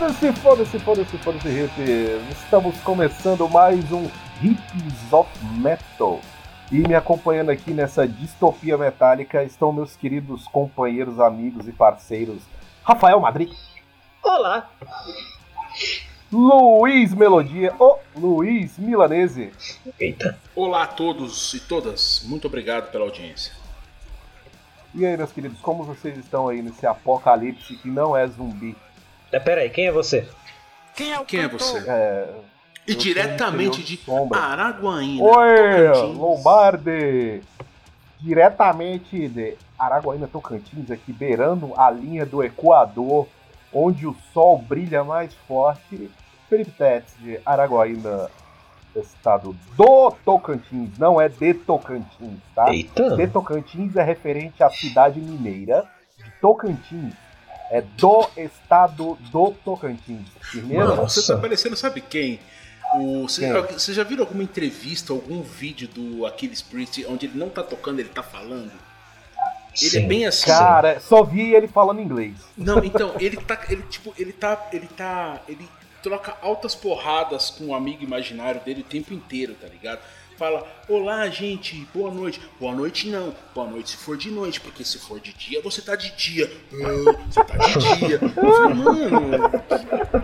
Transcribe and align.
Foda-se, 0.00 0.32
foda-se, 0.32 0.78
foda-se, 0.78 1.18
foda-se, 1.18 1.48
hippies! 1.48 2.38
Estamos 2.42 2.74
começando 2.80 3.46
mais 3.50 3.92
um 3.92 4.08
Hippies 4.40 5.12
of 5.12 5.28
Metal. 5.58 6.20
E 6.70 6.86
me 6.86 6.94
acompanhando 6.94 7.50
aqui 7.50 7.72
nessa 7.72 8.06
distopia 8.06 8.78
metálica 8.78 9.42
estão 9.42 9.72
meus 9.72 9.96
queridos 9.96 10.46
companheiros, 10.46 11.18
amigos 11.18 11.66
e 11.66 11.72
parceiros 11.72 12.42
Rafael 12.84 13.18
Madrid. 13.18 13.52
Olá! 14.22 14.70
Luiz 16.30 17.12
Melodia, 17.12 17.74
o 17.76 17.98
Luiz 18.14 18.78
Milanese. 18.78 19.52
Eita! 19.98 20.38
Olá 20.54 20.84
a 20.84 20.86
todos 20.86 21.52
e 21.54 21.60
todas, 21.60 22.22
muito 22.26 22.46
obrigado 22.46 22.92
pela 22.92 23.04
audiência. 23.04 23.52
E 24.94 25.04
aí, 25.04 25.16
meus 25.16 25.32
queridos, 25.32 25.58
como 25.60 25.82
vocês 25.82 26.16
estão 26.18 26.48
aí 26.48 26.62
nesse 26.62 26.86
apocalipse 26.86 27.76
que 27.78 27.88
não 27.88 28.16
é 28.16 28.28
zumbi? 28.28 28.76
É, 29.32 29.40
pera 29.40 29.62
aí, 29.62 29.70
quem 29.70 29.86
é 29.86 29.92
você? 29.92 30.28
Quem 30.94 31.12
é, 31.12 31.24
Quem 31.24 31.40
é 31.40 31.48
você? 31.48 31.78
É, 31.88 32.28
E 32.90 32.94
eu 32.94 32.98
diretamente 32.98 33.82
de 33.84 33.96
sombra. 33.98 34.38
Araguaína. 34.40 35.22
Oi, 35.22 35.92
Tocantins. 35.92 36.18
Lombardi! 36.18 37.42
Diretamente 38.18 39.28
de 39.28 39.56
Araguaína, 39.78 40.26
Tocantins, 40.26 40.90
aqui 40.90 41.12
beirando 41.12 41.72
a 41.76 41.88
linha 41.90 42.26
do 42.26 42.42
Equador, 42.42 43.28
onde 43.72 44.06
o 44.06 44.16
sol 44.32 44.58
brilha 44.58 45.04
mais 45.04 45.32
forte. 45.46 46.10
Felipe 46.48 46.72
Tets, 46.72 47.14
de 47.20 47.38
Araguaína, 47.46 48.28
estado 48.96 49.56
do 49.76 50.10
Tocantins, 50.24 50.98
não 50.98 51.20
é 51.20 51.28
de 51.28 51.54
Tocantins, 51.54 52.40
tá? 52.54 52.74
Eita! 52.74 53.16
De 53.16 53.28
Tocantins 53.28 53.94
é 53.94 54.02
referente 54.02 54.64
à 54.64 54.68
cidade 54.68 55.20
mineira. 55.20 55.86
De 56.18 56.30
Tocantins 56.40 57.14
é 57.70 57.80
do 57.80 58.28
estado 58.36 59.16
do 59.30 59.52
Tocantins. 59.64 60.26
Mano, 60.54 60.96
Nossa. 60.96 61.20
você 61.20 61.32
tá 61.32 61.40
parecendo, 61.40 61.76
sabe 61.76 62.00
quem? 62.00 62.40
O, 62.94 63.28
você, 63.28 63.52
Quem? 63.52 63.78
você 63.78 63.94
já 63.94 64.02
viu 64.02 64.20
alguma 64.20 64.42
entrevista, 64.42 65.12
algum 65.12 65.42
vídeo 65.42 65.88
do 65.88 66.26
Aquiles 66.26 66.60
Priest 66.60 67.04
onde 67.06 67.26
ele 67.26 67.38
não 67.38 67.48
tá 67.48 67.62
tocando, 67.62 68.00
ele 68.00 68.08
tá 68.08 68.22
falando? 68.22 68.72
Ele 69.80 69.96
é 69.96 70.00
Sim. 70.00 70.08
bem 70.08 70.26
assim. 70.26 70.46
Cara, 70.46 70.98
só 71.00 71.22
vi 71.22 71.54
ele 71.54 71.68
falando 71.68 72.00
inglês. 72.00 72.34
Não, 72.56 72.84
então, 72.84 73.14
ele 73.20 73.36
tá. 73.36 73.60
Ele, 73.68 73.82
tipo, 73.82 74.12
ele 74.18 74.32
tá. 74.32 74.68
Ele 74.72 74.88
tá. 74.88 75.40
Ele 75.48 75.68
troca 76.02 76.36
altas 76.42 76.74
porradas 76.74 77.50
com 77.50 77.66
o 77.66 77.74
amigo 77.74 78.02
imaginário 78.02 78.60
dele 78.62 78.80
o 78.80 78.84
tempo 78.84 79.12
inteiro, 79.12 79.54
tá 79.54 79.68
ligado? 79.68 80.00
Fala, 80.40 80.66
olá 80.88 81.28
gente, 81.28 81.86
boa 81.92 82.10
noite. 82.10 82.40
Boa 82.58 82.74
noite 82.74 83.10
não. 83.10 83.34
Boa 83.54 83.68
noite 83.68 83.90
se 83.90 83.96
for 83.98 84.16
de 84.16 84.30
noite, 84.30 84.58
porque 84.58 84.82
se 84.82 84.98
for 84.98 85.20
de 85.20 85.34
dia, 85.34 85.60
você 85.60 85.82
tá 85.82 85.94
de 85.94 86.10
dia. 86.16 86.50
Ah, 86.72 87.18
você 87.28 87.44
tá 87.44 87.58
de 87.58 87.98
dia. 87.98 88.18
Falei, 88.18 88.74
mano, 88.74 89.50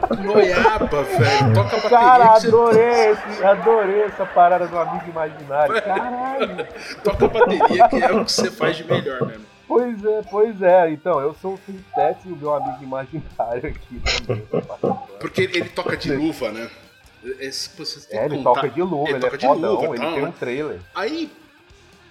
que 0.09 0.23
noiaba, 0.25 1.03
velho. 1.03 1.53
Toca 1.53 1.77
bateria 1.77 1.91
Cara, 1.91 2.35
adorei, 2.35 3.11
esse- 3.11 3.45
adorei 3.45 4.03
essa 4.05 4.25
parada 4.25 4.67
do 4.67 4.79
amigo 4.79 5.05
imaginário. 5.11 5.83
Caralho. 5.83 6.67
toca 7.05 7.27
a 7.27 7.29
bateria 7.29 7.89
que 7.91 7.97
é 8.03 8.13
o 8.15 8.25
que 8.25 8.33
você 8.33 8.51
faz 8.51 8.75
de 8.79 8.85
melhor 8.85 9.21
mesmo. 9.27 9.45
Pois 9.69 10.03
é, 10.03 10.23
pois 10.31 10.63
é. 10.63 10.91
Então, 10.93 11.21
eu 11.21 11.37
sou 11.43 11.57
o 11.57 11.59
Tets 11.95 12.25
e 12.25 12.29
o 12.33 12.37
meu 12.37 12.55
amigo 12.55 12.83
imaginário 12.83 13.69
aqui 13.69 14.01
também. 14.27 14.47
Porque 15.21 15.43
ele, 15.43 15.59
ele 15.59 15.69
toca 15.69 15.95
de 15.95 16.11
luva, 16.11 16.51
né? 16.51 16.71
Esse, 17.41 17.71
É, 18.11 18.19
que 18.19 18.35
ele 18.35 18.37
contar- 18.43 18.61
toca 18.63 18.69
de 18.71 18.83
luva, 18.83 19.11
ele, 19.11 19.21
toca 19.21 19.35
é 19.35 19.39
de 19.39 19.47
fodão, 19.47 19.73
luva, 19.75 19.87
ele 19.87 19.99
tal, 19.99 20.15
tem 20.15 20.25
um 20.27 20.33
trailer. 20.33 20.81
Aí, 20.95 21.33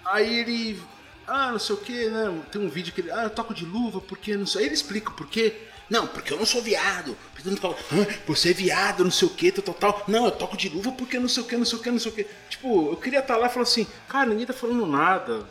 aí 0.04 0.38
ele, 0.40 0.82
ah, 1.26 1.52
não 1.52 1.58
sei 1.58 1.74
o 1.74 1.78
que, 1.78 2.08
né? 2.08 2.40
Tem 2.50 2.60
um 2.60 2.68
vídeo 2.68 2.92
que 2.92 3.00
ele, 3.00 3.10
ah, 3.10 3.24
eu 3.24 3.30
toco 3.30 3.54
de 3.54 3.64
luva 3.64 4.00
porque 4.00 4.36
não 4.36 4.46
sei. 4.46 4.60
Aí 4.62 4.66
ele 4.66 4.74
explica 4.74 5.10
por 5.10 5.26
quê. 5.26 5.54
Não, 5.88 6.04
porque 6.06 6.32
eu 6.32 6.36
não 6.38 6.44
sou 6.46 6.60
viado. 6.60 7.16
Porque 7.32 7.46
eu 7.48 7.52
não 7.52 7.58
toco- 7.60 7.78
"Hã? 7.94 8.04
você 8.26 8.50
é 8.50 8.52
viado, 8.52 9.04
não 9.04 9.10
sei 9.10 9.28
o 9.28 9.30
que, 9.30 9.52
tal, 9.52 9.72
tal. 9.74 10.02
Não, 10.08 10.24
eu 10.24 10.32
toco 10.32 10.56
de 10.56 10.68
luva 10.68 10.90
porque 10.92 11.16
não 11.18 11.28
sei 11.28 11.42
o 11.44 11.46
que, 11.46 11.56
não 11.56 11.64
sei 11.64 11.78
o 11.78 11.82
que, 11.82 11.90
não 11.92 11.98
sei 12.00 12.10
o 12.10 12.14
que. 12.14 12.26
Tipo, 12.50 12.90
eu 12.90 12.96
queria 12.96 13.20
estar 13.20 13.36
lá 13.36 13.46
e 13.46 13.50
falar 13.50 13.62
assim, 13.62 13.86
cara, 14.08 14.28
ninguém 14.30 14.46
tá 14.46 14.52
falando 14.52 14.84
nada. 14.84 15.44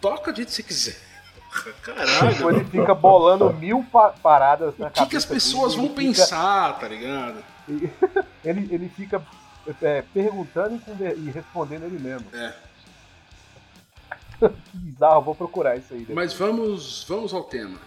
Toca 0.00 0.32
do 0.32 0.36
jeito 0.36 0.48
que 0.48 0.54
você 0.54 0.62
quiser. 0.62 0.96
Caralho. 1.82 2.50
Ele 2.50 2.64
fica 2.64 2.94
bolando 2.94 3.52
mil 3.52 3.84
pa- 3.92 4.14
paradas 4.22 4.74
na 4.78 4.86
O 4.86 4.90
cabeça 4.90 5.04
que, 5.04 5.10
que 5.10 5.16
as 5.16 5.24
pessoas 5.26 5.74
vão 5.74 5.84
ele 5.84 5.94
fica- 5.94 6.02
pensar, 6.22 6.78
tá 6.78 6.88
ligado? 6.88 7.44
Ele, 8.44 8.68
ele 8.74 8.88
fica 8.90 9.22
é, 9.80 10.02
perguntando 10.12 10.76
e, 10.76 10.78
conver- 10.80 11.16
e 11.16 11.30
respondendo 11.30 11.84
ele 11.84 11.98
mesmo. 11.98 12.26
É. 12.34 12.52
Que 14.70 14.76
bizarro, 14.76 15.22
vou 15.22 15.34
procurar 15.34 15.76
isso 15.76 15.94
aí. 15.94 16.00
depois. 16.00 16.14
Mas 16.16 16.34
vamos, 16.34 17.04
vamos 17.08 17.32
ao 17.32 17.44
tema. 17.44 17.78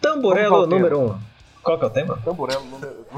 Tamborelo 0.00 0.56
ao 0.56 0.66
número 0.66 0.98
1. 0.98 1.04
Um. 1.12 1.18
Qual 1.62 1.78
que 1.78 1.84
é 1.84 1.86
o 1.86 1.90
tema? 1.90 2.18
Tamborelo 2.24 2.64
número. 2.64 3.06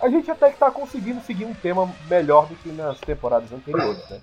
A 0.00 0.08
gente 0.10 0.30
até 0.30 0.50
que 0.50 0.58
tá 0.58 0.70
conseguindo 0.70 1.20
seguir 1.22 1.46
um 1.46 1.54
tema 1.54 1.90
melhor 2.08 2.46
do 2.46 2.54
que 2.56 2.68
nas 2.70 2.98
temporadas 3.00 3.50
anteriores, 3.52 4.08
né? 4.10 4.20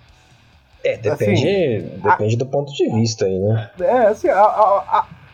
É, 0.84 0.98
depende, 0.98 1.82
depende 2.02 2.38
do 2.38 2.46
ponto 2.46 2.72
de 2.74 2.90
vista 2.92 3.26
aí, 3.26 3.40
né? 3.40 3.72
É, 3.80 4.08
assim, 4.08 4.30
a, 4.30 4.40
a, 4.40 4.80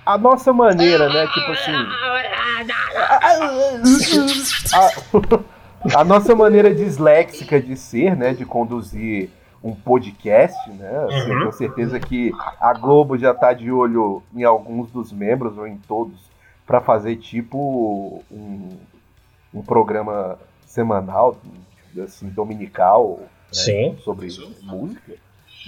a, 0.06 0.14
a 0.14 0.18
nossa 0.18 0.54
maneira, 0.54 1.10
né? 1.10 1.28
Tipo 1.28 1.52
assim. 1.52 1.72
A, 4.74 6.02
a 6.02 6.04
nossa 6.04 6.36
maneira 6.36 6.74
disléxica 6.74 7.60
de 7.60 7.76
ser, 7.76 8.16
né? 8.16 8.34
De 8.34 8.46
conduzir 8.46 9.30
um 9.64 9.76
podcast, 9.76 10.70
né? 10.72 11.06
assim, 11.06 11.32
eu 11.32 11.40
tenho 11.40 11.52
certeza 11.52 12.00
que 12.00 12.32
a 12.62 12.74
Globo 12.74 13.18
já 13.18 13.34
tá 13.34 13.52
de 13.52 13.70
olho 13.70 14.24
em 14.34 14.44
alguns 14.44 14.90
dos 14.90 15.12
membros, 15.12 15.58
ou 15.58 15.68
em 15.68 15.76
todos, 15.76 16.18
para 16.66 16.80
fazer 16.80 17.18
tipo 17.18 18.24
um, 18.32 18.70
um 19.54 19.62
programa 19.62 20.38
semanal, 20.66 21.36
assim, 22.02 22.30
dominical, 22.30 23.18
né, 23.20 23.28
Sim. 23.52 23.98
sobre 24.02 24.28
Isso. 24.28 24.50
música, 24.64 25.14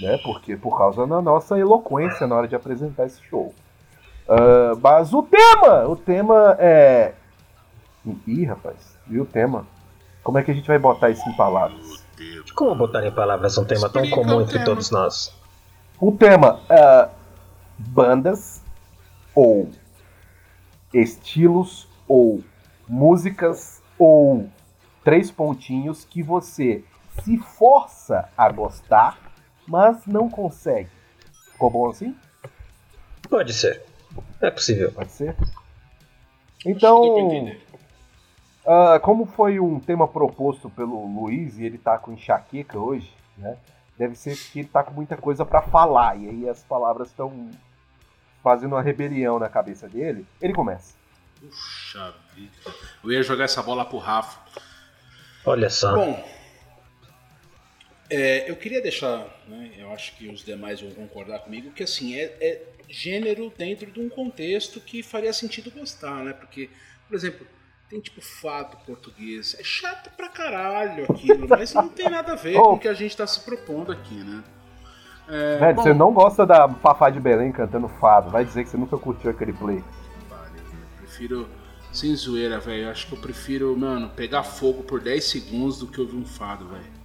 né? 0.00 0.18
Porque 0.24 0.56
por 0.56 0.78
causa 0.78 1.06
da 1.06 1.20
nossa 1.20 1.58
eloquência 1.58 2.26
na 2.26 2.36
hora 2.36 2.48
de 2.48 2.56
apresentar 2.56 3.04
esse 3.04 3.20
show. 3.24 3.52
Ah, 4.28 4.76
mas 4.80 5.12
o 5.12 5.22
tema, 5.22 5.86
o 5.86 5.96
tema 5.96 6.56
é. 6.58 7.12
Ih, 8.26 8.44
rapaz, 8.44 8.98
e 9.08 9.18
o 9.20 9.24
tema? 9.24 9.66
Como 10.22 10.38
é 10.38 10.42
que 10.42 10.50
a 10.50 10.54
gente 10.54 10.66
vai 10.66 10.78
botar 10.78 11.10
isso 11.10 11.28
em 11.28 11.36
palavras? 11.36 12.04
Como 12.54 12.74
botar 12.74 13.04
em 13.06 13.12
palavras 13.12 13.56
um 13.58 13.64
tema 13.64 13.88
tão 13.88 14.02
Explica 14.02 14.22
comum 14.22 14.40
entre 14.40 14.54
tema. 14.54 14.64
todos 14.64 14.90
nós? 14.90 15.34
O 16.00 16.12
tema 16.12 16.60
é 16.68 17.08
bandas 17.78 18.62
ou 19.34 19.70
estilos 20.92 21.88
ou 22.06 22.42
músicas 22.88 23.82
ou 23.98 24.48
três 25.04 25.30
pontinhos 25.30 26.04
que 26.04 26.22
você 26.22 26.84
se 27.22 27.38
força 27.38 28.28
a 28.36 28.50
gostar, 28.50 29.18
mas 29.66 30.06
não 30.06 30.28
consegue. 30.28 30.90
Ficou 31.52 31.70
bom 31.70 31.90
assim? 31.90 32.16
Pode 33.28 33.52
ser. 33.52 33.84
É 34.40 34.50
possível. 34.50 34.92
Pode 34.92 35.12
ser? 35.12 35.36
Então, 36.64 37.02
ah, 38.66 39.00
como 39.00 39.26
foi 39.26 39.58
um 39.58 39.80
tema 39.80 40.06
proposto 40.06 40.70
pelo 40.70 41.06
Luiz 41.06 41.58
e 41.58 41.64
ele 41.64 41.78
tá 41.78 41.98
com 41.98 42.12
enxaqueca 42.12 42.78
hoje, 42.78 43.12
né? 43.36 43.56
Deve 43.98 44.14
ser 44.16 44.36
que 44.36 44.60
ele 44.60 44.68
tá 44.68 44.82
com 44.82 44.92
muita 44.92 45.16
coisa 45.16 45.44
pra 45.44 45.62
falar 45.62 46.16
e 46.16 46.28
aí 46.28 46.48
as 46.48 46.62
palavras 46.62 47.08
estão 47.08 47.50
fazendo 48.42 48.72
uma 48.72 48.82
rebelião 48.82 49.38
na 49.38 49.48
cabeça 49.48 49.88
dele. 49.88 50.26
Ele 50.40 50.52
começa. 50.52 50.94
Puxa 51.40 52.14
vida. 52.34 52.52
Eu 53.02 53.12
ia 53.12 53.22
jogar 53.22 53.44
essa 53.44 53.62
bola 53.62 53.84
pro 53.84 53.98
Rafa. 53.98 54.40
Olha 55.44 55.68
só. 55.68 55.94
Bom, 55.94 56.24
é, 58.08 58.50
eu 58.50 58.56
queria 58.56 58.80
deixar, 58.80 59.26
né, 59.48 59.72
eu 59.76 59.90
acho 59.92 60.14
que 60.16 60.28
os 60.28 60.44
demais 60.44 60.80
vão 60.80 60.90
concordar 60.90 61.40
comigo, 61.40 61.72
que 61.72 61.82
assim, 61.82 62.14
é, 62.14 62.36
é 62.40 62.62
gênero 62.88 63.52
dentro 63.56 63.90
de 63.90 64.00
um 64.00 64.08
contexto 64.08 64.80
que 64.80 65.02
faria 65.02 65.32
sentido 65.32 65.70
gostar, 65.70 66.22
né? 66.22 66.32
Porque, 66.32 66.68
por 67.08 67.14
exemplo, 67.16 67.46
tem 67.92 68.00
tipo 68.00 68.22
fado 68.22 68.74
português. 68.86 69.54
É 69.60 69.62
chato 69.62 70.08
pra 70.16 70.30
caralho 70.30 71.04
aquilo, 71.10 71.46
mas 71.46 71.74
não 71.74 71.90
tem 71.90 72.08
nada 72.08 72.32
a 72.32 72.36
ver 72.36 72.56
Oh. 72.56 72.62
com 72.70 72.72
o 72.76 72.78
que 72.78 72.88
a 72.88 72.94
gente 72.94 73.14
tá 73.14 73.26
se 73.26 73.40
propondo 73.40 73.92
aqui, 73.92 74.14
né? 74.14 74.42
É, 75.28 75.72
bom, 75.74 75.82
você 75.82 75.92
não 75.92 76.10
gosta 76.10 76.46
da 76.46 76.66
Fafá 76.70 77.10
de 77.10 77.20
Belém 77.20 77.52
cantando 77.52 77.88
fado, 77.88 78.30
vai 78.30 78.46
dizer 78.46 78.64
que 78.64 78.70
você 78.70 78.78
nunca 78.78 78.96
curtiu 78.96 79.30
aquele 79.30 79.52
play. 79.52 79.84
Vale, 80.28 80.50
eu 80.58 80.98
prefiro, 80.98 81.48
sem 81.92 82.16
zoeira, 82.16 82.58
velho, 82.58 82.90
acho 82.90 83.06
que 83.06 83.12
eu 83.14 83.18
prefiro, 83.18 83.76
mano, 83.76 84.08
pegar 84.08 84.42
fogo 84.42 84.82
por 84.82 84.98
10 84.98 85.22
segundos 85.22 85.78
do 85.78 85.86
que 85.86 86.00
ouvir 86.00 86.16
um 86.16 86.24
fado, 86.24 86.66
velho. 86.68 87.02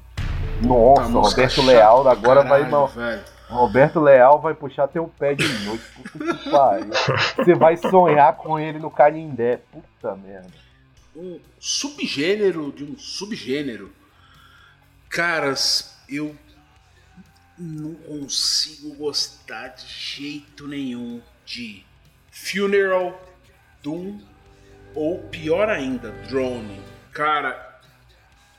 Nossa, 0.61 1.11
Roberto 1.11 1.61
Leal 1.63 2.07
agora 2.07 2.41
vai 2.43 2.61
caralho, 2.61 2.71
mal. 2.71 2.87
velho. 2.87 3.23
Roberto 3.49 3.99
Leal 3.99 4.39
vai 4.41 4.53
puxar 4.53 4.87
teu 4.87 5.11
pé 5.19 5.35
de 5.35 5.47
noite. 5.65 5.83
Puta 6.11 6.33
que 6.33 6.49
pariu. 6.49 6.89
Você 7.37 7.53
vai 7.55 7.75
sonhar 7.77 8.35
com 8.37 8.57
ele 8.57 8.79
no 8.79 8.89
Canindé. 8.89 9.59
Puta 9.71 10.15
merda. 10.15 10.66
Um 11.17 11.39
subgênero 11.59 12.71
de 12.71 12.83
um 12.83 12.97
subgênero. 12.97 13.91
Caras, 15.09 15.97
eu 16.07 16.37
não 17.57 17.95
consigo 17.95 18.93
gostar 18.95 19.69
de 19.69 19.87
jeito 19.87 20.67
nenhum 20.67 21.21
de 21.43 21.83
Funeral, 22.29 23.19
Doom 23.81 24.21
ou 24.93 25.23
pior 25.29 25.69
ainda, 25.69 26.11
Drone. 26.27 26.79
Cara, 27.11 27.66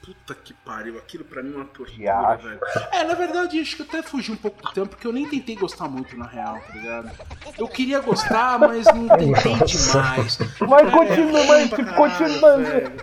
puta 0.08 0.34
que 0.34 0.54
pariu, 0.54 0.96
aquilo 0.96 1.22
pra 1.24 1.42
mim 1.42 1.52
é 1.52 1.56
uma 1.56 1.64
tortura, 1.66 2.36
velho. 2.36 2.60
É, 2.92 3.04
na 3.04 3.14
verdade, 3.14 3.60
acho 3.60 3.76
que 3.76 3.82
até 3.82 4.02
fugi 4.02 4.32
um 4.32 4.36
pouco 4.36 4.62
do 4.62 4.72
tempo, 4.72 4.88
porque 4.88 5.06
eu 5.06 5.12
nem 5.12 5.28
tentei 5.28 5.54
gostar 5.54 5.86
muito 5.86 6.16
na 6.16 6.26
real, 6.26 6.58
tá 6.66 6.72
ligado? 6.72 7.10
Eu 7.58 7.68
queria 7.68 8.00
gostar, 8.00 8.58
mas 8.58 8.86
não 8.86 9.06
tentei 9.16 9.54
demais. 9.66 10.38
Mas 10.60 10.88
É, 10.88 10.90
continua, 10.90 11.44
ruim 11.44 11.46
mas 11.46 11.70
tipo, 11.70 11.94
continua. 11.94 12.56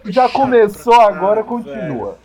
Já 0.06 0.30
começou, 0.30 1.00
agora 1.00 1.44
continua. 1.44 2.18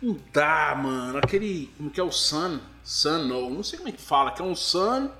Não 0.00 0.16
dá, 0.32 0.74
mano. 0.80 1.18
Aquele. 1.18 1.66
Como 1.76 1.90
que 1.90 2.00
é 2.00 2.04
o 2.04 2.12
Sun? 2.12 2.60
Sun, 2.84 3.18
não. 3.24 3.50
Não 3.50 3.62
sei 3.64 3.78
como 3.78 3.88
é 3.88 3.92
que 3.92 4.00
fala, 4.00 4.30
que 4.30 4.40
é 4.40 4.44
um 4.44 4.54
Sun 4.54 5.10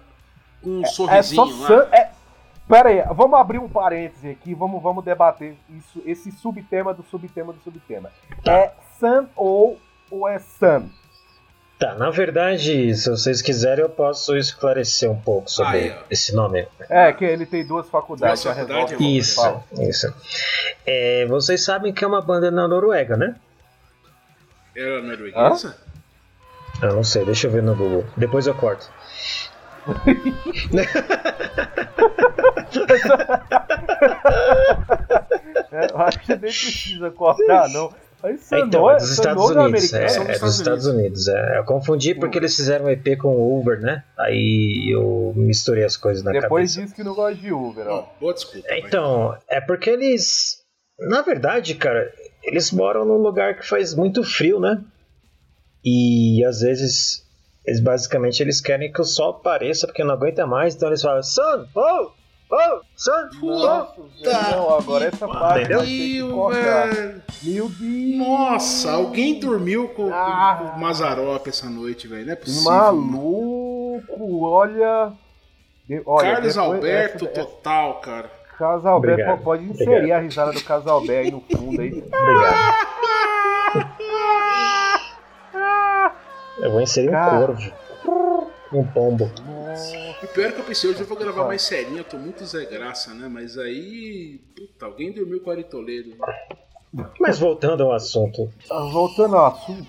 com 0.63 0.71
um 0.71 0.83
É 0.83 0.87
sorrisinho 0.87 1.47
só 1.47 1.63
lá. 1.63 1.67
san... 1.67 1.89
é... 1.93 2.11
Pera 2.69 2.89
aí, 2.89 3.03
vamos 3.17 3.37
abrir 3.37 3.59
um 3.59 3.69
parêntese 3.69 4.31
aqui, 4.31 4.55
vamos, 4.55 4.81
vamos 4.81 5.05
debater 5.05 5.57
isso, 5.71 6.01
esse 6.07 6.31
subtema 6.31 6.95
do 6.95 7.03
subtema 7.03 7.53
do 7.53 7.61
subtema. 7.65 8.13
É 8.47 8.71
Sun 9.01 9.27
ou, 9.35 9.81
ou 10.11 10.29
é 10.29 10.39
Sun? 10.39 10.89
Tá, 11.79 11.95
na 11.95 12.11
verdade, 12.11 12.95
se 12.95 13.09
vocês 13.09 13.41
quiserem, 13.41 13.83
eu 13.83 13.89
posso 13.89 14.37
esclarecer 14.37 15.11
um 15.11 15.19
pouco 15.19 15.51
sobre 15.51 15.79
Aí, 15.79 15.91
ó. 15.91 16.03
esse 16.11 16.35
nome. 16.35 16.69
É, 16.91 17.11
que 17.11 17.25
ele 17.25 17.47
tem 17.47 17.67
duas 17.67 17.89
faculdades, 17.89 18.43
Duas 18.43 18.55
já 18.55 18.61
faculdades, 18.63 18.91
resolve. 18.93 19.17
Isso, 19.19 19.37
Fala. 19.37 19.65
isso. 19.79 20.15
É, 20.87 21.25
vocês 21.27 21.65
sabem 21.65 21.91
que 21.95 22.05
é 22.05 22.07
uma 22.07 22.21
banda 22.21 22.51
na 22.51 22.69
Noruega, 22.69 23.17
né? 23.17 23.35
Era 24.77 25.01
norueguesa? 25.03 25.75
Eu 26.83 26.95
não 26.95 27.03
sei, 27.03 27.25
deixa 27.25 27.47
eu 27.47 27.51
ver 27.51 27.63
no 27.63 27.75
Google. 27.75 28.05
Depois 28.17 28.47
eu 28.47 28.55
corto. 28.55 28.91
É, 35.73 35.87
eu 35.93 35.99
acho 36.01 36.19
que 36.19 36.27
você 36.27 36.33
nem 36.33 36.41
precisa 36.41 37.11
cortar, 37.11 37.69
não. 37.71 37.93
Mas 38.23 38.41
Sun 38.43 38.57
então, 38.59 38.91
é 38.91 38.95
é, 38.95 38.97
dos 38.97 39.11
Estados 39.11 39.51
é 39.51 39.55
Unidos. 39.55 39.93
É, 39.93 40.05
é 40.05 40.33
dos 40.33 40.41
dos 40.41 40.59
Estados 40.59 40.87
Unidos. 40.87 41.29
É. 41.29 41.59
Eu 41.59 41.65
confundi 41.65 42.15
porque 42.15 42.39
eles 42.39 42.55
fizeram 42.55 42.87
um 42.87 42.91
EP 42.91 43.19
com 43.19 43.29
o 43.29 43.59
Uber, 43.59 43.81
né? 43.81 44.05
Aí 44.19 44.91
eu 44.93 45.33
misturei 45.37 45.85
as 45.85 45.97
coisas 45.97 46.23
na 46.23 46.33
Depois 46.33 46.75
cabeça. 46.75 46.83
diz 46.83 46.93
que 46.93 47.03
não 47.03 47.15
gosta 47.15 47.41
de 47.41 47.53
Uber, 47.53 47.87
ó. 47.87 48.01
Ó, 48.01 48.07
boa 48.21 48.35
desculpa. 48.35 48.69
vai. 48.69 48.81
Então, 48.81 49.37
é 49.49 49.61
porque 49.61 49.91
eles. 49.91 50.61
Na 50.99 51.23
verdade, 51.23 51.75
cara, 51.75 52.13
eles 52.43 52.71
moram 52.71 53.05
num 53.05 53.17
lugar 53.17 53.57
que 53.57 53.67
faz 53.67 53.95
muito 53.95 54.23
frio, 54.23 54.61
né? 54.61 54.83
E 55.83 56.45
às 56.45 56.61
vezes, 56.61 57.25
eles 57.65 57.81
basicamente 57.81 58.43
eles 58.43 58.61
querem 58.61 58.93
que 58.93 59.01
o 59.01 59.05
sol 59.05 59.31
apareça 59.31 59.87
porque 59.87 60.05
não 60.05 60.13
aguenta 60.13 60.47
mais, 60.47 60.75
então 60.75 60.89
eles 60.89 61.01
falam: 61.01 61.23
Sun! 61.23 61.67
Oh! 61.75 62.20
Oh! 62.53 62.81
Nossa, 63.43 63.95
não, 64.51 64.75
agora 64.77 65.05
essa 65.07 65.27
parte 65.29 65.69
cortar. 65.69 66.89
velho. 66.89 67.23
Meu 67.45 67.69
Deus! 67.69 68.19
Nossa, 68.19 68.93
alguém 68.93 69.39
dormiu 69.39 69.89
com, 69.89 70.13
Ah. 70.13 70.59
com 70.59 70.65
o 70.77 70.81
Mazarop 70.81 71.47
essa 71.49 71.71
noite, 71.71 72.09
velho. 72.09 72.27
Não 72.27 72.33
é 72.33 72.37
possível. 72.37 72.71
Maluco, 72.73 74.43
olha. 74.45 75.13
De- 75.89 76.03
olha 76.05 76.33
Carlos 76.35 76.55
depois- 76.55 76.75
Alberto 76.75 77.25
essa- 77.27 77.35
total, 77.35 77.95
cara. 78.01 78.31
Carlos 78.59 78.85
Alberto 78.85 79.15
Obrigado, 79.23 79.43
pode 79.45 79.65
inserir 79.65 79.91
obrigado. 79.97 80.19
a 80.19 80.23
risada 80.23 80.53
do 80.53 80.63
Carlos 80.65 80.87
Alberto 80.87 81.21
aí 81.25 81.31
no 81.31 81.41
fundo 81.41 81.81
aí. 81.81 81.89
Obrigado. 82.13 82.91
Eu 86.59 86.71
vou 86.73 86.81
inserir 86.81 87.09
um 87.09 87.13
Cara. 87.13 87.47
corvo. 87.47 88.50
Um 88.73 88.85
pombo. 88.87 89.25
O 90.23 90.27
pior 90.29 90.53
que 90.53 90.61
eu 90.61 90.65
pensei, 90.65 90.91
hoje 90.91 91.01
eu 91.01 91.07
vou 91.07 91.17
gravar 91.17 91.45
mais 91.47 91.63
serinho, 91.63 91.99
eu 91.99 92.05
tô 92.05 92.17
muito 92.17 92.45
Zé 92.45 92.65
Graça, 92.67 93.13
né? 93.15 93.29
Mas 93.29 93.59
aí. 93.59 94.39
Puta, 94.57 94.87
alguém 94.87 95.13
dormiu 95.13 95.41
com 95.41 95.51
o 95.51 95.53
Ari 95.53 95.65
Toledo. 95.65 96.15
Mas 97.19 97.39
voltando 97.39 97.83
ao 97.83 97.93
assunto. 97.93 98.49
Ah, 98.71 98.81
Voltando 98.93 99.37
ao 99.37 99.47
assunto, 99.47 99.87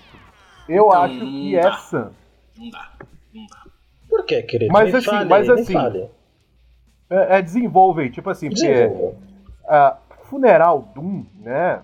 eu 0.68 0.86
Então, 0.86 0.92
acho 0.92 1.18
que 1.18 1.52
dá. 1.52 1.68
essa 1.68 2.12
Não 2.56 2.70
dá, 2.70 2.92
não 3.34 3.46
dá. 3.46 3.62
Por 4.08 4.24
que, 4.24 4.42
querido? 4.42 4.72
Mas 4.72 4.90
Me 4.92 4.98
assim, 4.98 5.06
fale, 5.06 5.28
mas 5.28 5.48
assim, 5.48 5.72
fale. 5.72 6.10
é, 7.10 7.38
é 7.38 7.42
desenvolve, 7.42 8.10
tipo 8.10 8.30
assim, 8.30 8.48
porque 8.50 8.88
ah, 9.66 9.96
Funeral 10.24 10.92
Doom, 10.94 11.24
né? 11.40 11.82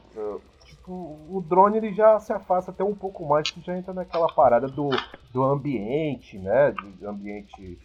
O 0.90 1.44
drone 1.46 1.78
ele 1.78 1.92
já 1.92 2.18
se 2.18 2.32
afasta 2.32 2.70
até 2.70 2.82
um 2.82 2.94
pouco 2.94 3.26
mais, 3.26 3.50
que 3.50 3.60
já 3.60 3.76
entra 3.76 3.92
naquela 3.92 4.28
parada 4.28 4.66
do, 4.66 4.90
do 5.32 5.42
ambiente, 5.42 6.38
né? 6.38 6.72
De 6.96 7.06
ambiente, 7.06 7.78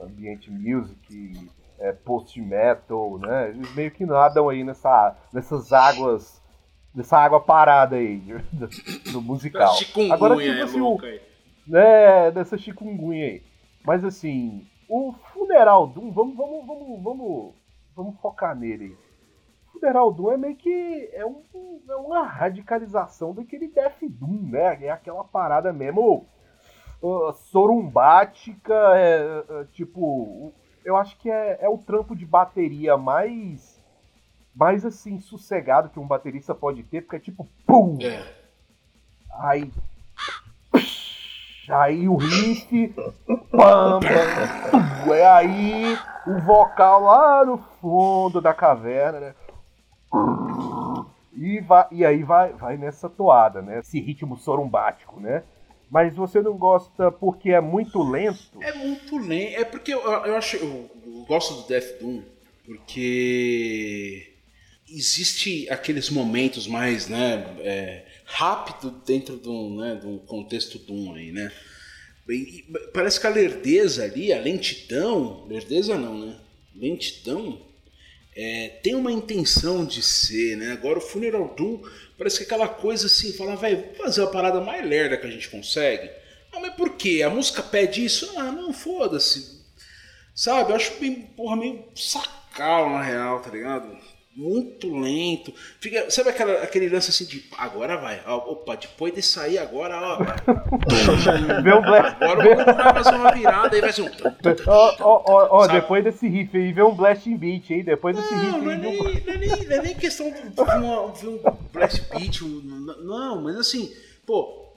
ambiente 0.00 0.50
music, 0.50 1.50
é, 1.78 1.92
post 1.92 2.40
metal, 2.40 3.18
né? 3.18 3.50
Eles 3.50 3.74
meio 3.74 3.90
que 3.90 4.04
nadam 4.04 4.48
aí 4.48 4.64
nessa, 4.64 5.16
nessas 5.32 5.72
águas, 5.72 6.42
nessa 6.94 7.18
água 7.18 7.40
parada 7.40 7.96
aí 7.96 8.18
do, 8.52 8.68
do 9.12 9.22
musical. 9.22 9.74
Agora, 10.10 10.36
tipo 10.36 10.48
é 10.48 10.62
assim, 10.62 10.80
o, 10.80 10.98
né, 11.66 12.30
dessa 12.30 12.58
chikungunya 12.58 13.24
aí. 13.24 13.42
Mas 13.84 14.04
assim, 14.04 14.66
o 14.88 15.12
Funeral 15.32 15.86
Doom, 15.86 16.10
vamos, 16.12 16.36
vamos, 16.36 16.66
vamos, 16.66 17.02
vamos, 17.02 17.54
vamos 17.96 18.20
focar 18.20 18.54
nele. 18.54 18.84
aí. 18.84 19.09
Funeral 19.80 20.12
Doom 20.12 20.32
é 20.32 20.36
meio 20.36 20.56
que 20.56 21.10
é, 21.14 21.24
um, 21.24 21.42
é 21.88 21.96
uma 21.96 22.22
radicalização 22.22 23.34
daquele 23.34 23.66
Death 23.66 24.02
Doom, 24.02 24.50
né? 24.50 24.84
É 24.84 24.90
aquela 24.90 25.24
parada 25.24 25.72
mesmo 25.72 26.26
uh, 27.02 27.32
sorumbática, 27.32 28.74
é, 28.94 29.44
é, 29.48 29.64
tipo, 29.72 30.52
eu 30.84 30.96
acho 30.96 31.18
que 31.18 31.30
é, 31.30 31.58
é 31.62 31.68
o 31.68 31.78
trampo 31.78 32.14
de 32.14 32.26
bateria 32.26 32.96
mais 32.96 33.80
mais 34.54 34.84
assim 34.84 35.18
sossegado 35.18 35.88
que 35.88 35.98
um 35.98 36.06
baterista 36.06 36.54
pode 36.54 36.82
ter, 36.82 37.00
porque 37.02 37.16
é 37.16 37.20
tipo, 37.20 37.48
pum, 37.66 37.96
É. 38.02 38.40
Aí. 39.38 39.72
Aí 41.70 42.08
o 42.08 42.16
riff. 42.16 42.88
Pam, 43.50 44.00
pam, 44.00 45.14
é 45.14 45.26
aí 45.26 45.96
o 46.26 46.40
vocal 46.40 47.02
lá 47.02 47.44
no 47.44 47.58
fundo 47.80 48.40
da 48.40 48.52
caverna, 48.52 49.20
né? 49.20 49.34
E, 51.36 51.60
vai, 51.60 51.86
e 51.90 52.04
aí 52.04 52.22
vai, 52.22 52.52
vai 52.52 52.76
nessa 52.76 53.08
toada, 53.08 53.62
né? 53.62 53.78
Esse 53.80 54.00
ritmo 54.00 54.36
sorumbático, 54.36 55.20
né? 55.20 55.42
Mas 55.90 56.14
você 56.14 56.40
não 56.40 56.56
gosta 56.56 57.10
porque 57.10 57.50
é 57.50 57.60
muito 57.60 58.02
lento? 58.02 58.62
É 58.62 58.72
muito 58.72 59.18
lento. 59.18 59.60
É 59.60 59.64
porque 59.64 59.92
eu, 59.92 60.00
eu 60.00 60.36
acho. 60.36 60.56
Eu, 60.56 60.90
eu 61.04 61.24
gosto 61.26 61.54
do 61.54 61.68
Death 61.68 62.00
Doom 62.00 62.22
porque 62.64 64.34
existe 64.88 65.68
aqueles 65.70 66.10
momentos 66.10 66.66
mais, 66.66 67.08
né, 67.08 67.44
é, 67.60 68.04
rápido 68.24 68.90
dentro 69.04 69.36
de 69.36 69.48
um, 69.48 69.76
né, 69.76 70.00
um 70.04 70.18
contexto 70.18 70.78
Doom 70.78 71.14
aí, 71.14 71.32
né? 71.32 71.50
E 72.28 72.64
parece 72.92 73.20
que 73.20 73.26
a 73.26 73.30
lerdeza 73.30 74.04
ali, 74.04 74.32
a 74.32 74.40
lentidão, 74.40 75.46
lerdeza 75.48 75.98
não, 75.98 76.26
né? 76.26 76.36
Lentidão 76.76 77.60
é, 78.42 78.68
tem 78.82 78.94
uma 78.94 79.12
intenção 79.12 79.84
de 79.84 80.02
ser, 80.02 80.56
né? 80.56 80.72
Agora 80.72 80.98
o 80.98 81.02
Funeral 81.02 81.54
Doom 81.54 81.82
parece 82.16 82.38
que 82.38 82.44
aquela 82.44 82.68
coisa 82.68 83.06
assim, 83.06 83.34
falar, 83.34 83.56
velho, 83.56 83.82
vamos 83.82 83.98
fazer 83.98 84.22
a 84.22 84.28
parada 84.28 84.60
mais 84.62 84.86
lerda 84.86 85.18
que 85.18 85.26
a 85.26 85.30
gente 85.30 85.50
consegue. 85.50 86.10
Ah, 86.50 86.58
mas 86.58 86.74
por 86.74 86.96
quê? 86.96 87.22
A 87.22 87.28
música 87.28 87.62
pede 87.62 88.02
isso? 88.02 88.32
Ah, 88.38 88.50
não, 88.50 88.72
foda-se. 88.72 89.60
Sabe? 90.34 90.70
Eu 90.70 90.76
acho 90.76 90.98
bem, 90.98 91.22
porra, 91.36 91.56
meio 91.56 91.84
sacal 91.94 92.88
na 92.88 93.02
real, 93.02 93.40
tá 93.40 93.50
ligado? 93.50 93.94
Muito 94.40 94.98
lento. 94.98 95.52
Fica, 95.78 96.10
sabe 96.10 96.30
aquela, 96.30 96.62
aquele 96.62 96.88
lance 96.88 97.10
assim 97.10 97.26
de 97.26 97.44
agora 97.58 97.98
vai. 97.98 98.22
opa, 98.26 98.74
depois 98.74 99.12
de 99.14 99.20
sair 99.20 99.58
agora, 99.58 99.94
ó. 100.00 100.16
Vê 101.62 101.72
o 101.72 101.82
Black. 101.82 102.24
Agora 102.24 102.38
o 102.40 102.56
mundo 102.56 102.64
vai 102.74 102.94
fazer 102.94 103.16
uma 103.16 103.32
virada 103.32 103.76
e 103.76 103.80
vai 103.82 103.92
ser 103.92 104.00
um. 104.02 104.10
Ó, 104.66 104.96
ó, 105.00 105.48
ó, 105.58 105.66
depois 105.66 106.02
desse 106.02 106.26
riff 106.26 106.56
aí, 106.56 106.72
vê 106.72 106.82
um 106.82 106.94
Blasting 106.94 107.36
Beat 107.36 107.70
aí, 107.70 107.82
depois 107.82 108.16
desse 108.16 108.32
riff 108.34 108.46
Não, 108.46 108.62
não 108.62 108.70
é, 108.70 108.74
aí. 108.74 108.80
nem, 108.80 108.98
um- 108.98 109.04
não, 109.04 109.10
é 109.10 109.36
nem, 109.36 109.48
não 109.66 109.76
é 109.76 109.82
nem 109.82 109.94
questão 109.94 110.30
de 110.32 110.40
ver, 110.40 110.62
uma, 110.62 111.12
ver 111.12 111.28
um 111.28 111.38
blast 111.70 112.00
beat, 112.10 112.40
um- 112.42 112.60
não, 113.04 113.42
mas 113.42 113.56
assim, 113.56 113.94
pô. 114.24 114.72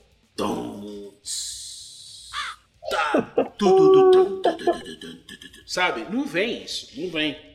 Tá, 2.91 3.21
tudo, 3.57 4.41
Sabe? 5.65 6.05
Não 6.09 6.25
vem 6.25 6.63
isso, 6.63 6.89
não 6.99 7.09
vem. 7.09 7.52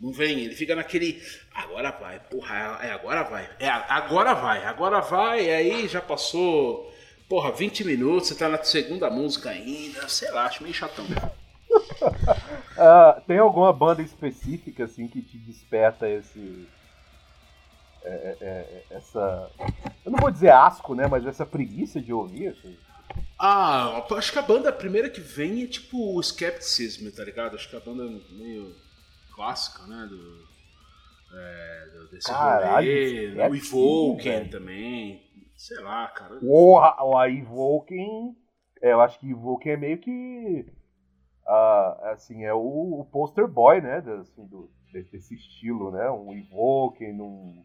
Não 0.00 0.12
vem, 0.12 0.40
ele 0.40 0.54
fica 0.54 0.74
naquele. 0.74 1.22
Agora 1.54 1.90
vai, 1.90 2.18
porra, 2.20 2.78
é 2.82 2.90
agora 2.90 3.22
vai. 3.24 3.50
É, 3.58 3.68
agora 3.68 4.34
vai, 4.34 4.64
agora 4.64 5.00
vai, 5.00 5.44
e 5.44 5.50
aí 5.50 5.88
já 5.88 6.00
passou 6.00 6.90
porra, 7.30 7.50
20 7.52 7.84
minutos, 7.84 8.28
você 8.28 8.34
tá 8.34 8.48
na 8.48 8.60
segunda 8.64 9.08
música 9.08 9.50
ainda, 9.50 10.08
sei 10.08 10.32
lá, 10.32 10.46
acho 10.46 10.64
meio 10.64 10.74
chatão. 10.74 11.06
uh, 11.06 13.20
tem 13.24 13.38
alguma 13.38 13.72
banda 13.72 14.02
específica 14.02 14.82
assim 14.84 15.06
que 15.06 15.22
te 15.22 15.38
desperta 15.38 16.08
esse. 16.08 16.68
É, 18.02 18.10
é, 18.10 18.36
é, 18.40 18.82
essa. 18.90 19.48
Eu 20.04 20.10
não 20.10 20.18
vou 20.18 20.30
dizer 20.30 20.50
asco, 20.50 20.96
né? 20.96 21.06
Mas 21.06 21.24
essa 21.24 21.46
preguiça 21.46 22.00
de 22.00 22.12
ouvir. 22.12 22.48
Assim. 22.48 22.76
Ah, 23.38 24.04
acho 24.16 24.32
que 24.32 24.38
a 24.38 24.42
banda 24.42 24.72
primeira 24.72 25.08
que 25.08 25.20
vem 25.20 25.62
é 25.62 25.68
tipo 25.68 26.16
o 26.16 26.20
Skepticism, 26.20 27.10
tá 27.10 27.24
ligado? 27.24 27.54
Acho 27.54 27.68
que 27.68 27.76
a 27.76 27.80
banda 27.80 28.02
é 28.02 28.08
meio 28.34 28.74
clássica, 29.40 29.86
né? 29.86 30.06
Do, 30.06 30.44
é, 31.34 31.86
desse 32.10 32.30
Caralho, 32.30 33.32
rolê. 33.32 33.48
O 33.48 33.54
Evoken 33.54 34.48
também. 34.48 35.22
Sei 35.56 35.80
lá, 35.80 36.08
cara. 36.08 36.36
Porra, 36.36 37.02
o 37.02 37.24
Evoken. 37.24 38.36
É, 38.82 38.92
eu 38.92 39.00
acho 39.00 39.18
que 39.18 39.30
Evoken 39.30 39.72
é 39.72 39.76
meio 39.76 39.98
que. 39.98 40.66
Uh, 41.46 42.04
assim, 42.12 42.44
é 42.44 42.52
o, 42.52 43.00
o 43.00 43.04
poster 43.10 43.48
boy, 43.48 43.80
né? 43.80 44.02
Assim, 44.20 44.46
do, 44.46 44.70
desse 44.92 45.34
estilo, 45.34 45.90
né? 45.90 46.10
Um 46.10 46.34
Evoken, 46.34 47.20
um 47.20 47.64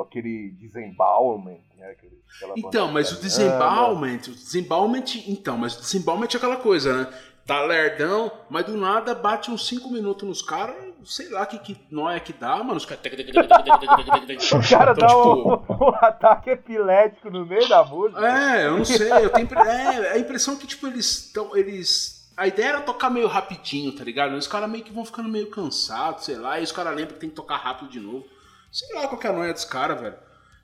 aquele 0.00 0.52
disembowelment, 0.52 1.60
né? 1.76 1.90
Aquele, 1.90 2.22
então, 2.56 2.90
mas 2.90 3.12
o 3.12 3.20
disembowelment, 3.20 4.20
o 4.28 4.32
disembowelment, 4.32 5.04
então, 5.26 5.58
mas 5.58 5.76
o 5.76 5.80
disembowelment 5.80 6.28
é 6.32 6.36
aquela 6.36 6.56
coisa, 6.56 6.96
né? 6.96 7.12
Tá 7.46 7.62
lerdão, 7.64 8.30
mas 8.48 8.64
do 8.64 8.76
nada 8.76 9.14
bate 9.14 9.50
uns 9.50 9.66
5 9.66 9.90
minutos 9.90 10.26
nos 10.26 10.40
caras, 10.40 10.89
sei 11.04 11.28
lá 11.28 11.46
que, 11.46 11.58
que 11.58 11.80
nóia 11.90 12.20
que 12.20 12.32
dá, 12.32 12.56
mano. 12.56 12.76
Os 12.76 12.84
caras. 12.84 13.02
o 13.04 14.68
cara 14.68 14.92
então, 14.92 14.94
dá 14.94 15.06
tipo... 15.06 15.72
um, 15.72 15.84
um, 15.84 15.94
ataque 16.00 16.50
epilético 16.50 17.30
no 17.30 17.46
meio 17.46 17.68
da 17.68 17.84
música. 17.84 18.26
É, 18.26 18.66
eu 18.66 18.78
não 18.78 18.84
sei. 18.84 19.10
Eu 19.10 19.30
tenho 19.30 19.48
é, 19.58 20.12
a 20.12 20.18
impressão 20.18 20.56
que, 20.56 20.66
tipo, 20.66 20.86
eles 20.86 21.06
estão. 21.06 21.56
Eles... 21.56 22.28
A 22.36 22.46
ideia 22.46 22.68
era 22.68 22.80
tocar 22.80 23.10
meio 23.10 23.26
rapidinho, 23.26 23.92
tá 23.92 24.02
ligado? 24.02 24.34
Os 24.34 24.46
caras 24.46 24.70
meio 24.70 24.82
que 24.82 24.92
vão 24.92 25.04
ficando 25.04 25.28
meio 25.28 25.50
cansados, 25.50 26.24
sei 26.24 26.36
lá, 26.36 26.58
e 26.58 26.62
os 26.62 26.72
caras 26.72 26.94
lembram 26.96 27.14
que 27.14 27.20
tem 27.20 27.30
que 27.30 27.36
tocar 27.36 27.56
rápido 27.56 27.90
de 27.90 28.00
novo. 28.00 28.24
Sei 28.72 28.94
lá 28.94 29.08
qual 29.08 29.18
que 29.18 29.26
é 29.26 29.30
a 29.30 29.32
noia 29.32 29.52
dos 29.52 29.64
caras, 29.64 30.00
velho. 30.00 30.16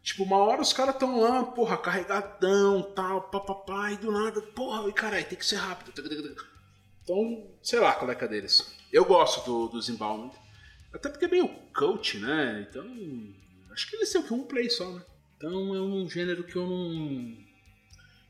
Tipo, 0.03 0.23
uma 0.23 0.37
hora 0.37 0.63
os 0.63 0.73
caras 0.73 0.97
tão 0.97 1.21
lá, 1.21 1.43
porra, 1.43 1.77
carregadão, 1.77 2.81
tal, 2.95 3.23
papapá, 3.23 3.91
e 3.91 3.97
do 3.97 4.13
nada, 4.13 4.41
porra, 4.41 4.89
e 4.89 4.93
caralho, 4.93 5.27
tem 5.27 5.37
que 5.37 5.45
ser 5.45 5.57
rápido. 5.57 5.93
Então, 7.03 7.45
sei 7.61 7.81
lá 7.81 7.93
qual 7.93 8.11
é 8.11 8.15
a 8.15 8.25
é 8.25 8.29
deles. 8.29 8.76
Eu 8.93 9.05
gosto 9.05 9.45
do, 9.45 9.69
do. 9.69 10.33
Até 10.93 11.09
porque 11.09 11.27
é 11.27 11.29
meio 11.29 11.49
coach, 11.75 12.19
né? 12.19 12.67
Então, 12.69 12.85
acho 13.73 13.89
que 13.89 13.97
eles 13.97 14.11
têm 14.11 14.21
o 14.21 14.25
que 14.25 14.35
um 14.35 14.45
play 14.45 14.71
só, 14.71 14.91
né? 14.91 15.03
Então 15.37 15.75
é 15.75 15.81
um 15.81 16.09
gênero 16.09 16.45
que 16.45 16.57
eu 16.57 16.67
não. 16.67 17.37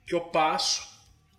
que 0.07 0.15
eu 0.15 0.21
passo. 0.21 0.89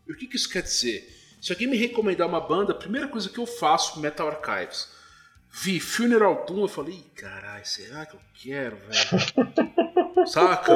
E 0.08 0.12
o 0.14 0.18
que, 0.18 0.28
que 0.28 0.38
isso 0.38 0.50
quer 0.50 0.64
dizer? 0.64 1.14
Se 1.42 1.52
alguém 1.52 1.68
me 1.68 1.78
recomendar 1.78 2.28
uma 2.28 2.40
banda, 2.40 2.72
a 2.72 2.76
primeira 2.76 3.08
coisa 3.08 3.30
que 3.30 3.38
eu 3.38 3.46
faço 3.46 4.00
Metal 4.00 4.28
Archives. 4.28 4.96
Vi 5.50 5.80
Funeral 5.80 6.46
Doom, 6.46 6.62
eu 6.62 6.68
falei, 6.68 7.04
caralho, 7.16 7.66
será 7.66 8.06
que 8.06 8.16
eu 8.16 8.20
quero, 8.34 8.78
velho? 8.78 10.28
Saca? 10.28 10.74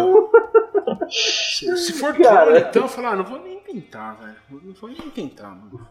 Se, 1.10 1.78
se 1.78 1.94
for 1.94 2.18
Cara... 2.18 2.60
então 2.60 2.84
eu 2.84 2.88
falo, 2.88 3.08
ah, 3.08 3.16
não 3.18 3.24
vou 3.24 3.42
nem 3.44 3.60
tentar, 3.60 4.14
velho. 4.14 4.38
Não 4.50 4.74
vou 4.74 4.90
nem 4.90 5.10
tentar, 5.10 5.50
mano. 5.50 5.88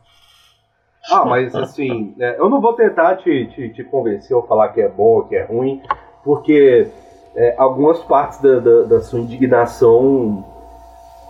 Ah, 1.11 1.25
mas 1.25 1.55
assim, 1.55 2.15
é, 2.19 2.37
eu 2.39 2.49
não 2.49 2.61
vou 2.61 2.73
tentar 2.75 3.17
te, 3.17 3.47
te, 3.47 3.69
te, 3.71 3.85
convencer 3.85 4.37
ou 4.37 4.43
falar 4.43 4.69
que 4.69 4.81
é 4.81 4.89
bom 4.89 5.17
ou 5.17 5.25
que 5.25 5.37
é 5.37 5.43
ruim, 5.43 5.83
porque 6.23 6.89
é, 7.35 7.55
algumas 7.57 7.99
partes 8.01 8.41
da, 8.41 8.59
da, 8.59 8.83
da 8.83 9.01
sua 9.01 9.21
indignação 9.21 10.45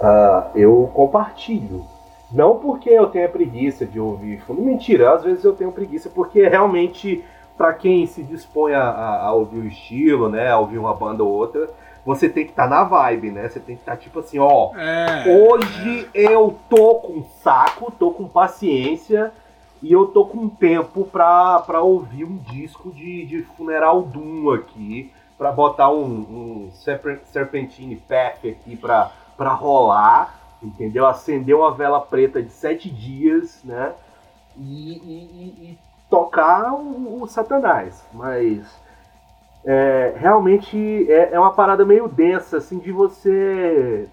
uh, 0.01 0.51
eu 0.55 0.91
compartilho. 0.95 1.85
Não 2.33 2.57
porque 2.57 2.91
eu 2.91 3.09
tenha 3.09 3.29
preguiça 3.29 3.85
de 3.85 3.99
ouvir 3.99 4.41
fundo. 4.43 4.63
Mentira, 4.63 5.13
às 5.13 5.25
vezes 5.25 5.45
eu 5.45 5.53
tenho 5.53 5.73
preguiça 5.73 6.09
porque 6.09 6.47
realmente, 6.47 7.25
para 7.57 7.73
quem 7.73 8.07
se 8.07 8.23
dispõe 8.23 8.73
a, 8.73 8.89
a, 9.25 9.33
ouvir 9.35 9.59
o 9.59 9.67
estilo, 9.67 10.29
né, 10.29 10.49
a 10.49 10.59
ouvir 10.59 10.79
uma 10.79 10.95
banda 10.95 11.25
ou 11.25 11.31
outra, 11.31 11.69
você 12.05 12.29
tem 12.29 12.45
que 12.45 12.51
estar 12.51 12.65
tá 12.65 12.69
na 12.69 12.85
vibe, 12.85 13.31
né? 13.31 13.49
Você 13.49 13.59
tem 13.61 13.75
que 13.75 13.83
estar 13.83 13.93
tá, 13.93 13.99
tipo 13.99 14.21
assim, 14.21 14.39
ó, 14.39 14.71
é, 14.77 15.25
hoje 15.29 16.09
é. 16.15 16.33
eu 16.33 16.57
tô 16.69 16.95
com 16.97 17.25
saco, 17.43 17.93
tô 17.99 18.13
com 18.13 18.29
paciência 18.29 19.33
e 19.83 19.93
eu 19.93 20.07
tô 20.07 20.27
com 20.27 20.49
tempo 20.49 21.05
pra, 21.05 21.61
pra 21.61 21.81
ouvir 21.81 22.25
um 22.25 22.37
disco 22.37 22.91
de, 22.91 23.25
de 23.25 23.43
Funeral 23.43 24.03
Doom 24.03 24.53
aqui, 24.53 25.13
pra 25.39 25.51
botar 25.51 25.91
um, 25.91 26.05
um 26.05 26.71
Serpentine 27.33 27.97
Path 27.97 28.45
aqui 28.45 28.77
pra, 28.77 29.11
pra 29.39 29.55
rolar, 29.55 30.39
entendeu? 30.63 31.07
Acender 31.07 31.57
uma 31.57 31.73
vela 31.73 31.99
preta 31.99 32.43
de 32.43 32.51
sete 32.51 32.91
dias, 32.91 33.61
né? 33.65 33.95
E, 34.55 34.93
e, 34.99 35.71
e 35.71 35.79
tocar 36.11 36.75
o, 36.75 37.23
o, 37.23 37.27
Satanás. 37.27 38.05
Mas 38.13 38.67
é, 39.65 40.13
realmente 40.17 41.11
é, 41.11 41.31
é 41.33 41.41
uma 41.41 41.55
parada 41.55 41.87
meio 41.87 42.07
densa, 42.07 42.59
assim, 42.59 42.79
de 42.79 42.93
você 42.93 44.07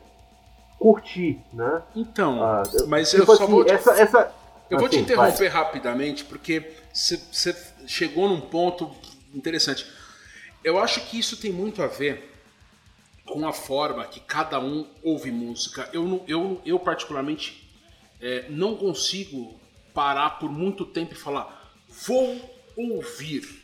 curtir, 0.80 1.42
né? 1.52 1.82
Então, 1.94 2.42
ah, 2.42 2.64
mas 2.88 3.10
tipo 3.10 3.24
eu 3.24 3.36
só 3.36 3.44
assim, 3.44 3.52
vou... 3.52 3.66
Essa, 3.68 4.00
essa, 4.00 4.32
eu 4.70 4.80
vou 4.80 4.90
te 4.90 4.96
assim, 4.96 5.04
interromper 5.04 5.50
vai. 5.50 5.64
rapidamente, 5.64 6.26
porque 6.26 6.72
você 6.94 7.56
chegou 7.88 8.28
num 8.28 8.42
ponto 8.42 8.92
interessante. 9.34 9.86
Eu 10.64 10.80
acho 10.80 11.02
que 11.08 11.18
isso 11.18 11.38
tem 11.38 11.52
muito 11.52 11.82
a 11.82 11.88
ver 11.88 12.34
com 13.26 13.48
a 13.48 13.54
forma 13.54 14.06
que 14.06 14.20
cada 14.20 14.60
um 14.60 14.88
ouve 15.04 15.32
música. 15.32 15.90
Eu, 15.94 16.24
eu, 16.28 16.62
eu 16.66 16.80
particularmente, 16.80 17.70
é, 18.22 18.46
não 18.50 18.76
consigo 18.76 19.60
parar 19.94 20.32
por 20.40 20.52
muito 20.52 20.86
tempo 20.86 21.14
e 21.14 21.18
falar, 21.18 21.74
vou 22.06 22.40
ouvir. 22.76 23.64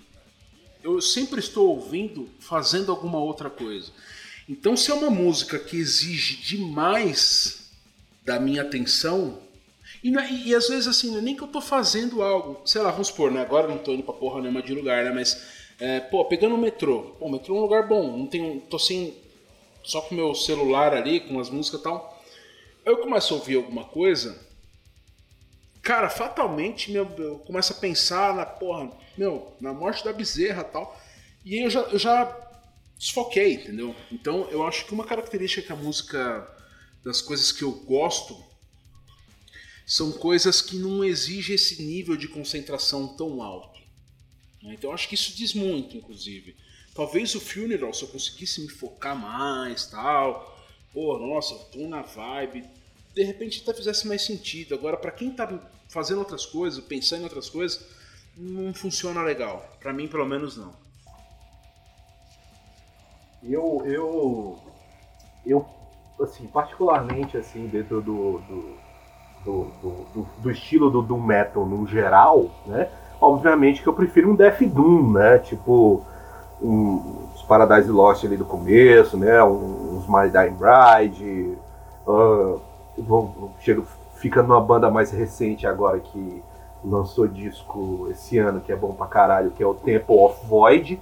Eu 0.83 1.01
sempre 1.01 1.39
estou 1.39 1.69
ouvindo 1.69 2.29
fazendo 2.39 2.91
alguma 2.91 3.17
outra 3.17 3.49
coisa. 3.49 3.91
Então, 4.47 4.75
se 4.75 4.91
é 4.91 4.93
uma 4.93 5.09
música 5.09 5.57
que 5.57 5.77
exige 5.77 6.37
demais 6.37 7.71
da 8.25 8.39
minha 8.39 8.61
atenção, 8.61 9.41
e, 10.03 10.17
é, 10.17 10.31
e, 10.31 10.49
e, 10.49 10.55
às 10.55 10.67
vezes, 10.67 10.87
assim, 10.87 11.17
é 11.17 11.21
nem 11.21 11.35
que 11.35 11.43
eu 11.43 11.47
tô 11.47 11.61
fazendo 11.61 12.21
algo, 12.21 12.61
sei 12.65 12.81
lá, 12.81 12.91
vamos 12.91 13.07
supor, 13.07 13.31
né? 13.31 13.41
Agora 13.41 13.67
não 13.67 13.77
tô 13.77 13.93
indo 13.93 14.03
pra 14.03 14.13
porra 14.13 14.41
nenhuma 14.41 14.61
de 14.61 14.73
lugar, 14.73 15.03
né? 15.05 15.11
Mas, 15.11 15.41
é, 15.79 16.01
pô, 16.01 16.25
pegando 16.25 16.55
o 16.55 16.57
metrô. 16.57 17.15
Pô, 17.17 17.27
o 17.27 17.31
metrô 17.31 17.55
é 17.55 17.59
um 17.59 17.61
lugar 17.61 17.87
bom, 17.87 18.17
não 18.17 18.27
tenho, 18.27 18.59
tô 18.61 18.77
sem. 18.77 19.15
só 19.83 20.01
com 20.01 20.13
meu 20.13 20.35
celular 20.35 20.93
ali, 20.93 21.21
com 21.21 21.39
as 21.39 21.49
músicas 21.49 21.79
e 21.79 21.83
tal. 21.83 22.21
Eu 22.85 22.97
começo 22.97 23.33
a 23.33 23.37
ouvir 23.37 23.55
alguma 23.55 23.85
coisa, 23.85 24.37
cara, 25.81 26.09
fatalmente 26.09 26.91
meu, 26.91 27.09
eu 27.17 27.39
começo 27.39 27.71
a 27.71 27.75
pensar 27.77 28.35
na 28.35 28.45
porra, 28.45 28.91
meu, 29.17 29.53
na 29.61 29.73
morte 29.73 30.03
da 30.03 30.11
bezerra 30.11 30.65
tal. 30.65 30.99
E 31.45 31.55
aí 31.55 31.63
eu 31.63 31.69
já, 31.69 31.79
eu 31.81 31.99
já 31.99 32.25
desfoquei, 32.97 33.53
entendeu? 33.53 33.95
Então 34.11 34.47
eu 34.49 34.67
acho 34.67 34.85
que 34.85 34.93
uma 34.93 35.05
característica 35.05 35.65
que 35.65 35.71
a 35.71 35.75
música, 35.75 36.45
das 37.05 37.21
coisas 37.21 37.53
que 37.53 37.63
eu 37.63 37.71
gosto, 37.71 38.35
são 39.85 40.11
coisas 40.11 40.61
que 40.61 40.77
não 40.77 41.03
exigem 41.03 41.55
esse 41.55 41.81
nível 41.81 42.15
de 42.15 42.27
concentração 42.27 43.15
tão 43.15 43.41
alto. 43.41 43.81
Né? 44.61 44.73
Então 44.73 44.91
acho 44.93 45.07
que 45.07 45.15
isso 45.15 45.35
diz 45.35 45.53
muito, 45.53 45.97
inclusive. 45.97 46.55
Talvez 46.95 47.33
o 47.35 47.41
funeral, 47.41 47.93
se 47.93 48.03
eu 48.03 48.07
conseguisse 48.07 48.61
me 48.61 48.69
focar 48.69 49.15
mais, 49.15 49.87
tal, 49.87 50.57
pô, 50.93 51.17
nossa, 51.17 51.55
tô 51.71 51.87
na 51.87 52.01
vibe, 52.01 52.63
de 53.13 53.23
repente 53.23 53.61
até 53.61 53.73
fizesse 53.73 54.07
mais 54.07 54.21
sentido. 54.21 54.75
Agora, 54.75 54.95
para 54.95 55.11
quem 55.11 55.31
tá 55.31 55.71
fazendo 55.89 56.19
outras 56.19 56.45
coisas, 56.45 56.83
pensando 56.83 57.21
em 57.21 57.23
outras 57.23 57.49
coisas, 57.49 57.85
não 58.37 58.73
funciona 58.73 59.21
legal. 59.21 59.77
Para 59.79 59.93
mim, 59.93 60.07
pelo 60.07 60.25
menos, 60.25 60.55
não. 60.55 60.73
Eu, 63.43 63.83
eu, 63.85 64.63
eu, 65.45 65.67
assim, 66.21 66.47
particularmente, 66.47 67.37
assim, 67.37 67.67
dentro 67.67 68.01
do, 68.01 68.39
do 68.39 68.82
do, 69.43 69.67
do, 69.81 70.25
do, 70.37 70.51
estilo 70.51 70.89
do 70.89 71.01
Doom 71.01 71.21
Metal 71.21 71.65
no 71.65 71.85
geral, 71.85 72.45
né? 72.65 72.89
Obviamente 73.19 73.81
que 73.81 73.87
eu 73.87 73.93
prefiro 73.93 74.31
um 74.31 74.35
Death 74.35 74.61
Doom, 74.61 75.11
né? 75.11 75.39
Tipo 75.39 76.01
um, 76.61 77.27
os 77.33 77.41
Paradise 77.43 77.89
Lost 77.89 78.23
ali 78.25 78.37
do 78.37 78.45
começo, 78.45 79.17
né? 79.17 79.43
Uns 79.43 80.07
My 80.07 80.29
Dying 80.29 80.55
Bride. 80.55 81.57
Uh, 82.07 82.59
vou, 82.97 83.51
chego, 83.59 83.85
fica 84.15 84.41
numa 84.41 84.61
banda 84.61 84.89
mais 84.89 85.11
recente 85.11 85.67
agora 85.67 85.99
que 85.99 86.43
lançou 86.83 87.27
disco 87.27 88.07
esse 88.09 88.37
ano, 88.37 88.59
que 88.59 88.71
é 88.71 88.75
bom 88.75 88.93
pra 88.93 89.07
caralho, 89.07 89.51
que 89.51 89.63
é 89.63 89.65
o 89.67 89.73
Temple 89.73 90.15
of 90.17 90.45
Void. 90.45 91.01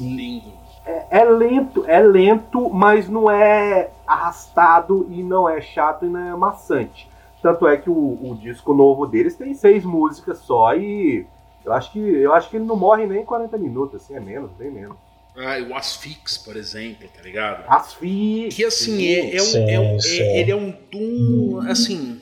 Lindo. 0.00 0.52
É, 0.86 1.20
é, 1.20 1.24
lento, 1.24 1.84
é 1.86 2.00
lento, 2.00 2.70
mas 2.70 3.08
não 3.08 3.30
é 3.30 3.90
arrastado 4.06 5.06
e 5.10 5.22
não 5.22 5.48
é 5.48 5.60
chato 5.60 6.06
e 6.06 6.08
não 6.08 6.20
é 6.20 6.36
maçante. 6.36 7.07
Tanto 7.42 7.66
é 7.68 7.76
que 7.76 7.88
o, 7.88 7.94
o, 7.94 8.36
disco 8.40 8.74
novo 8.74 9.06
deles 9.06 9.36
tem 9.36 9.54
seis 9.54 9.84
músicas 9.84 10.38
só 10.38 10.74
e 10.74 11.24
eu 11.64 11.72
acho 11.72 11.92
que 11.92 11.98
eu 12.00 12.32
acho 12.34 12.50
que 12.50 12.56
ele 12.56 12.64
não 12.64 12.76
morre 12.76 13.06
nem 13.06 13.22
em 13.22 13.24
40 13.24 13.56
minutos, 13.58 14.02
assim, 14.02 14.14
é 14.16 14.20
menos, 14.20 14.50
bem 14.52 14.70
menos. 14.70 14.96
Ah, 15.36 15.56
o 15.70 15.74
Asfix, 15.76 16.36
por 16.36 16.56
exemplo, 16.56 17.08
tá 17.14 17.22
ligado? 17.22 17.64
Asfix! 17.68 18.56
Que 18.56 18.64
assim, 18.64 19.06
é, 19.06 19.36
é 19.36 19.42
um, 19.42 19.44
Sim, 19.44 19.70
é 19.70 19.80
um- 19.80 20.00
sim. 20.00 20.20
é- 20.20 20.40
ele 20.40 20.50
é 20.50 20.56
um 20.56 20.70
Doom, 20.90 21.60
assim. 21.68 22.20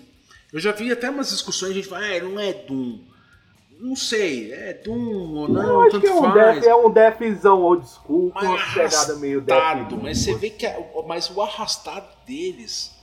Eu 0.53 0.61
já 0.61 0.73
vi 0.73 0.93
até 0.93 1.09
umas 1.09 1.31
discussões, 1.31 1.71
a 1.71 1.75
gente 1.75 1.89
fala, 1.89 2.05
ah, 2.05 2.21
não 2.21 2.39
é 2.39 2.53
Doom. 2.53 2.99
Não 3.79 3.97
sei, 3.97 4.53
é 4.53 4.73
Doom 4.75 5.35
ou 5.35 5.49
não, 5.49 5.63
eu 5.63 5.81
acho 5.83 5.91
tanto 5.93 6.01
que 6.03 6.07
é 6.09 6.15
um, 6.15 6.21
faz. 6.21 6.55
def, 6.57 6.67
é 6.67 6.75
um 6.77 6.91
defzão 6.91 7.63
old 7.63 7.87
school 7.87 8.31
com 8.33 8.41
uma 8.41 8.53
Mas 8.53 8.75
pegada 8.75 9.17
meio 9.17 9.41
def. 9.41 9.55
arrastado, 9.55 9.99
mas 10.03 10.19
você 10.19 10.35
vê 10.35 10.51
que 10.51 10.67
a- 10.67 10.79
mas 11.07 11.31
o 11.31 11.41
arrastado 11.43 12.07
deles 12.27 12.96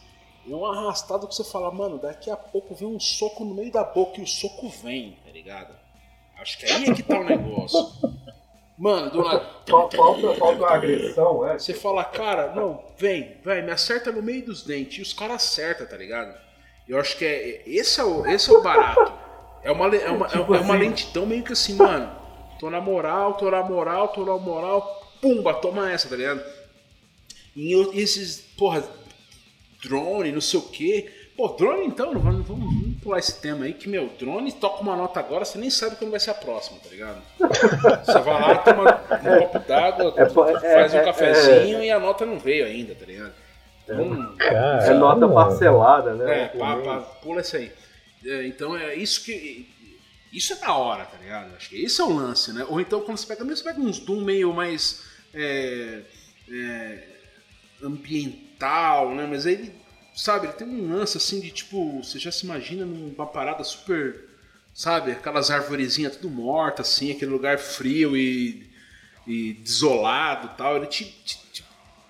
é 0.50 0.56
um 0.56 0.66
arrastado 0.66 1.28
que 1.28 1.36
você 1.36 1.44
fala, 1.44 1.72
mano, 1.72 1.98
daqui 1.98 2.30
a 2.30 2.36
pouco 2.36 2.76
vem 2.76 2.88
um 2.88 3.00
soco 3.00 3.46
no 3.46 3.54
meio 3.54 3.72
da 3.72 3.84
boca 3.84 4.20
e 4.20 4.24
o 4.24 4.28
soco 4.28 4.70
vem, 4.70 5.18
tá 5.26 5.32
ligado? 5.32 5.74
Acho 6.38 6.58
que 6.58 6.66
aí 6.66 6.86
é 6.90 6.94
que 6.94 7.04
tá 7.04 7.20
o 7.20 7.24
negócio. 7.24 7.80
Mano, 8.78 9.12
do 9.12 9.24
nada. 9.24 9.46
Falta, 9.70 9.98
falta 9.98 10.58
uma 10.58 10.72
agressão, 10.72 11.48
é? 11.48 11.58
Você 11.58 11.74
fala, 11.74 12.04
cara, 12.04 12.54
não, 12.54 12.84
vem, 12.98 13.38
vai, 13.44 13.62
me 13.62 13.72
acerta 13.72 14.12
no 14.12 14.22
meio 14.22 14.46
dos 14.46 14.64
dentes. 14.64 14.98
E 14.98 15.02
os 15.02 15.14
caras 15.14 15.36
acertam, 15.44 15.88
tá 15.88 15.96
ligado? 15.96 16.36
Eu 16.88 17.00
acho 17.00 17.18
que 17.18 17.24
é. 17.24 17.64
Esse 17.66 18.02
é 18.02 18.04
o, 18.04 18.26
esse 18.26 18.50
é 18.50 18.54
o 18.54 18.62
barato. 18.62 19.14
É 19.64 19.72
uma, 19.72 19.96
é, 19.96 20.10
uma, 20.10 20.26
é 20.26 20.30
Tipo 20.30 20.44
uma 20.54 20.58
assim. 20.58 20.84
lentidão 20.84 21.26
meio 21.26 21.44
que 21.44 21.54
assim, 21.54 21.76
mano. 21.76 22.12
Tô 22.60 22.70
na 22.70 22.82
moral, 22.82 23.36
tô 23.36 23.50
na 23.50 23.64
moral, 23.64 24.10
tô 24.10 24.26
na 24.26 24.38
moral. 24.38 25.02
Pumba, 25.22 25.54
toma 25.54 25.90
essa, 25.92 26.10
tá 26.10 26.16
ligado? 26.16 26.44
E 27.56 27.74
esses, 27.94 28.42
porra, 28.58 28.84
drone, 29.84 30.32
não 30.32 30.42
sei 30.42 30.60
o 30.60 30.64
quê. 30.64 31.12
Pô, 31.36 31.48
drone 31.50 31.86
então, 31.88 32.14
vamos, 32.20 32.48
vamos- 32.48 32.96
pular 33.02 33.18
esse 33.20 33.42
tema 33.42 33.66
aí, 33.66 33.74
que, 33.74 33.90
meu, 33.90 34.08
drone 34.20 34.52
toca 34.52 34.82
uma 34.82 34.96
nota 34.96 35.20
agora, 35.20 35.44
você 35.44 35.58
nem 35.58 35.70
sabe 35.70 35.96
quando 35.98 36.12
vai 36.12 36.20
ser 36.20 36.30
a 36.30 36.36
próxima, 36.36 36.80
tá 36.80 36.90
ligado? 36.90 37.22
Você 38.06 38.20
vai 38.20 38.42
lá, 38.42 38.56
toma 38.60 38.84
um 39.12 39.40
copo 39.40 39.60
d'água, 39.68 40.14
É, 40.16 40.22
é, 40.22 40.30
faz 40.30 40.94
um 40.94 40.98
é, 40.98 41.04
cafezinho 41.04 41.84
e 41.84 41.90
a 41.92 42.00
nota 42.00 42.26
não 42.26 42.40
veio 42.40 42.66
ainda, 42.66 42.96
tá 42.96 43.06
ligado? 43.06 43.34
Cara, 44.38 44.86
É 44.86 44.94
nota 44.94 45.28
parcelada, 45.28 46.14
né? 46.14 46.44
é, 46.44 46.48
pá, 46.58 46.78
pá, 46.78 47.00
pula 47.22 47.42
isso 47.42 47.58
aí. 47.58 47.72
É, 48.26 48.48
então 48.48 48.78
é 48.78 48.96
isso 48.96 49.24
que. 49.26 49.68
Isso 50.32 50.54
é 50.54 50.56
da 50.56 50.74
hora, 50.74 51.04
tá 51.06 51.18
ligado? 51.18 51.54
Acho 51.56 51.70
que 51.70 51.84
esse 51.84 52.00
é 52.00 52.04
o 52.06 52.14
lance, 52.16 52.54
né? 52.54 52.66
Ou 52.70 52.80
então 52.80 53.02
quando 53.02 53.18
você 53.18 53.28
pega, 53.28 53.44
mesmo 53.44 53.58
você 53.58 53.64
pega 53.72 53.80
uns 53.82 54.00
Doom 54.00 54.22
meio 54.22 54.54
mais 54.54 55.04
é, 55.34 56.00
é, 56.50 57.04
ambiental, 57.84 58.43
né? 59.16 59.28
Mas 59.30 59.46
aí 59.46 59.54
ele, 59.54 59.74
sabe, 60.16 60.48
ele 60.48 60.54
tem 60.54 60.68
um 60.68 60.94
lance 60.96 61.18
assim 61.18 61.40
de 61.40 61.52
tipo, 61.52 62.02
você 62.04 62.18
já 62.20 62.32
se 62.32 62.46
imagina 62.46 62.86
numa 62.86 63.26
parada 63.26 63.64
super, 63.64 64.30
sabe, 64.74 65.12
aquelas 65.12 65.50
arvorezinhas 65.52 66.16
tudo 66.16 66.30
mortas, 66.30 66.88
assim, 66.90 67.12
aquele 67.12 67.32
lugar 67.32 67.58
frio 67.60 68.16
e, 68.16 68.70
e 69.28 69.54
desolado 69.56 70.52
e 70.54 70.58
tal. 70.58 70.78
Ele 70.78 70.88
te, 70.88 71.06
te- 71.06 71.40
te 71.52 71.64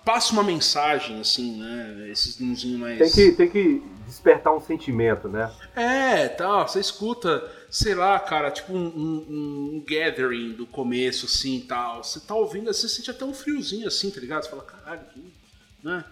passa 0.04 0.32
uma 0.32 0.42
mensagem, 0.42 1.20
assim, 1.20 1.58
né? 1.58 2.08
Esses 2.10 2.36
Doomzinhos 2.36 2.78
mais. 2.80 2.98
Tem 2.98 3.10
que, 3.30 3.36
tem 3.36 3.48
que 3.50 3.82
despertar 4.06 4.54
um 4.54 4.60
sentimento, 4.60 5.28
né? 5.28 5.50
É, 5.74 6.28
tal, 6.28 6.68
você 6.68 6.78
escuta, 6.78 7.42
sei 7.70 7.94
lá, 7.94 8.18
cara, 8.20 8.50
tipo 8.50 8.72
um, 8.74 8.86
um- 8.86 9.76
um 9.76 9.84
gathering 9.86 10.52
do 10.52 10.66
começo, 10.66 11.24
assim, 11.26 11.64
tal. 11.66 12.04
Você 12.04 12.20
tá 12.20 12.34
ouvindo, 12.34 12.66
você 12.72 12.86
sente 12.88 13.10
até 13.10 13.24
um 13.24 13.32
friozinho, 13.32 13.88
assim, 13.88 14.10
tá 14.10 14.20
ligado? 14.20 14.44
Você 14.44 14.50
fala, 14.50 14.62
caralho, 14.62 15.00
que, 15.12 15.24
né? 15.82 16.04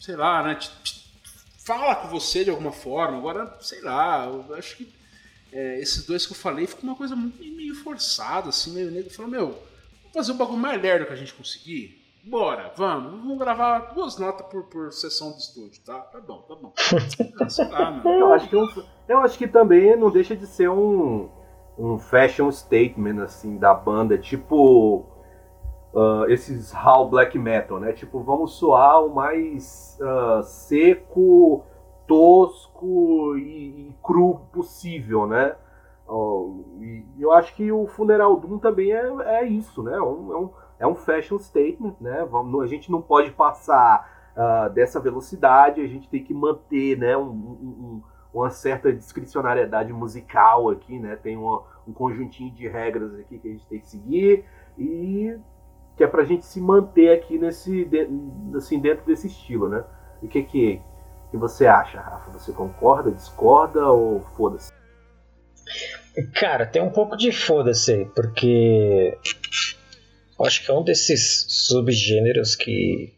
Sei 0.00 0.16
lá, 0.16 0.42
né? 0.42 0.54
Te- 0.56 0.70
te- 0.82 1.00
fala 1.64 1.94
com 1.94 2.08
você 2.08 2.42
de 2.42 2.50
alguma 2.50 2.72
forma. 2.72 3.18
Agora, 3.18 3.56
sei 3.60 3.80
lá, 3.82 4.24
eu 4.26 4.54
acho 4.56 4.76
que 4.78 4.92
é, 5.52 5.78
esses 5.80 6.06
dois 6.06 6.26
que 6.26 6.32
eu 6.32 6.36
falei 6.36 6.66
ficou 6.66 6.84
uma 6.90 6.96
coisa 6.96 7.14
muito- 7.14 7.38
meio 7.42 7.74
forçada, 7.74 8.48
assim, 8.48 8.72
meio 8.72 8.90
negro. 8.90 9.12
Falou, 9.12 9.30
meu, 9.30 9.46
vamos 9.48 10.12
fazer 10.14 10.32
o 10.32 10.36
bagulho 10.36 10.58
mais 10.58 10.80
lerdo 10.80 11.06
que 11.06 11.12
a 11.12 11.16
gente 11.16 11.34
conseguir? 11.34 11.98
Bora, 12.22 12.72
vamos. 12.76 13.12
Vamos 13.12 13.38
gravar 13.38 13.94
duas 13.94 14.18
notas 14.18 14.46
por, 14.48 14.64
por 14.64 14.92
sessão 14.92 15.32
de 15.32 15.38
estúdio, 15.38 15.80
tá? 15.84 15.98
Tá 16.00 16.20
bom, 16.20 16.38
tá 16.48 16.54
bom. 16.54 16.72
Ah, 17.40 17.48
sei 17.48 17.66
lá, 17.68 17.90
mano. 17.90 18.10
Eu 18.10 18.32
acho 18.34 18.48
que, 18.48 18.56
um- 18.56 18.84
eu 19.08 19.18
acho 19.20 19.38
que 19.38 19.48
também 19.48 19.96
não 19.96 20.10
deixa 20.10 20.36
de 20.36 20.46
ser 20.46 20.68
um, 20.68 21.30
um 21.78 21.98
fashion 21.98 22.50
statement, 22.52 23.22
assim, 23.22 23.56
da 23.58 23.72
banda. 23.72 24.18
Tipo, 24.18 25.06
ah, 25.94 26.24
esses 26.28 26.72
how 26.74 27.08
black 27.08 27.38
metal, 27.38 27.78
né? 27.80 27.92
Tipo, 27.92 28.20
vamos 28.20 28.52
soar 28.54 29.04
o 29.04 29.14
mais 29.14 29.98
ah, 30.02 30.42
seco, 30.42 31.64
tosco 32.06 33.36
e, 33.36 33.88
e 33.90 33.94
cru 34.02 34.40
possível, 34.52 35.26
né? 35.26 35.54
Ó, 36.06 36.48
e 36.80 37.04
eu 37.18 37.32
acho 37.32 37.54
que 37.54 37.70
o 37.70 37.86
Funeral 37.86 38.36
Doom 38.36 38.58
também 38.58 38.92
é, 38.92 39.06
é 39.40 39.44
isso, 39.46 39.82
né? 39.82 39.94
É 39.96 40.02
um, 40.02 40.32
é 40.32 40.36
um, 40.38 40.50
é 40.80 40.86
um 40.86 40.94
fashion 40.94 41.38
statement, 41.38 41.94
né? 42.00 42.26
Vamos, 42.28 42.62
a 42.62 42.66
gente 42.66 42.90
não 42.90 43.00
pode 43.00 43.30
passar 43.30 44.32
ah, 44.36 44.68
dessa 44.68 44.98
velocidade, 45.00 45.80
a 45.80 45.86
gente 45.86 46.08
tem 46.08 46.22
que 46.24 46.32
manter, 46.34 46.96
né? 46.98 47.16
um- 47.16 47.22
um- 47.30 47.76
um- 47.80 48.02
uma 48.32 48.48
certa 48.50 48.92
discricionariedade 48.92 49.92
musical 49.92 50.70
aqui, 50.70 50.98
né? 50.98 51.16
Tem 51.16 51.36
uma- 51.36 51.62
um 51.86 51.92
conjuntinho 51.92 52.50
de 52.52 52.66
regras 52.68 53.14
aqui 53.18 53.38
que 53.38 53.48
a 53.48 53.50
gente 53.52 53.66
tem 53.66 53.80
que 53.80 53.86
seguir 53.88 54.44
e 54.78 55.36
que 56.00 56.04
é 56.04 56.06
pra 56.06 56.24
gente 56.24 56.46
se 56.46 56.58
manter 56.62 57.10
aqui 57.12 57.36
nesse 57.36 57.84
de- 57.84 58.08
assim 58.56 58.80
dentro 58.80 59.04
desse 59.04 59.26
estilo, 59.26 59.68
né? 59.68 59.84
E 60.22 60.24
o 60.24 60.28
que 60.30 60.42
que, 60.44 60.80
que 61.30 61.36
você 61.36 61.66
acha, 61.66 62.00
Rafa? 62.00 62.30
Você 62.38 62.52
concorda, 62.52 63.10
discorda 63.10 63.86
ou 63.86 64.22
foda-se? 64.34 64.72
Cara, 66.36 66.64
tem 66.64 66.80
um 66.80 66.88
pouco 66.88 67.18
de 67.18 67.30
foda-se 67.30 67.92
aí, 67.92 68.04
porque 68.06 69.14
acho 70.42 70.64
que 70.64 70.70
é 70.70 70.74
um 70.74 70.82
desses 70.82 71.44
subgêneros 71.50 72.54
que, 72.56 73.12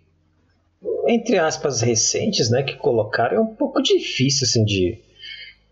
entre 1.06 1.38
aspas, 1.38 1.82
recentes, 1.82 2.50
né, 2.50 2.64
que 2.64 2.74
colocaram 2.74 3.36
é 3.36 3.40
um 3.40 3.54
pouco 3.54 3.80
difícil, 3.80 4.44
assim, 4.44 4.64
de 4.64 5.00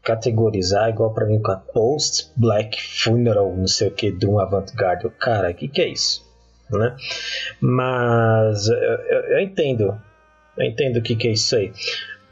categorizar, 0.00 0.88
igual 0.90 1.12
pra 1.12 1.26
mim 1.26 1.42
com 1.42 1.50
a 1.50 1.56
Post 1.56 2.30
Black 2.36 2.80
Funeral, 3.02 3.52
não 3.56 3.66
sei 3.66 3.88
o 3.88 3.90
que, 3.92 4.12
Doom 4.12 4.38
Avant-Garde. 4.38 5.06
Eu, 5.06 5.10
Cara, 5.10 5.50
o 5.50 5.54
que 5.54 5.66
que 5.66 5.82
é 5.82 5.88
isso? 5.88 6.29
Né? 6.72 6.96
Mas 7.60 8.68
eu, 8.68 8.76
eu- 8.76 9.24
eu 9.32 9.40
entendo, 9.40 10.00
eu 10.56 10.64
entendo 10.64 10.96
o 10.98 11.02
que 11.02 11.16
que 11.16 11.28
é 11.28 11.32
isso 11.32 11.56
aí. 11.56 11.72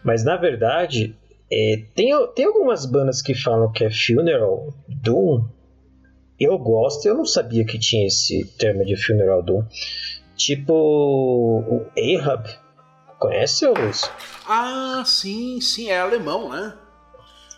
Mas 0.05 0.25
na 0.25 0.37
verdade, 0.37 1.15
é, 1.51 1.83
tem, 1.95 2.13
tem 2.35 2.45
algumas 2.47 2.87
bandas 2.87 3.21
que 3.21 3.35
falam 3.35 3.71
que 3.73 3.85
é 3.85 3.91
Funeral 3.91 4.73
Doom. 4.89 5.45
Eu 6.39 6.57
gosto, 6.59 7.07
eu 7.07 7.15
não 7.17 7.25
sabia 7.25 7.65
que 7.65 7.79
tinha 7.79 8.07
esse 8.07 8.45
termo 8.59 8.85
de 8.85 8.95
Funeral 8.97 9.43
Doom. 9.43 9.65
Tipo 10.37 10.73
o 10.73 11.87
Ahab. 12.17 12.49
Conhece, 13.19 13.67
ô 13.67 13.75
Luiz? 13.75 14.09
Ah, 14.47 15.03
sim, 15.05 15.61
sim, 15.61 15.91
é 15.91 15.99
alemão, 15.99 16.49
né? 16.49 16.75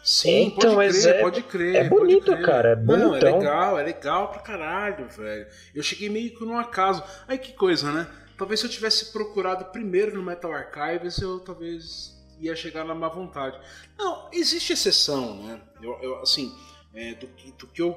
Sim, 0.03 0.47
Então, 0.57 0.75
pode 0.75 0.93
crer, 0.93 1.15
é- 1.15 1.21
pode 1.21 1.43
crer. 1.43 1.77
é 1.77 1.89
bonito, 1.89 2.33
crer. 2.33 2.47
cara, 2.47 2.69
é 2.71 2.77
Não, 2.77 2.95
é 2.95 2.99
bonitão. 3.21 3.39
legal, 3.39 3.79
é 3.79 3.83
legal 3.83 4.29
pra 4.31 4.41
caralho, 4.41 5.09
velho. 5.09 5.47
Eu 5.75 5.83
cheguei 5.83 6.09
meio 6.09 6.35
que 6.35 6.45
num 6.45 6.59
acaso. 6.59 7.03
Aí 7.29 7.37
que 7.39 7.53
coisa, 7.53 7.93
né? 7.93 8.07
Talvez 8.39 8.61
se 8.61 8.67
eu 8.67 8.71
tivesse 8.71 9.13
procurado 9.13 9.67
primeiro 9.67 10.15
no 10.15 10.23
Metal 10.23 10.51
Archives, 10.53 11.19
eu 11.19 11.39
talvez 11.41 12.19
ia 12.41 12.57
chegar 12.57 12.85
na 12.85 12.95
má 12.95 13.09
vontade. 13.09 13.59
Não, 13.99 14.29
existe 14.33 14.73
exceção, 14.73 15.43
né? 15.43 15.61
Eu, 15.83 15.99
eu, 16.01 16.21
assim, 16.23 16.51
é, 16.95 17.15
do, 17.15 17.27
que, 17.27 17.53
do 17.53 17.67
que 17.67 17.83
eu 17.83 17.95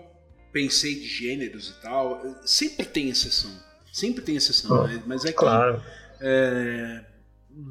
pensei 0.52 0.96
de 0.96 1.06
gêneros 1.08 1.70
e 1.70 1.82
tal, 1.82 2.22
sempre 2.46 2.86
tem 2.86 3.10
exceção. 3.10 3.52
Sempre 3.94 4.22
tem 4.22 4.36
exceção, 4.36 4.82
Ah, 4.84 4.88
né? 4.88 5.02
Mas 5.06 5.24
é 5.24 5.30
que 5.32 5.38
Claro. 5.38 5.82
é, 6.20 7.06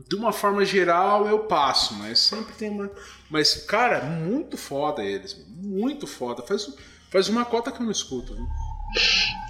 de 0.09 0.14
uma 0.16 0.33
forma 0.33 0.64
geral 0.64 1.27
eu 1.29 1.40
passo, 1.40 1.92
mas 1.95 2.18
sempre 2.21 2.55
tem 2.55 2.71
uma. 2.71 2.90
Mas, 3.33 3.55
cara, 3.55 4.03
muito 4.05 4.57
foda 4.59 5.03
eles. 5.03 5.42
Muito 5.57 6.07
foda. 6.07 6.42
Faz, 6.42 6.68
faz 7.11 7.29
uma 7.31 7.45
cota 7.47 7.73
que 7.73 7.81
eu 7.81 7.85
não 7.85 7.90
escuto. 7.90 8.35
Viu? 8.35 8.47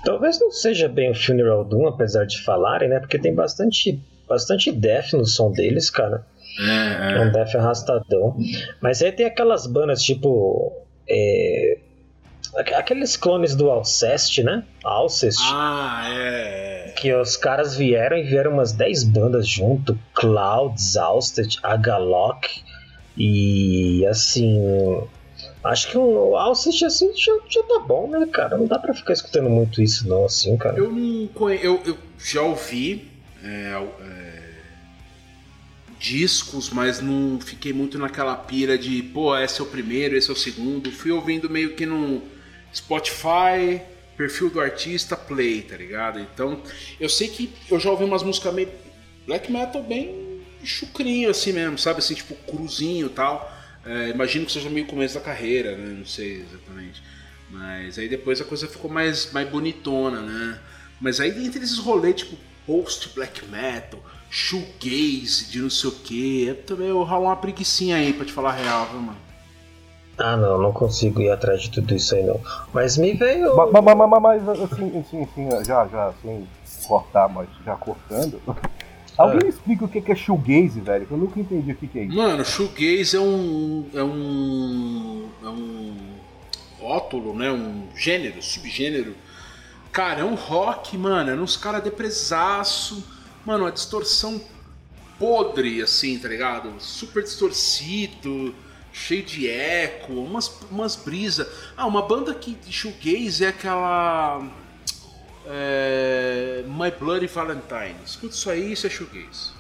Talvez 0.05 0.39
não 0.41 0.51
seja 0.53 0.89
bem 0.89 1.11
o 1.11 1.15
Funeral 1.15 1.65
Doom, 1.65 1.89
apesar 1.89 2.25
de 2.25 2.41
falarem, 2.45 2.89
né? 2.89 3.01
Porque 3.01 3.19
tem 3.19 3.35
bastante, 3.35 4.01
bastante 4.29 4.71
death 4.71 5.13
no 5.15 5.27
som 5.27 5.51
deles, 5.51 5.91
cara. 5.91 6.25
É 6.61 7.21
um 7.21 7.33
death 7.33 7.55
arrastadão. 7.57 8.37
Mas 8.81 9.03
aí 9.03 9.11
tem 9.11 9.27
aquelas 9.27 9.67
bandas 9.67 10.01
tipo. 10.03 10.73
é, 11.09 11.79
aqu- 12.57 12.75
aqueles 12.75 13.17
clones 13.17 13.57
do 13.57 13.69
Alcest, 13.71 14.39
né? 14.45 14.63
Alcest. 14.85 15.41
Ah, 15.45 16.05
é. 16.09 16.89
é. 16.91 16.93
Que 16.93 17.13
os 17.15 17.37
caras 17.37 17.75
vieram 17.75 18.17
e 18.17 18.23
vieram 18.23 18.53
umas 18.53 18.73
10 18.73 19.03
bandas 19.05 19.49
junto. 19.49 19.99
Cloud, 20.15 20.79
Exhausted, 20.79 21.59
Agalok. 21.65 22.63
E 23.17 24.07
assim. 24.07 24.61
Acho 25.65 25.91
que 25.91 25.99
o 25.99 26.37
Alcest 26.37 26.85
assim 26.85 27.13
já, 27.17 27.33
já 27.49 27.63
tá 27.63 27.79
bom, 27.81 28.09
né, 28.09 28.27
cara? 28.27 28.57
Não 28.57 28.67
dá 28.67 28.79
pra 28.79 28.95
ficar 28.95 29.13
escutando 29.13 29.49
muito 29.49 29.81
isso, 29.81 30.09
não, 30.09 30.25
assim, 30.25 30.57
cara. 30.57 30.77
Eu 30.77 30.91
não 30.91 31.29
eu, 31.51 31.81
eu 31.85 31.99
já 32.19 32.43
ouvi 32.43 33.09
é, 33.43 33.89
é, 34.01 34.43
discos, 36.01 36.71
mas 36.71 37.01
não 37.01 37.41
fiquei 37.41 37.73
muito 37.73 37.99
naquela 37.99 38.35
pira 38.35 38.77
de, 38.77 39.03
pô, 39.03 39.37
esse 39.37 39.61
é 39.61 39.65
o 39.65 39.67
primeiro, 39.67 40.17
esse 40.17 40.31
é 40.31 40.33
o 40.33 40.37
segundo. 40.37 40.91
Fui 40.91 41.13
ouvindo 41.13 41.49
meio 41.49 41.75
que 41.75 41.87
no 41.87 42.23
Spotify, 42.75 43.81
perfil 44.17 44.51
do 44.51 44.61
artista, 44.61 45.17
play, 45.17 45.63
tá 45.63 45.77
ligado? 45.77 46.19
Então, 46.19 46.61
eu 46.99 47.09
sei 47.09 47.29
que 47.29 47.53
eu 47.71 47.79
já 47.79 47.91
ouvi 47.91 48.05
umas 48.05 48.23
músicas 48.23 48.53
meio 48.53 48.69
black 49.27 49.51
metal 49.51 49.83
bem 49.83 50.22
chucrinho 50.65 51.31
assim 51.31 51.53
mesmo, 51.53 51.79
sabe? 51.79 51.99
Assim, 51.99 52.15
tipo, 52.15 52.35
cruzinho 52.35 53.07
e 53.07 53.11
tal. 53.11 53.53
É, 53.85 54.11
imagino 54.11 54.47
que 54.47 54.53
seja 54.53 54.71
meio 54.71 54.87
começo 54.87 55.15
da 55.15 55.21
carreira, 55.21 55.77
né? 55.77 55.95
Não 55.99 56.07
sei 56.07 56.43
exatamente. 56.43 57.03
Mas 57.51 57.99
aí 57.99 58.09
depois 58.09 58.41
a 58.41 58.45
coisa 58.45 58.67
ficou 58.67 58.91
mais, 58.91 59.31
mais 59.33 59.49
bonitona, 59.49 60.21
né? 60.21 60.59
Mas 61.01 61.21
aí 61.21 61.45
entre 61.45 61.63
esses 61.63 61.79
rolês, 61.79 62.17
tipo, 62.17 62.37
post 62.67 63.11
black 63.15 63.45
metal, 63.47 64.01
shoegaze, 64.31 65.51
de 65.51 65.61
não 65.61 65.69
sei 65.69 65.91
o 65.91 65.93
que, 65.93 66.49
é 66.49 66.55
também 66.55 66.89
eu 66.89 67.03
ralo 67.03 67.25
uma 67.25 67.37
preguiçinha 67.37 67.97
aí, 67.97 68.13
pra 68.13 68.25
te 68.25 68.33
falar 68.33 68.51
a 68.51 68.55
real, 68.55 68.87
viu, 68.87 69.01
mano? 69.01 69.19
Ah, 70.17 70.37
não, 70.37 70.61
não 70.61 70.73
consigo 70.73 71.21
ir 71.21 71.31
atrás 71.31 71.63
de 71.63 71.71
tudo 71.71 71.95
isso 71.95 72.15
aí, 72.15 72.23
não. 72.23 72.41
Mas 72.73 72.97
me 72.97 73.13
veio. 73.15 73.57
Mas, 73.57 73.85
mas, 73.85 73.97
mas, 73.97 74.23
mas 74.23 74.49
assim, 74.49 75.01
assim, 75.01 75.23
assim, 75.25 75.65
já, 75.65 75.87
já, 75.87 76.07
assim, 76.09 76.47
cortar, 76.87 77.29
mas 77.29 77.49
já 77.65 77.75
cortando. 77.77 78.41
Alguém 79.23 79.41
me 79.45 79.49
explica 79.49 79.85
o 79.85 79.89
que 79.89 80.11
é 80.11 80.15
shoegaze, 80.15 80.81
velho? 80.81 81.07
Eu 81.11 81.17
nunca 81.17 81.39
entendi 81.39 81.73
o 81.73 81.77
que 81.77 81.99
é 81.99 82.05
isso. 82.05 82.17
Mano, 82.17 82.45
shoegaze 82.45 83.17
é 83.17 83.21
um. 83.21 83.87
é 83.95 84.03
um. 84.03 85.29
é 85.43 85.49
um 85.49 85.97
rótulo, 86.81 87.35
né? 87.35 87.51
Um 87.51 87.89
gênero, 87.95 88.43
subgênero. 88.43 89.15
Cara, 89.93 90.21
é 90.21 90.25
um 90.25 90.35
rock, 90.35 90.97
mano. 90.97 91.31
É 91.31 91.35
uns 91.35 91.57
caras 91.57 91.83
depresaço. 91.83 93.05
Mano, 93.45 93.65
uma 93.65 93.73
distorção 93.73 94.41
podre, 95.19 95.81
assim, 95.83 96.19
tá 96.19 96.29
ligado? 96.29 96.73
Super 96.81 97.23
distorcido, 97.23 98.55
cheio 98.93 99.23
de 99.23 99.49
eco, 99.49 100.15
umas, 100.15 100.49
umas 100.71 100.97
brisas. 100.97 101.47
Ah, 101.77 101.87
uma 101.87 102.03
banda 102.03 102.35
que 102.35 102.55
de 102.55 102.73
shoegaze 102.73 103.45
é 103.45 103.49
aquela. 103.49 104.62
É, 105.47 106.63
My 106.67 106.91
Bloody 106.91 107.27
Valentine. 107.27 107.97
Escuta 108.05 108.35
isso 108.35 108.51
aí, 108.51 108.73
isso 108.73 108.87
é 108.87 108.91
shoegaze. 108.91 109.51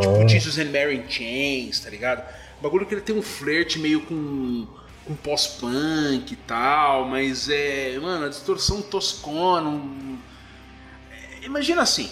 Tipo 0.00 0.28
Jesus 0.28 0.58
and 0.58 0.70
Mary 0.70 0.96
in 0.96 1.10
Chains, 1.10 1.80
tá 1.80 1.90
ligado? 1.90 2.24
O 2.58 2.62
bagulho 2.62 2.86
que 2.86 2.94
ele 2.94 3.02
tem 3.02 3.14
um 3.16 3.22
flerte 3.22 3.78
meio 3.78 4.00
com, 4.00 4.66
com 5.06 5.14
pós-punk 5.16 6.32
e 6.32 6.36
tal, 6.36 7.04
mas 7.04 7.48
é. 7.50 7.98
Mano, 8.00 8.26
a 8.26 8.28
distorção 8.28 8.80
toscona. 8.80 9.68
Um... 9.68 10.18
é, 11.10 11.44
Imagina 11.44 11.82
assim. 11.82 12.10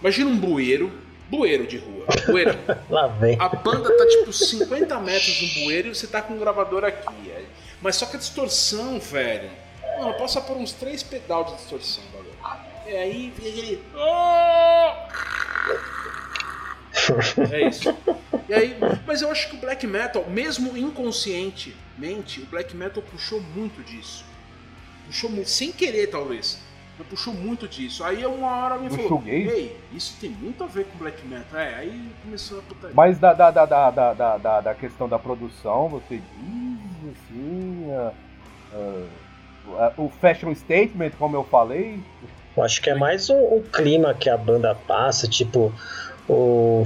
Imagina 0.00 0.30
um 0.30 0.36
bueiro. 0.36 0.92
Bueiro 1.30 1.66
de 1.66 1.78
rua. 1.78 2.06
Bueiro. 2.26 2.56
Lá 2.90 3.08
vem. 3.08 3.36
A 3.40 3.48
banda 3.48 3.96
tá 3.96 4.06
tipo 4.06 4.32
50 4.32 4.98
metros 5.00 5.42
no 5.42 5.64
bueiro 5.64 5.88
e 5.88 5.94
você 5.94 6.06
tá 6.06 6.22
com 6.22 6.34
um 6.34 6.38
gravador 6.38 6.84
aqui. 6.84 7.30
é. 7.30 7.44
Mas 7.80 7.96
só 7.96 8.06
que 8.06 8.16
a 8.16 8.18
distorção, 8.18 8.98
velho. 8.98 9.50
Mano, 9.98 10.14
passa 10.14 10.40
por 10.40 10.56
uns 10.56 10.72
três 10.72 11.02
pedal 11.02 11.44
de 11.44 11.56
distorção, 11.56 12.04
bagulho. 12.12 12.32
E 12.86 12.96
aí 12.96 13.32
vem 13.36 13.50
aquele. 13.50 13.82
É 17.52 17.68
isso. 17.68 17.94
E 18.48 18.54
aí, 18.54 18.76
mas 19.06 19.22
eu 19.22 19.30
acho 19.30 19.50
que 19.50 19.56
o 19.56 19.60
black 19.60 19.86
metal, 19.86 20.24
mesmo 20.28 20.76
inconscientemente, 20.76 22.40
o 22.40 22.46
black 22.46 22.76
metal 22.76 23.02
puxou 23.02 23.40
muito 23.40 23.82
disso. 23.84 24.24
Puxou 25.06 25.30
muito, 25.30 25.48
sem 25.48 25.70
querer 25.70 26.08
talvez. 26.08 26.58
Mas 26.98 27.06
puxou 27.06 27.34
muito 27.34 27.68
disso. 27.68 28.02
Aí 28.02 28.24
uma 28.24 28.50
hora 28.50 28.78
me 28.78 28.88
falou? 28.88 29.22
Ei, 29.26 29.78
isso 29.92 30.16
tem 30.20 30.30
muito 30.30 30.64
a 30.64 30.66
ver 30.66 30.86
com 30.86 30.98
black 30.98 31.24
metal. 31.26 31.60
É, 31.60 31.74
aí 31.74 32.10
começou 32.22 32.58
a 32.58 32.62
putaria. 32.62 32.96
Mas 32.96 33.18
da, 33.18 33.34
da, 33.34 33.50
da, 33.50 33.66
da, 33.66 33.90
da, 33.90 34.38
da, 34.38 34.60
da, 34.60 34.74
questão 34.74 35.08
da 35.08 35.18
produção, 35.18 35.88
você 35.88 36.16
diz 36.16 37.12
assim. 37.12 37.92
ah, 37.92 38.12
ah, 38.72 39.06
o 39.96 40.08
fashion 40.20 40.54
statement, 40.54 41.10
como 41.18 41.36
eu 41.36 41.44
falei. 41.44 41.98
Eu 42.56 42.62
acho 42.62 42.80
que 42.80 42.88
é 42.88 42.94
mais 42.94 43.28
o, 43.28 43.34
o 43.34 43.62
clima 43.72 44.14
que 44.14 44.30
a 44.30 44.36
banda 44.36 44.74
passa, 44.74 45.28
tipo, 45.28 45.72
o. 46.28 46.84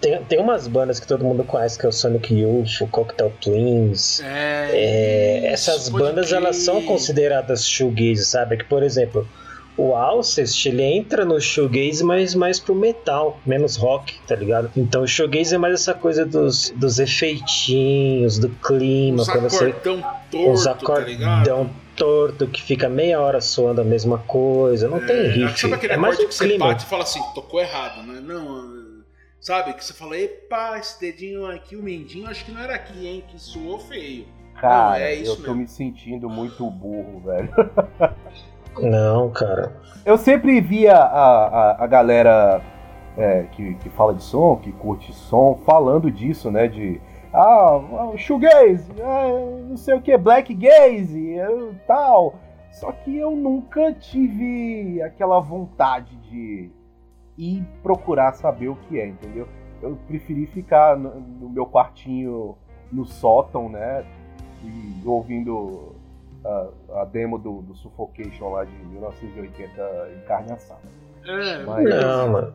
Tem, 0.00 0.22
tem 0.24 0.38
umas 0.38 0.68
bandas 0.68 1.00
que 1.00 1.08
todo 1.08 1.24
mundo 1.24 1.42
conhece, 1.42 1.76
que 1.76 1.84
é 1.84 1.88
o 1.88 1.92
Sonic 1.92 2.32
Youth, 2.32 2.82
o 2.82 2.86
Cocktail 2.86 3.32
Twins. 3.40 4.20
É, 4.20 4.70
É, 4.72 5.52
essas 5.52 5.88
bandas 5.88 6.32
elas 6.32 6.54
são 6.56 6.82
consideradas 6.82 7.66
shoegaze, 7.66 8.24
sabe? 8.24 8.58
Que 8.58 8.64
por 8.64 8.84
exemplo, 8.84 9.26
o 9.76 9.96
Alcest 9.96 10.66
ele 10.66 10.82
entra 10.84 11.24
no 11.24 11.40
shoegaze, 11.40 12.04
mas 12.04 12.32
mais 12.34 12.60
pro 12.60 12.76
metal, 12.76 13.40
menos 13.44 13.74
rock, 13.76 14.14
tá 14.26 14.36
ligado? 14.36 14.70
Então 14.76 15.02
o 15.02 15.06
shoegaze 15.06 15.56
é 15.56 15.58
mais 15.58 15.74
essa 15.74 15.94
coisa 15.94 16.24
dos, 16.24 16.70
dos 16.76 17.00
efeitinhos, 17.00 18.38
do 18.38 18.48
clima, 18.48 19.24
você 19.24 19.64
acordão 19.64 20.04
uns 20.52 20.64
torto, 20.64 20.84
tá 21.02 21.08
ligado? 21.08 21.44
Torto 21.98 22.46
que 22.48 22.62
fica 22.62 22.88
meia 22.88 23.20
hora 23.20 23.40
soando 23.40 23.80
a 23.80 23.84
mesma 23.84 24.18
coisa, 24.18 24.88
não 24.88 25.04
tem 25.04 25.16
É, 25.16 25.28
riff, 25.28 25.60
Sabe 25.60 25.74
aquele 25.74 25.92
é 25.92 25.96
mais 25.96 26.14
acorde 26.14 26.26
o 26.26 26.28
que 26.28 26.34
você 26.34 26.48
clima. 26.48 26.66
bate 26.68 26.84
e 26.84 26.88
fala 26.88 27.02
assim, 27.02 27.20
tocou 27.34 27.60
errado, 27.60 28.02
né? 28.06 28.20
Não, 28.20 29.02
sabe? 29.40 29.72
Que 29.74 29.84
você 29.84 29.92
fala, 29.92 30.16
epa, 30.18 30.78
esse 30.78 31.00
dedinho 31.00 31.46
aqui, 31.50 31.76
o 31.76 31.82
mendinho, 31.82 32.28
acho 32.28 32.44
que 32.44 32.52
não 32.52 32.60
era 32.60 32.74
aqui, 32.74 33.06
hein? 33.06 33.24
Que 33.28 33.38
soou 33.40 33.78
feio. 33.78 34.26
Cara, 34.60 34.98
Não, 34.98 35.04
é 35.04 35.14
isso 35.14 35.32
eu 35.32 35.36
tô 35.36 35.42
mesmo. 35.42 35.56
me 35.56 35.68
sentindo 35.68 36.28
muito 36.28 36.68
burro, 36.70 37.20
velho. 37.24 37.48
Não, 38.80 39.30
cara. 39.30 39.72
Eu 40.04 40.16
sempre 40.16 40.60
via 40.60 40.94
a, 40.96 41.46
a, 41.72 41.84
a 41.84 41.86
galera 41.86 42.62
é, 43.16 43.44
que, 43.52 43.74
que 43.74 43.90
fala 43.90 44.14
de 44.14 44.22
som, 44.22 44.56
que 44.56 44.70
curte 44.72 45.12
som, 45.12 45.60
falando 45.66 46.10
disso, 46.10 46.50
né? 46.50 46.68
De. 46.68 47.00
Ah, 47.32 47.80
shoegaze, 48.16 48.90
ah, 49.02 49.28
não 49.68 49.76
sei 49.76 49.94
o 49.94 50.00
que, 50.00 50.16
black 50.16 50.54
gaze, 50.54 51.34
eh, 51.38 51.72
tal. 51.86 52.36
Só 52.72 52.92
que 52.92 53.16
eu 53.16 53.32
nunca 53.32 53.92
tive 53.92 55.02
aquela 55.02 55.40
vontade 55.40 56.14
de 56.16 56.70
ir 57.36 57.64
procurar 57.82 58.32
saber 58.32 58.68
o 58.68 58.76
que 58.76 59.00
é, 59.00 59.06
entendeu? 59.08 59.48
Eu 59.82 59.96
preferi 60.06 60.46
ficar 60.46 60.96
no, 60.96 61.20
no 61.20 61.48
meu 61.48 61.66
quartinho 61.66 62.56
no 62.90 63.04
sótão, 63.04 63.68
né? 63.68 64.04
E 64.64 65.02
ouvindo 65.06 65.94
a, 66.44 67.00
a 67.00 67.04
demo 67.04 67.38
do, 67.38 67.62
do 67.62 67.74
Suffocation 67.76 68.50
lá 68.50 68.64
de 68.64 68.72
1980 68.72 70.10
em 70.16 70.26
carne 70.26 70.52
assada. 70.52 70.80
É, 71.26 71.64
Mas- 71.64 71.84
Não, 71.88 72.28
mano. 72.32 72.54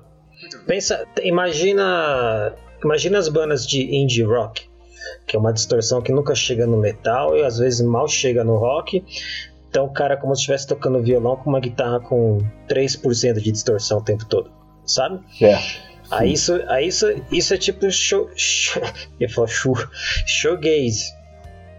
Pensa, 0.65 1.05
imagina, 1.21 2.55
imagina 2.85 3.17
as 3.17 3.29
bandas 3.29 3.65
de 3.65 3.95
indie 3.95 4.23
rock, 4.23 4.67
que 5.27 5.35
é 5.35 5.39
uma 5.39 5.53
distorção 5.53 6.01
que 6.01 6.11
nunca 6.11 6.35
chega 6.35 6.65
no 6.65 6.77
metal 6.77 7.35
e 7.35 7.43
às 7.43 7.57
vezes 7.57 7.81
mal 7.81 8.07
chega 8.07 8.43
no 8.43 8.57
rock. 8.57 9.03
Então 9.69 9.85
o 9.85 9.93
cara 9.93 10.13
é 10.13 10.17
como 10.17 10.35
se 10.35 10.41
estivesse 10.41 10.67
tocando 10.67 11.01
violão 11.01 11.35
com 11.35 11.49
uma 11.49 11.59
guitarra 11.59 11.99
com 11.99 12.37
3% 12.69 13.39
de 13.39 13.51
distorção 13.51 13.97
o 13.97 14.03
tempo 14.03 14.25
todo, 14.25 14.51
sabe? 14.85 15.19
Certo. 15.37 15.93
Aí 16.11 16.33
isso, 16.33 16.61
aí 16.67 16.87
isso, 16.87 17.07
isso 17.31 17.53
é 17.53 17.57
tipo 17.57 17.89
show, 17.89 18.29
show, 18.35 18.83
eu 19.19 19.29
falar 19.29 19.47
show, 19.47 19.75
showgaze, 20.27 21.11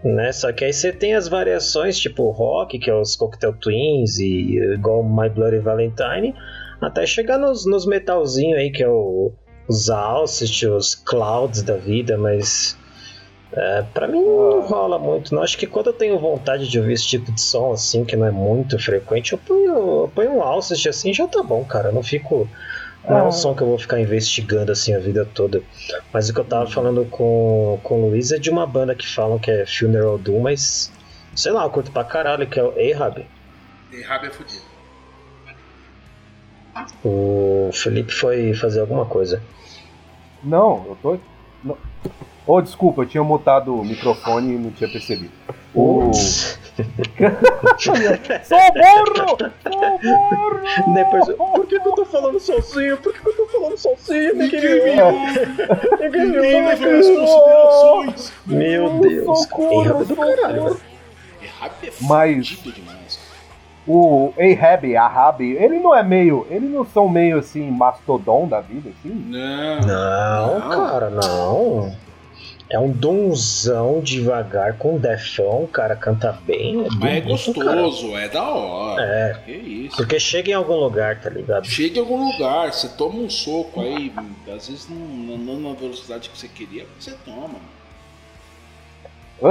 né? 0.03 0.31
Só 0.33 0.51
que 0.51 0.65
aí 0.65 0.73
você 0.73 0.91
tem 0.91 1.15
as 1.15 1.27
variações, 1.27 1.97
tipo 1.97 2.29
rock, 2.31 2.77
que 2.77 2.89
é 2.89 2.93
os 2.93 3.15
Cocktail 3.15 3.53
Twins 3.53 4.17
e 4.19 4.57
igual 4.73 5.03
My 5.03 5.29
Bloody 5.29 5.59
Valentine, 5.59 6.35
até 6.81 7.05
chegar 7.05 7.37
nos, 7.37 7.65
nos 7.65 7.85
metalzinhos 7.85 8.59
aí, 8.59 8.71
que 8.71 8.83
é 8.83 8.89
o, 8.89 9.31
os 9.67 9.89
Alcest, 9.89 10.65
os 10.67 10.95
Clouds 10.95 11.61
da 11.63 11.75
vida, 11.75 12.17
mas 12.17 12.77
é, 13.53 13.83
pra 13.93 14.07
mim 14.07 14.21
não 14.23 14.61
rola 14.61 14.99
muito. 14.99 15.33
Não 15.33 15.41
acho 15.43 15.57
que 15.57 15.65
quando 15.67 15.87
eu 15.87 15.93
tenho 15.93 16.19
vontade 16.19 16.67
de 16.69 16.79
ouvir 16.79 16.93
esse 16.93 17.07
tipo 17.07 17.31
de 17.31 17.39
som 17.41 17.71
assim, 17.73 18.03
que 18.05 18.15
não 18.15 18.25
é 18.25 18.31
muito 18.31 18.77
frequente, 18.79 19.33
eu 19.33 19.37
ponho, 19.39 19.65
eu 20.03 20.11
ponho 20.13 20.31
um 20.33 20.41
Alcest 20.41 20.87
assim 20.87 21.13
já 21.13 21.27
tá 21.27 21.41
bom, 21.41 21.63
cara. 21.63 21.89
Eu 21.89 21.93
não 21.93 22.03
fico. 22.03 22.47
Não 23.07 23.17
é 23.19 23.23
um 23.23 23.27
Ah. 23.27 23.31
som 23.31 23.53
que 23.53 23.61
eu 23.61 23.67
vou 23.67 23.77
ficar 23.77 23.99
investigando 23.99 24.71
assim 24.71 24.93
a 24.95 24.99
vida 24.99 25.25
toda. 25.31 25.61
Mas 26.11 26.27
o 26.27 26.33
que 26.33 26.39
eu 26.39 26.43
tava 26.45 26.65
falando 26.67 27.05
com, 27.05 27.79
com 27.83 28.01
o 28.03 28.09
Luiz 28.09 28.31
é 28.31 28.39
de 28.39 28.49
uma 28.49 28.65
banda 28.65 28.95
que 28.95 29.07
falam 29.07 29.37
que 29.37 29.51
é 29.51 29.63
Funeral 29.65 30.17
Doom, 30.17 30.39
mas 30.41 30.91
sei 31.35 31.51
lá, 31.51 31.63
eu 31.65 31.69
curto 31.69 31.91
pra 31.91 32.03
caralho, 32.03 32.47
que 32.47 32.59
é 32.59 32.63
o 32.63 32.69
Ahab. 32.71 33.23
Errado 33.93 34.25
é 34.25 34.29
fudido. 34.31 34.63
O 37.03 37.69
Felipe 37.73 38.11
foi 38.13 38.53
fazer 38.53 38.81
alguma 38.81 39.05
coisa. 39.05 39.41
Não, 40.43 40.85
eu 40.87 40.97
tô. 41.01 41.17
Não. 41.63 41.77
Oh, 42.47 42.61
desculpa, 42.61 43.01
eu 43.01 43.05
tinha 43.07 43.23
mutado 43.23 43.73
o 43.75 43.83
microfone 43.83 44.53
e 44.53 44.57
não 44.57 44.69
tinha 44.71 44.89
percebido. 44.89 45.31
O... 45.73 46.07
Ups. 46.07 46.59
Sou 47.79 48.59
burro! 48.73 49.37
Depois, 50.93 51.25
por 51.37 51.65
que, 51.65 51.79
que 51.79 51.87
eu 51.87 51.93
tô 51.93 52.05
falando 52.05 52.39
sozinho? 52.39 52.97
Por 52.97 53.13
que, 53.13 53.19
que 53.21 53.29
eu 53.29 53.35
tô 53.35 53.45
falando 53.47 53.77
sozinho? 53.77 54.35
Ninguém 54.35 54.61
Ninguém 54.61 54.95
me 54.95 55.01
ouve. 55.01 55.39
Ninguém 56.01 56.21
me 56.21 56.35
Ninguém 56.35 56.65
leva 56.65 56.73
as 56.73 56.79
cara. 56.79 56.97
considerações. 56.97 58.33
Meu 58.45 58.99
Deus. 58.99 59.39
Socorro, 59.43 60.01
é 60.01 60.03
do 60.05 60.15
caralho, 60.15 60.55
socorro. 60.55 60.75
velho. 60.75 60.79
Errado 61.41 61.73
é 61.83 61.91
Mas-. 62.01 62.59
O 63.87 64.33
Ahab, 64.39 64.95
Ahab, 64.95 65.41
ele 65.43 65.79
não 65.79 65.95
é 65.95 66.01
meio. 66.03 66.47
Eles 66.49 66.69
não 66.69 66.85
são 66.85 67.07
meio 67.07 67.37
assim, 67.37 67.69
mastodon 67.69 68.47
da 68.47 68.59
vida, 68.59 68.89
assim? 68.89 69.09
Não. 69.09 69.81
Não, 69.81 70.59
Não. 70.59 70.87
cara, 70.89 71.09
não. 71.09 71.95
É 72.67 72.79
um 72.79 72.89
donzão 72.91 74.01
devagar 74.01 74.75
com 74.79 74.97
defão, 74.97 75.67
cara 75.67 75.95
canta 75.95 76.31
bem. 76.47 76.83
É, 76.83 76.87
Mas 76.99 77.17
é 77.17 77.21
gostoso, 77.21 78.09
cara. 78.11 78.21
é 78.23 78.27
da 78.29 78.49
hora. 78.49 79.03
É. 79.03 79.33
Que 79.45 79.51
isso. 79.51 79.97
Porque 79.97 80.19
chega 80.19 80.49
em 80.49 80.53
algum 80.55 80.73
lugar, 80.73 81.21
tá 81.21 81.29
ligado? 81.29 81.67
Chega 81.67 81.97
em 81.97 82.01
algum 82.01 82.31
lugar, 82.31 82.73
você 82.73 82.89
toma 82.89 83.19
um 83.19 83.29
soco 83.29 83.81
aí, 83.81 84.11
às 84.47 84.67
vezes 84.67 84.87
não, 84.89 85.37
não 85.37 85.69
na 85.69 85.75
velocidade 85.79 86.27
que 86.27 86.35
você 86.37 86.47
queria, 86.47 86.87
você 86.99 87.11
toma. 87.23 87.59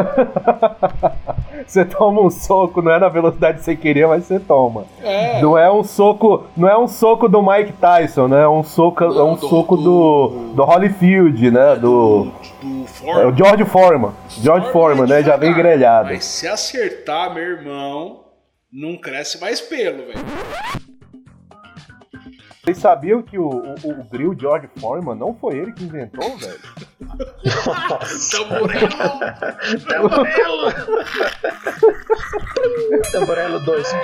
você 1.66 1.84
toma 1.84 2.20
um 2.20 2.30
soco, 2.30 2.82
não 2.82 2.92
é 2.92 2.98
na 2.98 3.08
velocidade 3.08 3.58
que 3.58 3.64
você 3.64 3.76
queria, 3.76 4.08
mas 4.08 4.24
você 4.24 4.40
toma. 4.40 4.84
É. 5.02 5.40
Não 5.40 5.56
é 5.56 5.70
um 5.70 5.84
soco, 5.84 6.44
não 6.56 6.68
é 6.68 6.76
um 6.76 6.88
soco 6.88 7.28
do 7.28 7.42
Mike 7.42 7.72
Tyson, 7.74 8.28
né? 8.28 8.42
É 8.42 8.48
um 8.48 8.62
soco, 8.62 9.04
não, 9.04 9.18
é 9.18 9.22
um 9.24 9.34
do, 9.34 9.48
soco 9.48 9.76
do, 9.76 9.82
do, 9.82 10.54
do 10.54 10.64
Holyfield, 10.64 11.50
né? 11.50 11.76
Do, 11.76 12.32
do, 12.62 12.86
é, 13.06 13.26
o 13.26 13.36
George 13.36 13.64
Foreman. 13.64 14.12
George 14.28 14.70
Foreman, 14.70 15.06
né? 15.06 15.22
Já 15.22 15.36
vem 15.36 15.52
grelhado. 15.52 16.08
Mas 16.08 16.24
se 16.24 16.46
acertar, 16.46 17.32
meu 17.32 17.42
irmão, 17.42 18.24
não 18.72 18.96
cresce 18.96 19.40
mais 19.40 19.60
pelo, 19.60 20.06
velho. 20.06 20.24
Vocês 22.64 22.78
sabiam 22.78 23.22
que 23.22 23.38
o, 23.38 23.46
o, 23.46 23.90
o 23.90 24.04
grill 24.10 24.34
George 24.38 24.68
Foreman 24.80 25.14
não 25.14 25.34
foi 25.34 25.58
ele 25.58 25.72
que 25.72 25.84
inventou, 25.84 26.36
velho? 26.38 26.58
Tamborelo! 28.30 29.18
Tamborelo! 29.88 30.72
Tamborelo 33.12 33.60
2. 33.60 33.94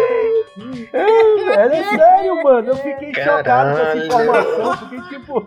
É, 0.92 1.66
é 1.66 1.84
sério, 1.96 2.42
mano. 2.42 2.68
Eu 2.68 2.76
fiquei 2.76 3.12
Caralho. 3.12 3.38
chocado 3.38 3.76
com 3.76 3.82
essa 3.82 3.98
informação. 4.06 4.76
Porque, 4.76 5.00
tipo. 5.08 5.46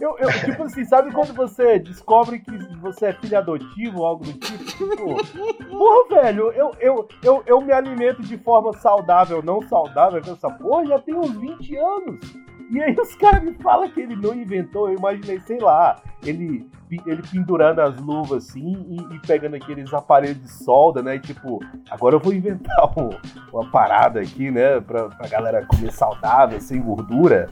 eu, 0.00 0.16
eu, 0.18 0.32
tipo 0.44 0.62
assim, 0.64 0.84
sabe 0.84 1.12
quando 1.12 1.34
você 1.34 1.78
descobre 1.78 2.38
que 2.40 2.50
você 2.80 3.06
é 3.06 3.12
filho 3.12 3.38
adotivo 3.38 4.00
ou 4.00 4.06
algo 4.06 4.24
do 4.24 4.32
tipo? 4.32 4.64
Tipo, 4.64 5.68
porra, 5.68 6.22
velho, 6.22 6.52
eu, 6.52 6.72
eu, 6.80 7.08
eu, 7.22 7.42
eu 7.46 7.60
me 7.60 7.72
alimento 7.72 8.22
de 8.22 8.38
forma 8.38 8.72
saudável, 8.74 9.42
não 9.42 9.62
saudável 9.62 10.22
com 10.22 10.32
essa 10.32 10.50
porra 10.50 10.86
já 10.86 10.98
tem 10.98 11.14
uns 11.14 11.32
20 11.32 11.76
anos. 11.76 12.49
E 12.70 12.80
aí 12.80 12.94
os 12.94 13.14
caras 13.16 13.42
me 13.42 13.52
falam 13.54 13.90
que 13.90 14.00
ele 14.00 14.14
não 14.14 14.32
inventou, 14.32 14.88
eu 14.88 14.96
imaginei, 14.96 15.40
sei 15.40 15.58
lá, 15.58 16.00
ele, 16.24 16.68
ele 17.04 17.22
pendurando 17.30 17.80
as 17.80 18.00
luvas 18.00 18.48
assim 18.48 18.86
e, 18.88 19.16
e 19.16 19.18
pegando 19.20 19.56
aqueles 19.56 19.92
aparelhos 19.92 20.40
de 20.40 20.52
solda, 20.52 21.02
né? 21.02 21.16
E 21.16 21.20
tipo, 21.20 21.58
agora 21.90 22.14
eu 22.14 22.20
vou 22.20 22.32
inventar 22.32 22.96
um, 22.96 23.10
uma 23.52 23.68
parada 23.70 24.20
aqui, 24.20 24.52
né? 24.52 24.80
Pra, 24.80 25.08
pra 25.08 25.28
galera 25.28 25.66
comer 25.66 25.90
saudável, 25.90 26.60
sem 26.60 26.80
gordura. 26.80 27.50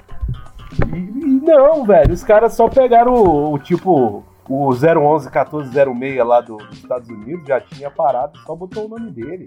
E, 0.87 0.97
e 0.97 1.41
não, 1.41 1.85
velho, 1.85 2.15
os 2.15 2.23
caras 2.23 2.53
só 2.55 2.69
pegaram 2.69 3.13
o, 3.13 3.55
o 3.55 3.59
tipo 3.59 4.25
o 4.49 4.71
011 4.71 5.29
1406 5.29 6.25
lá 6.25 6.41
do, 6.41 6.57
dos 6.57 6.79
Estados 6.79 7.09
Unidos 7.09 7.47
já 7.47 7.61
tinha 7.61 7.91
parado, 7.91 8.39
só 8.47 8.55
botou 8.55 8.87
o 8.87 8.89
nome 8.89 9.11
dele. 9.11 9.45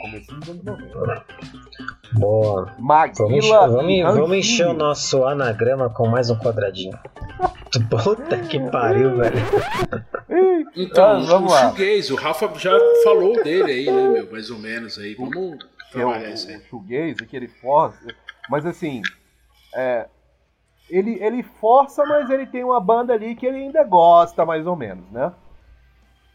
Comecinho 0.00 0.40
dos 0.40 0.48
anos 0.48 0.64
90. 0.64 1.24
Boa. 2.14 2.74
Maguila 2.78 3.68
vamos, 3.68 4.00
vamos, 4.00 4.18
vamos 4.18 4.36
encher 4.36 4.66
o 4.66 4.72
nosso 4.72 5.24
anagrama 5.24 5.88
com 5.88 6.08
mais 6.08 6.30
um 6.30 6.36
quadradinho. 6.36 6.98
Puta 7.88 8.38
que 8.38 8.58
pariu, 8.70 9.16
velho. 9.16 9.38
Então, 10.76 11.04
ah, 11.04 11.18
vamos 11.18 11.50
o 11.50 11.54
lá. 11.54 11.74
Shoegaze, 11.74 12.12
o 12.12 12.16
Rafa 12.16 12.52
já 12.56 12.70
falou 13.02 13.42
dele 13.42 13.72
aí, 13.72 13.90
né, 13.90 14.08
meu? 14.10 14.30
Mais 14.30 14.48
ou 14.48 14.58
menos 14.58 14.96
aí. 14.96 15.14
Vamos 15.14 15.58
que 15.90 16.00
é 16.00 16.06
o, 16.06 16.16
isso 16.28 16.48
aí. 16.48 16.56
O 16.56 16.62
shoegaze, 16.68 17.26
que 17.26 17.36
ele 17.36 17.48
força. 17.48 17.98
Mas 18.48 18.64
assim, 18.64 19.02
é, 19.74 20.06
ele, 20.88 21.18
ele 21.22 21.42
força, 21.42 22.04
mas 22.04 22.30
ele 22.30 22.46
tem 22.46 22.62
uma 22.62 22.80
banda 22.80 23.12
ali 23.12 23.34
que 23.34 23.46
ele 23.46 23.58
ainda 23.58 23.82
gosta, 23.82 24.44
mais 24.44 24.66
ou 24.66 24.76
menos, 24.76 25.10
né? 25.10 25.32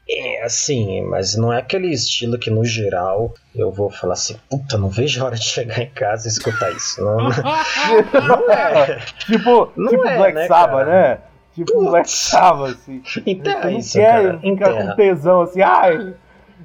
É, 0.10 0.44
assim, 0.44 1.02
mas 1.04 1.36
não 1.36 1.52
é 1.52 1.60
aquele 1.60 1.88
estilo 1.88 2.38
que 2.38 2.50
no 2.50 2.66
geral 2.66 3.34
eu 3.56 3.72
vou 3.72 3.90
falar 3.90 4.14
assim, 4.14 4.36
puta, 4.50 4.78
não 4.78 4.90
vejo 4.90 5.22
a 5.22 5.28
hora 5.28 5.36
de 5.36 5.46
chegar 5.46 5.80
em 5.80 5.90
casa 5.90 6.28
e 6.28 6.32
escutar 6.32 6.72
isso. 6.72 7.02
Não, 7.02 7.18
não 7.20 8.52
é. 8.52 9.00
tipo, 9.20 9.72
não 9.78 9.90
tipo 9.90 10.06
é, 10.06 10.18
Black 10.18 10.36
né, 10.36 10.48
Sabbath, 10.48 10.88
né? 10.88 11.20
Tipo 11.56 11.74
Putz. 11.74 11.90
Black 11.90 12.12
Sabbath, 12.12 12.72
assim. 12.72 13.04
Enterra 13.26 13.70
não 13.70 13.80
isso, 13.80 13.98
quer 13.98 14.40
ficar 14.42 14.74
com 14.74 14.96
tesão 14.96 15.42
assim, 15.42 15.62
ai, 15.62 16.16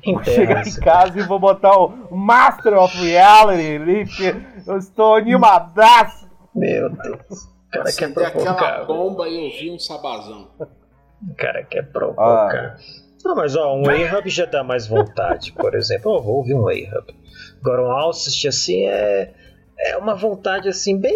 vou 0.05 0.25
chegar 0.25 0.67
em 0.67 0.75
casa 0.81 1.19
e 1.19 1.23
vou 1.23 1.39
botar 1.39 1.79
o 1.79 1.93
Master 2.11 2.77
of 2.77 2.97
Reality 2.97 3.77
ali, 3.77 4.07
porque 4.07 4.35
eu 4.67 4.79
estou 4.79 5.15
animadaço. 5.15 6.29
Meu 6.55 6.91
Deus. 6.91 7.45
O 7.69 7.71
cara 7.71 7.93
quer 7.93 8.13
provocar. 8.13 8.51
aquela 8.51 8.85
bomba 8.85 9.29
e 9.29 9.45
ouvir 9.45 9.71
um 9.71 9.79
sabazão. 9.79 10.49
O 10.59 11.35
cara 11.37 11.63
quer 11.63 11.83
provocar. 11.83 12.77
Ah. 12.77 13.08
Não, 13.25 13.35
mas 13.35 13.57
ó, 13.57 13.75
um 13.75 13.85
A-Hub 13.89 14.29
já 14.29 14.45
dá 14.45 14.63
mais 14.63 14.87
vontade, 14.87 15.53
por 15.53 15.75
exemplo. 15.75 16.17
Eu 16.17 16.23
vou 16.23 16.37
ouvir 16.37 16.55
um 16.55 16.69
A-Hub. 16.69 17.15
Agora 17.61 17.83
um 17.83 17.91
Alcest, 17.91 18.47
assim, 18.47 18.87
é, 18.87 19.33
é 19.79 19.97
uma 19.97 20.15
vontade, 20.15 20.69
assim, 20.69 20.99
bem, 20.99 21.13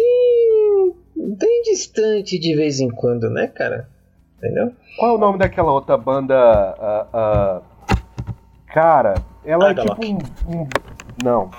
bem 1.15 1.61
distante 1.63 2.37
de 2.37 2.55
vez 2.55 2.79
em 2.79 2.89
quando, 2.89 3.29
né, 3.29 3.47
cara? 3.47 3.89
Entendeu? 4.37 4.73
Qual 4.97 5.11
é 5.11 5.15
o 5.15 5.17
nome 5.17 5.37
daquela 5.37 5.71
outra 5.71 5.97
banda? 5.97 6.35
Uh, 6.77 7.61
uh... 7.61 7.97
Cara, 8.67 9.15
ela 9.45 9.71
é 9.71 9.73
tipo 9.73 10.05
um, 10.05 10.17
um... 10.47 10.67
Não. 11.23 11.49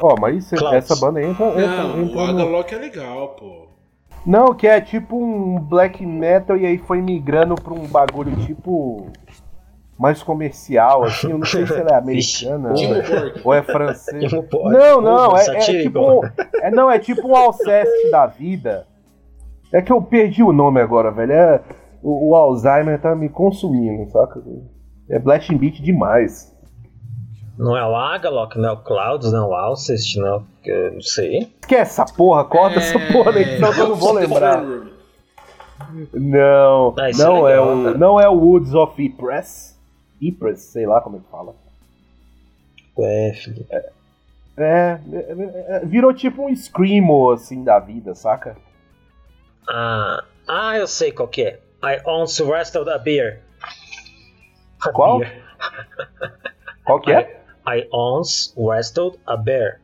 Ó, 0.00 0.14
oh, 0.14 0.20
mas 0.20 0.44
isso, 0.44 0.54
essa 0.68 0.96
banda 0.96 1.22
entra. 1.22 1.46
entra 1.46 1.82
não, 1.84 2.02
entra 2.02 2.16
o 2.16 2.20
Adalock 2.20 2.72
no... 2.72 2.78
é 2.78 2.80
legal, 2.80 3.28
pô. 3.30 3.66
Não, 4.26 4.52
que 4.54 4.66
é 4.66 4.80
tipo 4.80 5.16
um 5.16 5.60
black 5.60 6.04
metal 6.04 6.56
e 6.56 6.66
aí 6.66 6.78
foi 6.78 7.00
migrando 7.00 7.54
pra 7.54 7.72
um 7.72 7.86
bagulho 7.86 8.34
tipo 8.44 9.06
mais 9.98 10.22
comercial, 10.22 11.04
assim. 11.04 11.30
Eu 11.30 11.38
não 11.38 11.46
sei 11.46 11.66
se 11.66 11.74
ela 11.74 11.90
é 11.90 11.94
americana 11.98 12.74
ou, 13.44 13.54
é 13.54 13.62
francês. 13.62 14.32
Não, 14.32 15.00
não, 15.00 15.36
é, 15.36 15.46
é, 15.46 15.58
tipo. 15.58 16.24
É, 16.54 16.70
não, 16.70 16.90
é 16.90 16.98
tipo 16.98 17.28
um 17.28 17.36
Alceste 17.36 18.10
da 18.10 18.26
vida. 18.26 18.86
É 19.72 19.82
que 19.82 19.92
eu 19.92 20.00
perdi 20.00 20.42
o 20.42 20.52
nome 20.52 20.80
agora, 20.80 21.10
velho. 21.10 21.32
É, 21.32 21.60
o, 22.02 22.30
o 22.30 22.34
Alzheimer 22.34 23.00
tá 23.00 23.14
me 23.14 23.28
consumindo, 23.28 24.10
saca? 24.10 24.42
É 25.08 25.18
Blasting 25.18 25.56
Beat 25.56 25.80
demais. 25.82 26.54
Não 27.58 27.74
é 27.74 27.82
o 27.82 27.96
Agalok, 27.96 28.58
não 28.58 28.68
é 28.68 28.72
o 28.72 28.76
Clouds, 28.76 29.32
não 29.32 29.44
é 29.44 29.48
o 29.48 29.54
Alcest, 29.54 30.16
não, 30.18 30.44
eu 30.64 30.92
não 30.92 31.00
sei. 31.00 31.50
Esquece 31.60 32.00
essa 32.00 32.04
porra, 32.04 32.44
corta 32.44 32.78
é... 32.78 32.82
essa 32.82 32.98
porra 33.10 33.32
da 33.32 33.40
edição 33.40 33.72
que 33.72 33.80
eu 33.80 33.88
não 33.88 33.96
vou 33.96 34.12
lembrar. 34.12 34.62
Não, 36.12 36.94
ah, 36.98 37.10
não, 37.16 37.48
é, 37.48 37.48
legal, 37.48 37.48
é 37.48 37.60
o, 37.60 37.98
não 37.98 38.20
é 38.20 38.28
o 38.28 38.34
Woods 38.34 38.74
of 38.74 39.02
Ypres. 39.02 39.75
Ypres, 40.20 40.60
sei 40.60 40.86
lá 40.86 41.00
como 41.00 41.16
é 41.16 41.20
que 41.20 41.30
fala. 41.30 41.54
É, 42.98 43.32
filho. 43.34 43.66
É, 43.70 43.90
é, 44.56 45.00
é, 45.68 45.80
virou 45.84 46.14
tipo 46.14 46.46
um 46.46 46.54
Screamo, 46.54 47.30
assim, 47.30 47.62
da 47.62 47.78
vida, 47.78 48.14
saca? 48.14 48.56
Ah, 49.68 50.24
ah 50.48 50.78
eu 50.78 50.86
sei 50.86 51.12
qual 51.12 51.28
que 51.28 51.42
é. 51.42 51.60
I 51.82 52.00
once 52.06 52.42
wrestled 52.42 52.88
a 52.90 52.98
beer. 52.98 53.42
A 54.82 54.90
qual? 54.90 55.18
Beer. 55.18 55.44
Qual 56.84 57.00
que 57.00 57.10
é? 57.10 57.42
I, 57.66 57.80
I 57.80 57.88
once 57.92 58.54
wrestled 58.56 59.18
a 59.26 59.36
bear. 59.36 59.80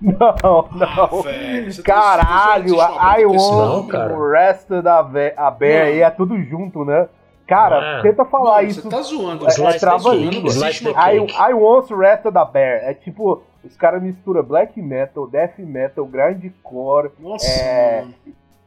Não, 0.00 0.68
não. 0.72 1.24
Ah, 1.26 1.82
Caralho, 1.84 2.76
I 2.76 3.26
once 3.26 3.92
wrestled 3.92 4.86
a 4.86 5.02
bear, 5.02 5.34
a 5.36 5.50
bear 5.50 5.86
aí 5.86 6.00
é 6.00 6.10
tudo 6.10 6.40
junto, 6.40 6.84
né? 6.84 7.08
Cara, 7.50 7.98
ah. 7.98 8.02
tenta 8.02 8.24
falar 8.24 8.62
isso. 8.62 8.80
Você 8.80 8.88
tá 8.88 9.02
zoando. 9.02 9.44
É, 9.44 9.50
é 9.50 9.78
trava-língua. 9.80 10.52
I, 10.52 11.50
I 11.50 11.52
once 11.52 11.92
wrestled 11.92 12.38
a 12.38 12.44
bear. 12.44 12.84
É 12.84 12.94
tipo, 12.94 13.42
os 13.64 13.76
caras 13.76 14.00
misturam 14.00 14.44
black 14.44 14.80
metal, 14.80 15.26
death 15.26 15.58
metal, 15.58 16.06
grindcore, 16.06 17.10
Nossa, 17.18 17.44
é, 17.44 18.06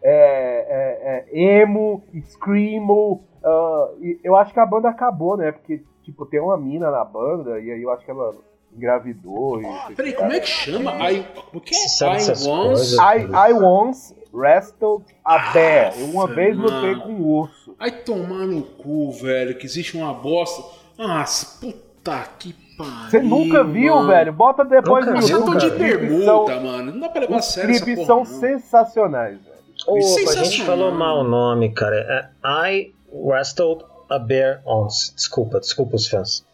é, 0.03 0.11
é, 0.11 1.25
é, 1.31 1.61
emo, 1.61 2.03
screamo. 2.25 3.23
Uh, 3.41 4.17
eu 4.21 4.35
acho 4.35 4.53
que 4.53 4.59
a 4.59 4.65
banda 4.65 4.89
acabou, 4.89 5.37
né? 5.37 5.53
Porque 5.53 5.81
tipo, 6.03 6.25
tem 6.25 6.41
uma 6.41 6.57
mina 6.57 6.91
na 6.91 7.05
banda, 7.05 7.61
e 7.61 7.71
aí 7.71 7.81
eu 7.81 7.89
acho 7.89 8.03
que 8.03 8.11
ela 8.11 8.35
engravidou. 8.75 9.61
E, 9.61 9.65
ah, 9.65 9.91
peraí, 9.95 10.11
como 10.11 10.33
é 10.33 10.41
que 10.41 10.47
chama? 10.47 11.09
I, 11.09 11.25
o 11.53 11.61
que 11.61 11.73
é? 11.73 11.77
I 11.77 12.49
once, 12.49 12.95
I, 12.95 13.51
I 13.51 13.53
once 13.53 14.13
wrestled 14.33 15.05
a 15.23 15.53
bear. 15.53 15.97
Eu 15.97 16.07
uma 16.07 16.27
vez 16.27 16.57
lutei 16.57 16.95
com 16.95 17.13
um 17.13 17.25
urso. 17.25 17.62
Ai, 17.83 17.91
tomar 17.91 18.47
no 18.47 18.61
cu, 18.61 19.11
velho, 19.11 19.57
que 19.57 19.65
existe 19.65 19.97
uma 19.97 20.13
bosta. 20.13 20.63
Nossa, 20.97 21.59
puta 21.59 22.29
que 22.39 22.53
pariu. 22.77 23.09
Você 23.09 23.19
nunca 23.19 23.61
viu, 23.61 23.95
mano. 23.95 24.07
velho? 24.07 24.31
Bota 24.31 24.63
depois 24.63 25.05
no 25.05 25.17
YouTube. 25.17 25.59
Vocês 25.59 25.73
de 25.73 25.77
permuta, 25.77 26.61
mano. 26.61 26.93
Não 26.93 26.99
dá 27.01 27.09
pra 27.09 27.19
levar 27.19 27.35
a 27.35 27.41
sério 27.41 27.71
essa 27.71 27.83
porra, 27.85 28.05
são 28.05 28.23
sensacionais, 28.23 29.37
velho. 29.37 29.57
Opa, 29.85 30.31
a 30.31 30.43
gente 30.45 30.63
falou 30.63 30.93
mal 30.93 31.19
o 31.19 31.23
nome, 31.25 31.73
cara. 31.73 32.31
É 32.45 32.71
I 32.71 32.95
wrestled 33.11 33.83
a 34.09 34.17
Bear 34.17 34.61
Once. 34.65 35.13
Desculpa, 35.13 35.59
desculpa 35.59 35.97
os 35.97 36.07
fãs. 36.07 36.45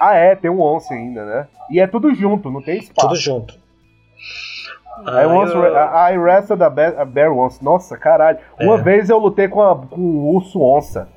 Ah, 0.00 0.14
é, 0.14 0.34
tem 0.34 0.50
um 0.50 0.58
Once 0.58 0.90
ainda, 0.90 1.22
né? 1.26 1.48
E 1.70 1.80
é 1.80 1.86
tudo 1.86 2.14
junto, 2.14 2.50
não 2.50 2.62
tem 2.62 2.78
espaço. 2.78 3.08
Tudo 3.08 3.16
junto. 3.20 3.61
I, 5.00 5.26
once, 5.26 5.54
eu... 5.54 5.64
I 5.64 6.16
wrestled 6.16 6.62
a 6.62 6.70
bear, 6.70 7.00
a 7.00 7.04
bear 7.04 7.32
once. 7.32 7.62
Nossa, 7.62 7.96
caralho. 7.96 8.38
É. 8.58 8.64
Uma 8.64 8.76
vez 8.78 9.08
eu 9.08 9.18
lutei 9.18 9.48
com, 9.48 9.62
a, 9.62 9.76
com 9.76 10.00
um 10.00 10.26
urso 10.34 10.60
onça. 10.60 11.08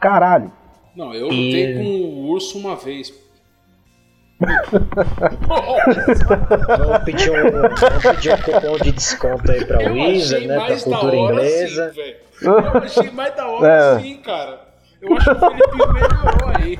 caralho. 0.00 0.50
Não, 0.94 1.14
eu 1.14 1.26
lutei 1.26 1.72
e... 1.72 1.78
com 1.78 1.84
o 1.84 2.30
urso 2.30 2.58
uma 2.58 2.76
vez. 2.76 3.12
vamos, 6.68 7.04
pedir 7.04 7.30
um, 7.30 7.52
vamos 7.52 7.80
pedir 8.02 8.34
um 8.34 8.38
cupom 8.38 8.76
de 8.78 8.92
desconto 8.92 9.52
aí 9.52 9.64
pra 9.64 9.92
Wizard, 9.92 10.46
né? 10.46 10.66
Pra 10.66 10.80
cultura 10.80 11.16
inglesa. 11.16 11.86
Assim, 11.86 12.14
eu 12.42 12.58
achei 12.58 13.10
mais 13.12 13.36
da 13.36 13.46
hora 13.46 13.68
é. 13.96 14.00
sim, 14.00 14.16
cara. 14.16 14.60
Eu 15.00 15.16
acho 15.16 15.24
que 15.24 15.30
o 15.30 15.38
Felipe 15.38 15.92
melhorou 15.92 16.48
aí. 16.56 16.78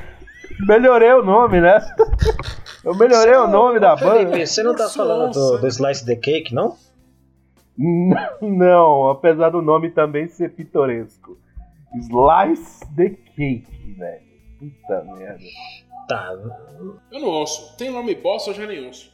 Melhorei 0.67 1.13
o 1.13 1.23
nome, 1.23 1.61
né? 1.61 1.79
Eu 2.83 2.95
melhorei 2.95 3.35
o 3.35 3.47
nome 3.47 3.79
da 3.79 3.97
Felipe, 3.97 4.25
banda. 4.25 4.45
Você 4.45 4.61
não 4.61 4.75
tá 4.75 4.89
falando 4.89 5.31
do, 5.31 5.57
do 5.59 5.67
Slice 5.67 6.05
the 6.05 6.15
Cake, 6.17 6.53
não? 6.53 6.75
Não, 8.41 9.09
apesar 9.09 9.49
do 9.49 9.61
nome 9.61 9.89
também 9.89 10.27
ser 10.27 10.51
pitoresco. 10.51 11.37
Slice 11.95 12.85
the 12.95 13.09
Cake, 13.09 13.95
velho. 13.97 14.21
Puta 14.59 15.03
merda. 15.15 15.43
Tá. 16.07 16.33
Eu 17.11 17.19
não 17.19 17.29
ouço. 17.29 17.75
Tem 17.77 17.89
nome 17.89 18.13
bosta, 18.15 18.51
eu 18.51 18.53
já 18.53 18.67
nem 18.67 18.85
ouço. 18.85 19.11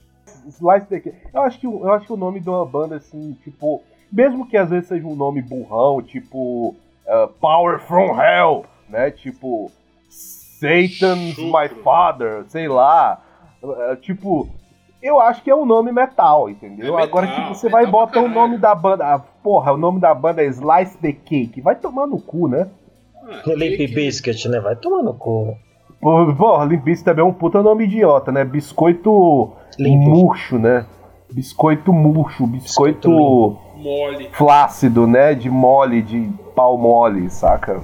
Slice 0.47 0.87
the 0.87 0.99
Cake. 0.99 1.17
Eu 1.33 1.41
acho 1.41 1.59
que, 1.59 1.65
eu 1.65 1.91
acho 1.93 2.05
que 2.05 2.13
o 2.13 2.17
nome 2.17 2.39
de 2.39 2.49
uma 2.49 2.65
banda, 2.65 2.97
assim, 2.97 3.37
tipo. 3.43 3.81
Mesmo 4.11 4.47
que 4.47 4.57
às 4.57 4.69
vezes 4.69 4.87
seja 4.87 5.05
um 5.05 5.15
nome 5.15 5.41
burrão, 5.41 6.01
tipo. 6.01 6.75
Uh, 7.05 7.27
Power 7.39 7.79
from 7.79 8.19
Hell, 8.19 8.65
né? 8.89 9.11
Tipo. 9.11 9.71
Satan's 10.59 11.37
My 11.37 11.69
Father, 11.83 12.43
sei 12.47 12.67
lá. 12.67 13.21
Uh, 13.63 13.95
tipo, 13.97 14.47
eu 15.01 15.19
acho 15.19 15.41
que 15.41 15.49
é 15.49 15.55
um 15.55 15.65
nome 15.65 15.91
metal, 15.91 16.49
entendeu? 16.49 16.97
É 16.97 17.01
metal, 17.01 17.03
Agora 17.03 17.27
que 17.27 17.49
você 17.49 17.69
vai 17.69 17.85
e 17.85 17.87
bota 17.87 18.19
o 18.19 18.27
nome 18.27 18.57
da 18.57 18.75
banda. 18.75 19.05
Ah, 19.05 19.19
porra, 19.19 19.71
o 19.73 19.77
nome 19.77 19.99
da 19.99 20.13
banda 20.13 20.43
é 20.43 20.47
Slice 20.47 20.97
the 20.97 21.13
Cake. 21.13 21.61
Vai 21.61 21.75
tomar 21.75 22.05
no 22.07 22.19
cu, 22.19 22.47
né? 22.47 22.67
Ah, 23.23 23.41
Limp 23.47 23.93
Biscuit, 23.93 24.47
né? 24.49 24.59
Vai 24.59 24.75
tomar 24.75 25.01
no 25.01 25.13
cu. 25.13 25.55
Porra, 26.01 26.65
Limp 26.65 26.83
Biscuit 26.83 27.05
também 27.05 27.23
é 27.23 27.27
um 27.27 27.33
puta 27.33 27.63
nome 27.63 27.85
idiota, 27.85 28.31
né? 28.31 28.43
Biscoito 28.43 29.51
Limp. 29.77 30.07
murcho, 30.07 30.57
né? 30.57 30.85
Biscoito 31.31 31.93
murcho, 31.93 32.47
biscoito, 32.47 33.09
biscoito 33.09 33.57
mole. 33.77 34.29
flácido, 34.33 35.05
né? 35.05 35.35
De 35.35 35.49
mole, 35.49 36.01
de 36.01 36.27
pau 36.55 36.77
mole, 36.77 37.29
saca? 37.29 37.81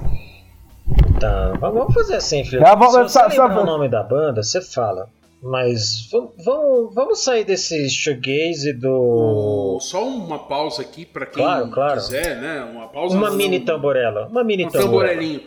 Tá, 1.20 1.52
vamos 1.60 1.92
fazer 1.94 2.16
assim, 2.16 2.44
filho. 2.44 2.60
Já, 2.60 2.72
Se 2.72 2.76
você 2.76 3.08
sabe, 3.08 3.38
lembrar 3.38 3.62
o 3.62 3.66
nome 3.66 3.88
da 3.88 4.02
banda, 4.02 4.42
você 4.42 4.60
fala. 4.60 5.08
Mas 5.42 6.08
vamos, 6.10 6.94
vamos 6.94 7.22
sair 7.22 7.44
desse 7.44 7.88
shoegaze 7.88 8.72
do. 8.72 9.78
só 9.80 10.04
uma 10.04 10.40
pausa 10.40 10.82
aqui 10.82 11.04
para 11.04 11.26
quem 11.26 11.42
claro, 11.42 11.70
claro. 11.70 12.00
quiser, 12.00 12.36
né? 12.40 12.64
Uma 12.64 12.88
pausa. 12.88 13.16
Uma 13.16 13.30
mini 13.30 13.60
tamborela. 13.60 14.26
Uma 14.28 14.42
mini 14.42 14.64
um 14.66 14.70
tamborelinho. 14.70 15.42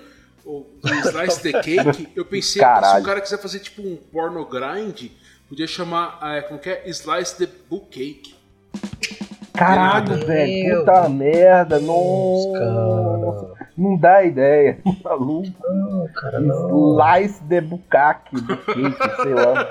O, 0.46 0.66
Slice 0.84 1.42
the 1.42 1.62
Cake, 1.62 2.08
eu 2.16 2.26
pensei 2.26 2.64
que 2.64 2.86
se 2.86 3.00
o 3.00 3.04
cara 3.04 3.22
quiser 3.22 3.40
fazer 3.40 3.60
tipo 3.60 3.82
um 3.82 3.96
porno 3.96 4.46
grind, 4.46 5.12
podia 5.48 5.68
chamar. 5.68 6.20
É, 6.24 6.42
como 6.42 6.60
que 6.60 6.70
é? 6.70 6.84
Slice 6.88 7.38
the 7.38 7.48
Book 7.70 7.88
Cake. 7.90 8.36
Caralho, 9.54 10.26
velho, 10.26 10.80
puta 10.80 11.10
merda, 11.10 11.80
nossa. 11.80 13.59
Não 13.80 13.96
dá 13.96 14.24
ideia, 14.24 14.78
maluco. 15.04 15.48
Não, 15.70 16.08
cara, 16.14 16.42
não. 16.42 16.98
Slice 16.98 17.42
de 17.46 17.62
bukkake, 17.62 18.42
bukkake, 18.42 19.22
sei 19.24 19.34
lá. 19.34 19.68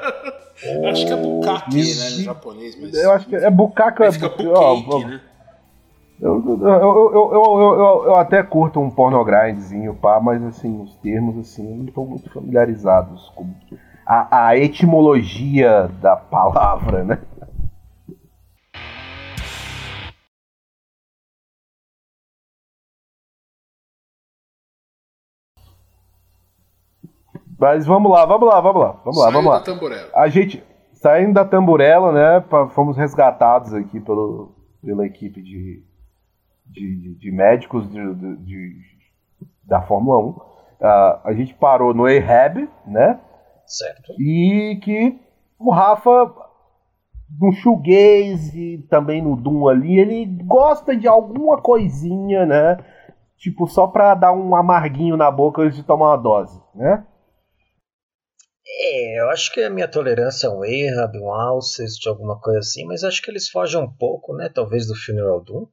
Acho 0.90 1.06
que 1.06 1.12
é 1.12 1.16
bukkake, 1.16 1.76
né, 1.76 2.10
no 2.10 2.22
japonês, 2.22 2.80
mas... 2.80 2.94
Eu 2.94 3.12
acho 3.12 3.26
que 3.28 3.36
é 3.36 3.50
bukkake... 3.50 4.02
É 4.02 4.12
fica 4.12 4.28
bukkake, 4.30 5.04
né? 5.04 5.20
Eu, 6.20 6.42
eu, 6.44 6.66
eu, 6.66 7.12
eu, 7.12 8.04
eu, 8.06 8.14
até 8.16 8.42
curto 8.42 8.80
um 8.80 8.90
pornogrindzinho, 8.90 9.94
pá, 9.94 10.18
mas 10.20 10.42
assim, 10.42 10.82
os 10.82 10.96
termos 10.96 11.38
assim, 11.38 11.62
não 11.62 11.84
estou 11.84 12.04
muito 12.04 12.28
familiarizados 12.30 13.30
com 13.36 13.46
a, 14.04 14.48
a 14.48 14.56
etimologia 14.56 15.88
da 16.00 16.16
palavra, 16.16 17.04
né? 17.04 17.18
Mas 27.58 27.86
vamos 27.86 28.10
lá, 28.12 28.24
vamos 28.24 28.48
lá, 28.48 28.60
vamos 28.60 28.82
lá, 28.82 29.00
vamos 29.04 29.18
lá, 29.18 29.30
vamos 29.30 29.50
lá. 29.50 29.60
Tamburela. 29.60 30.10
A 30.14 30.28
gente 30.28 30.62
saindo 30.92 31.34
da 31.34 31.44
tamburela, 31.44 32.12
né? 32.12 32.44
Fomos 32.70 32.96
resgatados 32.96 33.74
aqui 33.74 34.00
pelo, 34.00 34.54
pela 34.84 35.04
equipe 35.06 35.42
de, 35.42 35.84
de, 36.66 37.14
de 37.16 37.30
médicos 37.32 37.90
de, 37.90 38.14
de, 38.14 38.76
da 39.64 39.82
Fórmula 39.82 40.18
1. 40.18 40.28
Uh, 40.28 40.42
ah, 40.80 41.20
a 41.24 41.32
gente 41.32 41.54
parou 41.54 41.92
no 41.92 42.06
Ahab, 42.06 42.68
né? 42.86 43.18
Certo. 43.66 44.12
E 44.20 44.78
que 44.82 45.18
o 45.58 45.70
Rafa, 45.70 46.32
no 47.38 47.52
shoegaze 47.52 48.74
e 48.74 48.78
também 48.82 49.20
no 49.20 49.36
Doom 49.36 49.68
ali, 49.68 49.98
ele 49.98 50.24
gosta 50.44 50.96
de 50.96 51.08
alguma 51.08 51.60
coisinha, 51.60 52.46
né? 52.46 52.78
Tipo, 53.36 53.66
só 53.66 53.86
pra 53.86 54.14
dar 54.14 54.32
um 54.32 54.54
amarguinho 54.54 55.16
na 55.16 55.30
boca 55.30 55.62
antes 55.62 55.76
de 55.76 55.82
tomar 55.82 56.10
uma 56.10 56.16
dose, 56.16 56.60
né? 56.74 57.04
É, 58.68 59.20
eu 59.20 59.30
acho 59.30 59.52
que 59.52 59.62
a 59.62 59.70
minha 59.70 59.88
tolerância 59.88 60.46
é 60.46 60.50
um 60.50 60.62
Ahab, 60.62 61.18
um 61.18 61.32
Alcest, 61.32 62.06
alguma 62.06 62.38
coisa 62.38 62.58
assim, 62.58 62.84
mas 62.84 63.02
acho 63.02 63.22
que 63.22 63.30
eles 63.30 63.48
fogem 63.48 63.80
um 63.80 63.90
pouco, 63.90 64.34
né? 64.36 64.50
Talvez 64.52 64.86
do 64.86 64.94
Funeral 64.94 65.42
Doom. 65.42 65.66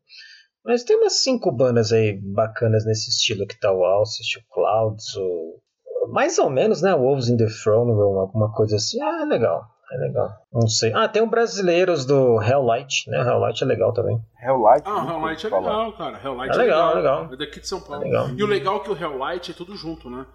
Mas 0.63 0.83
tem 0.83 0.97
umas 0.97 1.21
cinco 1.21 1.51
bandas 1.51 1.91
aí 1.91 2.13
bacanas 2.19 2.85
nesse 2.85 3.09
estilo 3.09 3.45
que 3.45 3.59
tá 3.59 3.71
o 3.71 3.83
Alcest, 3.83 4.37
o 4.37 4.43
Clouds, 4.49 5.15
o... 5.17 5.59
mais 6.07 6.39
ou 6.39 6.49
menos, 6.49 6.81
né? 6.81 6.95
Wolves 6.95 7.29
in 7.29 7.37
the 7.37 7.45
Throne 7.45 7.91
Room, 7.91 8.19
alguma 8.19 8.51
coisa 8.51 8.77
assim. 8.77 8.99
Ah, 9.01 9.21
é 9.21 9.25
legal. 9.25 9.75
É 9.91 9.97
legal. 9.97 10.29
Não 10.51 10.67
sei. 10.67 10.91
Ah, 10.95 11.07
tem 11.07 11.21
um 11.21 11.29
brasileiros 11.29 12.05
do 12.05 12.41
Helllight, 12.41 13.07
né? 13.09 13.19
Helllight 13.19 13.63
é 13.63 13.67
legal 13.67 13.93
também. 13.93 14.19
Helllight? 14.41 14.83
Ah, 14.85 15.05
Helllight 15.07 15.45
é 15.45 15.49
legal, 15.49 15.93
cara. 15.93 16.19
Helllight 16.23 16.51
é, 16.51 16.55
é 16.55 16.57
legal, 16.63 16.91
é 16.91 16.95
legal. 16.95 17.33
É 17.33 17.37
daqui 17.37 17.59
de 17.59 17.67
São 17.67 17.79
Paulo. 17.79 18.03
É 18.03 18.31
e 18.35 18.43
o 18.43 18.47
legal 18.47 18.77
é 18.77 18.79
que 18.79 18.89
o 18.89 18.97
Helllight 18.97 19.51
é 19.51 19.53
tudo 19.53 19.75
junto, 19.75 20.09
né? 20.09 20.25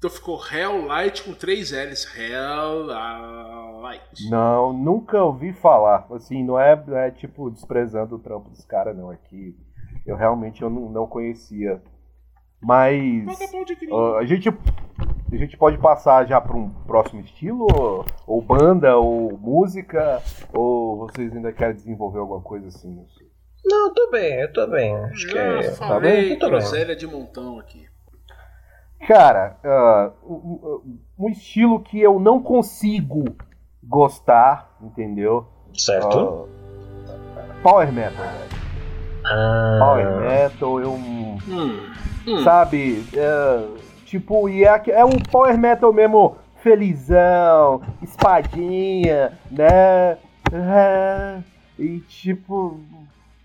Então 0.00 0.08
ficou 0.08 0.40
Hell 0.42 0.86
Light 0.86 1.22
com 1.22 1.34
três 1.34 1.72
L's. 1.72 2.08
Hell 2.16 2.86
Light. 3.82 4.30
Não, 4.30 4.72
nunca 4.72 5.22
ouvi 5.22 5.52
falar. 5.52 6.06
Assim, 6.10 6.42
não 6.42 6.58
é, 6.58 6.74
não 6.86 6.96
é 6.96 7.10
tipo 7.10 7.50
desprezando 7.50 8.16
o 8.16 8.18
trampo 8.18 8.48
dos 8.48 8.64
caras, 8.64 8.96
não. 8.96 9.12
É 9.12 9.18
que 9.28 9.54
eu 10.06 10.16
realmente 10.16 10.62
eu 10.62 10.70
não, 10.70 10.88
não 10.88 11.06
conhecia. 11.06 11.82
Mas. 12.62 13.26
Uh, 13.90 14.14
a, 14.16 14.24
gente, 14.24 14.48
a 14.48 15.36
gente 15.36 15.58
pode 15.58 15.76
passar 15.76 16.26
já 16.26 16.40
para 16.40 16.56
um 16.56 16.70
próximo 16.70 17.20
estilo? 17.20 17.66
Ou, 17.70 18.06
ou, 18.26 18.40
banda, 18.40 18.96
ou 18.96 19.36
música? 19.36 20.22
Ou 20.54 20.96
vocês 20.96 21.36
ainda 21.36 21.52
querem 21.52 21.76
desenvolver 21.76 22.20
alguma 22.20 22.40
coisa 22.40 22.68
assim? 22.68 23.04
Não, 23.66 23.92
tô 23.92 24.10
bem, 24.10 24.40
eu 24.40 24.50
tô 24.50 24.66
bem. 24.66 24.96
Acho 24.96 25.28
Já 25.28 25.32
que 25.32 25.38
é... 25.38 25.72
falei, 25.72 26.36
tá 26.38 26.46
bem? 26.46 26.58
groselha 26.58 26.96
de 26.96 27.06
montão 27.06 27.58
aqui. 27.58 27.89
Cara, 29.06 29.56
uh, 29.64 30.82
um, 31.18 31.28
estilo 31.30 31.80
que 31.80 31.98
eu 32.00 32.20
não 32.20 32.40
consigo 32.42 33.24
gostar, 33.82 34.76
entendeu? 34.80 35.46
Certo. 35.74 36.18
Uh, 36.18 36.48
power 37.62 37.90
metal, 37.92 38.24
velho. 38.24 38.60
Ah. 39.24 39.76
Power 39.78 40.20
metal, 40.20 40.80
eu. 40.80 40.92
Hum, 40.92 41.38
hum. 42.26 42.44
Sabe? 42.44 43.04
Uh, 43.14 43.78
tipo, 44.04 44.48
e 44.48 44.64
é, 44.64 44.82
é 44.88 45.04
um 45.04 45.18
power 45.30 45.56
metal 45.58 45.92
mesmo 45.92 46.36
felizão, 46.62 47.80
espadinha, 48.02 49.38
né? 49.50 50.14
Uh, 50.52 51.42
e 51.78 52.00
tipo. 52.00 52.78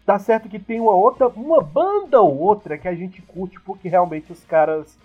Tá 0.06 0.20
certo 0.20 0.48
que 0.48 0.60
tem 0.60 0.80
uma 0.80 0.94
outra, 0.94 1.28
uma 1.30 1.64
banda 1.64 2.22
ou 2.22 2.38
outra 2.38 2.78
que 2.78 2.88
a 2.88 2.94
gente 2.94 3.24
curte 3.24 3.60
porque 3.62 3.90
realmente 3.90 4.32
os 4.32 4.44
caras 4.44 4.96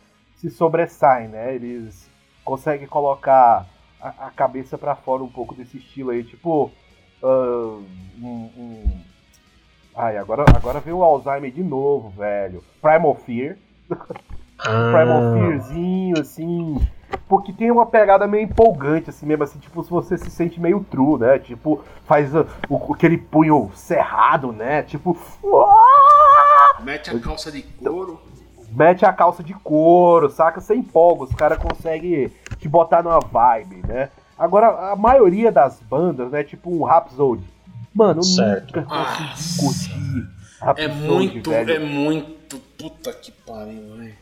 se 0.40 0.50
sobressaem, 0.50 1.28
né? 1.28 1.54
Eles 1.54 2.10
conseguem 2.42 2.86
colocar 2.86 3.66
a, 4.00 4.26
a 4.26 4.30
cabeça 4.30 4.78
para 4.78 4.96
fora 4.96 5.22
um 5.22 5.28
pouco 5.28 5.54
desse 5.54 5.76
estilo 5.76 6.10
aí, 6.10 6.24
tipo. 6.24 6.70
Uh, 7.22 7.84
um, 8.18 8.50
um... 8.56 9.00
Ai, 9.94 10.16
agora, 10.16 10.46
agora 10.56 10.80
veio 10.80 10.96
o 10.96 11.04
Alzheimer 11.04 11.52
de 11.52 11.62
novo, 11.62 12.08
velho. 12.08 12.64
Primal 12.80 13.14
Fear. 13.14 13.56
Ah. 14.62 14.92
Primal 14.92 15.32
Fearzinho, 15.32 16.20
assim. 16.20 16.86
Porque 17.26 17.50
tem 17.50 17.70
uma 17.70 17.86
pegada 17.86 18.26
meio 18.26 18.44
empolgante, 18.44 19.08
assim 19.08 19.24
mesmo, 19.24 19.42
assim, 19.42 19.58
tipo, 19.58 19.82
se 19.82 19.88
você 19.88 20.18
se 20.18 20.28
sente 20.28 20.60
meio 20.60 20.84
true, 20.84 21.18
né? 21.18 21.38
Tipo, 21.38 21.82
faz 22.04 22.34
uh, 22.34 22.46
o, 22.68 22.92
aquele 22.92 23.16
punho 23.16 23.70
cerrado, 23.74 24.52
né? 24.52 24.82
Tipo. 24.82 25.16
Mete 26.84 27.08
a 27.08 27.18
calça 27.20 27.50
de 27.50 27.62
couro 27.62 28.20
mete 28.70 29.04
a 29.04 29.12
calça 29.12 29.42
de 29.42 29.54
couro, 29.54 30.30
saca? 30.30 30.60
Você 30.60 30.74
empolga, 30.74 31.24
os 31.24 31.34
caras 31.34 31.58
conseguem 31.58 32.30
te 32.58 32.68
botar 32.68 33.02
numa 33.02 33.20
vibe, 33.20 33.82
né? 33.86 34.08
Agora, 34.38 34.92
a 34.92 34.96
maioria 34.96 35.52
das 35.52 35.80
bandas, 35.80 36.30
né? 36.30 36.42
Tipo 36.44 36.70
um 36.70 36.82
Rhapsody. 36.84 37.44
Mano, 37.94 38.22
certo. 38.22 38.76
nunca 38.80 38.88
consegui 38.88 39.58
curtir 39.58 40.28
Rhapsody, 40.60 40.90
É 40.90 40.94
muito, 40.94 41.50
velho. 41.50 41.72
é 41.72 41.78
muito. 41.78 42.58
Puta 42.78 43.12
que 43.12 43.30
pariu, 43.30 43.96
velho. 43.96 44.14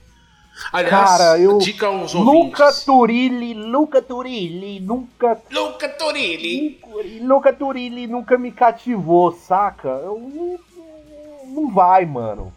Aliás, 0.72 0.90
Cara, 1.18 1.38
eu. 1.38 1.58
dica 1.58 1.86
aos 1.86 2.12
Luca 2.14 2.64
ouvintes. 2.64 2.84
Turilli, 2.84 3.54
Luca 3.54 4.02
Turilli, 4.02 4.80
nunca. 4.80 5.38
Luca 5.52 5.88
Torilli. 5.88 6.80
Luca 7.22 7.52
Turilli 7.52 8.08
nunca 8.08 8.36
me 8.36 8.50
cativou, 8.50 9.30
saca? 9.30 9.88
Eu 9.88 10.18
não, 10.18 11.54
não 11.54 11.70
vai, 11.72 12.04
mano. 12.04 12.52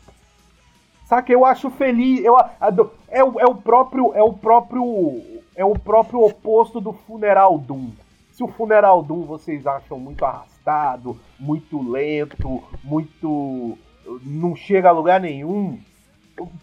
Saca? 1.11 1.29
Eu 1.29 1.43
acho 1.43 1.69
feliz. 1.69 2.23
Eu, 2.23 2.37
é, 3.09 3.21
o, 3.21 3.37
é 3.37 3.45
o 3.45 3.53
próprio. 3.55 4.13
É 4.15 4.23
o 4.23 4.31
próprio. 4.31 5.21
É 5.53 5.65
o 5.65 5.77
próprio 5.77 6.21
oposto 6.21 6.79
do 6.79 6.93
funeral 6.93 7.57
Doom. 7.57 7.89
Se 8.31 8.41
o 8.41 8.47
funeral 8.47 9.03
Doom 9.03 9.23
vocês 9.25 9.67
acham 9.67 9.99
muito 9.99 10.23
arrastado, 10.23 11.19
muito 11.37 11.81
lento, 11.81 12.63
muito. 12.81 13.77
não 14.23 14.55
chega 14.55 14.87
a 14.87 14.93
lugar 14.93 15.19
nenhum. 15.19 15.77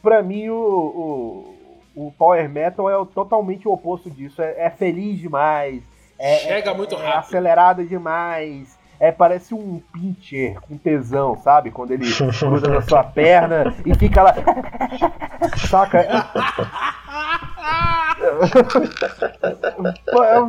Pra 0.01 0.23
mim, 0.23 0.49
o, 0.49 1.55
o, 1.95 2.07
o 2.07 2.13
Power 2.13 2.49
Metal 2.49 2.89
é 2.89 3.05
totalmente 3.13 3.69
o 3.69 3.73
oposto 3.73 4.11
disso. 4.11 4.41
É, 4.41 4.55
é 4.65 4.71
feliz 4.71 5.19
demais. 5.19 5.83
É, 6.19 6.39
Chega 6.39 6.71
é- 6.71 6.75
muito 6.75 6.95
é 6.95 6.99
rápido. 6.99 7.19
acelerada 7.19 7.85
demais. 7.85 8.78
É, 9.01 9.13
parece 9.13 9.55
um 9.55 9.81
pincher 9.93 10.61
com 10.61 10.77
tesão, 10.77 11.37
sabe? 11.37 11.71
Quando 11.71 11.93
ele 11.93 12.05
gruda 12.41 12.69
na 12.69 12.83
sua 12.83 13.05
perna 13.15 13.73
e 13.87 13.95
fica 13.95 14.23
lá. 14.23 14.35
Saca? 15.69 16.01
É, 16.01 16.19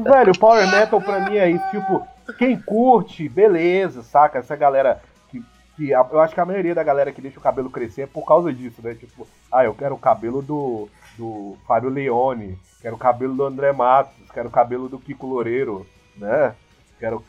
Velho, 0.04 0.40
Power 0.40 0.68
Metal 0.72 1.00
pra 1.00 1.30
mim 1.30 1.38
é 1.38 1.52
isso. 1.52 1.64
Tipo, 1.70 2.08
quem 2.38 2.60
curte, 2.60 3.30
beleza, 3.30 4.02
saca? 4.02 4.40
Essa 4.40 4.56
galera 4.56 5.00
que. 5.30 5.44
que 5.76 5.92
eu 5.92 6.20
acho 6.20 6.34
que 6.34 6.42
a 6.42 6.46
maioria 6.46 6.74
da 6.74 6.84
galera 6.84 7.12
que 7.12 7.22
deixa 7.22 7.40
o 7.40 7.44
cabelo 7.44 7.70
crescer 7.70 8.02
é 8.04 8.08
por 8.08 8.26
causa 8.26 8.52
disso, 8.52 8.82
né? 8.82 8.96
Tipo, 8.96 9.28
ah, 9.52 9.64
eu 9.64 9.76
quero 9.76 9.94
o 9.94 10.00
cabelo 10.00 10.42
do, 10.42 10.90
do 11.18 11.56
Fábio 11.68 11.90
Leone, 11.90 12.58
quero 12.82 12.96
o 12.96 13.00
cabelo 13.00 13.36
do 13.36 13.46
André 13.46 13.72
Matos, 13.72 14.32
quero 14.34 14.48
o 14.48 14.52
cabelo 14.52 14.90
do 14.90 14.98
Kiko 14.98 15.28
Loureiro, 15.28 15.86
né? 16.18 16.56
Quero 17.00 17.24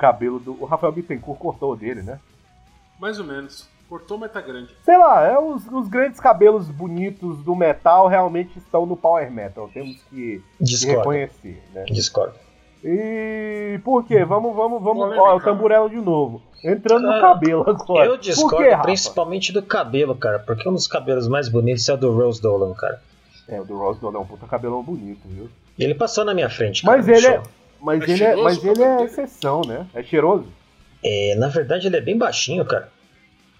cabelo 0.00 0.38
do. 0.40 0.52
O 0.60 0.64
Rafael 0.64 0.92
Bittencourt 0.92 1.38
cortou 1.38 1.72
o 1.72 1.76
dele, 1.76 2.02
né? 2.02 2.18
Mais 2.98 3.18
ou 3.20 3.24
menos. 3.24 3.68
Cortou, 3.88 4.16
mas 4.18 4.30
tá 4.32 4.40
grande. 4.40 4.74
Sei 4.84 4.96
lá, 4.96 5.24
é 5.24 5.38
os, 5.38 5.66
os 5.66 5.88
grandes 5.88 6.20
cabelos 6.20 6.68
bonitos 6.68 7.38
do 7.42 7.56
metal 7.56 8.06
realmente 8.06 8.56
estão 8.58 8.86
no 8.86 8.96
Power 8.96 9.30
Metal. 9.30 9.68
Temos 9.74 10.00
que, 10.04 10.40
que 10.64 10.86
reconhecer, 10.86 11.60
né? 11.74 11.84
Discordo. 11.86 12.34
E 12.84 13.78
por 13.84 14.04
quê? 14.04 14.24
Vamos, 14.24 14.54
vamos, 14.54 14.80
vamos. 14.82 15.02
Polêmica. 15.02 15.22
Ó, 15.22 15.36
o 15.36 15.40
tamburelo 15.40 15.90
de 15.90 15.96
novo. 15.96 16.40
Entrando 16.64 17.02
no 17.02 17.12
Ah, 17.14 17.20
cabelo 17.20 17.68
agora. 17.68 18.06
Eu 18.06 18.16
discordo 18.16 18.56
quê, 18.68 18.76
principalmente 18.82 19.52
do 19.52 19.62
cabelo, 19.62 20.14
cara, 20.14 20.38
porque 20.38 20.68
um 20.68 20.72
dos 20.72 20.86
cabelos 20.86 21.26
mais 21.26 21.48
bonitos 21.48 21.88
é 21.88 21.94
o 21.94 21.96
do 21.96 22.12
Rose 22.14 22.40
Dolan, 22.40 22.72
cara. 22.74 23.00
É, 23.48 23.60
o 23.60 23.64
do 23.64 23.76
Ross 23.76 23.98
Dolan 23.98 24.20
é 24.20 24.22
um 24.22 24.26
puta 24.26 24.46
cabelão 24.46 24.82
bonito, 24.82 25.22
viu? 25.24 25.48
Ele 25.76 25.94
passou 25.94 26.24
na 26.24 26.32
minha 26.32 26.48
frente, 26.48 26.82
cara. 26.82 26.96
Mas 26.98 27.06
no 27.06 27.12
ele 27.12 27.26
é. 27.26 27.42
Mas 27.82 28.02
É 28.02 28.12
ele 28.12 28.24
é, 28.24 28.36
mas 28.36 28.64
ele 28.64 28.82
é 28.82 29.04
exceção, 29.04 29.62
né? 29.66 29.86
É 29.94 30.02
cheiroso? 30.02 30.46
É, 31.02 31.34
na 31.38 31.48
verdade, 31.48 31.86
ele 31.86 31.96
é 31.96 32.00
bem 32.00 32.16
baixinho, 32.18 32.64
cara. 32.64 32.88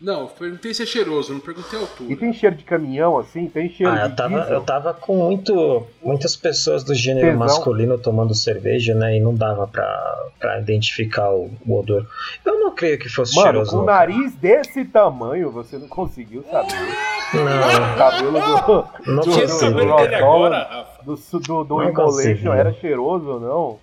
Não, 0.00 0.20
eu 0.22 0.26
perguntei 0.28 0.72
se 0.72 0.82
é 0.82 0.86
cheiroso, 0.86 1.30
não 1.34 1.40
perguntei 1.40 1.78
a 1.78 1.82
E 1.82 1.84
altura. 1.84 2.16
tem 2.16 2.32
cheiro 2.32 2.56
de 2.56 2.64
caminhão, 2.64 3.18
assim? 3.18 3.46
Tem 3.48 3.68
cheiro 3.68 3.92
Ah, 3.92 4.06
de 4.06 4.10
eu 4.12 4.16
tava, 4.16 4.38
diesel? 4.40 4.54
eu 4.54 4.60
tava 4.62 4.94
com 4.94 5.14
muito, 5.16 5.86
muitas 6.02 6.34
pessoas 6.36 6.82
do 6.82 6.94
gênero 6.94 7.26
Tesão. 7.26 7.38
masculino 7.38 7.98
tomando 7.98 8.34
cerveja, 8.34 8.94
né? 8.94 9.16
E 9.18 9.20
não 9.20 9.34
dava 9.34 9.66
pra, 9.66 10.24
pra 10.38 10.58
identificar 10.58 11.30
o, 11.30 11.50
o 11.66 11.78
odor. 11.78 12.06
Eu 12.46 12.58
não 12.60 12.74
creio 12.74 12.98
que 12.98 13.10
fosse 13.10 13.34
Mano, 13.36 13.46
cheiroso. 13.48 13.70
com 13.72 13.76
o 13.82 13.84
nariz 13.84 14.32
desse 14.36 14.86
tamanho, 14.86 15.50
você 15.50 15.76
não 15.76 15.88
conseguiu 15.88 16.42
saber. 16.50 16.72
O 17.32 17.36
Não, 17.36 17.96
cabelo 17.98 18.32
do, 18.32 18.40
não 19.12 19.22
Do- 19.22 19.30
o 19.30 19.34
do- 19.34 19.46
do- 21.04 21.16
do, 21.16 21.40
do, 21.40 21.64
do 21.64 21.82
Immolation 21.82 21.94
consigo. 21.94 22.52
era 22.52 22.72
cheiroso 22.72 23.26
ou 23.26 23.40
não? 23.40 23.78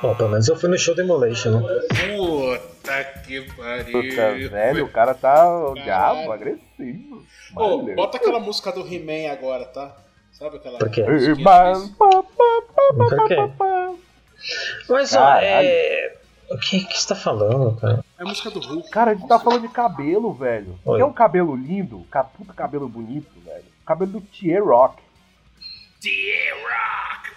Bom, 0.00 0.14
pelo 0.14 0.28
menos 0.28 0.46
eu 0.46 0.56
fui 0.56 0.68
no 0.68 0.78
show 0.78 0.94
do 0.94 1.00
Emulation, 1.00 1.58
né? 1.60 1.68
Puta 2.16 3.04
que 3.26 3.40
Puta, 3.42 4.16
pariu. 4.16 4.50
velho, 4.50 4.84
o 4.84 4.88
cara 4.88 5.12
tá 5.14 5.70
o 5.70 5.74
diabo, 5.74 6.30
agressivo. 6.30 7.24
Ô, 7.56 7.78
Valeu. 7.80 7.96
bota 7.96 8.16
aquela 8.16 8.38
música 8.38 8.70
do 8.70 8.86
He-Man 8.86 9.32
agora, 9.32 9.64
tá? 9.64 9.96
Sabe 10.32 10.56
aquela 10.56 10.78
Por 10.78 10.88
quê? 10.90 11.02
Por 11.02 11.18
quê? 13.26 13.36
Mas, 14.88 15.14
ó, 15.16 15.34
é. 15.40 16.14
O 16.50 16.56
que, 16.56 16.84
que 16.84 16.98
você 16.98 17.08
tá 17.08 17.14
falando, 17.16 17.76
cara? 17.78 18.04
É 18.18 18.22
a 18.22 18.26
música 18.26 18.50
do 18.50 18.60
Hulk. 18.60 18.88
Cara, 18.90 19.10
a 19.10 19.14
gente 19.14 19.28
tá 19.28 19.38
falando 19.38 19.62
de 19.62 19.68
cabelo, 19.68 20.32
velho. 20.32 20.78
Oi. 20.84 20.98
Quer 20.98 21.04
um 21.04 21.12
cabelo 21.12 21.54
lindo? 21.54 22.06
Puta 22.36 22.52
cabelo 22.54 22.88
bonito, 22.88 23.28
velho. 23.44 23.64
Cabelo 23.84 24.12
do 24.12 24.20
T-Rock. 24.20 25.02
T-Rock! 26.00 27.30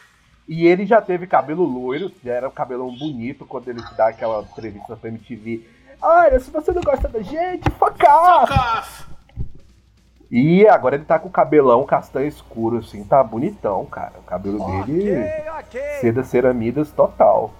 E 0.51 0.67
ele 0.67 0.85
já 0.85 1.01
teve 1.01 1.25
cabelo 1.27 1.63
loiro, 1.63 2.11
já 2.21 2.33
era 2.33 2.49
um 2.49 2.51
cabelão 2.51 2.93
bonito 2.93 3.45
quando 3.45 3.69
ele 3.69 3.81
dá 3.95 4.09
aquela 4.09 4.41
entrevista 4.41 4.97
pra 4.97 5.09
MTV. 5.09 5.65
Olha, 6.01 6.37
se 6.41 6.51
você 6.51 6.73
não 6.73 6.81
gosta 6.81 7.07
da 7.07 7.21
gente, 7.21 7.69
fuck 7.69 8.05
off! 8.05 8.53
Caf! 8.53 9.05
E 10.29 10.67
agora 10.67 10.95
ele 10.95 11.05
tá 11.05 11.17
com 11.17 11.29
o 11.29 11.31
cabelão 11.31 11.85
castanho 11.85 12.27
escuro, 12.27 12.79
assim, 12.79 13.01
tá 13.05 13.23
bonitão, 13.23 13.85
cara. 13.85 14.11
O 14.19 14.23
cabelo 14.23 14.59
dele, 14.83 15.23
seda 16.01 16.21
ceramidas 16.21 16.91
total. 16.91 17.53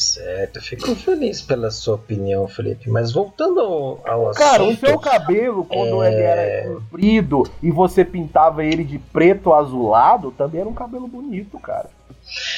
Certo, 0.00 0.62
fico 0.62 0.94
feliz 0.96 1.42
pela 1.42 1.70
sua 1.70 1.96
opinião, 1.96 2.48
Felipe. 2.48 2.88
Mas 2.88 3.12
voltando 3.12 3.60
ao, 3.60 4.00
ao 4.06 4.28
assunto. 4.30 4.42
Cara, 4.42 4.64
o 4.64 4.74
seu 4.74 4.98
cabelo, 4.98 5.62
quando 5.64 6.02
É. 6.02 6.08
ele 6.12 6.22
era 6.22 6.68
comprido 6.74 7.42
e 7.62 7.70
você 7.70 8.02
pintava 8.02 8.64
ele 8.64 8.82
de 8.82 8.98
preto 8.98 9.52
azulado, 9.52 10.30
também 10.30 10.62
era 10.62 10.68
um 10.70 10.74
cabelo 10.74 11.06
bonito, 11.06 11.58
cara. 11.58 11.90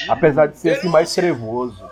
Apesar 0.09 0.47
de 0.47 0.57
ser 0.59 0.71
assim 0.79 0.89
mais 0.89 1.13
trevoso. 1.13 1.83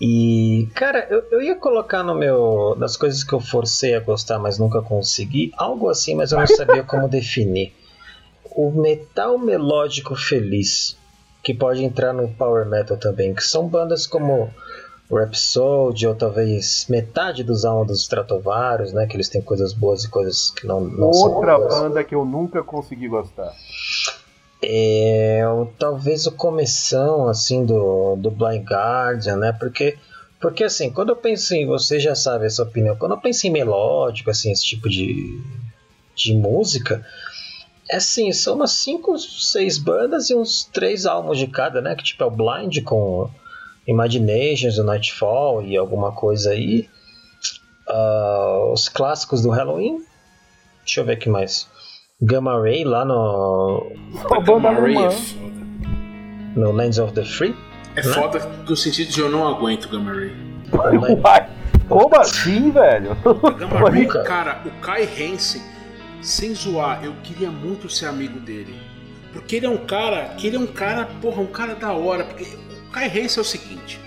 E, 0.00 0.68
cara, 0.74 1.06
eu, 1.10 1.22
eu 1.30 1.42
ia 1.42 1.56
colocar 1.56 2.02
no 2.02 2.14
meu. 2.14 2.74
das 2.78 2.96
coisas 2.96 3.22
que 3.22 3.32
eu 3.34 3.40
forcei 3.40 3.94
a 3.94 4.00
gostar, 4.00 4.38
mas 4.38 4.58
nunca 4.58 4.80
consegui. 4.80 5.52
Algo 5.58 5.90
assim, 5.90 6.14
mas 6.14 6.32
eu 6.32 6.38
não 6.38 6.46
sabia 6.46 6.82
como 6.84 7.06
definir. 7.08 7.74
O 8.50 8.70
metal 8.70 9.38
melódico 9.38 10.14
feliz, 10.16 10.96
que 11.42 11.52
pode 11.52 11.84
entrar 11.84 12.12
no 12.14 12.28
power 12.28 12.66
metal 12.66 12.96
também, 12.96 13.34
que 13.34 13.42
são 13.42 13.68
bandas 13.68 14.06
como 14.06 14.50
Rhapsody, 15.10 16.06
ou 16.06 16.14
talvez 16.14 16.86
metade 16.88 17.44
dos 17.44 17.64
álbuns 17.64 17.86
dos 17.88 18.00
Stratovarius, 18.02 18.92
né? 18.92 19.06
Que 19.06 19.16
eles 19.16 19.28
têm 19.28 19.40
coisas 19.40 19.72
boas 19.72 20.04
e 20.04 20.08
coisas 20.10 20.50
que 20.50 20.66
não, 20.66 20.80
não 20.80 21.12
são 21.12 21.32
Outra 21.34 21.58
banda 21.58 22.02
que 22.02 22.14
eu 22.14 22.24
nunca 22.24 22.62
consegui 22.62 23.06
gostar. 23.08 23.52
É, 24.62 25.42
o- 25.48 25.66
talvez 25.78 26.26
o 26.26 26.32
começão 26.32 27.28
assim 27.28 27.64
do, 27.64 28.16
do 28.16 28.30
Blind 28.30 28.64
Guardian, 28.64 29.36
né? 29.36 29.52
Porque 29.52 29.96
porque 30.40 30.64
assim, 30.64 30.90
quando 30.90 31.10
eu 31.10 31.16
penso 31.16 31.54
em 31.54 31.66
você 31.66 31.98
já 31.98 32.14
sabe 32.14 32.46
essa 32.46 32.62
opinião, 32.62 32.96
quando 32.96 33.12
eu 33.12 33.20
penso 33.20 33.46
em 33.46 33.50
melódico, 33.50 34.30
assim, 34.30 34.52
esse 34.52 34.64
tipo 34.64 34.88
de, 34.88 35.40
de 36.14 36.34
música, 36.34 37.04
é 37.90 37.96
assim, 37.96 38.30
são 38.32 38.54
umas 38.54 38.72
5, 38.72 39.18
6 39.18 39.78
bandas 39.78 40.28
e 40.30 40.34
uns 40.34 40.64
3 40.64 41.06
álbuns 41.06 41.38
de 41.38 41.46
cada, 41.46 41.80
né? 41.80 41.94
Que 41.94 42.02
tipo 42.04 42.22
é 42.22 42.26
o 42.26 42.30
Blind 42.30 42.82
com 42.84 43.30
Imaginations, 43.86 44.78
o 44.78 44.84
Nightfall 44.84 45.62
e 45.62 45.76
alguma 45.76 46.12
coisa 46.12 46.50
aí. 46.50 46.88
Ah, 47.88 48.70
os 48.72 48.88
clássicos 48.88 49.42
do 49.42 49.50
Halloween. 49.50 49.98
Deixa 50.84 51.00
eu 51.00 51.04
ver 51.04 51.12
aqui 51.12 51.28
mais. 51.28 51.68
Gamma 52.20 52.58
Ray 52.60 52.84
lá 52.84 53.04
no, 53.04 53.92
Só 54.28 54.40
banda 54.40 54.70
Ray 54.70 54.96
é 54.96 55.10
foda. 55.10 55.54
no 56.56 56.72
Lands 56.72 56.98
of 56.98 57.12
the 57.12 57.24
Free. 57.24 57.54
É 57.94 58.02
foda 58.02 58.40
no 58.68 58.76
sentido 58.76 59.10
de 59.10 59.20
eu 59.20 59.28
não 59.28 59.46
aguento 59.46 59.84
o 59.84 59.88
Gamma 59.90 60.12
Ray. 60.12 60.32
Uai, 60.72 61.48
como 61.88 62.16
assim, 62.16 62.70
velho? 62.70 63.16
O 63.24 63.52
Gamma 63.52 63.90
Ray, 63.90 64.06
cara, 64.06 64.62
o 64.64 64.70
Kai 64.80 65.04
Hansen, 65.04 65.62
sem 66.22 66.54
zoar, 66.54 67.04
eu 67.04 67.12
queria 67.22 67.50
muito 67.50 67.88
ser 67.88 68.06
amigo 68.06 68.40
dele. 68.40 68.74
Porque 69.32 69.56
ele 69.56 69.66
é 69.66 69.70
um 69.70 69.76
cara, 69.76 70.34
que 70.38 70.46
ele 70.46 70.56
é 70.56 70.58
um 70.58 70.66
cara, 70.66 71.06
porra, 71.20 71.42
um 71.42 71.46
cara 71.46 71.74
da 71.74 71.92
hora. 71.92 72.24
Porque 72.24 72.44
o 72.44 72.65
Kai 72.96 73.08
Hansen 73.08 73.38
é 73.38 73.40
o 73.42 73.44
seguinte: 73.44 74.00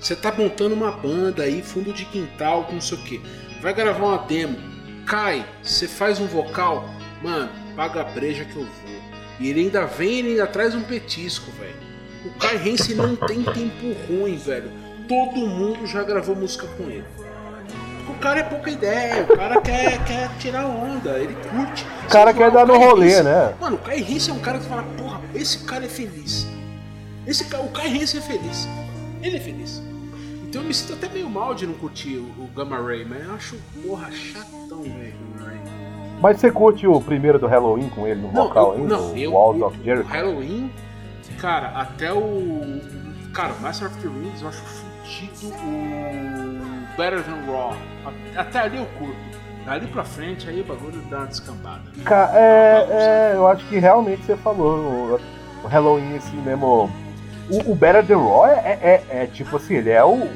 você 0.00 0.16
tá 0.16 0.32
montando 0.32 0.74
uma 0.74 0.90
banda 0.90 1.44
aí, 1.44 1.62
fundo 1.62 1.92
de 1.92 2.04
quintal, 2.04 2.68
não 2.72 2.80
sei 2.80 2.98
o 2.98 3.04
que. 3.04 3.22
Vai 3.60 3.72
gravar 3.72 4.04
uma 4.04 4.18
demo. 4.18 4.58
Kai, 5.06 5.46
você 5.62 5.86
faz 5.86 6.18
um 6.18 6.26
vocal, 6.26 6.84
mano, 7.22 7.48
paga 7.76 8.00
a 8.00 8.04
breja 8.04 8.44
que 8.44 8.56
eu 8.56 8.64
vou. 8.64 9.02
E 9.38 9.48
ele 9.48 9.60
ainda 9.60 9.86
vem, 9.86 10.18
ele 10.18 10.30
ainda 10.30 10.46
traz 10.48 10.74
um 10.74 10.82
petisco, 10.82 11.52
velho. 11.52 11.76
O 12.24 12.36
Kai 12.36 12.56
Hansen 12.56 12.96
não 12.96 13.14
tem 13.14 13.44
tempo 13.44 13.92
ruim, 14.08 14.36
velho. 14.36 14.72
Todo 15.06 15.46
mundo 15.46 15.86
já 15.86 16.02
gravou 16.02 16.34
música 16.34 16.66
com 16.76 16.90
ele. 16.90 17.04
O 18.08 18.14
cara 18.14 18.40
é 18.40 18.42
pouca 18.42 18.70
ideia, 18.70 19.22
o 19.22 19.36
cara 19.36 19.60
quer, 19.60 20.04
quer 20.04 20.28
tirar 20.40 20.66
onda, 20.66 21.10
ele 21.10 21.36
curte. 21.48 21.86
O 22.06 22.08
cara 22.08 22.34
quer 22.34 22.50
dar 22.50 22.66
no 22.66 22.76
rolê, 22.76 23.22
né? 23.22 23.54
Mano, 23.60 23.76
o 23.76 23.78
Kai 23.78 24.00
Hansen 24.00 24.34
é 24.34 24.36
um 24.36 24.40
cara 24.40 24.58
que 24.58 24.66
fala, 24.66 24.82
porra, 24.82 25.20
esse 25.32 25.58
cara 25.58 25.84
é 25.84 25.88
feliz. 25.88 26.44
Esse 27.26 27.44
o 27.54 27.68
Kai 27.68 27.88
Hansen 28.02 28.20
é 28.20 28.22
feliz. 28.22 28.68
Ele 29.22 29.36
é 29.36 29.40
feliz. 29.40 29.82
Então 30.42 30.62
eu 30.62 30.68
me 30.68 30.74
sinto 30.74 30.94
até 30.94 31.08
meio 31.08 31.28
mal 31.30 31.54
de 31.54 31.66
não 31.66 31.74
curtir 31.74 32.16
o, 32.16 32.42
o 32.44 32.48
Gamma 32.54 32.76
Ray, 32.76 33.04
mas 33.04 33.24
eu 33.24 33.34
acho, 33.34 33.56
porra, 33.86 34.10
chatão, 34.12 34.82
velho, 34.82 35.14
Gamma 35.38 35.48
Ray. 35.50 35.58
Mas 36.20 36.38
você 36.40 36.50
curte 36.52 36.86
o 36.86 37.00
primeiro 37.00 37.38
do 37.38 37.46
Halloween 37.46 37.88
com 37.88 38.06
ele 38.06 38.20
no 38.20 38.32
Não, 38.32 38.44
vocal 38.48 38.72
ainda? 38.72 38.96
não, 38.96 39.16
eu, 39.16 39.32
Walls 39.32 39.58
eu- 39.60 39.66
of 39.66 39.80
o 39.80 39.84
Jericho? 39.84 40.08
Halloween, 40.08 40.70
cara, 41.40 41.68
até 41.68 42.12
o. 42.12 42.80
Cara, 43.32 43.54
o 43.54 43.60
Master 43.62 43.88
of 43.88 43.96
the 44.00 44.08
Rings 44.08 44.42
eu 44.42 44.48
acho 44.48 44.60
fudido 44.60 45.46
o 45.48 46.96
Better 46.98 47.22
Than 47.24 47.50
Raw. 47.50 47.74
Até 48.36 48.58
ali 48.60 48.76
eu 48.78 48.86
curto. 48.98 49.16
Dali 49.64 49.86
pra 49.86 50.04
frente 50.04 50.48
aí 50.50 50.60
o 50.60 50.64
bagulho 50.64 51.00
dá 51.08 51.18
uma 51.18 51.26
descambada. 51.28 51.82
Ca- 52.04 52.30
É, 52.34 52.86
é, 52.90 53.32
eu 53.36 53.46
acho 53.46 53.64
que 53.68 53.78
realmente 53.78 54.22
você 54.24 54.36
falou. 54.36 54.76
O, 54.76 55.20
o 55.64 55.66
Halloween, 55.68 56.16
assim 56.16 56.36
mesmo. 56.42 56.90
O, 57.50 57.72
o 57.72 57.74
Better 57.74 58.06
Than 58.06 58.18
Raw 58.18 58.46
é, 58.46 58.52
é- 58.52 59.04
é- 59.10 59.22
é 59.22 59.26
tipo 59.26 59.56
assim, 59.56 59.74
ele 59.74 59.90
é 59.90 60.04
o. 60.04 60.28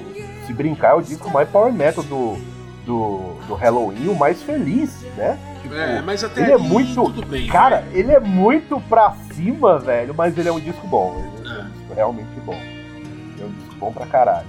Se 0.47 0.53
brincar, 0.53 0.91
é 0.91 0.95
o 0.95 1.03
disco 1.03 1.29
mais 1.31 1.49
power 1.49 1.73
metal 1.73 2.05
do, 2.05 2.37
do, 2.85 3.35
do 3.49 3.55
Halloween, 3.55 4.09
o 4.09 4.15
mais 4.15 4.43
feliz, 4.43 5.01
né? 5.17 5.37
Tipo, 5.63 5.75
É, 5.75 6.01
mas 6.03 6.23
até 6.23 6.43
ele 6.43 6.53
é 6.53 6.57
muito- 6.59 6.95
tudo 6.95 7.27
bem. 7.27 7.49
Cara, 7.49 7.81
vai. 7.81 7.99
ele 7.99 8.13
é 8.13 8.21
muito 8.21 8.81
pra 8.89 9.13
cima, 9.33 9.79
velho, 9.81 10.15
mas 10.15 10.39
ele 10.39 10.49
é 10.49 10.53
um 10.53 10.61
disco 10.61 10.87
bom. 10.87 11.17
Ele 11.17 11.49
é 11.49 11.53
um 11.53 11.59
É. 11.59 11.63
disco 11.65 11.95
realmente 11.95 12.41
bom. 12.45 12.55
É 12.55 13.45
um 13.45 13.51
disco 13.51 13.75
bom 13.81 13.93
pra 13.93 14.07
caralho. 14.07 14.47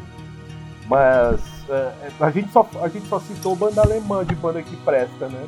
Mas 0.87 1.39
é, 1.69 1.91
a, 2.19 2.29
gente 2.29 2.51
só, 2.51 2.67
a 2.81 2.87
gente 2.87 3.07
só 3.07 3.19
citou 3.19 3.55
banda 3.55 3.81
alemã 3.81 4.23
de 4.23 4.35
banda 4.35 4.61
que 4.61 4.75
presta, 4.77 5.27
né? 5.27 5.43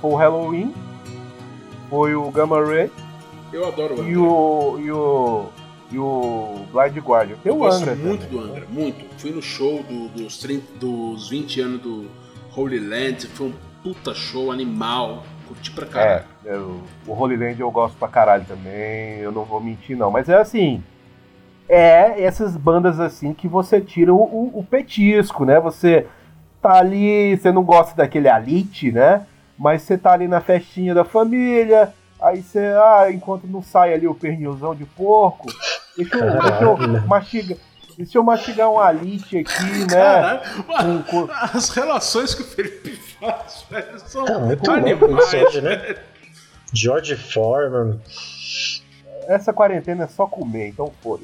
Foi 0.00 0.10
o 0.10 0.16
Halloween, 0.16 0.74
foi 1.88 2.14
o 2.14 2.30
Gamma 2.30 2.62
Ray 2.64 2.90
eu 3.52 3.66
adoro 3.66 4.00
o 4.02 4.04
e 4.06 4.14
o, 4.16 4.78
e 4.80 4.92
o, 4.92 5.46
e 5.90 5.98
o 5.98 6.64
Blind 6.72 6.96
Guardian. 6.98 7.36
Tem 7.42 7.50
Eu 7.50 7.56
o 7.56 7.58
gosto 7.60 7.82
Angra 7.82 7.94
muito 7.94 8.26
também, 8.26 8.38
do 8.40 8.46
né? 8.46 8.52
Angra, 8.52 8.66
muito. 8.70 9.04
Fui 9.20 9.30
no 9.30 9.42
show 9.42 9.82
do- 9.82 10.08
dos, 10.08 10.38
30, 10.38 10.64
dos 10.78 11.28
20 11.28 11.60
anos 11.60 11.80
do 11.80 12.06
Holy 12.56 12.78
Land, 12.78 13.26
foi 13.28 13.48
um 13.48 13.52
puta 13.82 14.14
show 14.14 14.50
animal. 14.52 15.22
Curti 15.46 15.70
pra 15.70 15.84
É, 15.86 15.88
caralho. 15.88 16.24
é, 16.44 16.56
o, 16.58 16.82
o 17.06 17.12
Holy 17.14 17.36
Land 17.36 17.58
eu 17.60 17.70
gosto 17.70 17.96
pra 17.96 18.06
caralho 18.08 18.44
também, 18.44 19.18
eu 19.20 19.32
não 19.32 19.44
vou 19.44 19.60
mentir 19.60 19.96
não. 19.96 20.10
Mas 20.10 20.28
é 20.28 20.36
assim, 20.36 20.82
é 21.68 22.22
essas 22.22 22.56
bandas 22.56 22.98
assim 23.00 23.32
que 23.32 23.48
você 23.48 23.80
tira 23.80 24.12
o, 24.12 24.18
o- 24.18 24.58
o 24.58 24.64
petisco, 24.64 25.44
né? 25.44 25.58
Você 25.60 26.06
tá 26.60 26.74
ali, 26.78 27.36
você 27.36 27.50
não 27.52 27.62
gosta 27.62 27.94
daquele 27.96 28.28
alite, 28.28 28.90
né? 28.92 29.26
Mas 29.58 29.82
você 29.82 29.96
tá 29.98 30.12
ali 30.12 30.28
na 30.28 30.40
festinha 30.40 30.94
da 30.94 31.04
família, 31.04 31.92
aí 32.20 32.42
você, 32.42 32.58
ah, 32.58 33.06
enquanto 33.10 33.46
não 33.46 33.62
sai 33.62 33.94
ali 33.94 34.06
o 34.08 34.14
pernilzão 34.14 34.74
de 34.74 34.84
porco, 34.84 35.46
deixa 35.96 36.16
eu, 36.16 36.40
deixa 36.42 36.62
eu 36.64 37.06
mastigar, 37.06 37.58
deixa 37.96 38.18
eu 38.18 38.22
mastigar 38.24 38.70
um 38.70 38.78
alite 38.78 39.38
aqui, 39.38 39.78
né? 39.80 39.86
Caralho, 39.86 40.40
Com- 40.66 41.26
com- 41.26 41.32
as 41.32 41.68
relações 41.70 42.34
que 42.34 42.42
o 42.42 42.46
Felipe 42.46 42.90
faz, 43.20 43.64
velho, 43.70 43.98
são 44.00 44.24
Tá 44.24 44.38
muito 44.38 44.70
animais. 44.70 45.34
hoje, 45.34 45.60
né? 45.60 45.96
George 46.72 47.16
Foreman. 47.16 47.98
essa 49.26 49.52
quarentena 49.52 50.04
é 50.04 50.06
só 50.08 50.26
comer, 50.26 50.68
então 50.68 50.92
foda 51.02 51.22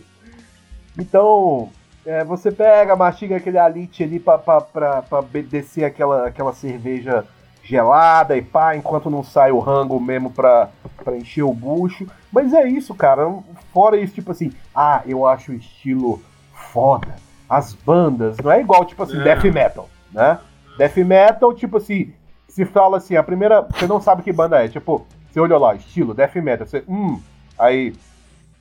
Então, 0.99 1.71
é, 2.07 2.23
você 2.25 2.51
pega, 2.53 2.95
mastiga 2.97 3.37
aquele 3.37 3.59
alite 3.59 4.03
ali 4.03 4.19
pra, 4.21 4.39
pra, 4.39 4.61
pra, 4.61 5.03
pra 5.03 5.21
descer 5.43 5.85
aquela, 5.85 6.27
aquela 6.29 6.53
cerveja 6.55 7.25
gelada 7.65 8.37
e 8.37 8.43
pá, 8.43 8.77
enquanto 8.77 9.11
não 9.11 9.25
sai 9.25 9.51
o 9.51 9.59
rango 9.59 9.99
mesmo 9.99 10.31
pra, 10.31 10.69
pra 11.03 11.17
encher 11.17 11.43
o 11.43 11.53
bucho. 11.53 12.07
Mas 12.31 12.53
é 12.53 12.69
isso, 12.69 12.95
cara. 12.95 13.27
Fora 13.73 13.97
isso, 13.97 14.15
tipo 14.15 14.31
assim, 14.31 14.53
ah, 14.75 15.03
eu 15.07 15.27
acho 15.27 15.53
o 15.53 15.55
estilo 15.55 16.23
foda. 16.53 17.15
As 17.49 17.73
bandas, 17.73 18.37
não 18.39 18.51
é 18.51 18.61
igual, 18.61 18.85
tipo 18.85 19.03
assim, 19.03 19.17
Não. 19.17 19.25
death 19.25 19.45
metal, 19.45 19.89
né? 20.13 20.39
Death 20.79 20.97
metal, 20.97 21.55
tipo 21.55 21.77
assim, 21.77 22.13
se 22.49 22.65
fala 22.65 22.99
assim, 22.99 23.17
a 23.17 23.23
primeira. 23.23 23.63
Você 23.63 23.87
não 23.87 24.01
sabe 24.01 24.23
que 24.23 24.33
banda 24.33 24.65
é, 24.65 24.69
tipo, 24.69 25.07
você 25.31 25.41
olhou 25.41 25.59
lá, 25.59 25.75
estilo, 25.75 26.15
death 26.15 26.35
metal, 26.37 26.67
você. 26.67 26.85
Hum, 26.89 27.21
aí. 27.59 27.95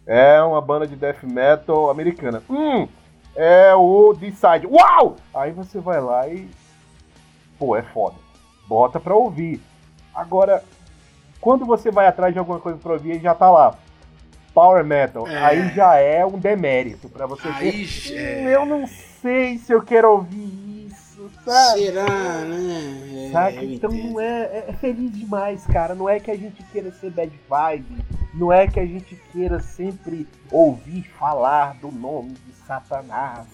É 0.06 0.42
uma 0.42 0.60
banda 0.60 0.86
de 0.86 0.98
death 0.98 1.24
metal 1.24 1.90
americana. 1.90 2.44
Hum, 2.50 2.90
é 3.34 3.74
o 3.74 4.14
D-Side. 4.14 4.68
Uau! 4.68 5.16
Aí 5.34 5.52
você 5.52 5.80
vai 5.80 6.02
lá 6.02 6.28
e. 6.28 6.46
Pô, 7.58 7.74
é 7.74 7.82
foda. 7.82 8.16
Bota 8.74 9.00
pra 9.00 9.14
ouvir. 9.14 9.62
Agora, 10.16 10.64
quando 11.40 11.64
você 11.64 11.92
vai 11.92 12.08
atrás 12.08 12.34
de 12.34 12.40
alguma 12.40 12.60
coisa 12.60 12.80
pra 12.80 12.94
ouvir, 12.94 13.22
já 13.22 13.36
tá 13.36 13.48
lá. 13.52 13.76
Power 14.52 14.84
metal. 14.84 15.28
É. 15.28 15.38
Aí 15.46 15.70
já 15.76 15.96
é 15.98 16.26
um 16.26 16.40
demérito 16.40 17.08
pra 17.08 17.28
você 17.28 17.48
Aí, 17.50 17.84
ver. 17.84 18.18
é. 18.18 18.42
"Hum, 18.42 18.50
Eu 18.50 18.66
não 18.66 18.88
sei 19.22 19.60
se 19.60 19.72
eu 19.72 19.84
quero 19.84 20.10
ouvir 20.12 20.88
isso, 20.88 21.30
sabe? 21.46 21.82
Será, 21.82 22.04
né? 22.46 23.28
É, 23.28 23.32
Saca? 23.32 23.64
Então 23.64 23.92
entendo. 23.94 24.12
não 24.14 24.20
é, 24.20 24.42
é, 24.42 24.66
é 24.70 24.74
feliz 24.74 25.12
demais, 25.12 25.64
cara. 25.68 25.94
Não 25.94 26.10
é 26.10 26.20
que 26.20 26.32
a 26.32 26.36
gente 26.36 26.64
queira 26.72 26.92
ser 26.94 27.12
bad 27.12 27.32
vibe, 27.48 28.04
não 28.34 28.52
é 28.52 28.66
que 28.68 28.80
a 28.80 28.86
gente 28.88 29.16
queira 29.32 29.60
sempre 29.60 30.28
ouvir 30.52 31.04
falar 31.20 31.76
do 31.80 31.92
nome 31.92 32.32
de 32.48 32.54
Satanás, 32.66 33.46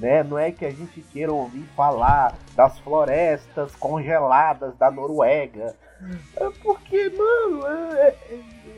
né? 0.00 0.22
Não 0.22 0.38
é 0.38 0.50
que 0.50 0.64
a 0.64 0.70
gente 0.70 1.00
queira 1.12 1.32
ouvir 1.32 1.64
falar 1.76 2.34
das 2.56 2.78
florestas 2.80 3.74
congeladas 3.76 4.74
da 4.76 4.90
Noruega. 4.90 5.74
É 6.36 6.50
porque, 6.62 7.10
mano, 7.10 7.66
é, 7.66 8.14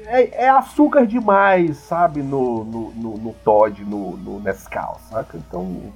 é- 0.06 0.44
é 0.44 0.48
açúcar 0.48 1.06
demais, 1.06 1.76
sabe? 1.76 2.20
No, 2.22 2.64
no, 2.64 2.90
no, 2.90 3.16
no 3.16 3.32
Todd, 3.44 3.84
no, 3.84 4.16
no 4.16 4.40
Nescau, 4.40 5.00
saca? 5.08 5.36
Então. 5.36 5.92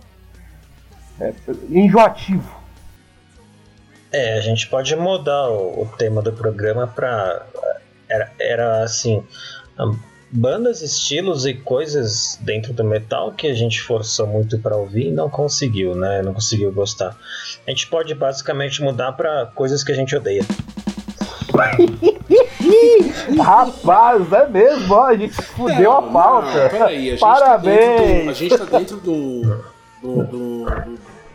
É 1.21 1.33
enjoativo. 1.71 2.55
É, 4.13 4.39
a 4.39 4.41
gente 4.41 4.69
pode 4.69 4.95
mudar 4.95 5.49
o, 5.51 5.83
o 5.83 5.87
tema 5.99 6.23
do 6.23 6.33
programa 6.33 6.87
pra. 6.87 7.45
Era, 8.09 8.33
era 8.39 8.83
assim. 8.85 9.25
Bandas, 10.37 10.83
estilos 10.83 11.47
e 11.47 11.55
coisas 11.55 12.39
dentro 12.43 12.73
do 12.75 12.85
metal 12.85 13.33
que 13.33 13.47
a 13.47 13.55
gente 13.55 13.81
forçou 13.81 14.27
muito 14.27 14.59
pra 14.59 14.77
ouvir 14.77 15.07
e 15.09 15.11
não 15.11 15.31
conseguiu, 15.31 15.95
né? 15.95 16.21
Não 16.23 16.35
conseguiu 16.35 16.71
gostar. 16.71 17.17
A 17.67 17.71
gente 17.71 17.87
pode 17.87 18.15
basicamente 18.15 18.83
mudar 18.83 19.13
pra 19.13 19.47
coisas 19.55 19.83
que 19.83 19.93
a 19.93 19.95
gente 19.95 20.15
odeia. 20.15 20.43
Rapaz, 23.43 24.31
é 24.33 24.47
mesmo, 24.49 24.95
ó, 24.95 25.07
a 25.07 25.17
gente 25.17 25.33
fudeu 25.35 25.93
a 25.93 26.01
Não, 26.03 26.13
pauta. 26.13 26.63
não, 26.65 26.69
peraí, 26.71 27.09
a 27.09 27.11
gente 27.13 27.21
Parabéns. 27.21 27.79
Tá 27.89 28.25
do, 28.25 28.31
a 28.31 28.33
gente 28.35 28.59
tá 28.59 28.65
dentro 28.79 28.97
do, 28.99 29.43
do, 30.03 30.25
do, 30.25 30.67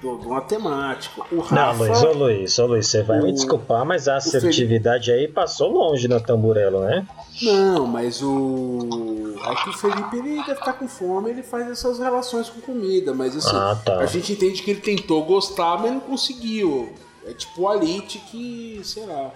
do, 0.01 0.41
temática. 0.41 1.21
O 1.31 1.35
Não, 1.35 1.43
Rafa. 1.43 1.73
Luiz, 1.83 2.03
ô 2.03 2.11
Luiz, 2.13 2.59
ô 2.59 2.65
Luiz, 2.65 2.87
você 2.87 3.03
vai 3.03 3.19
me 3.21 3.29
o- 3.31 3.33
desculpar, 3.33 3.85
mas 3.85 4.07
a 4.07 4.15
assertividade 4.17 5.11
aí 5.11 5.27
passou 5.27 5.71
longe 5.71 6.07
no 6.07 6.19
tamburelo, 6.19 6.81
né? 6.81 7.05
Não, 7.41 7.85
mas 7.87 8.21
o. 8.21 9.35
É 9.45 9.55
que 9.63 9.69
o 9.69 9.73
Felipe 9.73 10.17
ele 10.17 10.37
deve 10.37 10.51
estar 10.53 10.73
com 10.73 10.87
fome, 10.87 11.29
ele 11.31 11.43
faz 11.43 11.69
essas 11.69 11.99
relações 11.99 12.49
com 12.49 12.61
comida, 12.61 13.13
mas 13.13 13.35
assim, 13.35 13.55
Ah, 13.55 13.77
tá. 13.83 13.99
a 13.99 14.05
gente 14.05 14.33
entende 14.33 14.61
que 14.61 14.71
ele 14.71 14.81
tentou 14.81 15.23
gostar, 15.23 15.77
mas 15.79 15.91
não 15.91 15.99
conseguiu. 15.99 16.93
É 17.25 17.33
tipo 17.33 17.61
o 17.61 17.67
Alite 17.69 18.17
que, 18.19 18.81
sei 18.83 19.05
lá. 19.05 19.31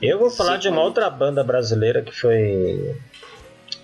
Eu 0.00 0.18
vou 0.18 0.30
falar 0.30 0.56
de 0.56 0.68
uma 0.68 0.78
Sim. 0.78 0.82
outra 0.84 1.10
banda 1.10 1.42
brasileira 1.44 2.00
que 2.02 2.12
foi 2.12 2.94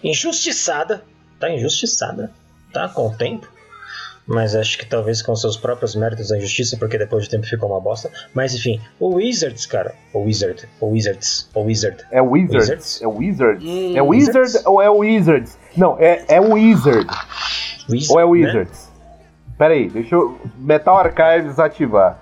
injustiçada, 0.03 1.03
tá 1.38 1.51
injustiçada, 1.51 2.30
tá 2.72 2.88
com 2.88 3.09
o 3.09 3.14
tempo, 3.16 3.49
mas 4.27 4.57
acho 4.57 4.77
que 4.79 4.87
talvez 4.87 5.22
com 5.22 5.35
seus 5.37 5.57
próprios 5.57 5.95
méritos 5.95 6.33
a 6.33 6.37
injustiça, 6.37 6.77
porque 6.77 6.99
depois 6.99 7.24
de 7.24 7.31
tempo 7.31 7.47
ficou 7.47 7.70
uma 7.70 7.81
bosta. 7.81 8.11
Mas 8.35 8.55
enfim, 8.55 8.81
o 8.99 9.14
Wizards, 9.14 9.66
cara, 9.66 9.95
o 10.12 10.20
Wizard, 10.20 10.68
o 10.81 10.87
Wizards, 10.89 11.49
o 11.55 11.61
Wizard. 11.61 12.05
É 12.11 12.20
Wizards? 12.20 12.68
Wizards? 12.68 13.03
É 13.03 13.07
Wizards? 13.07 13.64
Hum, 13.64 13.97
É 13.97 14.03
Wizard 14.03 14.39
Wizards? 14.39 14.66
ou 14.66 14.83
é 14.83 14.91
Wizards? 14.91 15.59
Não, 15.77 15.97
é, 15.99 16.24
é 16.29 16.41
Wizard. 16.41 17.07
Wizard 17.89 18.12
Ou 18.12 18.20
é 18.20 18.24
né? 18.24 18.31
Wizards? 18.31 18.91
Pera 19.57 19.74
aí, 19.74 19.89
deixa 19.89 20.14
eu. 20.14 20.39
Metal 20.59 20.99
Archives 20.99 21.59
ativar. 21.59 22.18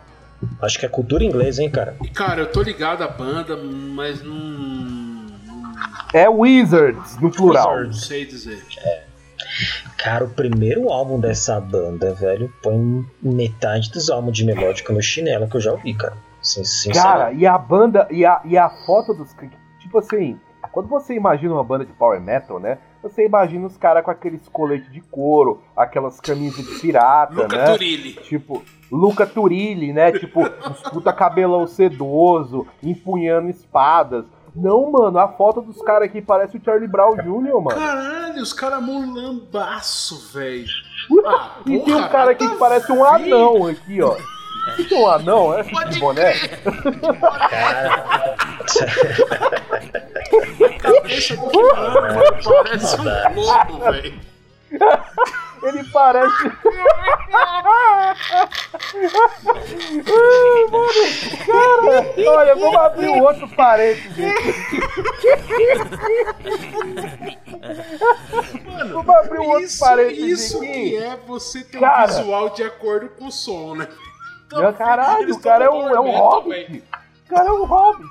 Acho 0.61 0.79
que 0.79 0.87
é 0.87 0.89
cultura 0.89 1.25
inglesa, 1.25 1.63
hein, 1.63 1.71
cara. 1.71 1.97
Cara, 2.13 2.43
eu 2.43 2.53
tô 2.53 2.61
ligado 2.63 3.03
à 3.03 3.09
banda, 3.09 3.57
mas 3.57 4.23
não. 4.23 5.25
É 6.13 6.29
Wizards, 6.29 7.17
no 7.21 7.31
plural. 7.31 7.85
Não 7.85 7.93
sei 7.93 8.25
dizer. 8.27 8.63
Cara, 9.97 10.25
o 10.25 10.29
primeiro 10.29 10.91
álbum 10.91 11.19
dessa 11.19 11.61
banda, 11.61 12.15
velho, 12.15 12.53
põe 12.63 13.05
metade 13.23 13.91
dos 13.91 14.11
álbuns 14.11 14.37
de 14.37 14.45
melódica 14.45 14.93
no 14.93 15.03
chinelo 15.03 15.49
que 15.49 15.57
eu 15.57 15.61
já 15.61 15.73
ouvi, 15.73 15.95
cara. 15.95 16.17
Sinceramente. 16.43 17.03
Cara, 17.03 17.33
e 17.33 17.47
a 17.47 17.57
banda, 17.57 18.07
e 18.11 18.25
a, 18.25 18.41
e 18.45 18.59
a 18.59 18.69
foto 18.69 19.15
dos. 19.15 19.35
Tipo 19.81 19.99
assim, 19.99 20.39
quando 20.71 20.89
você 20.89 21.15
imagina 21.15 21.55
uma 21.55 21.65
banda 21.65 21.85
de 21.85 21.93
power 21.93 22.21
metal, 22.21 22.59
né? 22.59 22.79
Você 23.03 23.25
imagina 23.25 23.67
os 23.67 23.77
caras 23.77 24.05
com 24.05 24.11
aqueles 24.11 24.49
coletes 24.49 24.91
de 24.93 25.01
couro, 25.01 25.63
aquelas 25.77 26.21
camisas 26.21 26.67
de 26.67 26.81
pirata, 26.81 27.35
Luca 27.35 27.57
né? 27.57 27.65
Turilli. 27.67 28.13
Tipo, 28.15 28.63
Luca 28.91 29.27
Turilli, 29.27 29.93
né? 29.93 30.13
Tipo, 30.13 30.41
uns 30.69 30.81
puta 30.91 31.13
cabelão 31.13 31.67
sedoso, 31.67 32.67
empunhando 32.83 33.49
espadas. 33.51 34.27
Não, 34.55 34.91
mano, 34.93 35.19
a 35.19 35.27
foto 35.29 35.61
dos 35.61 35.83
caras 35.83 36.09
aqui 36.09 36.23
parece 36.23 36.57
o 36.57 36.65
Charlie 36.65 36.87
Brown 36.87 37.17
Jr., 37.17 37.61
mano. 37.61 37.69
Caralho, 37.71 38.41
os 38.41 38.53
caras 38.53 38.81
mulambaço, 38.83 40.31
velho. 40.33 40.67
Ah, 41.27 41.57
e 41.67 41.81
tem 41.81 41.95
um 41.95 42.09
cara 42.09 42.31
aqui 42.31 42.49
que 42.49 42.57
parece 42.57 42.93
um 42.93 43.05
anão 43.05 43.67
aqui, 43.67 44.01
ó. 44.01 44.17
Isso 44.79 44.95
é 44.95 44.99
um 44.99 45.09
anão, 45.09 45.59
é? 45.59 45.65
Pode 45.65 45.99
boné? 45.99 46.35
Cara. 47.51 48.37
Cabeça 50.79 51.37
do 51.37 51.49
Kimano 51.49 52.43
parece 52.45 52.97
um 53.01 53.41
lobo, 53.41 53.79
velho. 53.91 54.21
Ele 55.65 55.83
parece. 55.85 56.51
Cara, 61.47 62.13
olha, 62.29 62.55
vamos 62.55 62.77
abrir 62.77 63.09
um 63.09 63.23
outro 63.23 63.49
parênteses. 63.49 64.35
Mano, 68.67 68.93
vamos 68.93 69.17
abrir 69.17 69.39
um 69.39 69.49
outro 69.49 69.65
isso, 69.65 69.81
parênteses 69.81 70.41
isso 70.41 70.59
aqui. 70.59 70.91
que 70.91 70.97
é 70.97 71.17
você 71.27 71.65
ter 71.65 71.81
Cara. 71.81 72.13
um 72.13 72.17
visual 72.17 72.51
de 72.51 72.63
acordo 72.63 73.09
com 73.09 73.29
o 73.29 73.33
som, 73.33 73.75
né? 73.75 73.89
Meu 74.53 74.75
caralho, 74.75 75.35
o 75.35 75.41
cara 75.41 75.65
é 75.65 75.71
um, 75.71 75.89
é 75.89 75.99
um 75.99 76.11
hobbit. 76.11 76.85
O 77.25 77.29
cara 77.35 77.49
é 77.49 77.53
um 77.53 77.65
hobbit. 77.65 78.11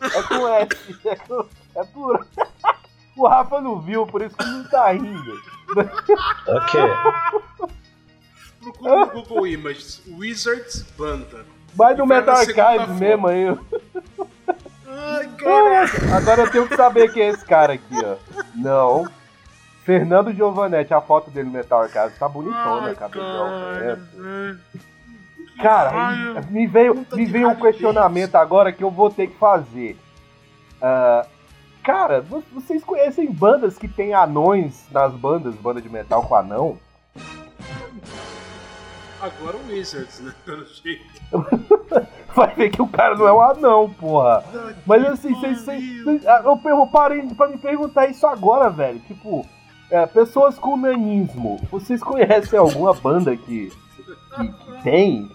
é 0.00 0.22
com 0.22 0.48
S, 0.48 0.68
é, 1.04 1.16
com, 1.16 1.46
é 1.74 1.84
por. 1.84 2.26
O 3.16 3.26
Rafa 3.28 3.60
não 3.60 3.80
viu, 3.80 4.06
por 4.06 4.22
isso 4.22 4.36
que 4.36 4.44
não 4.44 4.64
tá 4.64 4.90
rindo. 4.92 5.54
Ok. 6.46 6.80
Procura 8.60 8.96
no 8.96 9.06
Google 9.06 9.46
Images. 9.46 10.02
Wizards 10.06 10.82
Banda. 10.96 11.44
Vai 11.74 11.94
no 11.94 12.06
Metal 12.06 12.34
Archives 12.36 12.54
foto. 12.86 12.94
mesmo 12.94 13.26
aí. 13.26 13.58
Ai, 14.86 15.28
cara. 15.38 15.84
Agora 16.16 16.42
eu 16.42 16.50
tenho 16.50 16.68
que 16.68 16.76
saber 16.76 17.12
quem 17.12 17.24
é 17.24 17.28
esse 17.30 17.44
cara 17.44 17.72
aqui, 17.74 17.94
ó. 18.04 18.16
Não. 18.54 19.08
Fernando 19.84 20.32
Giovanetti, 20.32 20.94
a 20.94 21.00
foto 21.00 21.30
dele 21.30 21.46
no 21.48 21.52
Metal 21.54 21.82
Archives 21.82 22.18
tá 22.18 22.28
bonitona, 22.28 22.88
Ai, 22.88 22.94
cabelão. 22.94 23.48
cara. 23.48 23.96
né? 24.14 24.58
Cara, 25.60 25.90
Ai, 25.92 26.44
me 26.50 26.66
veio, 26.66 27.06
me 27.12 27.26
veio 27.26 27.48
um 27.50 27.54
questionamento 27.56 28.34
agora 28.36 28.72
que 28.72 28.82
eu 28.82 28.90
vou 28.90 29.10
ter 29.10 29.26
que 29.28 29.36
fazer. 29.38 29.98
Ah, 30.80 31.26
cara, 31.84 32.20
vo- 32.22 32.42
vocês 32.52 32.82
conhecem 32.82 33.30
bandas 33.30 33.76
que 33.78 33.86
tem 33.86 34.14
anões 34.14 34.86
nas 34.90 35.12
bandas, 35.12 35.54
banda 35.54 35.80
de 35.80 35.88
metal 35.88 36.22
com 36.22 36.34
anão? 36.34 36.78
Agora 39.20 39.56
o 39.56 39.68
Wizards, 39.72 40.20
né? 40.20 40.32
Pelo 40.44 40.64
jeito. 40.66 41.04
Vai 42.34 42.54
ver 42.54 42.70
que 42.70 42.82
o 42.82 42.86
cara 42.88 43.14
não 43.14 43.28
é 43.28 43.32
um 43.32 43.40
anão, 43.40 43.88
porra. 43.90 44.42
Mas 44.84 45.04
assim, 45.06 45.32
vocês. 45.34 45.64
vocês- 45.64 46.26
ah, 46.26 46.42
eu, 46.44 46.60
eu 46.64 46.86
parei 46.88 47.22
pra 47.34 47.46
me 47.48 47.56
perguntar 47.58 48.06
isso 48.06 48.26
agora, 48.26 48.68
velho. 48.70 48.98
Tipo, 49.00 49.46
é, 49.90 50.04
pessoas 50.06 50.58
com 50.58 50.76
nanismo. 50.76 51.60
Vocês 51.70 52.02
conhecem 52.02 52.58
alguma 52.58 52.92
banda 52.92 53.36
que, 53.36 53.70
que, 53.96 54.48
que 54.48 54.82
tem? 54.82 55.30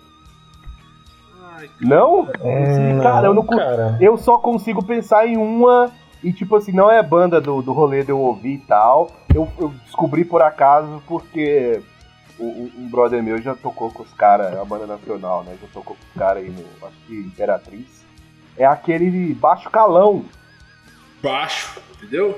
Não? 1.81 2.21
Hum, 2.41 2.99
cara, 3.01 3.27
eu 3.27 3.33
não 3.33 3.45
cara. 3.45 3.97
Eu 4.01 4.17
só 4.17 4.37
consigo 4.37 4.83
pensar 4.85 5.25
em 5.25 5.37
uma. 5.37 5.89
E 6.23 6.33
tipo 6.33 6.55
assim, 6.55 6.71
não 6.71 6.91
é 6.91 7.01
banda 7.01 7.39
do, 7.39 7.61
do 7.61 7.71
rolê 7.71 8.03
de 8.03 8.09
eu 8.09 8.19
ouvir 8.19 8.55
e 8.55 8.59
tal. 8.59 9.11
Eu, 9.33 9.47
eu 9.57 9.69
descobri 9.85 10.25
por 10.25 10.41
acaso 10.41 11.01
porque 11.07 11.81
um, 12.39 12.69
um 12.77 12.89
brother 12.89 13.21
meu 13.21 13.41
já 13.41 13.55
tocou 13.55 13.91
com 13.91 14.03
os 14.03 14.13
caras, 14.13 14.57
a 14.57 14.65
banda 14.65 14.87
nacional, 14.87 15.43
né? 15.43 15.57
Já 15.61 15.67
tocou 15.67 15.95
com 15.95 16.03
os 16.03 16.19
caras 16.19 16.43
aí 16.43 16.49
no. 16.49 16.87
Acho 16.87 16.97
que 17.05 17.13
Imperatriz. 17.13 18.05
É 18.57 18.65
aquele 18.65 19.33
baixo 19.33 19.69
calão. 19.69 20.25
Baixo, 21.21 21.79
entendeu? 21.95 22.37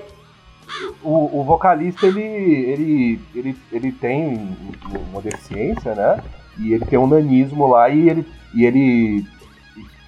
O, 1.04 1.40
o 1.40 1.44
vocalista, 1.44 2.06
ele, 2.06 2.22
ele, 2.22 3.22
ele, 3.36 3.58
ele 3.72 3.92
tem 3.92 4.58
uma 5.10 5.22
deficiência, 5.22 5.94
né? 5.96 6.24
E 6.58 6.74
ele 6.74 6.86
tem 6.86 6.98
um 6.98 7.08
nanismo 7.08 7.68
lá 7.68 7.90
e 7.90 8.10
ele, 8.10 8.28
e 8.54 8.66
ele. 8.66 9.26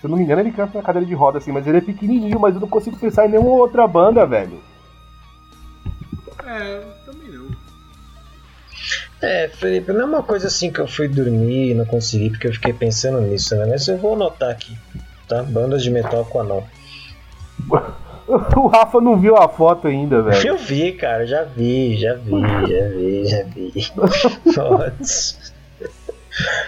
Se 0.03 0.07
eu 0.07 0.11
não 0.11 0.17
me 0.17 0.25
engano, 0.25 0.41
ele 0.41 0.51
canta 0.51 0.77
na 0.77 0.83
cadeira 0.83 1.07
de 1.07 1.13
roda, 1.13 1.37
assim, 1.37 1.53
mas 1.53 1.65
ele 1.65 1.77
é 1.77 1.81
pequenininho, 1.81 2.37
mas 2.37 2.53
eu 2.53 2.59
não 2.59 2.67
consigo 2.67 2.99
pensar 2.99 3.25
em 3.25 3.29
nenhuma 3.29 3.51
outra 3.51 3.87
banda, 3.87 4.25
velho. 4.25 4.59
É, 6.45 6.81
também 7.05 7.31
não. 7.31 7.47
É, 9.21 9.47
Felipe, 9.47 9.93
não 9.93 10.01
é 10.01 10.03
uma 10.03 10.21
coisa 10.21 10.47
assim 10.47 10.73
que 10.73 10.79
eu 10.81 10.89
fui 10.89 11.07
dormir 11.07 11.69
e 11.69 11.73
não 11.73 11.85
consegui 11.85 12.31
porque 12.31 12.47
eu 12.47 12.51
fiquei 12.51 12.73
pensando 12.73 13.21
nisso, 13.21 13.55
né? 13.55 13.65
Mas 13.65 13.87
eu 13.87 13.97
vou 13.97 14.15
anotar 14.15 14.49
aqui, 14.49 14.77
tá? 15.25 15.41
Bandas 15.41 15.81
de 15.81 15.89
metal 15.89 16.25
com 16.25 16.41
anão. 16.41 16.65
O 18.25 18.67
Rafa 18.67 19.01
não 19.01 19.19
viu 19.19 19.35
a 19.35 19.49
foto 19.49 19.85
ainda, 19.85 20.21
velho. 20.21 20.47
Eu 20.47 20.57
vi, 20.57 20.93
cara, 20.93 21.27
já 21.27 21.43
vi, 21.43 21.97
já 21.97 22.15
vi, 22.15 22.31
já 22.41 22.87
vi, 22.87 23.25
já 23.27 23.43
vi. 23.43 23.73
Fotos. 24.53 25.52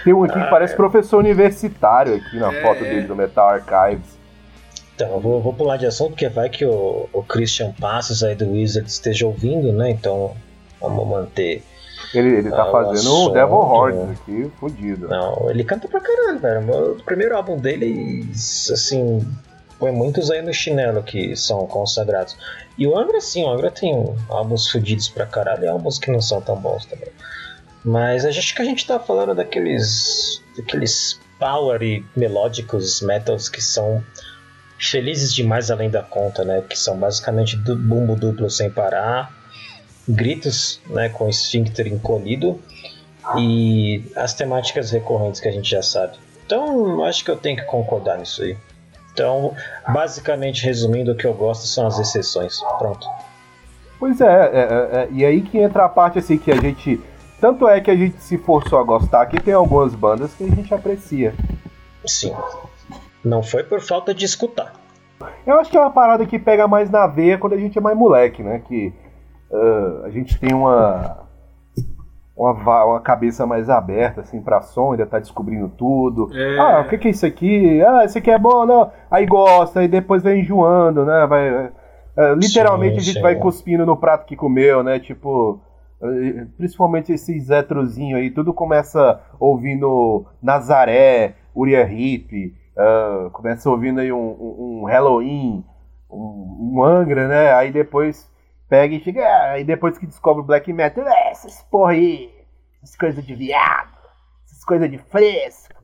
Tem 0.04 0.12
um 0.12 0.24
aqui 0.24 0.34
que 0.40 0.50
parece 0.50 0.74
professor 0.76 1.18
universitário 1.18 2.14
aqui 2.16 2.36
na 2.38 2.52
É. 2.52 2.62
foto 2.62 2.80
dele 2.84 3.02
do 3.06 3.16
Metal 3.16 3.48
Archives. 3.48 4.16
Então, 4.94 5.08
eu 5.12 5.20
vou, 5.20 5.40
vou 5.42 5.52
pular 5.52 5.76
de 5.76 5.84
assunto, 5.86 6.10
porque 6.10 6.28
vai 6.28 6.48
que 6.48 6.64
o, 6.64 7.08
o 7.12 7.22
Christian 7.22 7.72
Passos 7.72 8.22
aí 8.22 8.34
do 8.34 8.50
Wizard 8.50 8.88
esteja 8.88 9.26
ouvindo, 9.26 9.72
né? 9.72 9.90
Então, 9.90 10.34
vamos 10.80 11.06
manter. 11.06 11.62
Ele, 12.14 12.28
ele 12.36 12.50
tá 12.50 12.62
Ah, 12.62 12.70
fazendo 12.70 13.12
o 13.12 13.28
Devil 13.30 13.56
Hordes 13.56 14.00
né? 14.00 14.16
aqui, 14.22 14.50
fudido. 14.58 15.08
Não, 15.08 15.50
ele 15.50 15.64
canta 15.64 15.86
pra 15.88 16.00
caralho, 16.00 16.38
velho. 16.38 16.92
O 16.92 17.02
primeiro 17.02 17.36
álbum 17.36 17.58
dele, 17.58 18.26
assim, 18.72 19.26
põe 19.78 19.92
muitos 19.92 20.30
aí 20.30 20.40
no 20.40 20.54
chinelo 20.54 21.02
que 21.02 21.36
são 21.36 21.66
consagrados. 21.66 22.36
E 22.78 22.86
o 22.86 22.96
Angra, 22.96 23.20
sim, 23.20 23.44
o 23.44 23.50
Angra 23.50 23.70
tem 23.70 24.14
álbuns 24.30 24.70
fudidos 24.70 25.08
pra 25.08 25.26
caralho 25.26 25.64
e 25.64 25.68
álbuns 25.68 25.98
que 25.98 26.10
não 26.10 26.20
são 26.22 26.40
tão 26.40 26.56
bons 26.56 26.86
também. 26.86 27.08
Mas 27.86 28.24
a 28.24 28.30
gente 28.32 28.52
que 28.54 28.60
a 28.60 28.64
gente 28.64 28.84
tá 28.86 28.98
falando 28.98 29.32
daqueles. 29.34 30.42
daqueles 30.56 31.20
power 31.38 31.82
e 31.82 32.04
melódicos 32.16 33.00
metals 33.00 33.48
que 33.48 33.62
são 33.62 34.02
felizes 34.78 35.32
demais 35.32 35.70
além 35.70 35.88
da 35.88 36.02
conta, 36.02 36.44
né? 36.44 36.62
Que 36.68 36.76
são 36.76 36.98
basicamente 36.98 37.56
du- 37.56 37.76
bumbo 37.76 38.16
duplo 38.16 38.50
sem 38.50 38.70
parar, 38.70 39.32
gritos, 40.08 40.80
né, 40.88 41.08
com 41.10 41.28
esfíncter 41.28 41.86
encolhido 41.86 42.60
e 43.38 44.04
as 44.16 44.34
temáticas 44.34 44.90
recorrentes 44.90 45.40
que 45.40 45.48
a 45.48 45.52
gente 45.52 45.70
já 45.70 45.82
sabe. 45.82 46.16
Então, 46.44 47.04
acho 47.04 47.24
que 47.24 47.30
eu 47.30 47.36
tenho 47.36 47.56
que 47.56 47.64
concordar 47.64 48.18
nisso 48.18 48.42
aí. 48.42 48.56
Então, 49.12 49.54
basicamente, 49.88 50.64
resumindo, 50.64 51.12
o 51.12 51.16
que 51.16 51.26
eu 51.26 51.34
gosto 51.34 51.66
são 51.66 51.86
as 51.86 51.98
exceções. 51.98 52.60
Pronto. 52.78 53.06
Pois 53.98 54.20
é, 54.20 54.24
é, 54.26 54.28
é, 54.28 54.96
é, 55.02 55.08
e 55.10 55.24
aí 55.24 55.40
que 55.42 55.58
entra 55.58 55.84
a 55.86 55.88
parte 55.88 56.18
assim 56.18 56.36
que 56.38 56.50
a 56.50 56.56
gente. 56.56 57.00
Tanto 57.40 57.68
é 57.68 57.80
que 57.80 57.90
a 57.90 57.96
gente 57.96 58.20
se 58.22 58.38
forçou 58.38 58.78
a 58.78 58.82
gostar 58.82 59.26
que 59.26 59.40
tem 59.40 59.54
algumas 59.54 59.94
bandas 59.94 60.34
que 60.34 60.44
a 60.44 60.48
gente 60.48 60.72
aprecia. 60.72 61.34
Sim. 62.04 62.34
Não 63.24 63.42
foi 63.42 63.62
por 63.62 63.80
falta 63.80 64.14
de 64.14 64.24
escutar. 64.24 64.72
Eu 65.46 65.58
acho 65.58 65.70
que 65.70 65.76
é 65.76 65.80
uma 65.80 65.90
parada 65.90 66.24
que 66.26 66.38
pega 66.38 66.66
mais 66.66 66.90
na 66.90 67.06
veia 67.06 67.38
quando 67.38 67.54
a 67.54 67.58
gente 67.58 67.76
é 67.76 67.80
mais 67.80 67.96
moleque, 67.96 68.42
né? 68.42 68.60
Que 68.60 68.92
ah, 69.52 70.02
a 70.04 70.10
gente 70.10 70.38
tem 70.38 70.54
uma, 70.54 71.18
uma, 72.36 72.84
uma 72.84 73.00
cabeça 73.00 73.46
mais 73.46 73.70
aberta, 73.70 74.20
assim, 74.20 74.40
pra 74.40 74.60
som, 74.60 74.92
ainda 74.92 75.06
tá 75.06 75.18
descobrindo 75.18 75.68
tudo. 75.68 76.30
É. 76.34 76.58
Ah, 76.58 76.80
o 76.80 76.88
que, 76.88 76.98
que 76.98 77.08
é 77.08 77.10
isso 77.10 77.26
aqui? 77.26 77.82
Ah, 77.82 78.04
isso 78.04 78.18
aqui 78.18 78.30
é 78.30 78.38
bom, 78.38 78.66
não. 78.66 78.90
Aí 79.10 79.26
gosta, 79.26 79.82
e 79.82 79.88
depois 79.88 80.22
vai 80.22 80.38
enjoando, 80.38 81.04
né? 81.04 81.26
Vai, 81.26 81.72
ah, 82.16 82.34
literalmente 82.36 82.94
Sim, 82.94 83.00
a 83.00 83.02
gente 83.02 83.16
sim. 83.16 83.22
vai 83.22 83.36
cuspindo 83.36 83.86
no 83.86 83.96
prato 83.96 84.26
que 84.26 84.36
comeu, 84.36 84.82
né? 84.82 84.98
Tipo. 84.98 85.60
Principalmente 86.56 87.12
esses 87.12 87.50
heterozinhos 87.50 88.20
aí, 88.20 88.30
tudo 88.30 88.52
começa 88.54 89.20
ouvindo 89.38 90.26
Nazaré, 90.42 91.36
Uriah 91.54 91.90
Heep, 91.90 92.54
ah, 92.76 93.30
começa 93.32 93.70
ouvindo 93.70 94.00
aí 94.00 94.12
um, 94.12 94.18
um, 94.18 94.80
um 94.82 94.84
Halloween, 94.84 95.64
um, 96.10 96.74
um 96.74 96.84
Angra, 96.84 97.26
né? 97.26 97.52
Aí 97.54 97.72
depois 97.72 98.30
pega 98.68 98.94
e 98.94 99.00
chega, 99.00 99.24
ah, 99.26 99.52
aí 99.52 99.64
depois 99.64 99.96
que 99.96 100.06
descobre 100.06 100.42
o 100.42 100.46
Black 100.46 100.72
Metal, 100.72 101.06
é, 101.06 101.30
essas 101.30 101.62
porra 101.70 101.92
aí, 101.92 102.30
essas 102.82 102.96
coisas 102.96 103.24
de 103.24 103.34
viado, 103.34 103.96
essas 104.44 104.64
coisas 104.64 104.90
de 104.90 104.98
fresco, 104.98 105.74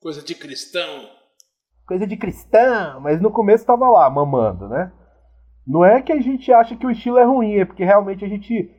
Coisa 0.00 0.20
de 0.22 0.34
cristão. 0.34 1.08
coisa 1.86 2.06
de 2.06 2.14
cristão, 2.14 3.00
mas 3.00 3.22
no 3.22 3.30
começo 3.30 3.64
tava 3.64 3.88
lá, 3.88 4.10
mamando, 4.10 4.68
né? 4.68 4.92
Não 5.66 5.82
é 5.82 6.02
que 6.02 6.12
a 6.12 6.20
gente 6.20 6.52
acha 6.52 6.76
que 6.76 6.86
o 6.86 6.90
estilo 6.90 7.16
é 7.16 7.24
ruim, 7.24 7.54
é 7.54 7.64
porque 7.64 7.84
realmente 7.84 8.22
a 8.22 8.28
gente 8.28 8.70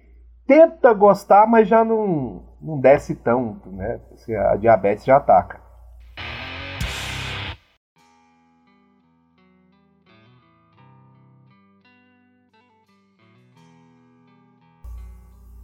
tenta 0.48 0.94
gostar, 0.94 1.48
mas 1.48 1.68
já 1.68 1.84
não, 1.84 2.44
não 2.62 2.80
desce 2.80 3.16
tanto, 3.16 3.70
né? 3.70 4.00
A 4.52 4.56
diabetes 4.56 5.06
já 5.06 5.18
ataca. 5.18 5.64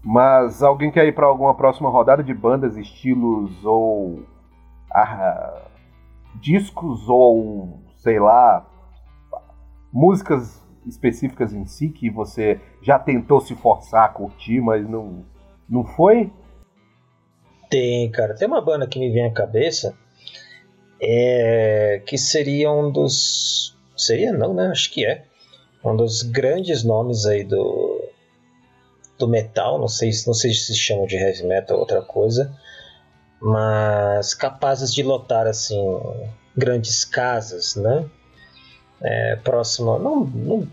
Mas 0.03 0.63
alguém 0.63 0.91
quer 0.91 1.05
ir 1.05 1.13
para 1.13 1.27
alguma 1.27 1.55
próxima 1.55 1.89
rodada 1.89 2.23
de 2.23 2.33
bandas, 2.33 2.75
estilos 2.75 3.63
ou 3.63 4.25
ah, 4.91 5.61
discos 6.35 7.07
ou 7.07 7.79
sei 7.97 8.19
lá 8.19 8.65
músicas 9.93 10.60
específicas 10.85 11.53
em 11.53 11.65
si 11.65 11.89
que 11.89 12.09
você 12.09 12.59
já 12.81 12.97
tentou 12.97 13.39
se 13.41 13.55
forçar 13.55 14.05
a 14.05 14.09
curtir, 14.09 14.59
mas 14.61 14.87
não 14.89 15.25
não 15.69 15.85
foi? 15.85 16.31
Tem, 17.69 18.11
cara. 18.11 18.35
Tem 18.35 18.45
uma 18.45 18.61
banda 18.61 18.85
que 18.85 18.99
me 18.99 19.09
vem 19.09 19.25
à 19.25 19.31
cabeça 19.31 19.95
é, 21.01 22.01
que 22.05 22.17
seria 22.17 22.71
um 22.71 22.91
dos. 22.91 23.75
Seria 23.97 24.31
não, 24.31 24.53
né? 24.53 24.67
Acho 24.67 24.91
que 24.91 25.05
é. 25.05 25.23
Um 25.83 25.95
dos 25.95 26.21
grandes 26.21 26.83
nomes 26.83 27.25
aí 27.25 27.43
do, 27.43 28.07
do 29.17 29.27
metal. 29.27 29.79
Não 29.79 29.87
sei, 29.87 30.11
não 30.27 30.33
sei 30.33 30.53
se 30.53 30.65
se 30.65 30.75
chama 30.75 31.07
de 31.07 31.15
heavy 31.15 31.43
metal 31.43 31.77
ou 31.77 31.81
outra 31.81 32.01
coisa. 32.01 32.55
Mas 33.41 34.35
capazes 34.35 34.93
de 34.93 35.01
lotar 35.01 35.47
assim 35.47 35.79
grandes 36.55 37.03
casas, 37.03 37.75
né? 37.75 38.05
É, 39.01 39.35
próximo, 39.37 39.97
não, 39.97 40.25
não 40.25 40.67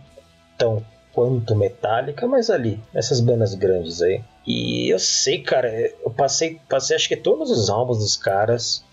tão 0.56 0.84
quanto 1.12 1.56
Metallica, 1.56 2.26
mas 2.26 2.48
ali, 2.48 2.80
essas 2.94 3.20
bandas 3.20 3.54
grandes 3.54 4.00
aí. 4.02 4.22
E 4.46 4.88
eu 4.88 4.98
sei, 4.98 5.42
cara, 5.42 5.68
eu 6.04 6.10
passei, 6.10 6.60
passei 6.68 6.94
acho 6.94 7.08
que 7.08 7.16
todos 7.16 7.50
os 7.50 7.68
álbuns 7.68 7.98
dos 7.98 8.16
caras. 8.16 8.84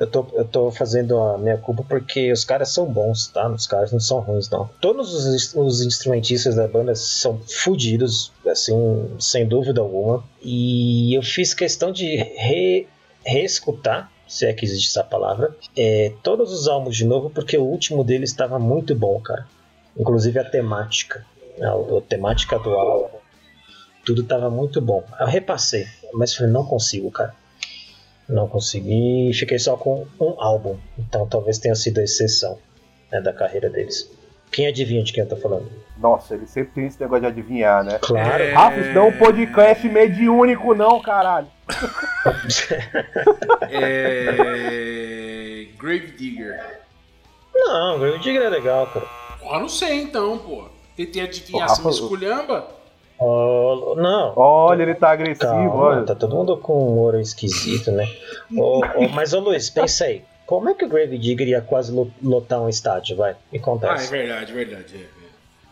Eu 0.00 0.06
tô, 0.06 0.26
eu 0.32 0.44
tô 0.44 0.70
fazendo 0.70 1.18
a 1.18 1.36
minha 1.36 1.58
culpa 1.58 1.84
porque 1.86 2.30
os 2.30 2.44
caras 2.44 2.68
são 2.70 2.86
bons, 2.86 3.26
tá? 3.26 3.48
Os 3.48 3.66
caras 3.66 3.90
não 3.90 3.98
são 3.98 4.20
ruins, 4.20 4.48
não. 4.48 4.70
Todos 4.80 5.12
os, 5.12 5.54
os 5.54 5.82
instrumentistas 5.82 6.54
da 6.54 6.68
banda 6.68 6.94
são 6.94 7.40
fodidos, 7.40 8.32
assim, 8.46 8.74
sem 9.18 9.46
dúvida 9.46 9.80
alguma. 9.80 10.22
E 10.40 11.12
eu 11.14 11.22
fiz 11.22 11.52
questão 11.52 11.90
de 11.90 12.16
re, 12.16 12.86
reescutar 13.24 14.10
se 14.28 14.46
é 14.46 14.52
que 14.52 14.64
existe 14.64 14.90
essa 14.90 15.02
palavra, 15.02 15.56
é, 15.74 16.12
todos 16.22 16.52
os 16.52 16.68
álbuns 16.68 16.94
de 16.94 17.04
novo, 17.06 17.30
porque 17.30 17.56
o 17.56 17.64
último 17.64 18.04
deles 18.04 18.30
estava 18.30 18.58
muito 18.58 18.94
bom, 18.94 19.18
cara. 19.20 19.46
Inclusive 19.98 20.38
a 20.38 20.44
temática, 20.44 21.24
a, 21.60 21.96
a 21.96 22.00
temática 22.02 22.58
do 22.58 22.70
álbum, 22.70 23.16
tudo 24.04 24.22
estava 24.22 24.50
muito 24.50 24.80
bom. 24.82 25.02
Eu 25.18 25.26
repassei, 25.26 25.86
mas 26.12 26.34
falei, 26.34 26.52
não 26.52 26.64
consigo, 26.64 27.10
cara. 27.10 27.34
Não 28.28 28.46
consegui, 28.46 29.32
fiquei 29.32 29.58
só 29.58 29.76
com 29.78 30.06
um 30.20 30.34
álbum, 30.38 30.76
então 30.98 31.26
talvez 31.26 31.58
tenha 31.58 31.74
sido 31.74 31.98
a 31.98 32.02
exceção 32.02 32.58
né, 33.10 33.22
da 33.22 33.32
carreira 33.32 33.70
deles. 33.70 34.10
Quem 34.52 34.66
adivinha 34.66 35.02
de 35.02 35.12
quem 35.12 35.22
eu 35.22 35.28
tô 35.28 35.36
falando? 35.36 35.70
Nossa, 35.96 36.34
ele 36.34 36.46
sempre 36.46 36.72
tem 36.74 36.86
esse 36.86 37.00
negócio 37.00 37.22
de 37.22 37.26
adivinhar, 37.28 37.82
né? 37.82 37.98
Claro. 38.00 38.42
É... 38.42 38.52
Rafa, 38.52 38.80
isso 38.80 38.92
não 38.92 39.06
é 39.06 39.08
um 39.08 39.18
podcast 39.18 39.88
mediúnico, 39.88 40.74
não, 40.74 41.00
caralho. 41.00 41.48
é... 43.70 45.66
Grave 45.78 46.12
Digger. 46.16 46.80
Não, 47.54 47.98
Grave 47.98 48.18
Digger 48.18 48.42
é 48.42 48.48
legal, 48.48 48.86
cara. 48.86 49.06
Porra, 49.38 49.60
não 49.60 49.68
sei 49.68 50.02
então, 50.02 50.38
pô. 50.38 50.64
Tentei 50.96 51.22
adivinhar, 51.22 51.68
se 51.68 51.84
me 51.84 51.90
esculhamba. 51.90 52.68
Oh, 53.20 53.94
não. 53.96 54.32
Olha, 54.36 54.82
ele 54.82 54.94
tá 54.94 55.10
agressivo, 55.10 55.48
Calma, 55.48 55.74
olha. 55.74 56.04
Tá 56.04 56.14
todo 56.14 56.36
mundo 56.36 56.56
com 56.56 56.72
um 56.72 56.92
humor 56.92 57.18
esquisito, 57.20 57.90
né? 57.90 58.08
oh, 58.56 58.80
oh, 58.96 59.08
mas, 59.08 59.32
ô 59.32 59.40
Luiz, 59.40 59.68
pensa 59.70 60.04
aí. 60.04 60.22
Como 60.46 60.68
é 60.70 60.74
que 60.74 60.84
o 60.84 60.88
Grave 60.88 61.18
Digger 61.18 61.48
ia 61.48 61.60
quase 61.60 61.92
lotar 62.22 62.62
um 62.62 62.68
estádio, 62.68 63.16
vai? 63.16 63.36
Me 63.52 63.58
conta 63.58 63.92
Ah, 63.92 64.02
é 64.02 64.06
verdade, 64.06 64.52
verdade. 64.52 64.96
É, 64.96 65.00
é. 65.00 65.08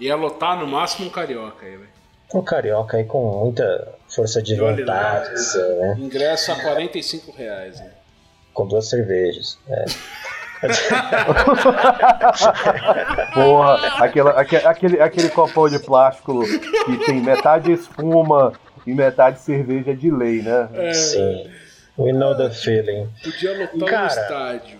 Ia 0.00 0.16
lotar 0.16 0.58
no 0.58 0.66
máximo 0.66 1.06
um 1.06 1.10
carioca 1.10 1.64
aí, 1.64 1.76
velho. 1.76 1.95
Um 2.34 2.42
carioca 2.42 2.96
aí 2.96 3.04
com 3.04 3.44
muita 3.44 3.94
força 4.08 4.42
de 4.42 4.56
vontade, 4.56 5.30
assim, 5.30 5.58
né? 5.58 5.96
Ingresso 5.98 6.52
a 6.52 6.56
45 6.56 7.32
reais, 7.32 7.80
né? 7.80 7.90
Com 8.52 8.66
duas 8.66 8.88
cervejas. 8.88 9.58
É. 9.68 9.84
Porra, 13.34 13.74
aquela, 14.02 14.30
aquele, 14.30 14.66
aquele, 14.66 15.00
aquele 15.00 15.28
copão 15.28 15.68
de 15.68 15.78
plástico 15.78 16.42
que 16.86 16.96
tem 17.04 17.20
metade 17.20 17.72
espuma 17.72 18.54
e 18.86 18.94
metade 18.94 19.38
cerveja 19.40 19.94
de 19.94 20.10
lei, 20.10 20.40
né? 20.42 20.68
É, 20.72 20.92
Sim. 20.94 21.50
We 21.98 22.12
know 22.12 22.34
the 22.36 22.50
feeling. 22.50 23.08
Podia 23.22 23.58
lotar 23.58 23.88
Cara, 23.88 24.04
um 24.04 24.06
estádio. 24.06 24.78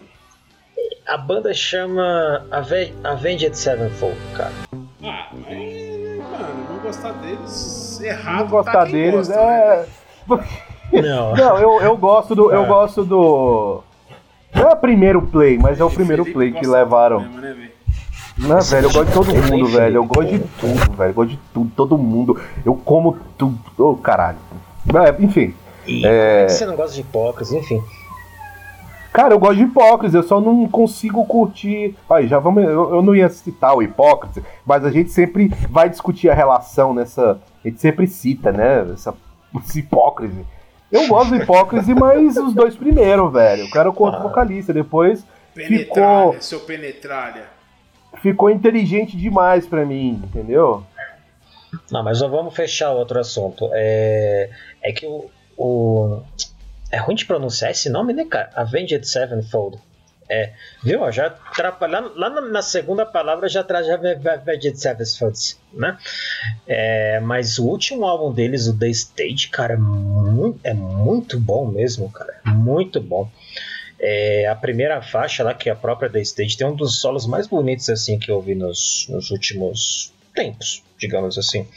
A 1.07 1.17
banda 1.17 1.55
chama 1.55 2.45
Ave 2.51 2.93
Avenged 3.05 3.57
Sevenfold, 3.57 4.17
cara. 4.35 4.53
Ah, 5.03 5.29
mas, 5.33 6.06
gostar 6.87 7.13
deles 7.13 8.01
errado. 8.01 8.39
Não 8.41 8.47
gostar 8.49 8.73
tá 8.73 8.85
deles 8.85 9.29
gosta, 9.29 9.37
né? 9.37 9.87
é. 10.93 11.03
Não. 11.03 11.35
Não, 11.37 11.59
eu, 11.59 11.81
eu 11.83 11.97
gosto 11.97 12.35
do. 12.35 12.51
Eu 12.53 12.63
Ah. 12.65 12.67
gosto 12.67 13.05
do. 13.05 13.83
Não 14.55 14.71
é 14.71 14.73
o 14.73 14.77
primeiro 14.77 15.21
play, 15.23 15.59
mas 15.59 15.79
é 15.81 15.85
o 15.85 15.91
primeiro 15.91 16.25
Felipe 16.25 16.39
play 16.53 16.53
que 16.53 16.67
levaram. 16.67 17.21
mesmo, 17.21 17.41
né, 17.41 17.53
velho? 17.53 17.71
Não, 18.39 18.61
velho, 18.61 18.87
eu 18.87 18.93
gosto 18.93 19.07
de 19.07 19.13
todo 19.13 19.27
mundo, 19.35 19.43
Felipe. 19.49 19.71
velho. 19.77 19.97
Eu 19.97 20.05
gosto 20.05 20.31
de 20.31 20.39
tudo, 20.39 20.93
velho. 20.97 21.11
Eu 21.11 21.15
gosto 21.15 21.31
de 21.31 21.39
tudo, 21.53 21.71
todo 21.77 21.99
mundo. 21.99 22.41
Eu 22.65 22.75
como 22.75 23.17
tudo. 23.37 23.59
Ô, 23.79 23.97
caralho. 23.97 24.39
É, 24.95 25.23
enfim. 25.23 25.55
E 25.87 26.07
É. 26.07 26.49
você 26.49 26.65
não 26.67 26.77
gosta 26.77 26.95
de 26.95 27.01
hipócritas, 27.01 27.53
enfim. 27.53 27.83
Cara, 29.17 29.33
eu 29.33 29.39
gosto 29.39 29.57
de 29.57 29.63
Hipócritas, 29.63 30.15
eu 30.15 30.23
só 30.23 30.39
não 30.43 30.69
consigo 30.69 31.25
curtir. 31.25 31.97
Aí, 32.11 32.29
já 32.29 32.39
vamos. 32.39 32.63
Eu, 32.63 32.97
eu 32.97 33.03
não 33.03 33.17
ia 33.17 33.31
citar 33.31 33.75
o 33.75 33.83
Hipócritas, 33.83 34.45
mas 34.67 34.85
a 34.85 34.91
gente 34.91 35.11
sempre 35.11 35.49
vai 35.71 35.89
discutir 35.89 36.29
a 36.29 36.35
relação 36.35 36.93
nessa. 36.93 37.41
A 37.65 37.69
gente 37.69 37.81
sempre 37.81 38.07
cita, 38.07 38.53
né? 38.53 38.87
Essa, 38.93 39.15
esse 39.65 39.79
Hipócrise. 39.79 40.45
Eu 40.93 41.09
gosto 41.09 41.31
do 41.31 41.37
Hipócrise, 41.43 41.95
mas 41.97 42.37
os 42.37 42.53
dois 42.53 42.77
primeiros, 42.77 43.33
velho. 43.33 43.63
Eu 43.63 43.71
quero 43.71 43.89
o 43.89 43.95
corpo 43.95 44.19
Ah. 44.19 44.23
vocalista. 44.23 44.71
Depois 44.75 45.25
ficou, 45.55 45.67
Penetralha, 45.79 46.41
seu 46.43 46.61
penetralha. 46.61 47.45
ficou 48.17 48.51
inteligente 48.51 49.17
demais 49.17 49.67
pra 49.67 49.87
mim, 49.87 50.23
entendeu? 50.25 50.83
Não, 51.91 52.05
mas 52.05 52.19
já 52.19 52.27
vamos 52.29 52.55
fechar 52.55 52.93
outro 52.93 53.19
assunto. 53.19 53.71
É, 53.73 54.51
é 54.83 54.93
que 54.93 55.07
o, 55.07 55.25
o- 55.57 56.21
É 56.97 56.99
ruim 56.99 57.15
de 57.15 57.27
pronunciar 57.27 57.71
esse 57.71 57.91
nome, 57.91 58.15
né, 58.15 58.25
cara? 58.25 58.51
Avenged 58.57 59.07
Sevenfold. 59.07 59.79
É, 60.31 60.55
viu? 60.83 61.13
Já 61.13 61.27
atrapalha, 61.27 62.01
lá, 62.01 62.41
na 62.41 62.63
segunda 62.63 63.05
palavra 63.05 63.51
já 63.51 63.63
traz 63.63 63.87
já 63.87 63.97
Avenged 63.97 64.81
Sevenfold, 64.81 65.39
né? 65.75 65.99
É, 66.67 67.21
mas 67.21 67.59
o 67.59 67.67
último 67.67 68.07
álbum 68.07 68.33
deles, 68.33 68.67
o 68.67 68.79
The 68.79 68.89
Stage, 68.89 69.49
cara, 69.49 69.75
é 69.75 69.77
muito, 69.77 70.59
é 70.65 70.73
muito 70.73 71.39
bom 71.39 71.67
mesmo, 71.67 72.11
cara. 72.11 72.41
Muito 72.47 72.99
bom. 72.99 73.31
É, 74.01 74.47
a 74.47 74.55
primeira 74.55 75.03
faixa 75.03 75.45
lá, 75.45 75.53
que 75.53 75.69
é 75.69 75.73
a 75.73 75.77
própria 75.77 76.09
The 76.09 76.23
Stage, 76.23 76.57
tem 76.57 76.67
um 76.67 76.75
dos 76.75 76.99
solos 76.99 77.27
mais 77.27 77.47
bonitos 77.47 77.91
assim 77.91 78.19
que 78.19 78.31
eu 78.31 78.41
vi 78.41 78.55
nos, 78.55 79.07
nos 79.11 79.31
últimos 79.31 80.15
tempos, 80.35 80.83
digamos 80.99 81.37
assim. 81.37 81.69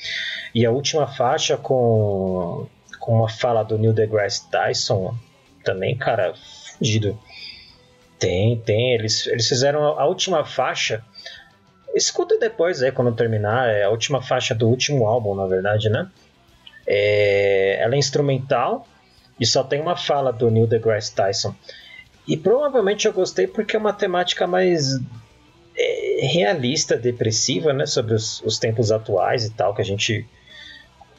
E 0.56 0.66
a 0.66 0.72
última 0.72 1.06
faixa 1.08 1.58
com, 1.58 2.70
com 3.10 3.16
uma 3.16 3.28
fala 3.28 3.64
do 3.64 3.76
Neil 3.76 3.92
deGrasse 3.92 4.48
Tyson, 4.52 5.16
também, 5.64 5.98
cara, 5.98 6.36
fudido. 6.78 7.20
Tem, 8.20 8.56
tem. 8.60 8.94
Eles, 8.94 9.26
eles 9.26 9.50
fizeram 9.50 9.84
a, 9.84 10.06
última 10.06 10.46
faixa. 10.46 11.04
Escuta 11.96 12.38
depois 12.38 12.84
aí 12.84 12.92
quando 12.92 13.12
terminar. 13.16 13.68
É 13.68 13.86
a 13.86 13.90
última 13.90 14.22
faixa 14.22 14.54
do 14.54 14.70
último 14.70 15.08
álbum, 15.08 15.34
na 15.34 15.48
verdade, 15.48 15.90
né? 15.90 16.08
É, 16.86 17.80
ela 17.82 17.96
é 17.96 17.98
instrumental 17.98 18.88
e 19.40 19.46
só 19.46 19.64
tem 19.64 19.82
uma 19.82 19.96
fala 19.96 20.32
do 20.32 20.52
Neil 20.52 20.68
deGrasse 20.68 21.16
Tyson. 21.16 21.56
E 22.28 22.38
provavelmente 22.38 23.08
eu 23.08 23.14
gostei 23.14 23.48
porque 23.48 23.76
é 23.76 23.80
uma 23.80 23.92
temática 23.92 24.46
mais 24.46 25.00
é, 25.76 26.28
realista, 26.28 26.96
depressiva, 26.96 27.74
né? 27.74 27.88
Sobre 27.88 28.14
os, 28.14 28.40
os 28.44 28.60
tempos 28.60 28.92
atuais 28.92 29.46
e 29.46 29.50
tal, 29.50 29.74
que 29.74 29.82
a 29.82 29.86
gente. 29.86 30.28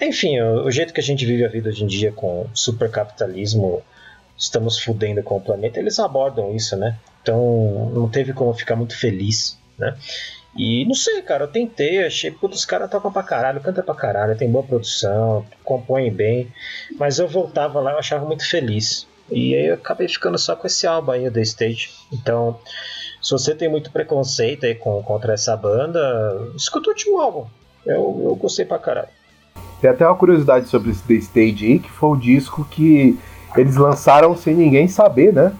Enfim, 0.00 0.40
o, 0.40 0.64
o 0.64 0.70
jeito 0.70 0.94
que 0.94 1.00
a 1.00 1.02
gente 1.02 1.26
vive 1.26 1.44
a 1.44 1.48
vida 1.48 1.68
hoje 1.68 1.84
em 1.84 1.86
dia 1.86 2.10
com 2.12 2.46
supercapitalismo, 2.54 3.82
estamos 4.36 4.78
fudendo 4.78 5.22
com 5.22 5.36
o 5.36 5.40
planeta, 5.40 5.78
eles 5.78 5.98
abordam 5.98 6.54
isso, 6.54 6.76
né? 6.76 6.98
Então 7.22 7.90
não 7.94 8.08
teve 8.08 8.32
como 8.32 8.54
ficar 8.54 8.76
muito 8.76 8.96
feliz, 8.96 9.58
né? 9.78 9.96
E 10.56 10.84
não 10.86 10.94
sei, 10.94 11.22
cara, 11.22 11.44
eu 11.44 11.48
tentei, 11.48 12.04
achei, 12.04 12.30
putz, 12.30 12.56
os 12.56 12.64
caras 12.64 12.90
tocam 12.90 13.12
pra 13.12 13.22
caralho, 13.22 13.60
canta 13.60 13.82
pra 13.82 13.94
caralho, 13.94 14.36
tem 14.36 14.50
boa 14.50 14.64
produção, 14.64 15.46
compõem 15.62 16.10
bem, 16.10 16.52
mas 16.98 17.18
eu 17.18 17.28
voltava 17.28 17.78
lá, 17.80 17.92
eu 17.92 17.98
achava 17.98 18.26
muito 18.26 18.48
feliz. 18.48 19.06
E 19.30 19.54
aí 19.54 19.66
eu 19.66 19.74
acabei 19.74 20.08
ficando 20.08 20.36
só 20.36 20.56
com 20.56 20.66
esse 20.66 20.86
álbum 20.88 21.12
aí, 21.12 21.30
The 21.30 21.40
Stage. 21.42 21.90
Então, 22.12 22.58
se 23.22 23.30
você 23.30 23.54
tem 23.54 23.68
muito 23.68 23.92
preconceito 23.92 24.66
aí 24.66 24.74
com, 24.74 25.00
contra 25.04 25.34
essa 25.34 25.56
banda, 25.56 26.00
escuta 26.56 26.88
o 26.88 26.92
último 26.92 27.20
álbum. 27.20 27.46
Eu, 27.86 28.20
eu 28.24 28.34
gostei 28.34 28.64
pra 28.64 28.78
caralho. 28.78 29.08
Tem 29.80 29.90
até 29.90 30.06
uma 30.06 30.14
curiosidade 30.16 30.68
sobre 30.68 30.90
esse 30.90 31.02
The 31.02 31.14
Stage 31.14 31.66
aí, 31.66 31.78
que 31.78 31.90
foi 31.90 32.10
o 32.10 32.16
disco 32.16 32.64
que 32.70 33.18
eles 33.56 33.76
lançaram 33.76 34.36
sem 34.36 34.54
ninguém 34.54 34.86
saber, 34.88 35.32
né? 35.32 35.52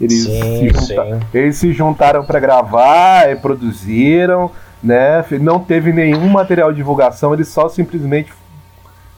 Eles, 0.00 0.24
Sim, 0.24 0.70
se, 0.74 0.94
junta- 0.94 1.20
eles 1.34 1.56
se 1.56 1.72
juntaram 1.72 2.24
pra 2.24 2.40
gravar, 2.40 3.30
e 3.30 3.36
produziram, 3.36 4.50
né? 4.82 5.24
Não 5.40 5.58
teve 5.60 5.92
nenhum 5.92 6.28
material 6.28 6.70
de 6.70 6.76
divulgação, 6.78 7.32
eles 7.34 7.48
só 7.48 7.68
simplesmente 7.68 8.32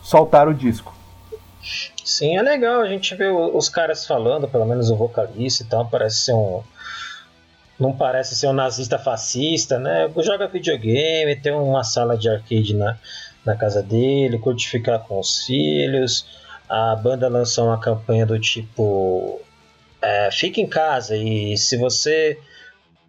soltaram 0.03 0.51
o 0.53 0.55
disco. 0.55 0.95
Sim, 2.05 2.37
é 2.37 2.43
legal 2.43 2.81
a 2.83 2.87
gente 2.89 3.15
ver 3.15 3.31
o- 3.31 3.57
os 3.57 3.69
caras 3.69 4.07
falando, 4.07 4.47
pelo 4.49 4.65
menos 4.65 4.91
o 4.91 4.97
vocalista 4.97 5.63
e 5.63 5.67
tal, 5.67 5.87
parece 5.87 6.17
ser 6.19 6.33
um. 6.35 6.61
Não 7.79 7.93
parece 7.93 8.35
ser 8.35 8.47
um 8.47 8.53
nazista 8.55 8.99
fascista, 8.99 9.79
né? 9.79 10.09
Joga 10.19 10.47
videogame, 10.49 11.37
tem 11.37 11.53
uma 11.53 11.85
sala 11.85 12.17
de 12.17 12.29
arcade 12.29 12.75
na, 12.75 12.97
na 13.47 13.57
casa 13.57 13.83
dele, 13.83 14.39
curte 14.39 14.69
ficar 14.69 14.99
com 15.01 15.19
os 15.21 15.45
filhos. 15.45 16.27
a 16.69 16.97
banda 16.97 17.29
lançou 17.29 17.67
uma 17.67 17.79
campanha 17.81 18.27
do 18.27 18.39
tipo 18.39 19.41
é, 20.03 20.31
fique 20.31 20.61
em 20.61 20.67
casa 20.67 21.17
e 21.17 21.57
se 21.57 21.77
você 21.77 22.39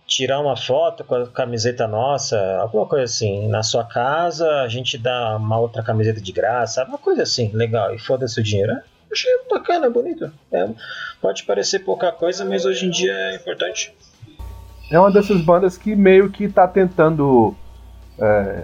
tirar 0.08 0.40
uma 0.40 0.56
foto 0.56 1.04
com 1.04 1.16
a 1.16 1.28
camiseta 1.28 1.88
nossa, 1.88 2.40
alguma 2.60 2.86
coisa 2.86 3.04
assim, 3.04 3.48
na 3.50 3.62
sua 3.62 3.84
casa, 3.84 4.62
a 4.62 4.68
gente 4.68 4.98
dá 4.98 5.36
uma 5.36 5.60
outra 5.60 5.84
camiseta 5.84 6.22
de 6.22 6.32
graça, 6.32 6.84
uma 6.86 6.98
coisa 6.98 7.24
assim, 7.24 7.52
legal, 7.54 7.94
e 7.94 8.00
foda-se 8.00 8.40
o 8.40 8.44
dinheiro. 8.44 8.72
É, 8.72 8.84
achei 9.12 9.32
bacana, 9.50 9.90
bonito. 9.90 10.32
É, 10.52 10.70
pode 11.22 11.44
parecer 11.44 11.80
pouca 11.80 12.12
coisa, 12.12 12.46
mas 12.46 12.66
hoje 12.66 12.86
em 12.86 12.90
dia 12.90 13.12
é 13.12 13.36
importante. 13.36 13.94
É 14.90 14.98
uma 14.98 15.12
dessas 15.12 15.42
bandas 15.42 15.78
que 15.78 15.94
meio 15.94 16.32
que 16.32 16.48
tá 16.48 16.66
tentando 16.66 17.54
é, 18.18 18.64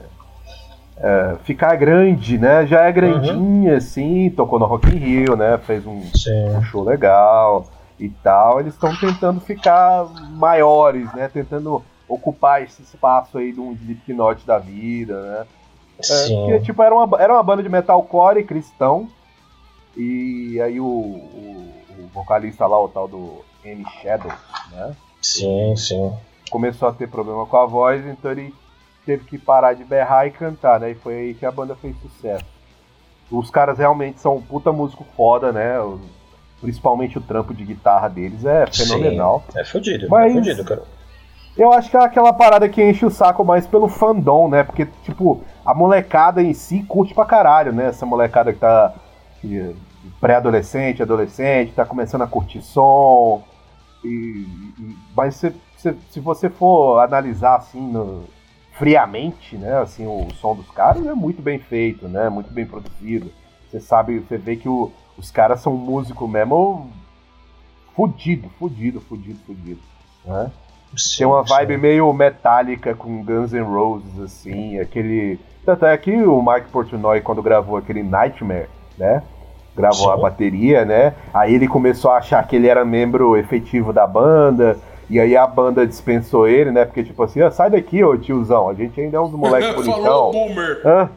é, 0.98 1.36
ficar 1.44 1.76
grande, 1.76 2.38
né? 2.38 2.66
Já 2.66 2.82
é 2.82 2.91
grandinha, 2.91 3.72
uhum. 3.72 3.78
assim, 3.78 4.30
tocou 4.30 4.60
no 4.60 4.66
Rock 4.66 4.88
in 4.89 4.98
Rio, 4.98 5.36
né? 5.36 5.58
Fez 5.58 5.86
um, 5.86 6.02
um 6.02 6.64
show 6.64 6.84
legal 6.84 7.66
e 8.00 8.10
tal, 8.10 8.60
eles 8.60 8.74
estão 8.74 8.96
tentando 8.96 9.39
ficar 9.39 10.06
maiores, 10.32 11.12
né? 11.14 11.30
Tentando 11.32 11.84
ocupar 12.08 12.62
esse 12.64 12.82
espaço 12.82 13.38
aí 13.38 13.52
de 13.52 13.60
um 13.60 13.72
Slipknot 13.74 14.46
da 14.46 14.60
vida, 14.60 15.22
né? 15.22 15.46
É, 16.00 16.04
Sim. 16.04 16.36
porque, 16.36 16.60
tipo, 16.62 16.82
era 16.82 16.94
uma, 16.94 17.22
era 17.22 17.34
uma 17.34 17.44
banda 17.44 17.64
de 17.64 17.70
metalcore 17.70 18.44
cristão. 18.44 19.08
E 19.96 20.60
aí 20.60 20.80
o, 20.80 20.86
o, 20.86 21.74
o 22.00 22.08
vocalista 22.14 22.66
lá, 22.66 22.82
o 22.82 22.89
tal 22.89 23.08
do 23.08 23.46
N 23.64 23.86
Shadow, 24.02 24.32
né? 24.72 24.96
Sim, 25.22 25.76
sim. 25.76 26.12
Começou 26.50 26.89
a 26.89 26.94
ter 26.94 27.08
problema 27.08 27.46
com 27.46 27.58
a 27.58 27.66
voz, 27.66 28.06
então 28.06 28.32
ele 28.32 28.54
teve 29.06 29.26
que 29.26 29.38
parar 29.38 29.74
de 29.74 29.84
berrar 29.84 30.28
e 30.28 30.32
cantar, 30.32 30.80
né? 30.80 30.91
E 30.91 30.95
foi 30.95 31.14
aí 31.16 31.34
que 31.34 31.45
a 31.45 31.51
banda 31.51 31.76
fez 31.76 31.95
sucesso. 31.97 32.45
Os 33.32 33.49
caras 33.49 33.78
realmente 33.78 34.20
são 34.20 34.38
um 34.38 34.41
puta 34.41 34.72
músico 34.72 35.06
foda, 35.16 35.51
né? 35.51 35.78
principalmente 36.62 37.18
o 37.18 37.22
trampo 37.22 37.54
de 37.54 37.66
guitarra 37.66 38.08
deles, 38.08 38.45
é 38.45 38.66
fenomenal. 38.68 39.43
Sim, 39.51 39.60
é 39.60 39.66
fodido, 39.66 40.08
Mas 40.10 40.32
é 40.32 40.36
fodido, 40.36 40.64
cara. 40.64 40.84
Eu 41.58 41.72
acho 41.72 41.89
que 41.89 41.97
é 41.97 41.99
aquela 41.99 42.34
parada 42.34 42.70
que 42.70 42.82
enche 42.82 43.06
o 43.06 43.12
saco 43.12 43.43
mais 43.43 43.68
pelo 43.68 43.88
fandom, 43.88 44.47
né? 44.47 44.64
Porque, 44.64 44.88
tipo, 45.04 45.43
a 45.66 45.74
molecada 45.74 46.41
em 46.41 46.54
si 46.54 46.82
curte 46.84 47.14
pra 47.14 47.26
caralho, 47.26 47.74
né? 47.74 47.88
Essa 47.88 48.06
molecada 48.06 48.54
que 48.54 48.60
tá 48.60 48.93
pré-adolescente, 50.20 51.04
adolescente, 51.04 51.74
tá 51.74 51.86
começando 51.86 52.24
a 52.24 52.28
curtir 52.28 52.62
som. 52.62 53.43
E, 54.04 54.47
e, 54.80 54.97
mas 55.16 55.36
se, 55.36 55.54
se, 55.78 55.95
se, 56.10 56.20
você 56.20 56.49
for 56.49 56.99
analisar 56.99 57.56
assim 57.58 57.82
no, 57.82 58.24
friamente, 58.74 59.55
né? 59.55 59.80
Assim, 59.80 60.05
o 60.05 60.28
som 60.39 60.55
dos 60.55 60.69
caras 60.71 61.05
é 61.05 61.13
muito 61.13 61.41
bem 61.41 61.59
feito, 61.59 62.07
né? 62.07 62.30
Muito 62.30 62.51
bem 62.51 62.65
produzido. 62.65 63.32
Você 63.69 63.80
sabe, 63.80 64.19
você 64.19 64.38
vê 64.38 64.55
que 64.55 64.69
o, 64.69 64.91
os 65.17 65.32
caras 65.32 65.61
são 65.61 65.74
músico 65.74 66.28
mesmo 66.28 66.89
fudido, 67.95 68.49
fudido, 68.59 69.01
fudido, 69.01 69.39
fudido. 69.45 69.80
Né? 70.26 70.51
Sim, 70.95 71.19
Tem 71.19 71.28
uma 71.28 71.43
vibe 71.43 71.76
sim. 71.76 71.82
meio 71.82 72.13
metálica 72.13 72.93
com 72.93 73.24
Guns 73.24 73.51
N' 73.51 73.61
Roses, 73.61 74.19
assim, 74.19 74.80
aquele. 74.80 75.39
Tanto 75.65 75.86
é 75.86 75.97
que 75.97 76.11
o 76.24 76.41
Mike 76.41 76.69
Portnoy, 76.69 77.21
quando 77.21 77.41
gravou 77.41 77.78
aquele 77.78 78.03
Nightmare, 78.03 78.69
né? 78.97 79.24
Gravou 79.76 80.05
sim. 80.05 80.11
a 80.11 80.17
bateria, 80.17 80.86
né? 80.86 81.15
Aí 81.34 81.55
ele 81.55 81.67
começou 81.67 82.11
a 82.11 82.17
achar 82.17 82.45
que 82.47 82.55
ele 82.55 82.67
era 82.67 82.86
membro 82.86 83.36
efetivo 83.38 83.91
da 83.91 84.05
banda. 84.05 84.78
E 85.10 85.20
aí 85.20 85.36
a 85.36 85.45
banda 85.45 85.86
dispensou 85.86 86.47
ele, 86.47 86.72
né? 86.72 86.86
Porque, 86.86 87.04
tipo 87.04 87.22
assim, 87.24 87.41
ah, 87.41 87.51
sai 87.51 87.70
daqui, 87.70 88.04
ô 88.04 88.18
tiozão, 88.18 88.70
a 88.70 88.74
gente 88.74 88.99
ainda 88.99 89.18
é 89.18 89.20
uns 89.20 89.32
moleques 89.32 89.74
bonitão. 89.76 90.04
Falou, 90.04 90.32
boomer. 90.32 90.82
Hã? 90.86 91.10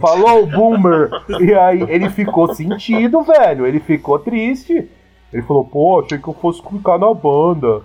Falou 0.00 0.42
o 0.42 0.46
boomer. 0.46 1.10
E 1.40 1.54
aí 1.54 1.82
ele 1.88 2.10
ficou 2.10 2.54
sentido, 2.54 3.22
velho. 3.22 3.66
Ele 3.66 3.80
ficou 3.80 4.18
triste. 4.18 4.88
Ele 5.32 5.42
falou, 5.42 5.64
pô, 5.64 6.00
achei 6.00 6.18
que 6.18 6.28
eu 6.28 6.34
fosse 6.34 6.60
ficar 6.62 6.98
na 6.98 7.12
banda. 7.14 7.80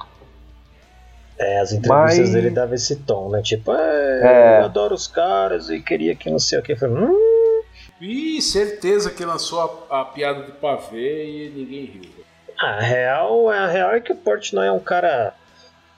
É, 1.37 1.59
as 1.59 1.71
entrevistas 1.73 2.19
Mas... 2.19 2.31
dele 2.31 2.49
dava 2.49 2.75
esse 2.75 2.95
tom, 2.97 3.29
né? 3.29 3.41
Tipo, 3.41 3.71
é, 3.73 4.57
é... 4.57 4.59
eu 4.61 4.65
adoro 4.65 4.95
os 4.95 5.07
caras 5.07 5.69
e 5.69 5.79
queria 5.79 6.15
que 6.15 6.29
não 6.29 6.39
sei 6.39 6.59
o 6.59 6.61
que. 6.61 6.75
Falei, 6.75 6.95
hum. 6.95 7.61
Ih, 7.99 8.41
certeza 8.41 9.09
que 9.09 9.23
lançou 9.23 9.85
a, 9.89 10.01
a 10.01 10.05
piada 10.05 10.43
do 10.43 10.51
pavê 10.53 11.25
e 11.25 11.49
ninguém 11.49 11.85
riu. 11.85 12.25
A 12.57 12.79
real, 12.79 13.49
a 13.49 13.67
real 13.67 13.91
é 13.91 13.99
que 13.99 14.11
o 14.11 14.15
Portnoy 14.15 14.67
é 14.67 14.71
um 14.71 14.79
cara 14.79 15.33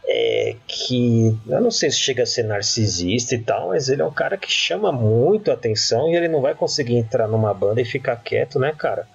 é, 0.10 0.56
que 0.66 1.38
eu 1.46 1.62
não 1.62 1.70
sei 1.70 1.92
se 1.92 1.98
chega 1.98 2.24
a 2.24 2.26
ser 2.26 2.44
narcisista 2.44 3.36
e 3.36 3.40
tal, 3.40 3.70
mas 3.70 3.90
ele 3.90 4.02
é 4.02 4.06
um 4.06 4.14
cara 4.14 4.38
que 4.38 4.50
chama 4.50 4.90
muito 4.90 5.52
atenção 5.52 6.10
e 6.10 6.16
ele 6.16 6.30
não 6.30 6.40
vai 6.40 6.56
conseguir 6.56 6.96
entrar 6.96 7.28
numa 7.28 7.54
banda 7.54 7.82
e 7.82 7.86
ficar 7.86 8.16
quieto, 8.16 8.58
né, 8.58 8.74
cara? 8.76 9.06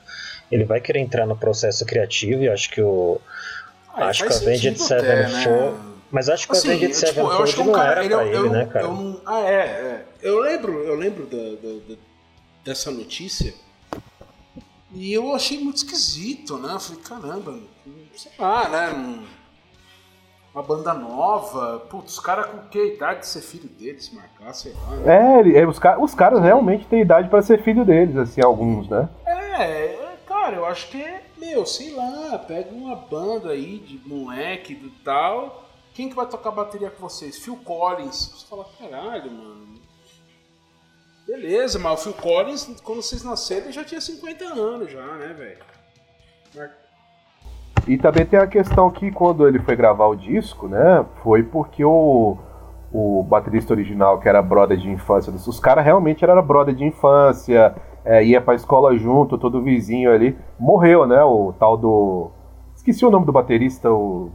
Ele 0.51 0.65
vai 0.65 0.83
querer 0.83 0.99
entrar 1.01 1.27
no 1.27 1.35
processo 1.35 1.87
criativo 1.87 2.43
e 2.43 2.49
acho 2.49 2.69
que 2.71 2.83
o. 2.83 3.19
Ah, 3.95 4.07
acho 4.07 4.27
que 4.27 4.33
a 4.33 4.37
Avenged 4.37 4.79
Sevenfold. 4.79 5.73
Né? 5.73 5.93
Mas 6.11 6.29
acho 6.29 6.47
que 6.47 6.53
assim, 6.53 6.69
a 6.69 6.75
Avenged 6.75 6.95
Sevenfold 6.95 7.51
tipo, 7.51 7.65
não 7.65 7.73
cara, 7.73 7.91
era 7.93 8.05
ele, 8.05 8.15
pra 8.15 8.27
ele, 8.27 8.37
eu, 8.37 8.51
né, 8.51 8.67
cara? 8.67 8.89
Ah, 9.25 9.41
é, 9.41 9.55
é. 9.55 10.05
Eu 10.21 10.41
lembro, 10.41 10.85
eu 10.85 10.95
lembro 10.95 11.25
da, 11.25 11.39
da, 11.39 11.73
da, 11.89 12.01
dessa 12.63 12.91
notícia. 12.91 13.55
E 14.95 15.11
eu 15.11 15.35
achei 15.35 15.59
muito 15.59 15.79
esquisito, 15.79 16.59
né? 16.59 16.75
Eu 16.75 16.81
falei, 16.81 17.03
caramba, 17.03 17.59
sei 18.15 18.33
lá, 18.39 18.69
né? 18.69 19.25
Uma 20.55 20.63
banda 20.63 20.93
nova. 20.93 21.81
Putz, 21.91 22.15
os 22.15 22.21
caras 22.21 22.47
com 22.47 22.59
que 22.69 22.95
idade 22.95 23.21
de 23.21 23.27
ser 23.27 23.41
filho 23.41 23.69
deles, 23.69 24.13
marcar, 24.13 24.53
sei 24.53 24.73
lá. 24.75 24.97
Né? 24.97 25.59
É, 25.59 25.67
os, 25.67 25.81
os 26.01 26.15
caras 26.15 26.43
realmente 26.43 26.87
têm 26.87 27.01
idade 27.01 27.29
para 27.29 27.43
ser 27.43 27.63
filho 27.63 27.85
deles, 27.85 28.17
assim, 28.17 28.43
alguns, 28.43 28.89
né? 28.89 29.09
É, 29.27 30.17
cara, 30.27 30.57
eu 30.57 30.67
acho 30.67 30.89
que 30.89 31.03
é, 31.03 31.23
meu, 31.39 31.65
sei 31.65 31.95
lá, 31.95 32.39
pega 32.39 32.71
uma 32.71 32.97
banda 32.97 33.51
aí 33.51 33.79
de 33.79 34.01
moleque 34.09 34.75
do 34.75 34.91
tal. 35.03 35.65
Quem 35.95 36.09
que 36.09 36.17
vai 36.17 36.27
tocar 36.27 36.51
bateria 36.51 36.91
com 36.91 37.09
vocês? 37.09 37.39
Phil 37.39 37.57
Collins. 37.57 38.33
Você 38.35 38.47
fala, 38.47 38.67
caralho, 38.79 39.31
mano. 39.31 39.73
Beleza, 41.27 41.79
mas 41.79 42.01
o 42.01 42.03
Phil 42.05 42.15
Collins, 42.15 42.81
quando 42.83 43.03
vocês 43.03 43.23
nasceram, 43.23 43.65
ele 43.65 43.73
já 43.73 43.85
tinha 43.85 44.01
50 44.01 44.45
anos 44.45 44.91
já, 44.91 45.07
né, 45.17 45.29
velho? 45.29 46.73
E 47.87 47.99
também 47.99 48.25
tem 48.25 48.39
a 48.39 48.47
questão 48.47 48.91
que 48.91 49.11
quando 49.11 49.47
ele 49.47 49.59
foi 49.59 49.75
gravar 49.75 50.07
o 50.07 50.15
disco, 50.15 50.69
né, 50.69 51.05
foi 51.23 51.43
porque 51.43 51.85
o, 51.85 52.37
o 52.93 53.23
baterista 53.25 53.73
original, 53.73 54.21
que 54.21 54.29
era 54.29 54.41
brother 54.41 54.77
de 54.77 54.89
infância, 54.89 55.33
os 55.33 55.59
caras 55.59 55.85
realmente 55.85 56.23
era 56.23 56.41
brother 56.41 56.75
de 56.75 56.85
infância, 56.85 57.75
é, 58.05 58.25
ia 58.25 58.41
pra 58.41 58.55
escola 58.55 58.97
junto, 58.97 59.37
todo 59.37 59.63
vizinho 59.63 60.13
ali, 60.13 60.39
morreu, 60.59 61.07
né, 61.07 61.23
o 61.25 61.53
tal 61.59 61.77
do... 61.77 62.31
Esqueci 62.77 63.05
o 63.05 63.11
nome 63.11 63.27
do 63.27 63.33
baterista, 63.33 63.91
o... 63.91 64.31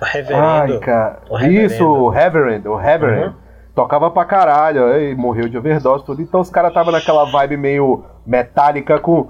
O 0.00 0.04
Reverendo. 0.04 0.44
Ai, 0.46 0.78
cara. 0.78 1.18
O 1.28 1.36
reverendo. 1.36 1.66
Isso, 1.66 1.86
o 1.86 2.08
Reverend, 2.08 2.66
o 2.66 2.76
Reverend. 2.76 3.26
Uhum. 3.26 3.34
Tocava 3.74 4.10
pra 4.10 4.24
caralho, 4.24 4.98
e 4.98 5.14
morreu 5.14 5.48
de 5.48 5.58
overdose 5.58 6.04
tudo. 6.04 6.22
Então 6.22 6.40
os 6.40 6.50
caras 6.50 6.70
estavam 6.70 6.92
naquela 6.92 7.24
vibe 7.30 7.56
meio 7.56 8.04
metálica 8.26 8.98
com 8.98 9.28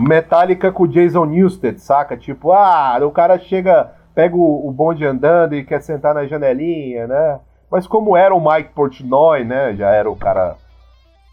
Metallica 0.00 0.72
com 0.72 0.86
Jason 0.86 1.24
Newsted, 1.26 1.78
saca? 1.80 2.16
Tipo, 2.16 2.52
ah, 2.52 2.98
o 3.02 3.10
cara 3.10 3.38
chega, 3.38 3.92
pega 4.14 4.36
o, 4.36 4.68
o 4.68 4.72
bonde 4.72 5.04
andando 5.04 5.54
e 5.54 5.64
quer 5.64 5.82
sentar 5.82 6.14
na 6.14 6.26
janelinha, 6.26 7.06
né? 7.06 7.40
Mas 7.70 7.86
como 7.86 8.16
era 8.16 8.34
o 8.34 8.40
Mike 8.40 8.70
Portnoy, 8.74 9.44
né? 9.44 9.74
Já 9.74 9.90
era 9.90 10.10
o 10.10 10.16
cara 10.16 10.56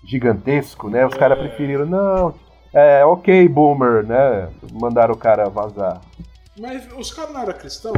gigantesco, 0.05 0.89
né? 0.89 1.05
Os 1.05 1.14
caras 1.14 1.38
preferiram, 1.38 1.86
não, 1.86 2.34
é, 2.74 3.03
ok, 3.03 3.47
boomer, 3.47 4.05
né? 4.05 4.49
Mandaram 4.74 5.14
o 5.14 5.18
cara 5.18 5.49
vazar. 5.49 6.01
Mas 6.60 6.88
os 6.97 7.12
caras 7.12 7.34
não 7.34 7.41
eram 7.41 7.53
cristãos? 7.53 7.97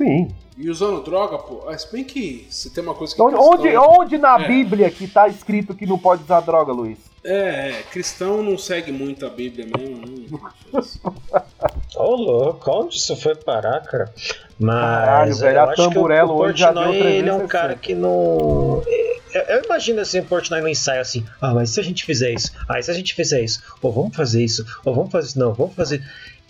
Sim. 0.00 0.34
E 0.56 0.70
usando 0.70 1.02
droga, 1.02 1.36
pô. 1.36 1.68
Ah, 1.68 1.76
se 1.76 1.92
bem 1.92 2.04
que 2.04 2.46
se 2.48 2.70
tem 2.70 2.82
uma 2.82 2.94
coisa 2.94 3.14
que. 3.14 3.20
Onde, 3.20 3.36
cristão... 3.36 3.52
onde, 3.52 3.76
onde 3.76 4.18
na 4.18 4.40
é. 4.40 4.48
Bíblia 4.48 4.90
que 4.90 5.06
tá 5.06 5.28
escrito 5.28 5.74
que 5.74 5.84
não 5.84 5.98
pode 5.98 6.22
usar 6.22 6.40
droga, 6.40 6.72
Luiz? 6.72 6.98
É, 7.22 7.70
é, 7.70 7.82
cristão 7.90 8.42
não 8.42 8.56
segue 8.56 8.90
muito 8.90 9.26
a 9.26 9.28
Bíblia 9.28 9.66
mesmo. 9.66 10.40
Ô, 11.96 12.02
oh, 12.02 12.16
louco, 12.16 12.70
onde 12.70 12.96
isso 12.96 13.14
foi 13.14 13.34
parar, 13.34 13.80
cara? 13.82 14.10
Mas. 14.58 14.80
Caralho, 14.80 15.36
velho, 15.36 15.60
a 15.60 15.74
tamburelo 15.74 16.34
hoje 16.34 16.60
já 16.60 16.72
deu 16.72 16.94
Ele 16.94 17.28
é 17.28 17.34
um 17.34 17.46
cara 17.46 17.74
que 17.74 17.94
não. 17.94 18.82
Eu 19.32 19.62
imagino 19.64 20.00
assim, 20.00 20.20
o 20.20 20.24
Portnoy 20.24 20.60
no 20.60 20.68
ensaio 20.68 21.00
assim, 21.00 21.24
ah, 21.40 21.54
mas 21.54 21.70
se 21.70 21.78
a 21.78 21.82
gente 21.84 22.04
fizer 22.04 22.32
isso, 22.32 22.50
ah, 22.68 22.82
se 22.82 22.90
a 22.90 22.94
gente 22.94 23.14
fizer 23.14 23.40
isso, 23.40 23.62
ou 23.80 23.92
vamos 23.92 24.16
fazer 24.16 24.42
isso, 24.42 24.66
ou 24.84 24.94
vamos 24.94 25.12
fazer 25.12 25.28
isso, 25.28 25.38
não, 25.38 25.52
vamos 25.52 25.74
fazer. 25.74 26.02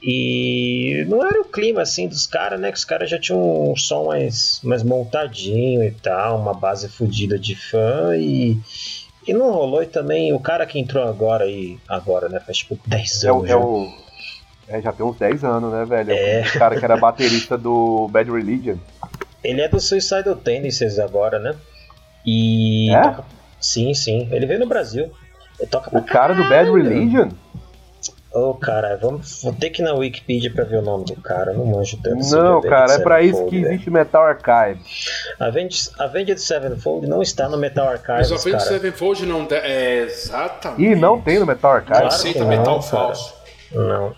E 0.03 1.05
não 1.09 1.25
era 1.25 1.41
o 1.41 1.45
clima 1.45 1.83
assim 1.83 2.09
dos 2.09 2.27
caras, 2.27 2.59
né? 2.59 2.73
Que 2.73 2.79
os 2.79 2.85
caras 2.85 3.11
já 3.11 3.19
tinham 3.19 3.71
um 3.71 3.77
som 3.77 4.07
mais, 4.07 4.61
mais 4.63 4.83
montadinho 4.83 5.85
e 5.85 5.91
tal, 5.91 6.41
uma 6.41 6.55
base 6.55 6.89
fodida 6.89 7.39
de 7.39 7.55
fã 7.55 8.17
e 8.17 8.59
e 9.27 9.33
não 9.35 9.53
rolou 9.53 9.83
e 9.83 9.87
também 9.87 10.33
o 10.33 10.41
cara 10.41 10.67
que 10.67 10.79
entrou 10.79 11.07
agora 11.07 11.45
aí, 11.45 11.79
agora, 11.89 12.29
né? 12.29 12.41
Faz 12.41 12.59
tipo 12.59 12.79
10 12.87 13.25
anos. 13.25 13.49
É, 13.49 13.53
é 13.53 13.57
o. 13.57 13.89
É, 14.67 14.81
já 14.81 14.93
tem 14.93 15.05
uns 15.05 15.17
10 15.17 15.45
anos, 15.45 15.73
né, 15.73 15.85
velho? 15.85 16.13
É. 16.13 16.43
O 16.43 16.59
cara 16.59 16.79
que 16.79 16.85
era 16.85 16.97
baterista 16.97 17.59
do 17.59 18.09
Bad 18.09 18.31
Religion. 18.31 18.77
Ele 19.43 19.61
é 19.61 19.69
do 19.69 19.81
Suicidal 19.81 20.37
Tendencies 20.37 20.99
agora, 20.99 21.39
né? 21.39 21.55
E. 22.25 22.91
É? 22.95 23.17
Sim, 23.61 23.93
sim. 23.95 24.29
Ele 24.31 24.47
veio 24.47 24.61
no 24.61 24.67
Brasil. 24.67 25.11
o 25.93 26.03
cara 26.03 26.35
do 26.35 26.49
Bad 26.49 26.71
Religion? 26.71 27.29
Ô, 28.33 28.51
oh, 28.51 28.55
cara, 28.55 28.97
vamos, 28.97 29.43
vou 29.43 29.53
ter 29.53 29.71
que 29.71 29.83
ir 29.83 29.85
na 29.85 29.93
Wikipedia 29.93 30.53
pra 30.53 30.63
ver 30.63 30.77
o 30.77 30.83
nome 30.83 31.05
do 31.05 31.17
cara. 31.17 31.53
Não 31.53 31.67
manjo 31.67 31.99
tanto. 32.01 32.25
Não, 32.31 32.61
cara, 32.61 32.93
é 32.93 32.99
pra 33.01 33.21
isso 33.23 33.45
que 33.47 33.57
existe 33.57 33.91
Metal 33.91 34.23
Archive. 34.23 34.81
Avenged, 35.41 35.91
Avenged 35.99 36.39
Sevenfold 36.39 37.09
não 37.09 37.23
está 37.23 37.49
no 37.49 37.59
Metal 37.59 37.89
Archive. 37.89 38.19
Mas 38.19 38.33
Avenged 38.33 38.63
Sevenfold 38.63 39.27
não. 39.27 39.49
É, 39.51 40.03
exatamente. 40.03 40.81
Ih, 40.81 40.95
não 40.95 41.21
tem 41.21 41.41
no 41.41 41.47
Metal 41.47 41.73
Archive. 41.73 41.91
Claro 41.91 42.07
aceita 42.07 42.45
metal 42.45 42.81
falso. 42.81 43.35
Não. 43.73 44.15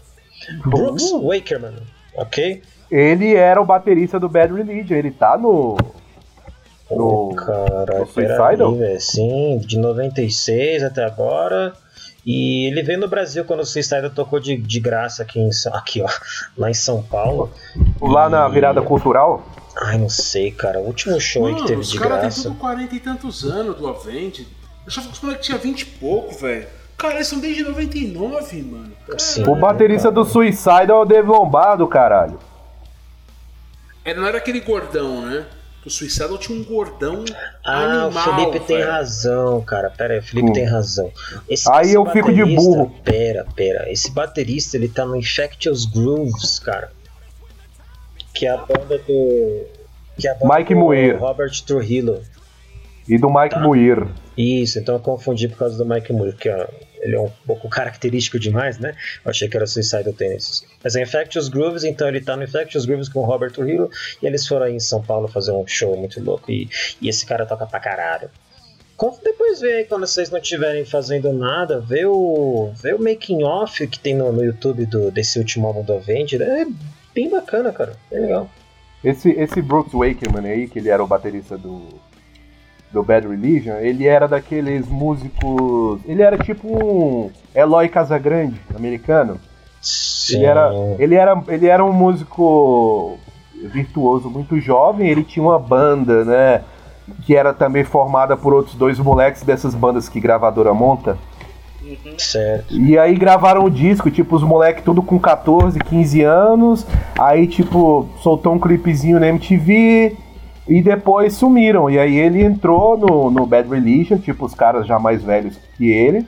Brooks 0.67 1.11
uh. 1.13 1.29
Wakerman, 1.29 1.77
ok? 2.15 2.63
Ele 2.91 3.35
era 3.35 3.63
o 3.63 3.65
baterista 3.65 4.21
do 4.21 4.29
Bad 4.29 4.53
Religion, 4.53 4.95
ele 4.95 5.11
tá 5.11 5.39
no. 5.39 5.79
No. 6.91 7.31
Oh, 7.31 7.35
cara, 7.35 8.01
no 8.01 8.07
Suicidal? 8.07 8.77
Sim, 8.99 9.59
de 9.65 9.79
96 9.79 10.83
até 10.83 11.03
agora. 11.03 11.73
E 12.25 12.67
ele 12.67 12.83
veio 12.83 13.01
no 13.01 13.09
Brasil 13.09 13.45
quando 13.45 13.61
o 13.61 13.67
Suicide 13.67 14.09
tocou 14.11 14.39
de, 14.39 14.57
de 14.57 14.81
graça 14.81 15.23
aqui, 15.23 15.41
em, 15.41 15.51
aqui 15.73 16.01
ó, 16.03 16.09
lá 16.57 16.71
em 16.71 16.75
São 16.75 17.03
Paulo. 17.03 17.53
Lá 18.01 18.29
e... 18.29 18.31
na 18.31 18.49
virada 18.49 18.81
cultural? 18.81 19.45
Ai, 19.77 19.99
não 19.99 20.09
sei, 20.09 20.53
cara. 20.53 20.79
O 20.79 20.87
último 20.87 21.21
show 21.21 21.43
Mano, 21.43 21.57
que 21.57 21.67
teve 21.67 21.83
de 21.83 21.99
graça. 21.99 22.15
Os 22.15 22.21
caras 22.21 22.35
têm 22.35 22.43
tudo 22.45 22.61
40 22.61 22.95
e 22.95 23.01
tantos 23.01 23.45
anos 23.45 23.77
do 23.77 23.89
Avenged. 23.89 24.47
Eu 24.47 24.89
achava 24.89 25.09
que 25.09 25.13
os 25.15 25.21
moleques 25.21 25.47
tinham 25.47 25.59
20 25.59 25.81
e 25.81 25.85
pouco, 25.87 26.35
velho. 26.39 26.67
Cara, 26.97 27.15
eles 27.15 27.27
são 27.27 27.41
desde 27.41 27.65
99, 27.65 28.63
mano. 28.63 28.93
Sim, 29.19 29.43
o 29.49 29.57
baterista 29.57 30.13
cara. 30.13 30.15
do 30.15 30.25
Suicide 30.25 30.91
é 30.91 30.95
o 30.95 31.05
Dave 31.05 31.27
Lombardo, 31.27 31.87
caralho. 31.89 32.39
Era, 34.05 34.21
não 34.21 34.29
era 34.29 34.39
aquele 34.39 34.61
gordão, 34.61 35.23
né? 35.23 35.47
O 35.85 35.91
Suicidal 35.91 36.39
tinha 36.39 36.57
um 36.57 36.63
gordão 36.63 37.25
ah, 37.65 38.05
animal, 38.05 38.09
o 38.09 38.37
Felipe 38.37 38.53
véio. 38.53 38.67
tem 38.67 38.83
razão, 38.83 39.61
cara. 39.63 39.91
Pera 39.91 40.15
aí, 40.15 40.21
o 40.21 40.23
Felipe 40.23 40.51
hum. 40.51 40.53
tem 40.53 40.65
razão. 40.65 41.11
Esse, 41.49 41.71
aí 41.73 41.87
esse 41.87 41.95
eu 41.95 42.07
fico 42.07 42.33
de 42.33 42.45
burro. 42.45 42.95
Pera, 43.03 43.45
pera. 43.57 43.91
Esse 43.91 44.11
baterista, 44.13 44.77
ele 44.77 44.89
tá 44.89 45.05
no 45.05 45.17
Infectious 45.17 45.85
Grooves, 45.85 46.61
cara. 46.61 46.93
Que 48.33 48.47
é 48.47 48.51
a 48.51 48.59
banda 48.59 48.99
do... 48.99 49.67
Que 50.17 50.29
é 50.29 50.31
a 50.31 50.35
banda 50.35 50.59
Mike 50.59 50.73
do 50.73 50.81
Muir. 50.81 51.19
Robert 51.19 51.51
Trujillo. 51.67 52.23
E 53.09 53.19
do 53.19 53.29
Mike 53.29 53.57
tá. 53.57 53.61
Muir. 53.61 54.07
Isso, 54.37 54.79
então 54.79 54.95
eu 54.95 55.01
confundi 55.01 55.49
por 55.49 55.59
causa 55.59 55.77
do 55.77 55.85
Mike 55.85 56.13
Muir, 56.13 56.37
que 56.37 56.49
ó, 56.49 56.67
ele 57.03 57.17
é 57.17 57.21
um 57.21 57.31
pouco 57.45 57.69
característico 57.69 58.39
demais, 58.39 58.79
né? 58.79 58.95
Eu 59.25 59.31
achei 59.31 59.49
que 59.49 59.57
era 59.57 59.67
Suicidal 59.67 60.13
Tennis. 60.13 60.65
Mas 60.83 60.95
é 60.95 61.03
Infectious 61.03 61.49
Grooves, 61.49 61.83
então 61.83 62.09
ele 62.09 62.21
tá 62.21 62.37
no 62.37 62.45
Infectious 62.45 62.87
Grooves 62.87 63.09
com 63.09 63.21
o 63.21 63.25
Robert 63.25 63.53
Trujillo 63.53 63.91
e 64.23 64.27
eles 64.27 64.47
foram 64.47 64.67
aí 64.67 64.75
em 64.75 64.81
São 64.81 65.03
Paulo 65.03 65.27
fazer 65.27 65.51
um 65.53 65.67
show 65.67 65.97
muito 65.97 66.23
louco 66.23 66.51
e, 66.51 66.69
e 67.01 67.09
esse 67.09 67.27
cara 67.27 67.45
toca 67.45 67.67
pra 67.67 67.81
caralho. 67.81 68.31
Depois 69.25 69.61
vê 69.61 69.79
aí 69.79 69.85
quando 69.85 70.07
vocês 70.07 70.31
não 70.31 70.39
estiverem 70.39 70.85
fazendo 70.85 71.33
nada, 71.33 71.81
vê 71.81 72.07
o, 72.07 72.71
vê 72.81 72.95
o 72.95 73.03
making 73.03 73.43
off 73.43 73.85
que 73.89 73.99
tem 73.99 74.15
no, 74.15 74.33
no 74.33 74.45
YouTube 74.45 74.87
do, 74.87 75.11
desse 75.11 75.41
último 75.41 75.67
álbum 75.67 75.83
do 75.83 75.95
Avenger. 75.95 76.41
É 76.41 76.65
bem 77.13 77.29
bacana, 77.29 77.73
cara. 77.73 77.97
É 78.13 78.21
legal. 78.21 78.49
Esse, 79.03 79.31
esse 79.31 79.61
Brooks 79.61 79.93
Wakeman 79.93 80.49
aí, 80.49 80.69
que 80.69 80.79
ele 80.79 80.89
era 80.89 81.03
o 81.03 81.07
baterista 81.09 81.59
do, 81.59 82.01
do 82.93 83.03
Bad 83.03 83.27
Religion, 83.27 83.77
ele 83.77 84.07
era 84.07 84.29
daqueles 84.29 84.87
músicos. 84.87 86.01
Ele 86.07 86.23
era 86.23 86.37
tipo 86.37 86.69
um 86.69 87.31
Eloy 87.55 87.89
Casagrande, 87.89 88.61
americano. 88.75 89.41
Sim. 89.81 90.37
Ele 90.37 90.45
era, 90.45 90.71
ele, 90.99 91.15
era, 91.15 91.43
ele 91.49 91.67
era 91.67 91.85
um 91.85 91.93
músico 91.93 93.19
virtuoso 93.55 94.29
muito 94.29 94.61
jovem, 94.61 95.09
ele 95.09 95.25
tinha 95.25 95.45
uma 95.45 95.59
banda, 95.59 96.25
né? 96.25 96.63
Que 97.25 97.35
era 97.35 97.53
também 97.53 97.83
formada 97.83 98.37
por 98.37 98.53
outros 98.53 98.77
dois 98.77 98.99
moleques 98.99 99.43
dessas 99.43 99.75
bandas 99.75 100.09
que 100.09 100.21
gravadora 100.21 100.73
monta. 100.73 101.17
Uhum. 101.83 102.17
Certo. 102.17 102.75
E 102.75 102.97
aí 102.97 103.17
gravaram 103.17 103.65
o 103.65 103.71
disco, 103.71 104.11
tipo, 104.11 104.37
os 104.37 104.43
moleques 104.43 104.85
tudo 104.85 105.03
com 105.03 105.19
14, 105.19 105.79
15 105.81 106.23
anos. 106.23 106.87
Aí, 107.19 107.47
tipo, 107.47 108.09
soltou 108.23 108.55
um 108.55 108.59
clipezinho 108.59 109.19
na 109.19 109.29
MTV 109.29 110.17
e 110.67 110.83
depois 110.83 111.35
sumiram. 111.35 111.91
E 111.91 111.99
aí 111.99 112.17
ele 112.17 112.43
entrou 112.43 112.97
no, 112.97 113.31
no 113.31 113.47
Bad 113.47 113.69
Religion, 113.69 114.19
tipo, 114.19 114.45
os 114.47 114.55
caras 114.55 114.87
já 114.87 114.99
mais 114.99 115.23
velhos 115.23 115.59
que 115.77 115.91
ele. 115.91 116.27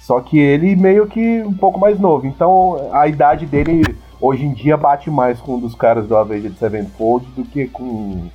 Só 0.00 0.20
que 0.20 0.38
ele 0.38 0.76
meio 0.76 1.06
que 1.06 1.42
um 1.42 1.52
pouco 1.52 1.80
mais 1.80 1.98
novo. 1.98 2.26
Então 2.26 2.90
a 2.92 3.08
idade 3.08 3.44
dele 3.44 3.82
hoje 4.20 4.44
em 4.44 4.52
dia 4.52 4.76
bate 4.76 5.10
mais 5.10 5.40
com 5.40 5.54
um 5.56 5.60
dos 5.60 5.74
caras 5.74 6.06
do 6.06 6.16
Avenged 6.16 6.56
Sevenfold 6.58 7.26
do 7.36 7.44
que 7.44 7.66
com 7.66 8.28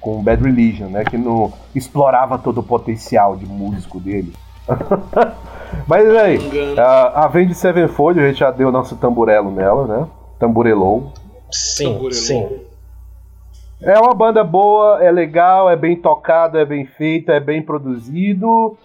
com 0.00 0.22
Bad 0.22 0.42
Religion, 0.42 0.86
né? 0.86 1.04
Que 1.04 1.18
não 1.18 1.52
explorava 1.74 2.38
todo 2.38 2.58
o 2.58 2.62
potencial 2.62 3.36
de 3.36 3.44
músico 3.44 3.98
dele. 3.98 4.32
Mas 5.86 6.08
aí, 6.14 6.38
a 6.78 7.24
Avenged 7.24 7.56
Sevenfold, 7.56 8.20
a 8.20 8.28
gente 8.28 8.38
já 8.38 8.52
deu 8.52 8.70
nosso 8.70 8.94
tamburelo 8.96 9.50
nela, 9.50 9.86
né? 9.86 10.06
Tamburelou. 10.38 11.12
Sim, 11.50 11.94
tamburelou. 11.94 12.12
sim. 12.12 12.48
É 13.80 13.98
uma 13.98 14.14
banda 14.14 14.42
boa, 14.42 15.04
é 15.04 15.10
legal, 15.10 15.68
é 15.68 15.76
bem 15.76 15.96
tocado, 15.96 16.58
é 16.58 16.64
bem 16.64 16.86
feito, 16.86 17.30
é 17.30 17.38
bem 17.38 17.62
produzido. 17.62 18.76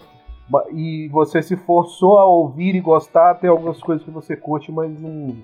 E 0.74 1.08
você 1.08 1.42
se 1.42 1.56
forçou 1.56 2.18
a 2.18 2.26
ouvir 2.26 2.74
e 2.74 2.80
gostar, 2.80 3.36
tem 3.36 3.48
algumas 3.48 3.80
coisas 3.80 4.04
que 4.04 4.10
você 4.10 4.36
curte, 4.36 4.70
mas 4.70 5.00
não, 5.00 5.34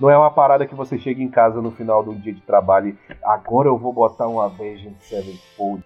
não 0.00 0.08
é 0.08 0.16
uma 0.16 0.30
parada 0.30 0.66
que 0.66 0.74
você 0.74 0.98
chega 0.98 1.22
em 1.22 1.28
casa 1.28 1.60
no 1.60 1.70
final 1.70 2.02
do 2.02 2.14
dia 2.14 2.32
de 2.32 2.40
trabalho 2.40 2.88
e 2.88 3.16
agora 3.22 3.68
eu 3.68 3.76
vou 3.76 3.92
botar 3.92 4.26
um 4.28 4.40
Avenged 4.40 4.96
Sevenfold. 5.00 5.84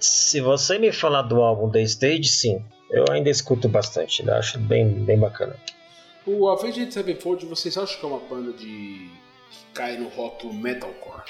Se 0.00 0.40
você 0.40 0.78
me 0.78 0.90
falar 0.90 1.22
do 1.22 1.42
álbum 1.42 1.70
The 1.70 1.82
Stage, 1.82 2.28
sim. 2.28 2.64
Eu 2.90 3.04
ainda 3.10 3.28
escuto 3.28 3.68
bastante, 3.68 4.26
eu 4.26 4.34
acho 4.34 4.58
bem, 4.58 4.88
bem 5.04 5.18
bacana. 5.18 5.54
O 6.26 6.48
Avenged 6.48 6.92
Sevenfold, 6.92 7.44
vocês 7.44 7.76
acham 7.76 8.00
que 8.00 8.06
é 8.06 8.08
uma 8.08 8.20
banda 8.20 8.52
de. 8.52 9.10
que 9.50 9.64
cai 9.74 9.98
no 9.98 10.08
rótulo 10.08 10.54
metalcore? 10.54 11.22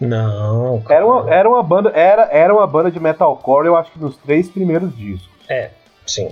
Não. 0.00 0.82
Cara. 0.82 0.94
Era 0.94 1.06
uma, 1.06 1.30
era 1.30 1.48
uma 1.48 1.62
banda, 1.62 1.90
era, 1.90 2.22
era 2.30 2.54
uma 2.54 2.66
banda 2.66 2.90
de 2.90 2.98
metalcore, 2.98 3.66
eu 3.66 3.76
acho 3.76 3.92
que 3.92 3.98
nos 3.98 4.16
três 4.16 4.48
primeiros 4.48 4.96
discos. 4.96 5.30
É, 5.48 5.70
sim. 6.06 6.30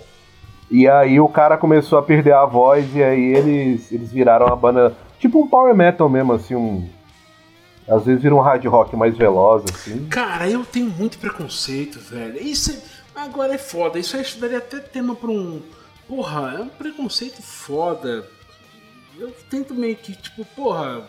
E 0.71 0.89
aí 0.89 1.21
o 1.21 1.29
cara 1.29 1.57
começou 1.57 1.99
a 1.99 2.03
perder 2.03 2.33
a 2.33 2.47
voz 2.47 2.95
e 2.95 3.03
aí 3.03 3.35
eles, 3.35 3.91
eles 3.91 4.13
viraram 4.13 4.47
uma 4.47 4.57
banda 4.57 4.95
tipo 5.19 5.43
um 5.43 5.49
power 5.49 5.75
metal 5.75 6.09
mesmo, 6.09 6.33
assim, 6.33 6.55
um 6.55 6.89
às 7.91 8.05
vezes 8.05 8.23
vira 8.23 8.35
um 8.35 8.41
hard 8.41 8.65
rock 8.67 8.95
mais 8.95 9.17
veloz, 9.17 9.65
assim. 9.75 10.07
Cara, 10.07 10.49
eu 10.49 10.65
tenho 10.65 10.89
muito 10.91 11.19
preconceito, 11.19 11.99
velho. 11.99 12.41
Isso 12.41 12.71
é... 12.71 13.21
agora 13.21 13.55
é 13.55 13.59
foda. 13.59 13.99
Isso 13.99 14.17
aí 14.17 14.25
daria 14.39 14.59
até 14.59 14.79
tema 14.79 15.17
pra 15.17 15.29
um. 15.29 15.61
Porra, 16.07 16.55
é 16.57 16.63
um 16.63 16.69
preconceito 16.69 17.43
foda. 17.43 18.25
Eu 19.19 19.33
tento 19.51 19.75
meio 19.75 19.97
que, 19.97 20.15
tipo, 20.15 20.45
porra, 20.45 21.03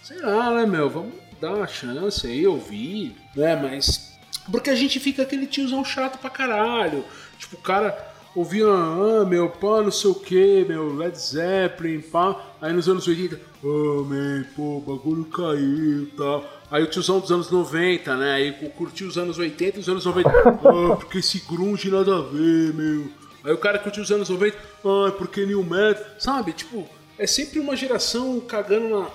sei 0.00 0.20
lá, 0.20 0.52
né, 0.52 0.64
meu? 0.64 0.88
Vamos 0.88 1.12
dar 1.40 1.54
uma 1.54 1.66
chance 1.66 2.26
aí, 2.26 2.46
ouvir, 2.46 3.16
né? 3.34 3.56
Mas. 3.56 4.18
Porque 4.50 4.70
a 4.70 4.74
gente 4.74 4.98
fica 4.98 5.22
aquele 5.22 5.46
tiozão 5.46 5.84
chato 5.84 6.18
pra 6.18 6.30
caralho. 6.30 7.04
Tipo, 7.38 7.56
o 7.56 7.60
cara 7.60 7.96
ouvia, 8.34 8.66
ah, 8.66 9.24
meu, 9.24 9.48
pá, 9.48 9.82
não 9.82 9.90
sei 9.90 10.10
o 10.10 10.14
que, 10.14 10.64
meu, 10.66 10.94
Led 10.94 11.18
Zeppelin, 11.18 12.00
pá. 12.00 12.40
Aí 12.60 12.72
nos 12.72 12.88
anos 12.88 13.06
80, 13.06 13.36
ah, 13.36 13.66
oh, 13.66 14.04
man, 14.04 14.44
pô, 14.54 14.78
o 14.78 14.80
bagulho 14.80 15.24
caiu 15.24 16.04
e 16.04 16.12
tal. 16.16 16.44
Aí 16.70 16.82
o 16.82 16.86
tiozão 16.86 17.18
dos 17.18 17.32
anos 17.32 17.50
90, 17.50 18.16
né? 18.16 18.34
Aí 18.34 18.52
curtiu 18.76 19.08
os 19.08 19.16
anos 19.16 19.38
80 19.38 19.78
e 19.78 19.80
os 19.80 19.88
anos 19.88 20.04
90. 20.04 20.28
Ah, 20.28 20.96
porque 20.96 21.18
esse 21.18 21.40
grunge 21.40 21.90
nada 21.90 22.18
a 22.18 22.20
ver, 22.20 22.74
meu. 22.74 23.10
Aí 23.44 23.52
o 23.52 23.58
cara 23.58 23.78
curtiu 23.78 24.02
os 24.02 24.10
anos 24.10 24.28
90, 24.28 24.56
ah, 24.56 25.12
porque 25.16 25.46
New 25.46 25.64
Metal, 25.64 26.04
sabe? 26.18 26.52
Tipo, 26.52 26.88
é 27.18 27.26
sempre 27.26 27.58
uma 27.58 27.74
geração 27.74 28.38
cagando 28.40 28.88
na, 28.88 29.08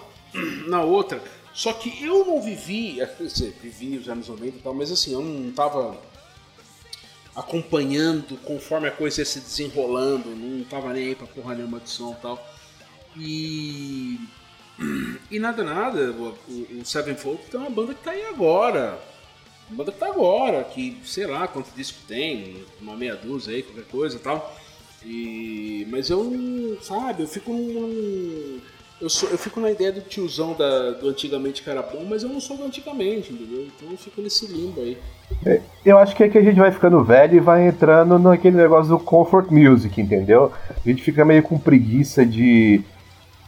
na 0.67 0.81
outra. 0.81 1.21
Só 1.53 1.71
que 1.71 2.03
eu 2.03 2.25
não 2.25 2.41
vivi, 2.41 2.95
quer 2.95 3.15
dizer, 3.19 3.55
vivi 3.61 3.97
os 3.97 4.09
anos 4.09 4.27
90 4.27 4.57
e 4.57 4.61
tal, 4.61 4.73
mas 4.73 4.91
assim, 4.91 5.13
eu 5.13 5.21
não 5.21 5.51
tava 5.51 5.97
acompanhando 7.35 8.37
conforme 8.43 8.87
a 8.87 8.91
coisa 8.91 9.21
ia 9.21 9.25
se 9.25 9.39
desenrolando, 9.39 10.29
não 10.35 10.63
tava 10.63 10.93
nem 10.93 11.07
aí 11.07 11.15
pra 11.15 11.27
porra 11.27 11.55
nenhuma 11.55 11.79
de 11.79 11.89
som 11.89 12.13
e 12.13 12.21
tal. 12.21 12.53
E. 13.15 14.19
E 15.29 15.39
nada, 15.39 15.63
nada, 15.63 16.11
o, 16.11 16.79
o 16.79 16.85
Sevenfold 16.85 17.43
tem 17.49 17.59
uma 17.59 17.69
banda 17.69 17.93
que 17.93 18.03
tá 18.03 18.11
aí 18.11 18.25
agora. 18.25 18.99
Uma 19.69 19.77
banda 19.77 19.91
que 19.91 19.99
tá 19.99 20.07
agora, 20.07 20.63
que 20.63 20.99
sei 21.05 21.27
lá 21.27 21.47
quanto 21.47 21.73
disco 21.75 21.99
tem, 22.07 22.65
uma 22.81 22.95
meia 22.95 23.15
dúzia 23.15 23.53
aí, 23.53 23.63
qualquer 23.63 23.85
coisa 23.85 24.17
e 24.17 24.19
tal. 24.19 24.59
E, 25.05 25.87
mas 25.89 26.09
eu, 26.09 26.77
sabe, 26.81 27.23
eu 27.23 27.27
fico 27.27 27.53
num, 27.53 28.61
eu, 29.03 29.09
sou, 29.09 29.29
eu 29.29 29.37
fico 29.37 29.59
na 29.59 29.69
ideia 29.69 29.91
do 29.91 29.99
tiozão 29.99 30.53
da, 30.53 30.91
do 30.91 31.09
antigamente 31.09 31.61
que 31.61 31.69
era 31.69 31.81
bom, 31.81 32.05
mas 32.09 32.23
eu 32.23 32.29
não 32.29 32.39
sou 32.39 32.55
do 32.55 32.63
antigamente, 32.63 33.33
entendeu? 33.33 33.65
Então 33.65 33.91
eu 33.91 33.97
fico 33.97 34.21
nesse 34.21 34.47
limbo 34.47 34.79
aí. 34.79 34.97
É, 35.45 35.59
eu 35.85 35.97
acho 35.97 36.15
que 36.15 36.23
é 36.23 36.29
que 36.29 36.37
a 36.37 36.41
gente 36.41 36.57
vai 36.57 36.71
ficando 36.71 37.03
velho 37.03 37.35
e 37.35 37.41
vai 37.41 37.67
entrando 37.67 38.17
naquele 38.17 38.55
negócio 38.55 38.89
do 38.89 38.99
comfort 38.99 39.51
music, 39.51 39.99
entendeu? 39.99 40.53
A 40.69 40.87
gente 40.87 41.03
fica 41.03 41.25
meio 41.25 41.43
com 41.43 41.59
preguiça 41.59 42.25
de, 42.25 42.81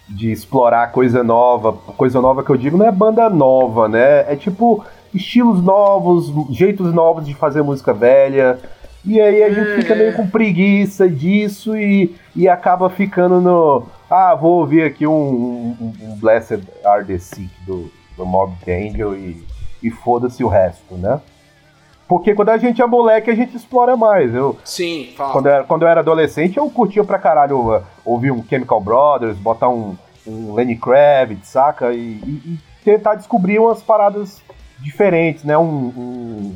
de 0.10 0.30
explorar 0.30 0.91
coisa 0.91 1.24
nova. 1.24 1.72
Coisa 1.72 2.20
nova 2.20 2.43
que 2.43 2.49
eu 2.49 2.58
digo 2.58 2.78
não 2.78 2.88
é 2.88 2.91
banda 2.91 3.30
nova, 3.30 3.88
né? 3.88 4.30
É 4.30 4.36
tipo 4.36 4.84
estilos 5.14 5.64
novos, 5.64 6.53
jeitos 6.53 6.93
novos 6.93 7.26
de 7.26 7.34
fazer 7.34 7.62
música 7.62 7.93
velha. 7.93 8.60
E 9.06 9.22
aí 9.22 9.41
a 9.41 9.49
gente 9.49 9.82
fica 9.82 9.95
meio 9.95 10.14
com 10.16 10.28
preguiça 10.28 11.08
disso 11.08 11.78
e, 11.78 12.14
e 12.36 12.49
acaba 12.49 12.89
ficando 12.89 13.39
no. 13.39 13.94
Ah, 14.10 14.36
vou 14.36 14.60
ouvir 14.60 14.84
aqui 14.84 15.08
um, 15.08 15.14
um, 15.14 15.93
um 16.01 16.16
Blessed 16.18 16.62
Are 16.84 17.03
the 17.03 17.18
Sick 17.18 17.49
do, 17.66 17.91
do 18.16 18.26
Mob 18.26 18.53
Angel 18.68 19.16
e, 19.16 19.45
e 19.82 19.89
foda-se 19.89 20.43
o 20.43 20.47
resto, 20.47 20.95
né? 20.95 21.22
Porque 22.08 22.36
quando 22.36 22.49
a 22.49 22.58
gente 22.58 22.82
é 22.82 22.86
moleque, 22.86 23.32
a 23.32 23.36
gente 23.36 23.56
explora 23.56 23.97
mais. 23.97 24.34
Eu, 24.34 24.58
Sim, 24.64 25.14
fala. 25.18 25.34
Quando 25.34 25.45
eu, 25.47 25.51
era, 25.51 25.64
quando 25.64 25.82
eu 25.82 25.88
era 25.88 25.99
adolescente, 26.01 26.58
eu 26.58 26.70
curtia 26.70 27.03
pra 27.03 27.18
caralho 27.18 27.78
uh, 27.78 27.84
ouvir 28.03 28.32
um 28.32 28.43
Chemical 28.43 28.80
Brothers, 28.80 29.38
botar 29.38 29.70
um, 29.70 29.97
um 30.26 30.53
Lenny 30.53 30.76
Kravitz, 30.76 31.47
saca? 31.47 31.93
E, 31.93 31.97
e, 31.97 32.41
e, 32.45 32.60
tentar 32.84 33.16
descobrir 33.16 33.58
umas 33.58 33.82
paradas 33.82 34.39
diferentes, 34.80 35.43
né? 35.43 35.58
Um, 35.58 35.64
um, 35.64 36.56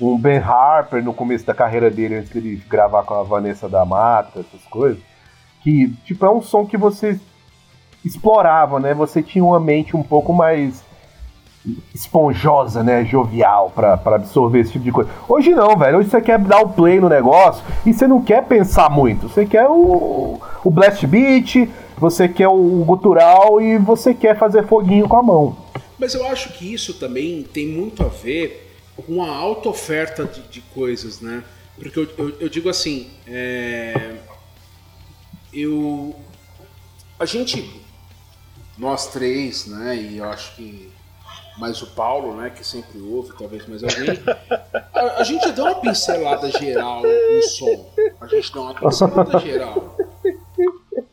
um, 0.00 0.18
Ben 0.18 0.38
Harper 0.38 1.04
no 1.04 1.12
começo 1.12 1.44
da 1.44 1.52
carreira 1.52 1.90
dele, 1.90 2.16
antes 2.16 2.30
dele 2.30 2.56
gravar 2.66 3.02
com 3.02 3.12
a 3.12 3.22
Vanessa 3.22 3.68
da 3.68 3.84
Mata, 3.84 4.40
essas 4.40 4.66
coisas. 4.70 5.02
Que, 5.62 5.92
tipo, 6.04 6.24
é 6.24 6.30
um 6.30 6.42
som 6.42 6.66
que 6.66 6.76
você 6.76 7.18
explorava, 8.04 8.80
né? 8.80 8.94
Você 8.94 9.22
tinha 9.22 9.44
uma 9.44 9.60
mente 9.60 9.96
um 9.96 10.02
pouco 10.02 10.32
mais 10.32 10.82
esponjosa, 11.94 12.82
né, 12.82 13.04
jovial 13.04 13.70
para 13.74 13.94
absorver 14.16 14.60
esse 14.60 14.72
tipo 14.72 14.84
de 14.84 14.90
coisa. 14.90 15.10
Hoje 15.28 15.50
não, 15.50 15.76
velho. 15.76 15.98
Hoje 15.98 16.10
você 16.10 16.20
quer 16.20 16.38
dar 16.38 16.60
o 16.60 16.70
play 16.70 16.98
no 16.98 17.08
negócio 17.08 17.62
e 17.86 17.92
você 17.92 18.06
não 18.06 18.20
quer 18.20 18.44
pensar 18.44 18.90
muito. 18.90 19.28
Você 19.28 19.46
quer 19.46 19.68
o, 19.68 20.40
o 20.64 20.70
blast 20.70 21.06
beat, 21.06 21.68
você 21.96 22.28
quer 22.28 22.48
o 22.48 22.84
gutural 22.84 23.60
e 23.60 23.78
você 23.78 24.12
quer 24.12 24.36
fazer 24.36 24.66
foguinho 24.66 25.08
com 25.08 25.16
a 25.16 25.22
mão. 25.22 25.56
Mas 25.98 26.14
eu 26.14 26.26
acho 26.26 26.52
que 26.52 26.72
isso 26.72 26.94
também 26.94 27.44
tem 27.44 27.68
muito 27.68 28.02
a 28.02 28.08
ver 28.08 28.76
com 29.06 29.22
a 29.22 29.30
alta 29.30 29.68
oferta 29.68 30.24
de, 30.24 30.42
de 30.48 30.60
coisas, 30.60 31.20
né? 31.20 31.44
Porque 31.76 31.98
eu, 31.98 32.08
eu, 32.18 32.32
eu 32.40 32.48
digo 32.48 32.68
assim, 32.68 33.08
é... 33.26 34.16
eu 35.52 36.14
a 37.18 37.24
gente 37.24 37.82
nós 38.78 39.08
três, 39.08 39.66
né? 39.66 39.96
E 39.96 40.18
eu 40.18 40.24
acho 40.24 40.56
que 40.56 40.90
mais 41.58 41.82
o 41.82 41.86
Paulo, 41.88 42.34
né, 42.36 42.50
que 42.50 42.66
sempre 42.66 43.00
ouve, 43.00 43.32
talvez 43.36 43.66
mais 43.66 43.82
alguém. 43.82 44.08
A, 44.94 45.20
a 45.20 45.24
gente 45.24 45.50
deu 45.52 45.64
uma 45.64 45.74
pincelada 45.80 46.50
geral 46.50 47.02
no 47.02 47.42
som. 47.42 47.92
A 48.20 48.26
gente 48.26 48.52
deu 48.52 48.62
uma 48.62 48.74
pincelada 48.74 49.38
geral. 49.38 49.96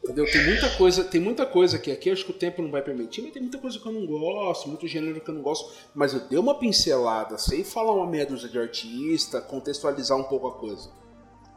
Entendeu? 0.04 0.26
Tem 0.32 0.46
muita 0.46 0.70
coisa, 0.72 1.04
tem 1.04 1.22
muita 1.22 1.46
coisa 1.46 1.80
que 1.80 1.92
aqui 1.92 2.10
acho 2.10 2.26
que 2.26 2.32
o 2.32 2.34
tempo 2.34 2.62
não 2.62 2.72
vai 2.72 2.82
permitir, 2.82 3.22
mas 3.22 3.32
tem 3.32 3.42
muita 3.42 3.58
coisa 3.58 3.80
que 3.80 3.86
eu 3.86 3.92
não 3.92 4.06
gosto, 4.06 4.68
muito 4.68 4.88
gênero 4.88 5.20
que 5.22 5.30
eu 5.30 5.34
não 5.34 5.42
gosto. 5.42 5.72
Mas 5.94 6.14
eu 6.14 6.22
dei 6.22 6.38
uma 6.38 6.56
pincelada, 6.56 7.38
sei 7.38 7.64
falar 7.64 7.94
uma 7.94 8.08
meia 8.08 8.26
dúzia 8.26 8.50
de 8.50 8.60
artista, 8.60 9.42
contextualizar 9.42 10.18
um 10.18 10.24
pouco 10.24 10.48
a 10.48 10.54
coisa. 10.54 10.90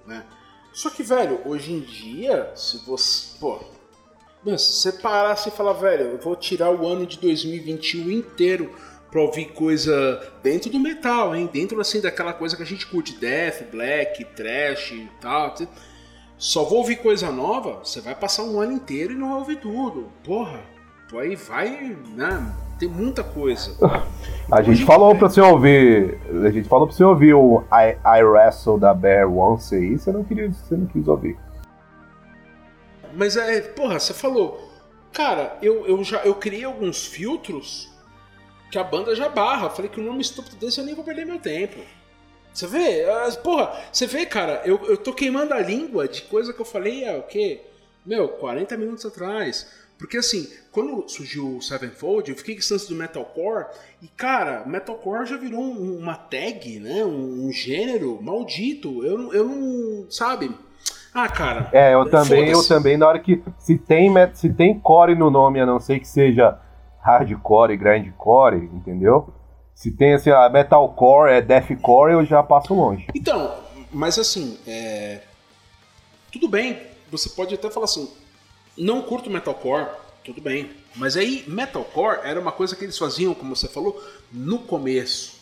Né? 0.06 0.24
Só 0.72 0.90
que, 0.90 1.02
velho, 1.02 1.40
hoje 1.44 1.72
em 1.72 1.80
dia, 1.80 2.50
se 2.56 2.78
você. 2.78 3.38
Pô, 3.38 3.60
se 4.44 4.72
você 4.72 4.92
parasse 4.92 5.48
e 5.48 5.52
falar, 5.52 5.74
velho, 5.74 6.04
eu 6.04 6.18
vou 6.18 6.34
tirar 6.34 6.70
o 6.70 6.86
ano 6.86 7.06
de 7.06 7.18
2021 7.18 8.10
inteiro 8.10 8.74
pra 9.10 9.20
ouvir 9.20 9.52
coisa 9.52 10.32
dentro 10.42 10.70
do 10.70 10.80
metal, 10.80 11.36
hein? 11.36 11.48
Dentro 11.52 11.78
assim 11.80 12.00
daquela 12.00 12.32
coisa 12.32 12.56
que 12.56 12.62
a 12.62 12.66
gente 12.66 12.86
curte, 12.86 13.14
death, 13.14 13.70
black, 13.70 14.24
trash 14.34 14.92
e 14.92 15.08
tal. 15.20 15.54
Só 16.38 16.64
vou 16.64 16.78
ouvir 16.78 16.96
coisa 16.96 17.30
nova, 17.30 17.84
você 17.84 18.00
vai 18.00 18.14
passar 18.14 18.42
um 18.42 18.58
ano 18.58 18.72
inteiro 18.72 19.12
e 19.12 19.16
não 19.16 19.28
vai 19.30 19.38
ouvir 19.38 19.60
tudo. 19.60 20.10
Porra, 20.24 20.64
aí 21.18 21.36
vai, 21.36 21.96
né? 22.16 22.54
Tem 22.82 22.88
muita 22.88 23.22
coisa. 23.22 23.76
a 24.50 24.60
gente, 24.60 24.78
gente 24.78 24.84
falou 24.84 25.14
pra 25.14 25.28
você 25.28 25.40
ouvir. 25.40 26.18
A 26.44 26.50
gente 26.50 26.68
falou 26.68 26.88
pra 26.88 26.96
você 26.96 27.04
ouvir 27.04 27.32
o 27.32 27.62
I, 27.72 27.96
I 28.04 28.24
Wrestle 28.24 28.76
da 28.76 28.92
Bear 28.92 29.32
Once 29.32 29.72
aí, 29.72 29.96
você 29.96 30.10
não 30.10 30.24
queria, 30.24 30.50
você 30.50 30.76
não 30.76 30.86
quis 30.86 31.06
ouvir. 31.06 31.38
Mas 33.14 33.36
é, 33.36 33.60
porra, 33.60 34.00
você 34.00 34.12
falou. 34.12 34.68
Cara, 35.12 35.56
eu, 35.62 35.86
eu 35.86 36.02
já 36.02 36.24
eu 36.24 36.34
criei 36.34 36.64
alguns 36.64 37.06
filtros 37.06 37.88
que 38.68 38.76
a 38.76 38.82
banda 38.82 39.14
já 39.14 39.28
barra. 39.28 39.70
Falei 39.70 39.88
que 39.88 40.00
o 40.00 40.04
nome 40.04 40.20
estúpido 40.20 40.56
desse 40.56 40.80
eu 40.80 40.84
nem 40.84 40.96
vou 40.96 41.04
perder 41.04 41.24
meu 41.24 41.38
tempo. 41.38 41.78
Você 42.52 42.66
vê? 42.66 43.04
Porra, 43.44 43.80
você 43.92 44.08
vê, 44.08 44.26
cara, 44.26 44.60
eu, 44.64 44.84
eu 44.86 44.96
tô 44.96 45.12
queimando 45.12 45.54
a 45.54 45.60
língua 45.60 46.08
de 46.08 46.22
coisa 46.22 46.52
que 46.52 46.60
eu 46.60 46.66
falei 46.66 47.08
há 47.08 47.16
o 47.16 47.22
quê? 47.22 47.60
Meu, 48.04 48.28
40 48.28 48.76
minutos 48.76 49.06
atrás. 49.06 49.68
Porque 49.98 50.16
assim, 50.16 50.48
quando 50.72 51.08
surgiu 51.08 51.56
o 51.56 51.62
Sevenfold, 51.62 52.30
eu 52.30 52.36
fiquei 52.36 52.56
distante 52.56 52.88
do 52.88 52.94
metalcore 52.94 53.66
e 54.00 54.08
cara, 54.08 54.64
metalcore 54.66 55.26
já 55.26 55.36
virou 55.36 55.60
um, 55.60 55.98
uma 55.98 56.14
tag, 56.14 56.80
né? 56.80 57.04
Um, 57.04 57.46
um, 57.46 57.52
gênero 57.52 58.20
maldito. 58.22 59.04
Eu, 59.04 59.32
eu 59.32 59.44
não, 59.44 60.10
sabe? 60.10 60.50
Ah, 61.14 61.28
cara. 61.28 61.68
É, 61.72 61.94
eu 61.94 62.08
também, 62.10 62.48
eu 62.48 62.66
também, 62.66 62.96
na 62.96 63.06
hora 63.06 63.20
que. 63.20 63.42
Se 63.58 63.76
tem, 63.76 64.10
se 64.34 64.52
tem 64.52 64.78
core 64.78 65.14
no 65.14 65.30
nome, 65.30 65.60
a 65.60 65.66
não 65.66 65.78
ser 65.78 66.00
que 66.00 66.08
seja 66.08 66.58
hardcore, 67.00 67.76
grindcore, 67.76 68.70
entendeu? 68.72 69.32
Se 69.74 69.90
tem 69.90 70.14
assim, 70.14 70.30
a 70.30 70.48
metalcore, 70.48 71.32
é 71.32 71.42
deathcore, 71.42 72.12
eu 72.12 72.24
já 72.24 72.42
passo 72.42 72.74
longe. 72.74 73.06
Então, 73.14 73.54
mas 73.92 74.18
assim, 74.18 74.56
é... 74.66 75.20
tudo 76.30 76.48
bem, 76.48 76.80
você 77.10 77.28
pode 77.28 77.54
até 77.54 77.68
falar 77.68 77.84
assim, 77.84 78.08
não 78.76 79.02
curto 79.02 79.30
metalcore, 79.30 79.88
tudo 80.24 80.40
bem. 80.40 80.70
Mas 80.94 81.16
aí, 81.16 81.44
metalcore 81.46 82.20
era 82.24 82.40
uma 82.40 82.52
coisa 82.52 82.76
que 82.76 82.84
eles 82.84 82.98
faziam, 82.98 83.34
como 83.34 83.54
você 83.54 83.68
falou, 83.68 84.02
no 84.30 84.58
começo. 84.58 85.40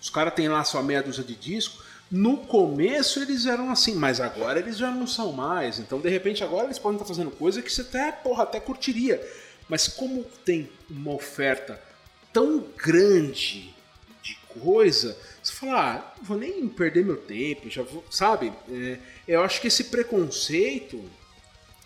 Os 0.00 0.10
caras 0.10 0.34
têm 0.34 0.48
lá 0.48 0.62
sua 0.64 0.82
meia 0.82 1.02
dúzia 1.02 1.24
de 1.24 1.34
disco, 1.34 1.82
no 2.10 2.36
começo 2.36 3.20
eles 3.20 3.46
eram 3.46 3.70
assim, 3.70 3.94
mas 3.94 4.20
agora 4.20 4.58
eles 4.58 4.76
já 4.76 4.90
não 4.90 5.06
são 5.06 5.32
mais. 5.32 5.78
Então, 5.78 6.00
de 6.00 6.08
repente, 6.08 6.44
agora 6.44 6.66
eles 6.66 6.78
podem 6.78 6.96
estar 6.96 7.06
fazendo 7.06 7.30
coisa 7.30 7.62
que 7.62 7.72
você 7.72 7.80
até, 7.80 8.12
porra, 8.12 8.42
até 8.42 8.60
curtiria. 8.60 9.20
Mas 9.68 9.88
como 9.88 10.24
tem 10.44 10.68
uma 10.90 11.12
oferta 11.12 11.80
tão 12.32 12.64
grande 12.76 13.74
de 14.22 14.36
coisa, 14.60 15.16
você 15.42 15.52
fala, 15.52 15.94
ah, 15.94 16.14
não 16.18 16.24
vou 16.24 16.36
nem 16.36 16.68
perder 16.68 17.04
meu 17.04 17.16
tempo, 17.16 17.70
já 17.70 17.82
vou, 17.82 18.04
sabe? 18.10 18.52
É, 18.70 18.98
eu 19.26 19.42
acho 19.42 19.60
que 19.60 19.68
esse 19.68 19.84
preconceito 19.84 21.02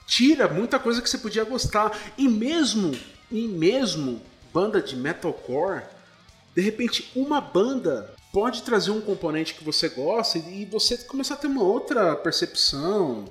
tira 0.09 0.49
muita 0.49 0.79
coisa 0.79 1.01
que 1.01 1.09
você 1.09 1.19
podia 1.19 1.45
gostar. 1.45 1.97
E 2.17 2.27
mesmo, 2.27 2.99
e 3.31 3.47
mesmo 3.47 4.21
banda 4.53 4.83
de 4.83 4.97
metalcore, 4.97 5.83
de 6.57 6.63
repente 6.63 7.13
uma 7.15 7.41
banda 7.41 8.13
pode 8.33 8.63
trazer 8.63 8.91
um 8.91 9.01
componente 9.01 9.55
que 9.55 9.63
você 9.63 9.89
gosta 9.89 10.39
e 10.39 10.65
você 10.65 10.97
começar 10.99 11.35
a 11.35 11.37
ter 11.37 11.47
uma 11.47 11.63
outra 11.63 12.17
percepção 12.17 13.27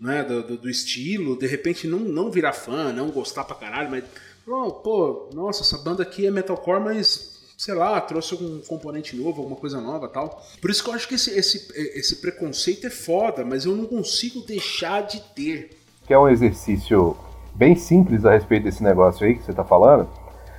né, 0.00 0.22
do, 0.22 0.42
do, 0.42 0.56
do, 0.56 0.70
estilo, 0.70 1.38
de 1.38 1.46
repente 1.46 1.86
não, 1.86 1.98
não 1.98 2.30
virar 2.30 2.52
fã, 2.52 2.92
não 2.92 3.10
gostar 3.10 3.44
pra 3.44 3.56
caralho, 3.56 3.90
mas 3.90 4.04
oh, 4.46 4.70
pô, 4.70 5.30
nossa, 5.32 5.62
essa 5.62 5.78
banda 5.78 6.02
aqui 6.02 6.26
é 6.26 6.30
metalcore, 6.30 6.82
mas 6.82 7.34
sei 7.56 7.74
lá, 7.74 8.00
trouxe 8.00 8.34
um 8.34 8.60
componente 8.60 9.16
novo, 9.16 9.42
alguma 9.42 9.56
coisa 9.56 9.80
nova 9.80 10.08
tal. 10.08 10.44
Por 10.60 10.70
isso 10.70 10.82
que 10.82 10.90
eu 10.90 10.94
acho 10.94 11.08
que 11.08 11.14
esse, 11.14 11.30
esse, 11.30 11.68
esse 11.74 12.16
preconceito 12.16 12.86
é 12.86 12.90
foda, 12.90 13.44
mas 13.44 13.64
eu 13.64 13.74
não 13.74 13.86
consigo 13.86 14.40
deixar 14.40 15.02
de 15.02 15.20
ter. 15.34 15.83
Que 16.06 16.14
é 16.14 16.18
um 16.18 16.28
exercício 16.28 17.16
bem 17.54 17.74
simples 17.76 18.24
a 18.24 18.32
respeito 18.32 18.64
desse 18.64 18.82
negócio 18.82 19.26
aí 19.26 19.34
que 19.34 19.42
você 19.42 19.52
tá 19.52 19.64
falando. 19.64 20.08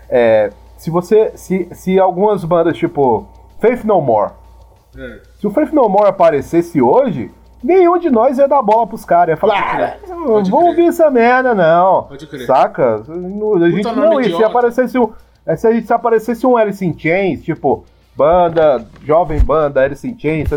É, 0.09 0.51
se 0.77 0.89
você. 0.89 1.31
Se, 1.35 1.67
se 1.71 1.99
algumas 1.99 2.43
bandas, 2.43 2.77
tipo, 2.77 3.27
Faith 3.59 3.83
No 3.83 4.01
More. 4.01 4.33
É. 4.97 5.19
Se 5.39 5.47
o 5.47 5.51
Faith 5.51 5.71
No 5.71 5.89
More 5.89 6.07
aparecesse 6.07 6.81
hoje, 6.81 7.31
nenhum 7.63 7.97
de 7.97 8.09
nós 8.09 8.37
ia 8.37 8.47
dar 8.47 8.61
bola 8.61 8.87
pros 8.87 9.03
caras. 9.03 9.33
Ia 9.33 9.37
falar, 9.37 9.97
ah, 10.07 10.07
não 10.07 10.43
vou 10.43 10.65
ouvir 10.67 10.87
essa 10.87 11.09
merda, 11.09 11.53
não. 11.53 12.03
Pode 12.03 12.27
crer. 12.27 12.45
Saca? 12.45 12.95
A 12.95 13.69
gente 13.69 13.95
não 13.95 14.21
ia. 14.21 14.35
Se 14.35 14.43
aparecesse 14.43 14.97
um. 14.97 15.11
É, 15.45 15.55
se, 15.55 15.81
se 15.81 15.93
aparecesse 15.93 16.45
um 16.45 16.57
Alice 16.57 16.83
in 16.83 16.97
Chains, 16.97 17.43
tipo, 17.43 17.85
banda, 18.15 18.85
jovem 19.03 19.39
banda, 19.39 19.81
Alice 19.81 20.07
in 20.07 20.17
Chains, 20.17 20.49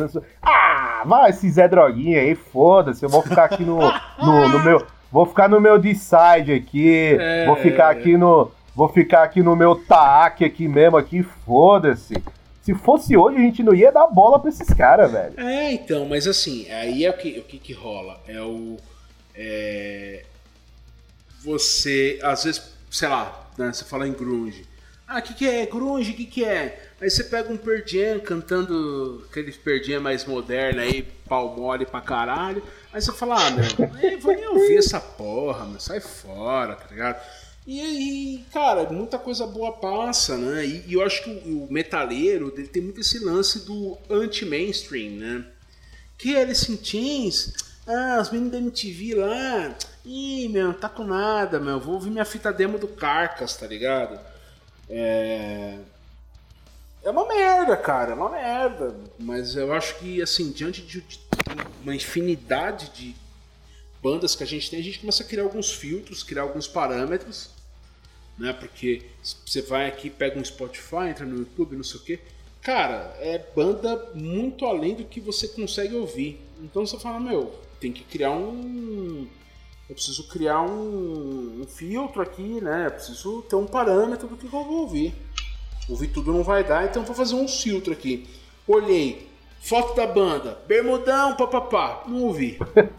ah, 0.43 0.78
vai 1.05 1.31
esse 1.31 1.49
Zé 1.51 1.69
Droguinha 1.69 2.21
aí, 2.21 2.35
foda-se, 2.35 3.05
eu 3.05 3.09
vou 3.09 3.23
ficar 3.23 3.45
aqui 3.45 3.63
no, 3.63 3.79
no, 4.23 4.49
no, 4.49 4.65
meu. 4.65 4.87
Vou 5.11 5.27
ficar 5.27 5.49
no 5.49 5.61
meu 5.61 5.79
D-side 5.79 6.53
aqui, 6.53 7.17
é, 7.19 7.47
vou 7.47 7.57
ficar 7.57 7.91
aqui 7.91 8.17
no. 8.17 8.51
Vou 8.75 8.89
ficar 8.89 9.25
aqui 9.25 9.43
no 9.43 9.57
meu 9.57 9.75
Taak 9.75 10.45
aqui 10.45 10.69
mesmo, 10.69 10.97
aqui, 10.97 11.23
foda-se. 11.23 12.15
Se 12.63 12.75
fosse 12.75 13.17
hoje, 13.17 13.39
a 13.39 13.41
gente 13.41 13.63
não 13.63 13.75
ia 13.75 13.91
dar 13.91 14.07
bola 14.07 14.39
pra 14.39 14.51
esses 14.51 14.69
caras, 14.75 15.11
velho. 15.11 15.41
É, 15.41 15.73
então, 15.73 16.07
mas 16.07 16.27
assim, 16.27 16.71
aí 16.71 17.05
é 17.05 17.11
o 17.11 17.15
que, 17.15 17.39
o 17.39 17.43
que, 17.43 17.59
que 17.59 17.73
rola. 17.73 18.21
É 18.29 18.41
o. 18.43 18.77
É, 19.35 20.23
você, 21.43 22.19
às 22.23 22.45
vezes, 22.45 22.73
sei 22.91 23.09
lá, 23.09 23.49
né, 23.57 23.73
você 23.73 23.85
fala 23.85 24.07
em 24.07 24.13
grunge. 24.13 24.67
Ah, 25.09 25.21
o 25.21 25.23
que, 25.23 25.33
que 25.33 25.49
é? 25.49 25.65
Grunge, 25.65 26.13
o 26.13 26.15
que, 26.15 26.27
que 26.27 26.45
é? 26.45 26.91
Aí 27.01 27.09
você 27.09 27.25
pega 27.25 27.51
um 27.51 27.57
Perdian 27.57 28.21
cantando 28.21 29.25
aqueles 29.31 29.57
Perdian 29.57 30.01
mais 30.01 30.27
moderno 30.27 30.83
aí, 30.83 31.03
pau 31.27 31.57
mole 31.57 31.87
pra 31.87 32.03
caralho. 32.03 32.63
Aí 32.93 33.01
você 33.01 33.11
fala, 33.13 33.47
ah, 33.47 33.51
meu, 33.51 33.65
vou 34.21 34.35
nem 34.35 34.47
ouvir 34.49 34.77
essa 34.77 35.01
porra, 35.01 35.65
meu, 35.65 35.81
sai 35.81 36.01
fora, 36.01 36.75
tá 36.75 36.85
ligado? 36.91 37.25
E 37.67 37.81
aí, 37.81 38.45
cara, 38.53 38.85
muita 38.91 39.19
coisa 39.19 39.47
boa 39.47 39.73
passa, 39.73 40.37
né? 40.37 40.67
E, 40.67 40.85
e 40.89 40.93
eu 40.93 41.03
acho 41.03 41.25
que 41.25 41.31
o, 41.31 41.65
o 41.65 41.73
metaleiro 41.73 42.53
ele 42.55 42.69
tem 42.69 42.83
muito 42.83 43.01
esse 43.01 43.19
lance 43.25 43.61
do 43.61 43.97
anti-mainstream, 44.11 45.13
né? 45.13 45.45
Que 46.19 46.37
Alice 46.37 46.71
in 46.71 46.79
Chains? 46.83 47.55
Ah, 47.87 48.19
os 48.21 48.31
meninos 48.31 48.53
da 48.53 48.59
MTV 48.59 49.15
lá. 49.15 49.75
Ih, 50.05 50.49
meu, 50.49 50.75
tá 50.75 50.89
com 50.89 51.05
nada, 51.05 51.59
meu. 51.59 51.81
Vou 51.81 51.95
ouvir 51.95 52.11
minha 52.11 52.25
fita 52.25 52.53
demo 52.53 52.79
do 52.79 52.89
Carcas, 52.89 53.57
tá 53.57 53.67
ligado? 53.67 54.21
É. 54.89 55.79
É 57.05 57.11
uma 57.11 57.27
merda, 57.27 57.77
cara, 57.77 58.13
é 58.13 58.15
uma 58.15 58.29
merda. 58.29 58.95
Mas 59.19 59.57
eu 59.57 59.73
acho 59.73 59.99
que, 59.99 60.21
assim, 60.21 60.51
diante 60.51 60.83
de, 60.83 61.01
de 61.01 61.21
uma 61.83 61.95
infinidade 61.95 62.91
de 62.91 63.15
bandas 64.03 64.35
que 64.35 64.43
a 64.43 64.47
gente 64.47 64.71
tem, 64.71 64.81
a 64.81 64.83
gente 64.83 64.99
começa 64.99 65.23
a 65.23 65.27
criar 65.27 65.45
alguns 65.45 65.73
filtros, 65.73 66.23
criar 66.23 66.43
alguns 66.43 66.69
parâmetros, 66.69 67.51
né? 68.39 68.53
Porque 68.53 69.03
você 69.45 69.63
vai 69.63 69.87
aqui, 69.87 70.11
pega 70.11 70.39
um 70.39 70.45
Spotify, 70.45 71.09
entra 71.11 71.25
no 71.27 71.39
YouTube, 71.39 71.77
não 71.77 71.85
sei 71.85 72.01
o 72.01 72.05
quê. 72.05 72.21
Cara, 72.63 73.17
é 73.21 73.39
banda 73.55 74.11
muito 74.15 74.67
além 74.67 74.95
do 74.95 75.05
que 75.05 75.21
você 75.21 75.49
consegue 75.49 75.95
ouvir. 75.95 76.41
Então 76.61 76.87
você 76.87 76.99
fala, 76.99 77.19
meu, 77.19 77.55
tem 77.81 77.93
que 77.93 78.05
criar 78.05 78.33
um. 78.33 79.27
Eu 79.89 79.95
preciso 79.95 80.29
criar 80.29 80.61
um, 80.61 81.63
um 81.63 81.67
filtro 81.67 82.21
aqui, 82.21 82.61
né? 82.61 82.87
Eu 82.87 82.91
preciso 82.91 83.43
ter 83.43 83.57
um 83.57 83.67
parâmetro 83.67 84.29
do 84.29 84.37
que 84.37 84.45
eu 84.45 84.51
vou 84.51 84.83
ouvir. 84.83 85.15
Ouvir 85.89 86.09
tudo 86.09 86.33
não 86.33 86.43
vai 86.43 86.63
dar, 86.63 86.85
então 86.85 87.05
vou 87.05 87.15
fazer 87.15 87.35
um 87.35 87.49
filtro 87.49 87.93
aqui. 87.93 88.29
Olhei, 88.67 89.31
foto 89.61 89.97
da 89.97 90.07
banda, 90.07 90.59
bermudão, 90.67 91.35
papapá, 91.37 92.03
não 92.07 92.25
ouvi. 92.25 92.59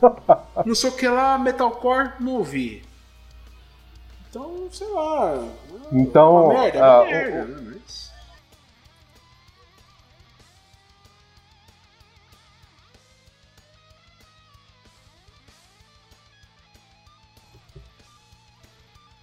não 0.65 0.73
sei 0.73 0.89
o 0.89 0.95
que 0.95 1.07
lá, 1.07 1.37
metalcore, 1.37 2.13
não 2.19 2.37
ouvi. 2.37 2.83
Então, 4.27 4.67
sei 4.71 4.87
lá. 4.87 5.47
Então, 5.91 6.51
é 6.51 6.55
merda, 6.55 6.77
é 6.77 6.81
ah, 6.81 7.03
merda, 7.03 7.45
né? 7.45 7.61
Mas... 7.63 7.68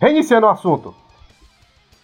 Reiniciando 0.06 0.46
o 0.46 0.50
assunto. 0.50 0.94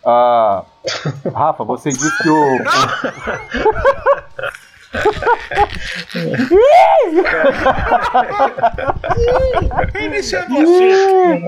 Ah, 0.04 0.64
Rafa, 1.32 1.62
você 1.62 1.90
disse 1.90 2.10
que 2.20 2.28
o. 2.28 2.58
O 10.52 10.62
assunto. 10.62 11.46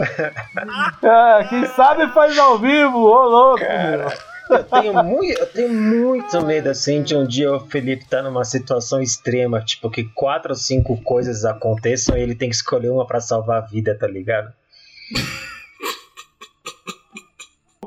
Ah, 1.02 1.44
quem 1.50 1.66
sabe 1.66 2.06
faz 2.12 2.38
ao 2.38 2.58
vivo, 2.58 2.98
ô 2.98 3.24
louco! 3.24 3.60
meu. 3.60 4.08
Eu 4.50 4.64
tenho, 4.64 5.04
muito, 5.04 5.40
eu 5.40 5.46
tenho 5.46 5.72
muito 5.74 6.46
medo 6.46 6.70
assim 6.70 7.02
de 7.02 7.16
um 7.16 7.26
dia 7.26 7.52
o 7.52 7.60
Felipe 7.60 8.06
tá 8.08 8.22
numa 8.22 8.44
situação 8.44 9.02
extrema, 9.02 9.60
tipo 9.60 9.90
que 9.90 10.04
quatro 10.04 10.52
ou 10.52 10.56
cinco 10.56 11.02
coisas 11.02 11.44
aconteçam 11.44 12.16
e 12.16 12.22
ele 12.22 12.34
tem 12.34 12.48
que 12.48 12.54
escolher 12.54 12.90
uma 12.90 13.06
pra 13.06 13.20
salvar 13.20 13.62
a 13.62 13.66
vida, 13.66 13.96
tá 13.98 14.06
ligado? 14.06 14.52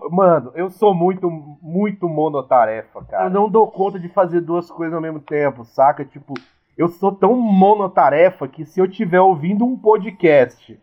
Mano, 0.10 0.52
eu 0.56 0.70
sou 0.70 0.94
muito, 0.94 1.30
muito 1.62 2.08
monotarefa, 2.08 3.04
cara. 3.06 3.26
Eu 3.26 3.30
não 3.30 3.50
dou 3.50 3.68
conta 3.68 4.00
de 4.00 4.10
fazer 4.10 4.42
duas 4.42 4.70
coisas 4.70 4.94
ao 4.94 5.02
mesmo 5.02 5.20
tempo, 5.20 5.64
saca? 5.66 6.04
Tipo, 6.06 6.34
eu 6.78 6.88
sou 6.88 7.12
tão 7.12 7.36
monotarefa 7.36 8.48
que 8.48 8.66
se 8.66 8.80
eu 8.80 8.86
estiver 8.86 9.20
ouvindo 9.22 9.66
um 9.66 9.78
podcast 9.78 10.80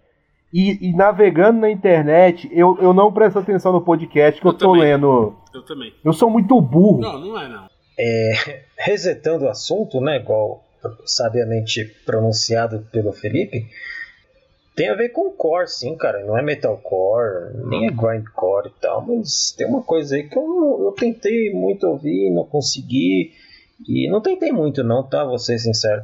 e, 0.53 0.89
e 0.89 0.93
navegando 0.93 1.61
na 1.61 1.71
internet, 1.71 2.49
eu, 2.53 2.77
eu 2.81 2.93
não 2.93 3.13
presto 3.13 3.39
atenção 3.39 3.73
no 3.73 3.81
podcast 3.81 4.41
que 4.41 4.47
eu, 4.47 4.53
Eu 4.53 4.59
tô 4.59 4.73
também. 4.73 4.83
lendo. 4.83 5.35
Eu 5.53 5.63
também. 5.63 5.93
Eu 6.05 6.13
sou 6.13 6.31
muito 6.31 6.61
burro. 6.61 7.01
Não, 7.01 7.19
não 7.19 7.41
é 7.41 7.49
não. 7.49 7.67
Resetando 8.79 9.45
o 9.45 9.49
assunto, 9.49 10.01
né, 10.01 10.17
igual 10.17 10.63
sabiamente 11.05 11.85
pronunciado 12.05 12.87
pelo 12.93 13.13
Felipe, 13.13 13.67
tem 14.75 14.89
a 14.89 14.95
ver 14.95 15.11
com 15.11 15.31
core, 15.31 15.69
sim, 15.69 15.97
cara. 15.97 16.25
Não 16.25 16.37
é 16.37 16.43
metalcore, 16.43 17.55
nem 17.69 17.87
é 17.87 17.91
grindcore 17.91 18.69
e 18.69 18.81
tal, 18.81 19.07
mas 19.07 19.53
tem 19.53 19.67
uma 19.67 19.83
coisa 19.83 20.17
aí 20.17 20.29
que 20.29 20.37
eu, 20.37 20.85
eu 20.87 20.93
tentei 20.93 21.53
muito 21.53 21.87
ouvir, 21.87 22.31
não 22.31 22.45
consegui. 22.45 23.33
E 23.87 24.09
não 24.11 24.21
tentei 24.21 24.51
muito, 24.51 24.83
não, 24.83 25.03
tá? 25.03 25.25
Vou 25.25 25.39
ser 25.39 25.59
sincero. 25.59 26.03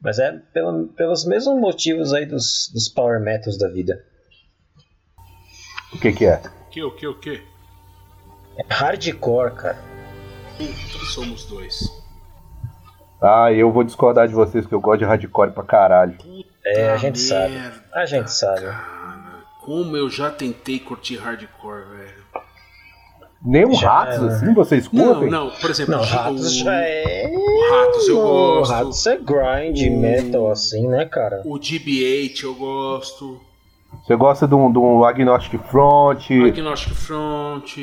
Mas 0.00 0.18
é 0.18 0.32
pelo, 0.52 0.88
pelos 0.88 1.24
mesmos 1.24 1.60
motivos 1.60 2.12
aí 2.12 2.26
dos, 2.26 2.70
dos 2.72 2.88
power 2.88 3.20
metals 3.20 3.58
da 3.58 3.68
vida. 3.68 4.02
O 5.92 5.98
que 5.98 6.12
que 6.12 6.26
é? 6.26 6.40
O 6.66 6.70
que, 6.70 6.82
o 6.82 6.90
que, 6.90 7.06
o 7.06 7.18
que? 7.18 7.42
É 8.56 8.64
hardcore, 8.68 9.54
cara. 9.54 9.78
Puta, 10.56 11.04
somos 11.06 11.44
dois. 11.44 11.80
Ah, 13.20 13.52
eu 13.52 13.70
vou 13.70 13.84
discordar 13.84 14.26
de 14.26 14.34
vocês 14.34 14.66
que 14.66 14.74
eu 14.74 14.80
gosto 14.80 15.00
de 15.00 15.04
hardcore 15.04 15.52
pra 15.52 15.62
caralho. 15.62 16.14
Puta 16.14 16.49
É, 16.64 16.90
a 16.90 16.96
gente 16.96 17.18
sabe. 17.18 17.58
A 17.94 18.06
gente 18.06 18.30
sabe. 18.30 18.60
Cara, 18.62 19.40
como 19.64 19.96
eu 19.96 20.08
já 20.10 20.30
tentei 20.30 20.78
curtir 20.78 21.16
hardcore, 21.16 21.84
velho. 21.96 22.20
Nem 23.42 23.64
um 23.64 23.72
Já 23.72 23.90
ratos 23.90 24.16
era. 24.16 24.26
assim 24.26 24.52
vocês 24.52 24.92
Não, 24.92 25.14
curtem? 25.14 25.30
não, 25.30 25.48
por 25.50 25.70
exemplo, 25.70 25.92
Não, 25.94 26.02
o- 26.02 26.04
Ratos 26.04 26.54
já 26.56 26.74
é. 26.74 27.24
Ratos 27.70 28.06
eu 28.08 28.16
Não, 28.16 28.22
gosto. 28.22 28.70
Ratos 28.72 29.06
é 29.06 29.16
grind 29.16 29.78
O- 29.90 29.96
metal, 29.98 30.50
assim, 30.50 30.86
né, 30.88 31.06
cara? 31.06 31.40
o 31.46 31.58
DB8 31.58 32.44
eu 32.44 32.54
gosto. 32.54 33.40
Você 34.04 34.14
gosta 34.14 34.46
de 34.46 34.54
um, 34.54 34.70
de 34.70 34.78
um 34.78 35.02
Agnostic 35.04 35.58
Front? 35.62 36.30
Agnostic 36.30 36.92
Front. 36.94 37.78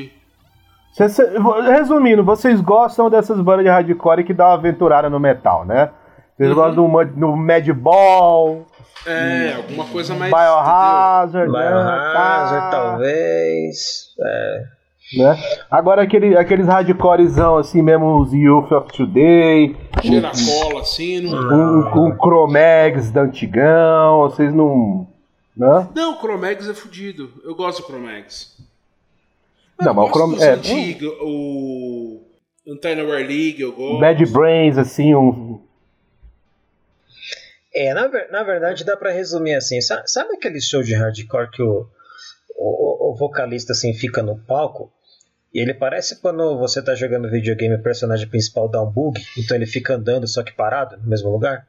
Cê- 0.94 1.10
cê- 1.10 1.28
resumindo, 1.76 2.24
vocês 2.24 2.62
gostam 2.62 3.10
dessas 3.10 3.41
bandas 3.41 3.66
de 3.66 3.70
hardcore 3.72 4.24
que 4.24 4.34
dão 4.36 4.45
uma 4.45 4.54
aventurada 4.54 5.10
no 5.10 5.20
metal, 5.20 5.66
né? 5.66 5.90
Vocês 6.38 6.49
Uhum. 6.49 6.56
gostam 6.56 6.76
do, 6.86 6.88
Mad- 6.88 7.14
do 7.16 7.36
Madball, 7.36 8.66
É, 9.06 9.53
alguma 9.56 9.86
coisa 9.86 10.14
mais. 10.15 10.32
Biohazard, 10.32 11.52
né? 11.52 11.60
Biohazard, 11.60 12.72
Tá, 12.72 12.72
talvez. 12.72 14.14
É. 14.19 14.64
né? 15.18 15.44
Agora 15.69 16.02
aquele, 16.02 16.38
aqueles 16.38 16.68
hardcorezão 16.68 17.57
assim 17.57 17.82
mesmo, 17.82 18.19
os 18.19 18.34
Youth 18.34 18.72
of 18.72 18.91
Today? 18.91 19.76
Cheira 20.02 20.30
a 20.30 20.32
cola 20.32 20.82
assim. 20.82 21.22
Não, 21.22 21.38
um, 21.40 22.07
um 22.07 22.15
Chromex 22.18 23.11
da 23.11 23.22
antigão, 23.22 24.22
vocês 24.22 24.53
não. 24.53 25.07
Né? 25.56 25.88
não 25.95 26.15
o 26.15 26.19
Chromex 26.19 26.68
é 26.69 26.74
fudido. 26.74 27.32
Eu 27.44 27.56
gosto 27.56 27.82
do 27.82 27.88
Chromex. 27.88 28.57
Não, 29.80 29.94
mas 29.94 30.10
o 30.10 30.28
dos 30.28 30.41
é, 30.41 30.53
antigos, 30.53 31.14
o 31.22 32.19
Anti-War 32.68 33.19
League 33.19 33.61
eu 33.61 33.72
gosto. 33.72 33.99
Bad 33.99 34.26
Brains, 34.26 34.78
assim, 34.78 35.14
um. 35.15 35.61
É, 37.78 37.94
na, 37.94 38.08
ver- 38.08 38.30
na 38.32 38.44
verdade 38.44 38.84
dá 38.84 38.95
pra 38.98 39.12
resumir 39.12 39.54
assim. 39.56 39.80
Sa- 39.82 40.04
Sabe, 40.06 40.34
aquele 40.36 40.60
show 40.62 40.82
de 40.82 40.95
hardcore 40.95 41.49
que 41.52 41.62
o, 41.62 41.86
o, 42.58 43.12
o 43.12 43.16
vocalista 43.16 43.74
assim 43.74 43.94
fica 43.94 44.22
no 44.24 44.38
palco? 44.38 44.91
E 45.54 45.60
ele 45.60 45.74
parece 45.74 46.20
quando 46.22 46.58
você 46.58 46.82
tá 46.82 46.94
jogando 46.95 47.30
videogame 47.30 47.76
e 47.76 47.78
o 47.80 47.84
personagem 47.84 48.28
principal 48.28 48.68
dá 48.70 48.82
um 48.82 48.90
bug, 48.91 49.20
então 49.38 49.56
ele 49.56 49.66
fica 49.66 49.95
andando 49.95 50.28
só 50.28 50.44
que 50.44 50.52
parado 50.54 50.98
no 50.98 51.08
mesmo 51.08 51.30
lugar? 51.30 51.68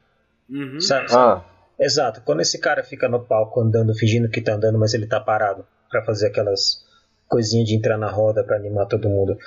Uhum. 0.51 0.81
Sabe? 0.81 1.07
Ah, 1.13 1.45
Exato, 1.79 2.21
quando 2.23 2.41
esse 2.41 2.59
cara 2.59 2.83
fica 2.83 3.09
no 3.09 3.21
palco 3.25 3.61
andando, 3.61 3.95
fingindo 3.95 4.29
que 4.29 4.41
tá 4.41 4.55
andando, 4.55 4.77
mas 4.79 4.95
ele 4.95 5.07
tá 5.07 5.21
parado 5.21 5.65
pra 5.89 6.05
fazer 6.05 6.27
aquelas 6.27 6.85
coisinhas 7.29 7.69
de 7.69 7.77
entrar 7.77 7.97
na 7.97 8.11
roda 8.11 8.43
pra 8.43 8.57
animar 8.57 8.87
todo 8.87 9.09
mundo. 9.09 9.39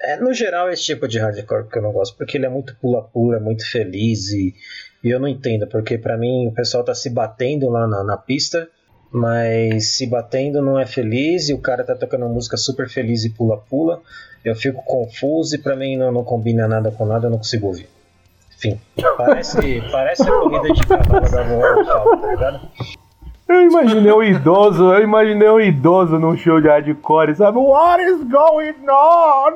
É, 0.00 0.16
no 0.16 0.32
geral, 0.32 0.70
esse 0.70 0.84
tipo 0.84 1.08
de 1.08 1.18
hardcore 1.18 1.68
que 1.68 1.78
eu 1.78 1.82
não 1.82 1.90
gosto, 1.92 2.16
porque 2.16 2.36
ele 2.38 2.46
é 2.46 2.48
muito 2.48 2.76
pula-pula, 2.76 3.38
é 3.38 3.40
muito 3.40 3.68
feliz 3.68 4.28
e, 4.30 4.54
e 5.02 5.10
eu 5.10 5.18
não 5.18 5.28
entendo, 5.28 5.66
porque 5.66 5.96
pra 5.96 6.16
mim 6.16 6.46
o 6.48 6.52
pessoal 6.52 6.84
tá 6.84 6.94
se 6.94 7.10
batendo 7.10 7.68
lá 7.68 7.86
na, 7.86 8.04
na 8.04 8.16
pista, 8.16 8.68
mas 9.10 9.96
se 9.96 10.06
batendo 10.06 10.62
não 10.62 10.78
é 10.78 10.86
feliz 10.86 11.48
e 11.48 11.54
o 11.54 11.58
cara 11.58 11.84
tá 11.84 11.94
tocando 11.94 12.28
música 12.28 12.56
super 12.56 12.88
feliz 12.88 13.24
e 13.24 13.30
pula-pula. 13.30 14.00
Eu 14.44 14.54
fico 14.54 14.82
confuso 14.84 15.54
e 15.54 15.58
pra 15.58 15.76
mim 15.76 15.96
não, 15.96 16.12
não 16.12 16.24
combina 16.24 16.68
nada 16.68 16.90
com 16.90 17.04
nada, 17.04 17.26
eu 17.26 17.30
não 17.30 17.38
consigo 17.38 17.66
ouvir. 17.66 17.88
Enfim, 18.56 18.78
parece, 19.16 19.82
parece 19.90 20.22
a 20.22 20.26
corrida 20.26 20.72
de 20.72 20.86
cavalo 20.86 21.30
da 21.30 21.44
Cup, 21.44 22.20
tá 22.20 22.30
ligado? 22.30 22.60
eu 23.48 23.62
imaginei 23.62 24.12
um 24.12 24.22
idoso, 24.22 24.92
eu 24.92 25.02
imaginei 25.02 25.48
um 25.48 25.60
idoso 25.60 26.18
num 26.18 26.36
show 26.36 26.60
de 26.60 26.68
hardcore, 26.68 27.34
sabe? 27.34 27.58
What 27.58 28.02
is 28.02 28.22
going 28.24 28.74
on? 28.88 29.54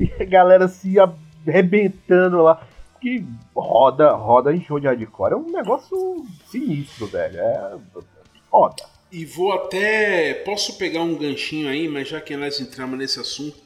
E 0.00 0.22
a 0.22 0.24
galera 0.24 0.68
se 0.68 0.94
arrebentando 0.98 2.42
lá. 2.42 2.60
Que 3.02 3.24
roda, 3.54 4.12
roda 4.12 4.54
em 4.54 4.62
show 4.64 4.78
de 4.78 4.86
hardcore 4.86 5.32
é 5.32 5.36
um 5.36 5.50
negócio 5.50 6.24
sinistro, 6.48 7.08
velho. 7.08 7.36
É 7.38 7.76
foda. 8.48 8.84
E 9.10 9.24
vou 9.24 9.52
até. 9.52 10.34
Posso 10.34 10.78
pegar 10.78 11.02
um 11.02 11.16
ganchinho 11.16 11.68
aí, 11.68 11.88
mas 11.88 12.08
já 12.08 12.20
que 12.20 12.36
nós 12.36 12.60
entramos 12.60 12.96
nesse 12.96 13.18
assunto. 13.18 13.58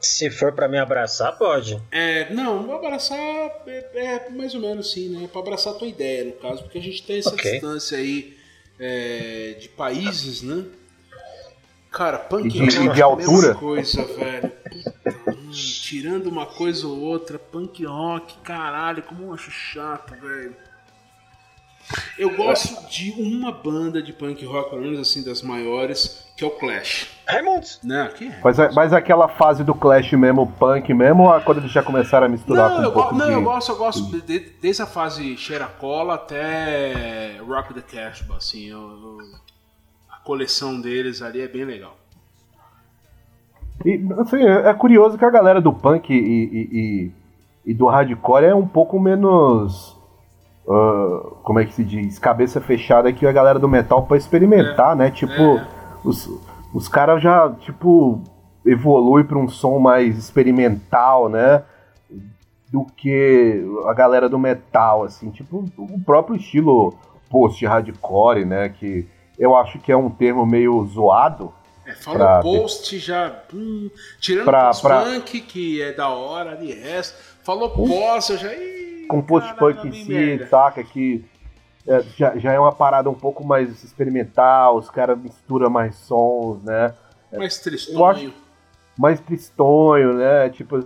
Se 0.00 0.30
for 0.30 0.52
pra 0.52 0.68
me 0.68 0.78
abraçar, 0.78 1.36
pode. 1.36 1.78
É, 1.90 2.32
não, 2.32 2.62
vou 2.62 2.76
abraçar 2.76 3.18
é, 3.18 3.90
é 3.94 4.30
mais 4.30 4.54
ou 4.54 4.60
menos 4.60 4.90
sim, 4.90 5.08
né? 5.10 5.28
Pra 5.30 5.40
abraçar 5.42 5.74
a 5.74 5.76
tua 5.76 5.88
ideia, 5.88 6.24
no 6.24 6.32
caso, 6.32 6.62
porque 6.62 6.78
a 6.78 6.82
gente 6.82 7.02
tem 7.02 7.18
essa 7.18 7.34
Ok. 7.34 7.50
distância 7.52 7.98
aí 7.98 8.36
é, 8.78 9.56
de 9.60 9.68
países, 9.68 10.40
né? 10.42 10.64
Cara, 11.90 12.18
punk 12.18 12.46
E 12.46 12.50
de- 12.50 12.58
rock 12.60 12.74
e 12.76 12.88
de 12.92 13.00
é 13.00 13.02
a 13.02 13.06
altura? 13.06 13.54
coisa, 13.54 14.04
velho. 14.04 14.50
Puta, 14.50 14.94
tirando 15.52 16.26
uma 16.26 16.46
coisa 16.46 16.86
ou 16.86 16.98
outra, 17.00 17.38
punk 17.38 17.84
rock, 17.84 18.36
caralho, 18.44 19.02
como 19.02 19.24
eu 19.24 19.34
acho 19.34 19.50
chato, 19.50 20.14
velho. 20.20 20.54
Eu 22.18 22.36
gosto 22.36 22.86
de 22.90 23.12
uma 23.12 23.50
banda 23.50 24.02
de 24.02 24.12
punk 24.12 24.44
rock, 24.44 24.68
pelo 24.68 24.82
menos 24.82 25.00
assim, 25.00 25.22
das 25.24 25.40
maiores, 25.40 26.22
que 26.36 26.44
é 26.44 26.46
o 26.46 26.50
Clash. 26.50 27.08
Raimundos! 27.26 27.80
Né? 27.82 28.02
Aqui 28.02 28.26
é. 28.28 28.40
Mas, 28.44 28.74
mas 28.74 28.92
aquela 28.92 29.26
fase 29.26 29.64
do 29.64 29.74
Clash 29.74 30.12
mesmo, 30.12 30.46
punk 30.58 30.92
mesmo, 30.92 31.22
ou 31.22 31.40
quando 31.40 31.58
eles 31.58 31.72
já 31.72 31.82
começaram 31.82 32.26
a 32.26 32.28
misturar 32.28 32.68
Não, 32.82 32.92
com 32.92 33.00
um 33.00 33.04
eu, 33.06 33.12
não 33.14 33.26
de... 33.26 33.32
eu 33.32 33.42
gosto, 33.42 33.72
eu 33.72 33.76
gosto 33.76 34.02
de- 34.10 34.20
de- 34.20 34.50
desde 34.60 34.82
a 34.82 34.86
fase 34.86 35.34
cheira 35.38 35.64
cola 35.66 36.16
até 36.16 37.38
Rock 37.38 37.72
the 37.72 37.80
Casbah, 37.80 38.36
assim, 38.36 38.66
eu- 38.66 38.78
eu- 38.78 39.18
coleção 40.32 40.78
deles 40.78 41.22
ali 41.22 41.40
é 41.40 41.48
bem 41.48 41.64
legal. 41.64 41.96
E, 43.82 43.98
assim, 44.18 44.42
é 44.44 44.68
é 44.68 44.74
curioso 44.74 45.16
que 45.16 45.24
a 45.24 45.30
galera 45.30 45.58
do 45.58 45.72
punk 45.72 46.12
e, 46.12 46.18
e- 46.18 46.68
e- 46.80 47.12
e 47.70 47.74
do 47.74 47.86
hardcore 47.86 48.44
é 48.44 48.54
um 48.54 48.66
pouco 48.68 49.00
menos. 49.00 49.96
ah, 50.68 51.30
como 51.42 51.58
é 51.60 51.64
que 51.64 51.72
se 51.72 51.82
diz? 51.82 52.18
Cabeça 52.18 52.60
fechada 52.60 53.10
que 53.10 53.26
a 53.26 53.32
galera 53.32 53.58
do 53.58 53.66
metal 53.66 54.02
pra 54.02 54.18
experimentar, 54.18 54.94
né? 54.94 55.10
Tipo, 55.10 55.32
é. 55.56 55.66
os, 56.04 56.28
os 56.74 56.88
caras 56.88 57.22
já, 57.22 57.50
tipo, 57.60 58.20
evolui 58.66 59.24
pra 59.24 59.38
um 59.38 59.48
som 59.48 59.78
mais 59.78 60.18
experimental, 60.18 61.30
né? 61.30 61.62
Do 62.70 62.84
que 62.84 63.64
a 63.86 63.94
galera 63.94 64.28
do 64.28 64.38
metal, 64.38 65.04
assim, 65.04 65.30
tipo, 65.30 65.64
o 65.78 65.98
próprio 66.04 66.36
estilo 66.36 66.92
post-hardcore, 67.30 68.44
né? 68.44 68.68
Que 68.68 69.08
eu 69.38 69.54
acho 69.56 69.78
que 69.78 69.92
é 69.92 69.96
um 69.96 70.10
termo 70.10 70.44
meio 70.44 70.84
zoado. 70.86 71.52
É, 71.86 71.92
fala 71.94 72.18
Pra- 72.18 72.40
post 72.40 72.98
já. 72.98 73.40
hum, 73.54 73.88
tirando 74.20 74.44
Pra- 74.44 74.70
o 74.70 74.80
pra- 74.82 75.02
punk, 75.04 75.40
que 75.40 75.80
é 75.80 75.92
da 75.92 76.08
hora, 76.10 76.56
de 76.56 76.72
resto. 76.72 77.16
Falou 77.42 77.70
pós, 77.70 78.28
eu 78.28 78.36
já. 78.36 78.52
ih, 78.52 79.06
com 79.08 79.22
caralho, 79.22 79.56
post-punk 79.56 79.86
em 79.86 79.90
bem 79.90 80.04
si, 80.04 80.12
merda. 80.12 80.46
saca? 80.48 80.84
Que 80.84 81.24
é, 81.86 82.02
já, 82.16 82.36
já 82.36 82.52
é 82.52 82.58
uma 82.58 82.72
parada 82.72 83.08
um 83.08 83.14
pouco 83.14 83.42
mais 83.46 83.82
experimental, 83.82 84.76
os 84.76 84.90
caras 84.90 85.18
misturam 85.18 85.70
mais 85.70 85.94
sons, 85.94 86.62
né? 86.62 86.92
Mais 87.32 87.56
Eu 87.56 87.62
tristonho. 87.62 88.04
acho- 88.04 88.34
Mais 88.98 89.20
tristonho, 89.20 90.12
né? 90.14 90.50
Tipo, 90.50 90.84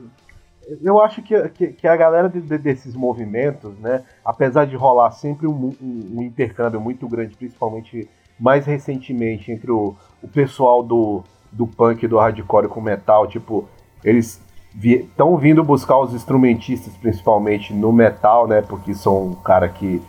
eu 0.81 1.01
acho 1.03 1.21
que, 1.23 1.49
que, 1.49 1.69
que 1.69 1.89
a 1.89 1.97
galera 1.97 2.29
de- 2.29 2.41
de- 2.43 2.59
desses 2.59 2.95
movimentos, 2.95 3.77
né? 3.81 4.05
Apesar 4.25 4.67
de 4.67 4.77
rolar 4.77 5.11
sempre 5.11 5.49
um, 5.49 5.75
um- 5.83 6.09
um 6.19 6.23
intercâmbio 6.23 6.81
muito 6.81 7.09
grande, 7.09 7.35
principalmente 7.37 8.09
mais 8.43 8.67
recentemente 8.67 9.53
entre 9.53 9.71
o, 9.71 9.95
o 10.21 10.27
pessoal 10.27 10.83
do, 10.83 11.23
do 11.53 11.65
punk 11.65 12.03
e 12.03 12.09
do 12.09 12.19
hardcore 12.19 12.67
com 12.67 12.81
metal, 12.81 13.29
tipo, 13.29 13.69
eles 14.03 14.43
estão 14.83 15.37
vindo 15.37 15.63
buscar 15.63 15.97
os 16.01 16.13
instrumentistas, 16.13 16.93
principalmente 16.95 17.73
no 17.73 17.93
metal, 17.93 18.49
né? 18.49 18.61
Porque 18.61 18.95
são 18.95 19.29
um 19.29 19.35
cara 19.37 19.69
que, 19.69 20.03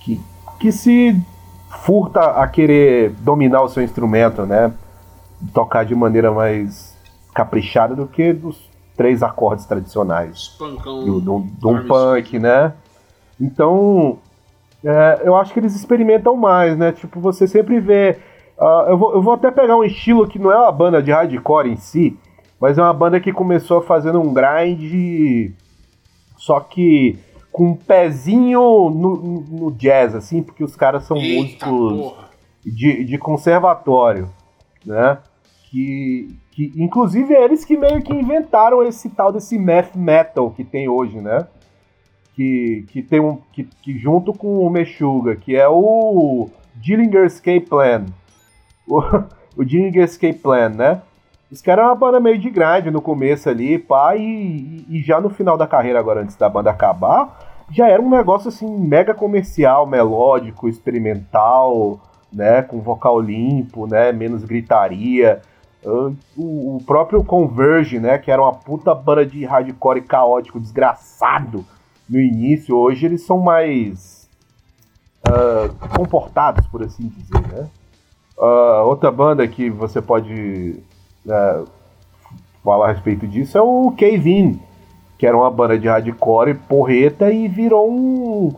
que, 0.00 0.20
que 0.60 0.70
se 0.70 1.18
furta 1.70 2.20
a 2.20 2.46
querer 2.46 3.10
dominar 3.20 3.62
o 3.62 3.70
seu 3.70 3.82
instrumento, 3.82 4.44
né? 4.44 4.70
Tocar 5.54 5.86
de 5.86 5.94
maneira 5.94 6.30
mais 6.30 6.94
caprichada 7.34 7.94
do 7.94 8.06
que 8.06 8.34
dos 8.34 8.68
três 8.96 9.22
acordes 9.22 9.64
tradicionais 9.64 10.48
pancão. 10.58 11.04
do, 11.04 11.20
do, 11.20 11.38
do 11.38 11.68
um 11.70 11.86
punk, 11.86 12.38
né? 12.38 12.74
Então, 13.40 14.18
é, 14.84 15.22
eu 15.24 15.34
acho 15.36 15.52
que 15.52 15.60
eles 15.60 15.74
experimentam 15.74 16.36
mais, 16.36 16.76
né? 16.76 16.92
Tipo, 16.92 17.20
você 17.20 17.46
sempre 17.48 17.80
vê. 17.80 18.18
ah, 18.58 18.86
eu, 18.88 18.98
vou, 18.98 19.14
eu 19.14 19.22
vou 19.22 19.34
até 19.34 19.50
pegar 19.50 19.76
um 19.76 19.84
estilo 19.84 20.26
que 20.28 20.38
não 20.38 20.52
é 20.52 20.56
uma 20.58 20.72
banda 20.72 21.02
de 21.02 21.10
hardcore 21.10 21.70
em 21.70 21.76
si, 21.76 22.16
mas 22.60 22.78
é 22.78 22.82
uma 22.82 22.94
banda 22.94 23.20
que 23.20 23.32
começou 23.32 23.80
fazendo 23.82 24.20
um 24.20 24.32
grind, 24.32 25.52
só 26.36 26.60
que 26.60 27.18
com 27.52 27.70
um 27.70 27.74
pezinho 27.74 28.60
no, 28.90 29.16
no- 29.16 29.40
no 29.50 29.72
jazz, 29.72 30.14
assim, 30.14 30.42
porque 30.42 30.62
os 30.62 30.76
caras 30.76 31.04
são 31.04 31.16
Eita 31.16 31.66
músicos 31.66 31.98
porra. 32.12 32.28
de, 32.64 33.04
de 33.04 33.18
conservatório, 33.18 34.28
né? 34.86 35.18
Que, 35.70 36.28
que 36.52 36.72
inclusive 36.76 37.34
é 37.34 37.44
eles 37.44 37.64
que 37.64 37.76
meio 37.76 38.00
que 38.02 38.12
inventaram 38.12 38.82
esse 38.84 39.10
tal 39.10 39.32
desse 39.32 39.58
math 39.58 39.94
metal 39.96 40.50
que 40.50 40.64
tem 40.64 40.88
hoje, 40.88 41.20
né? 41.20 41.46
Que, 42.38 42.84
que 42.92 43.02
tem 43.02 43.18
um 43.18 43.38
que, 43.52 43.64
que 43.82 43.98
junto 43.98 44.32
com 44.32 44.64
o 44.64 44.70
Meshuga, 44.70 45.34
que 45.34 45.56
é 45.56 45.66
o 45.66 46.48
Dillinger 46.76 47.24
Escape 47.24 47.62
Plan. 47.62 48.06
O, 48.86 49.00
o 49.58 49.64
Dillinger 49.64 50.04
Escape 50.04 50.38
Plan, 50.38 50.68
né? 50.68 51.02
Os 51.50 51.60
caras 51.60 51.82
eram 51.82 51.90
uma 51.90 51.96
banda 51.98 52.20
meio 52.20 52.38
de 52.38 52.48
grande 52.48 52.92
no 52.92 53.02
começo 53.02 53.48
ali, 53.48 53.76
pá, 53.76 54.14
e, 54.14 54.84
e- 54.88 55.02
já 55.02 55.20
no 55.20 55.28
final 55.28 55.56
da 55.56 55.66
carreira, 55.66 55.98
agora 55.98 56.20
antes 56.20 56.36
da 56.36 56.48
banda 56.48 56.70
acabar, 56.70 57.64
já 57.72 57.88
era 57.88 58.00
um 58.00 58.08
negócio 58.08 58.50
assim, 58.50 58.68
mega 58.78 59.12
comercial, 59.12 59.84
melódico, 59.84 60.68
experimental, 60.68 61.98
né, 62.32 62.62
com 62.62 62.78
vocal 62.80 63.18
limpo, 63.18 63.88
né, 63.88 64.12
menos 64.12 64.44
gritaria. 64.44 65.42
O, 65.84 66.76
o 66.76 66.78
próprio 66.86 67.24
Converge, 67.24 67.98
né, 67.98 68.16
que 68.16 68.30
era 68.30 68.40
uma 68.40 68.52
puta 68.52 68.94
banda 68.94 69.26
de 69.26 69.44
hardcore 69.44 70.02
caótico, 70.02 70.60
desgraçado 70.60 71.64
no 72.08 72.18
início, 72.20 72.76
hoje 72.76 73.06
eles 73.06 73.22
são 73.22 73.38
mais 73.38 74.28
ah, 75.24 75.68
comportados, 75.96 76.66
por 76.68 76.82
assim 76.82 77.08
dizer, 77.16 77.46
né. 77.48 77.68
Ah, 78.38 78.82
outra 78.84 79.10
banda 79.10 79.46
que 79.48 79.68
você 79.68 80.00
pode 80.00 80.76
ah, 81.28 81.64
falar 82.64 82.90
a 82.90 82.92
respeito 82.92 83.26
disso 83.26 83.56
é 83.58 83.62
o 83.62 83.92
Cave-In, 83.92 84.60
que 85.18 85.26
era 85.26 85.36
uma 85.36 85.50
banda 85.50 85.78
de 85.78 85.88
hardcore 85.88 86.54
porreta 86.54 87.30
e 87.32 87.48
virou 87.48 87.90
um, 87.90 88.54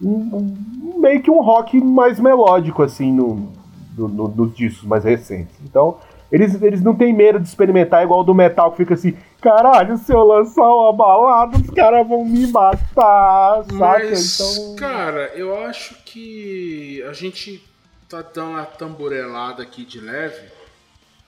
um- 0.00 0.36
um- 0.36 0.98
meio 1.00 1.22
que 1.22 1.30
um 1.30 1.42
rock 1.42 1.78
mais 1.80 2.18
melódico, 2.18 2.82
assim, 2.82 3.12
no, 3.12 3.48
no- 3.96 4.08
no- 4.08 4.28
nos 4.28 4.54
discos 4.54 4.86
mais 4.88 5.04
recentes. 5.04 5.54
Então, 5.64 5.98
eles, 6.32 6.60
eles 6.62 6.82
não 6.82 6.94
têm 6.94 7.12
medo 7.12 7.40
de 7.40 7.48
experimentar 7.48 8.02
igual 8.02 8.20
o 8.20 8.24
do 8.24 8.34
metal, 8.34 8.70
que 8.70 8.78
fica 8.78 8.94
assim, 8.94 9.16
caralho, 9.40 9.96
se 9.98 10.12
eu 10.12 10.22
lançar 10.24 10.62
uma 10.64 10.92
balada, 10.92 11.56
os 11.58 11.70
caras 11.70 12.06
vão 12.06 12.24
me 12.24 12.46
matar, 12.46 13.64
saca? 13.64 13.74
Mas, 13.74 14.38
Então, 14.40 14.76
cara, 14.76 15.32
eu 15.34 15.56
acho 15.64 15.94
que 16.04 17.02
a 17.08 17.12
gente 17.12 17.62
tá 18.08 18.22
dando 18.22 18.50
uma 18.52 18.64
tamborelada 18.64 19.62
aqui 19.62 19.84
de 19.84 20.00
leve, 20.00 20.48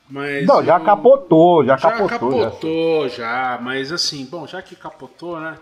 mas. 0.09 0.47
não, 0.47 0.63
já 0.65 0.79
eu- 0.79 0.85
capotou, 0.85 1.65
já, 1.65 1.77
Já 1.77 1.91
capotou. 1.93 2.33
já. 2.39 2.45
capotou, 2.45 3.09
já, 3.09 3.59
mas 3.63 3.91
assim, 3.93 4.25
bom, 4.25 4.47
já 4.47 4.61
que 4.63 4.77
capotou, 4.77 5.41
né? 5.41 5.57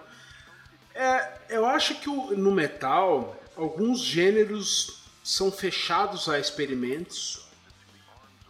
É, 0.94 1.28
eu 1.50 1.64
acho 1.66 1.94
que 1.94 2.08
o- 2.10 2.36
no 2.36 2.50
metal, 2.52 3.34
alguns 3.56 4.00
gêneros 4.00 5.00
são 5.22 5.50
fechados 5.52 6.28
a 6.28 6.38
experimentos, 6.38 7.39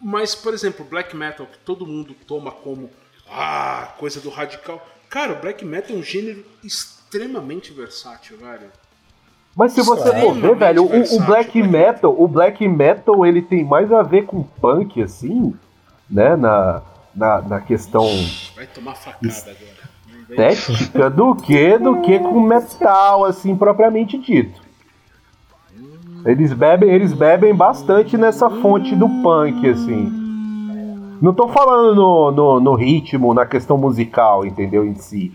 mas, 0.01 0.35
por 0.35 0.53
exemplo, 0.55 0.85
black 0.85 1.17
metal, 1.17 1.47
que 1.47 1.59
todo 1.59 1.87
mundo 1.87 2.15
toma 2.27 2.51
como 2.51 2.91
ah, 3.31 3.93
coisa 3.99 4.21
do 4.21 4.31
radical. 4.31 4.85
Cara, 5.09 5.33
o 5.33 5.41
black 5.41 5.65
metal 5.65 5.97
é 5.97 5.99
um 5.99 6.03
gênero 6.03 6.45
extremamente 6.65 7.73
versátil, 7.73 8.37
velho. 8.39 8.71
Mas 9.57 9.73
se 9.73 9.83
você 9.83 10.21
for 10.21 10.35
ver, 10.35 10.55
velho, 10.55 10.85
o- 10.85 10.87
o, 10.87 11.21
black 11.21 11.27
black 11.27 11.63
metal, 11.63 12.15
o 12.17 12.29
black 12.29 12.69
metal, 12.69 13.27
ele 13.27 13.43
tem 13.43 13.65
mais 13.65 13.93
a 13.93 14.03
ver 14.03 14.25
com 14.25 14.43
punk, 14.43 15.03
assim, 15.03 15.53
né, 16.09 16.37
na, 16.37 16.83
na, 17.15 17.43
na 17.43 17.61
questão 17.61 18.07
Vai 18.55 18.67
tomar 18.69 18.95
facada 18.95 19.29
agora. 19.51 19.91
Estética 20.31 21.11
do 21.11 21.35
que 21.35 21.77
do 21.79 22.01
que 22.03 22.19
com 22.21 22.41
metal, 22.41 23.25
assim, 23.25 23.57
propriamente 23.57 24.17
dito. 24.19 24.61
Eles 26.25 26.53
bebem, 26.53 26.91
eles 26.91 27.13
bebem 27.13 27.55
bastante 27.55 28.17
nessa 28.17 28.49
fonte 28.51 28.95
do 28.95 29.09
punk, 29.23 29.69
assim. 29.69 30.13
Não 31.21 31.33
tô 31.35 31.49
falando 31.49 31.95
no, 31.95 32.31
no, 32.31 32.61
no 32.61 32.75
ritmo, 32.75 33.35
na 33.35 33.45
questão 33.47 33.77
musical, 33.77 34.45
entendeu, 34.47 34.85
em 34.85 34.95
si. 34.95 35.33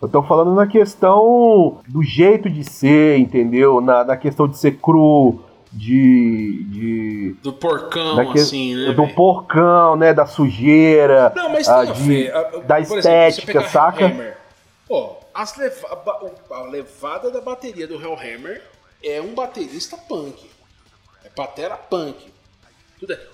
Eu 0.00 0.08
tô 0.08 0.22
falando 0.22 0.54
na 0.54 0.66
questão 0.66 1.78
do 1.88 2.02
jeito 2.02 2.50
de 2.50 2.64
ser, 2.64 3.18
entendeu? 3.18 3.80
Na, 3.80 4.04
na 4.04 4.16
questão 4.16 4.48
de 4.48 4.58
ser 4.58 4.72
cru, 4.72 5.40
de. 5.72 6.64
de 6.64 7.36
Do 7.42 7.52
porcão, 7.52 8.16
daque- 8.16 8.40
assim, 8.40 8.74
né? 8.74 8.92
do 8.92 9.02
velho? 9.04 9.14
porcão, 9.14 9.96
né? 9.96 10.12
Da 10.12 10.26
sujeira. 10.26 11.32
Não, 11.36 11.50
mas 11.50 11.68
ah, 11.68 11.80
a 11.80 11.84
de-. 11.84 12.28
Ah, 12.30 12.50
da 12.66 12.80
exemplo, 12.80 12.98
estética, 12.98 13.46
pegar 13.52 13.68
saca? 13.68 14.34
Pô, 14.88 15.10
as 15.32 15.56
leva- 15.56 15.88
a 16.50 16.54
a 16.56 16.62
levada 16.68 17.30
da 17.30 17.40
bateria 17.40 17.86
do 17.86 17.94
Hellhammer 17.94 18.60
é 19.02 19.20
um 19.20 19.34
baterista 19.34 19.96
punk. 19.96 20.50
É 21.24 21.28
batera 21.30 21.76
punk. 21.76 22.32
Tudo 22.98 23.12
é 23.12 23.26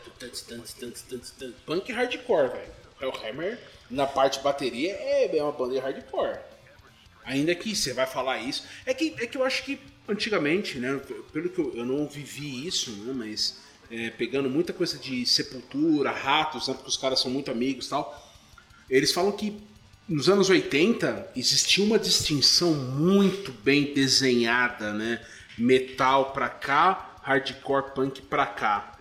punk 1.66 1.92
hardcore, 1.92 2.48
velho. 2.48 2.78
Hellhammer, 3.00 3.58
na 3.90 4.06
parte 4.06 4.38
de 4.38 4.44
bateria, 4.44 4.92
é 4.92 5.36
é 5.36 5.42
uma 5.42 5.52
banda 5.52 5.80
hardcore. 5.80 6.38
Ainda 7.24 7.54
que 7.54 7.76
você 7.76 7.92
vai 7.92 8.06
falar 8.06 8.38
isso. 8.38 8.64
É 8.86 8.94
que, 8.94 9.14
é 9.18 9.26
que 9.26 9.36
eu 9.36 9.44
acho 9.44 9.62
que 9.62 9.78
antigamente, 10.08 10.78
né? 10.78 10.98
Pelo 11.32 11.50
que 11.50 11.58
eu, 11.60 11.76
eu 11.76 11.84
não 11.84 12.06
vivi 12.08 12.66
isso, 12.66 12.90
né? 12.90 13.12
Mas 13.14 13.58
é, 13.90 14.10
pegando 14.10 14.48
muita 14.48 14.72
coisa 14.72 14.98
de 14.98 15.24
sepultura, 15.26 16.10
ratos, 16.10 16.68
né? 16.68 16.74
Porque 16.74 16.88
os 16.88 16.96
caras 16.96 17.20
são 17.20 17.30
muito 17.30 17.50
amigos 17.50 17.86
e 17.86 17.90
tal. 17.90 18.32
Eles 18.88 19.12
falam 19.12 19.32
que 19.32 19.60
nos 20.08 20.28
anos 20.28 20.48
80 20.48 21.32
existia 21.36 21.84
uma 21.84 21.98
distinção 21.98 22.72
muito 22.72 23.52
bem 23.52 23.92
desenhada, 23.92 24.92
né? 24.94 25.24
Metal 25.58 26.32
pra 26.32 26.48
cá, 26.48 27.16
hardcore 27.22 27.94
punk 27.94 28.22
pra 28.22 28.46
cá. 28.46 28.92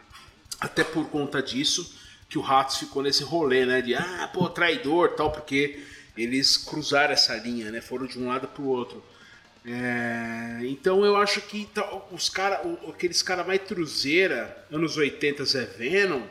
Até 0.59 0.83
por 0.83 1.07
conta 1.09 1.41
disso 1.41 1.95
que 2.29 2.37
o 2.37 2.41
Ratos 2.41 2.77
ficou 2.77 3.01
nesse 3.01 3.23
rolê, 3.23 3.65
né? 3.65 3.81
De 3.81 3.95
ah, 3.95 4.29
pô, 4.33 4.49
traidor 4.49 5.09
tal, 5.09 5.31
porque 5.31 5.83
eles 6.17 6.57
cruzaram 6.57 7.13
essa 7.13 7.35
linha, 7.35 7.71
né? 7.71 7.79
Foram 7.79 8.05
de 8.05 8.19
um 8.19 8.27
lado 8.27 8.47
pro 8.47 8.65
outro. 8.65 9.03
É, 9.65 10.59
então 10.63 11.03
eu 11.03 11.17
acho 11.17 11.41
que 11.41 11.67
os 12.11 12.29
cara, 12.29 12.61
aqueles 12.87 13.21
caras 13.21 13.45
mais 13.45 13.61
truzeira, 13.61 14.65
anos 14.71 14.95
80 14.95 15.43
Zé 15.43 15.65
Venom, 15.65 16.21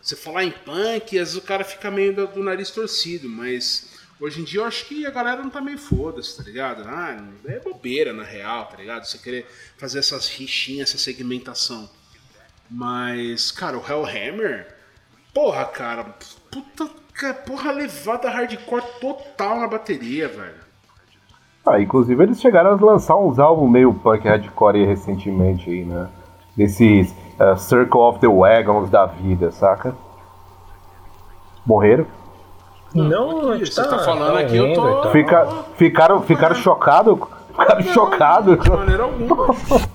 você 0.00 0.14
falar 0.14 0.44
em 0.44 0.50
punk, 0.50 1.18
às 1.18 1.28
vezes 1.30 1.36
o 1.36 1.42
cara 1.42 1.64
fica 1.64 1.90
meio 1.90 2.14
do, 2.14 2.26
do 2.26 2.42
nariz 2.42 2.70
torcido, 2.70 3.28
mas 3.28 3.93
hoje 4.24 4.40
em 4.40 4.44
dia 4.44 4.60
eu 4.60 4.64
acho 4.64 4.86
que 4.86 5.06
a 5.06 5.10
galera 5.10 5.42
não 5.42 5.50
tá 5.50 5.60
meio 5.60 5.78
foda-se, 5.78 6.36
tá 6.36 6.42
ligado? 6.42 6.82
Ah, 6.86 7.14
é 7.44 7.60
bobeira 7.60 8.12
na 8.12 8.22
real, 8.22 8.64
tá 8.64 8.76
ligado? 8.78 9.04
Você 9.04 9.18
querer 9.18 9.46
fazer 9.76 9.98
essas 9.98 10.28
rixinhas, 10.28 10.88
essa 10.88 10.98
segmentação. 10.98 11.88
Mas, 12.70 13.50
cara, 13.50 13.76
o 13.76 13.82
Hellhammer, 13.86 14.74
porra, 15.34 15.66
cara, 15.66 16.04
puta, 16.50 16.86
porra, 17.46 17.70
levada 17.70 18.30
hardcore 18.30 18.82
total 18.98 19.60
na 19.60 19.68
bateria, 19.68 20.26
velho. 20.26 20.64
Ah, 21.66 21.80
inclusive 21.80 22.22
eles 22.22 22.40
chegaram 22.40 22.72
a 22.72 22.82
lançar 22.82 23.16
uns 23.16 23.38
álbuns 23.38 23.70
meio 23.70 23.92
punk 23.92 24.26
hardcore 24.26 24.86
recentemente 24.86 25.68
aí, 25.68 25.84
né? 25.84 26.08
Desses 26.56 27.14
uh, 27.38 27.58
Circle 27.58 28.00
of 28.00 28.20
the 28.20 28.28
Wagons 28.28 28.88
da 28.88 29.04
vida, 29.06 29.50
saca? 29.50 29.94
Morreram? 31.66 32.06
Não, 32.94 33.52
aqui, 33.52 33.66
você 33.66 33.82
tá, 33.82 33.88
tá 33.88 33.98
falando 33.98 34.38
aqui, 34.38 34.56
eu 34.56 34.72
tô. 34.72 35.10
Fica, 35.10 35.46
ficaram 35.76 36.22
ficaram 36.22 36.54
chocados? 36.54 37.18
Ficaram 37.48 37.82
chocados? 37.82 38.60
De 38.60 38.70
maneira 38.70 39.02
alguma. 39.02 39.54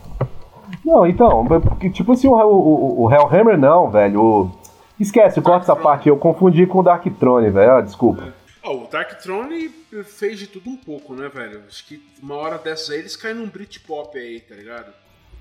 Não, 0.83 1.05
então, 1.05 1.45
porque, 1.45 1.89
tipo 1.91 2.13
assim, 2.13 2.27
o, 2.27 2.33
o, 2.33 3.03
o 3.03 3.13
Hellhammer 3.13 3.59
não, 3.59 3.91
velho. 3.91 4.21
O... 4.21 4.51
Esquece, 4.99 5.39
corta 5.39 5.65
essa 5.65 5.75
parte. 5.75 6.09
Eu 6.09 6.17
confundi 6.17 6.65
com 6.65 6.79
o 6.79 6.83
Dark 6.83 7.05
Throne, 7.19 7.51
velho. 7.51 7.73
Ah, 7.73 7.81
desculpa. 7.81 8.33
Ah, 8.63 8.71
o 8.71 8.87
Dark 8.87 9.21
Throne 9.21 9.69
fez 10.03 10.39
de 10.39 10.47
tudo 10.47 10.69
um 10.69 10.75
pouco, 10.75 11.13
né, 11.13 11.29
velho? 11.29 11.61
Acho 11.67 11.85
que 11.85 12.03
uma 12.21 12.35
hora 12.35 12.57
dessas 12.57 12.89
aí 12.89 12.99
eles 12.99 13.15
caem 13.15 13.35
num 13.35 13.47
Britpop 13.47 14.17
aí, 14.17 14.39
tá 14.39 14.55
ligado? 14.55 14.91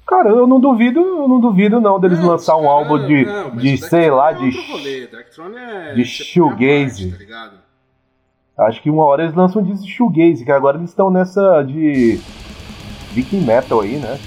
Cara, 0.08 0.30
eu 0.30 0.46
não 0.46 0.58
duvido, 0.58 1.00
eu 1.00 1.28
não 1.28 1.38
duvido 1.38 1.78
não 1.82 2.00
deles 2.00 2.18
não, 2.18 2.28
lançar 2.28 2.56
um 2.56 2.66
álbum 2.66 3.06
de, 3.06 3.26
não, 3.26 3.54
de 3.54 3.76
sei 3.76 4.10
lá, 4.10 4.30
é 4.30 4.34
de 4.34 4.48
é 5.54 5.94
de 5.94 6.04
shoegaze. 6.06 7.12
Tá 7.12 7.18
ligado? 7.18 7.58
Acho 8.58 8.82
que 8.82 8.88
uma 8.88 9.04
hora 9.04 9.24
eles 9.24 9.34
lançam 9.34 9.60
um 9.60 9.64
de 9.64 9.86
shoegaze, 9.86 10.46
que 10.46 10.50
agora 10.50 10.78
eles 10.78 10.88
estão 10.88 11.10
nessa 11.10 11.62
de 11.62 12.18
Viking 13.12 13.42
Metal 13.42 13.82
aí, 13.82 13.96
né? 13.96 14.18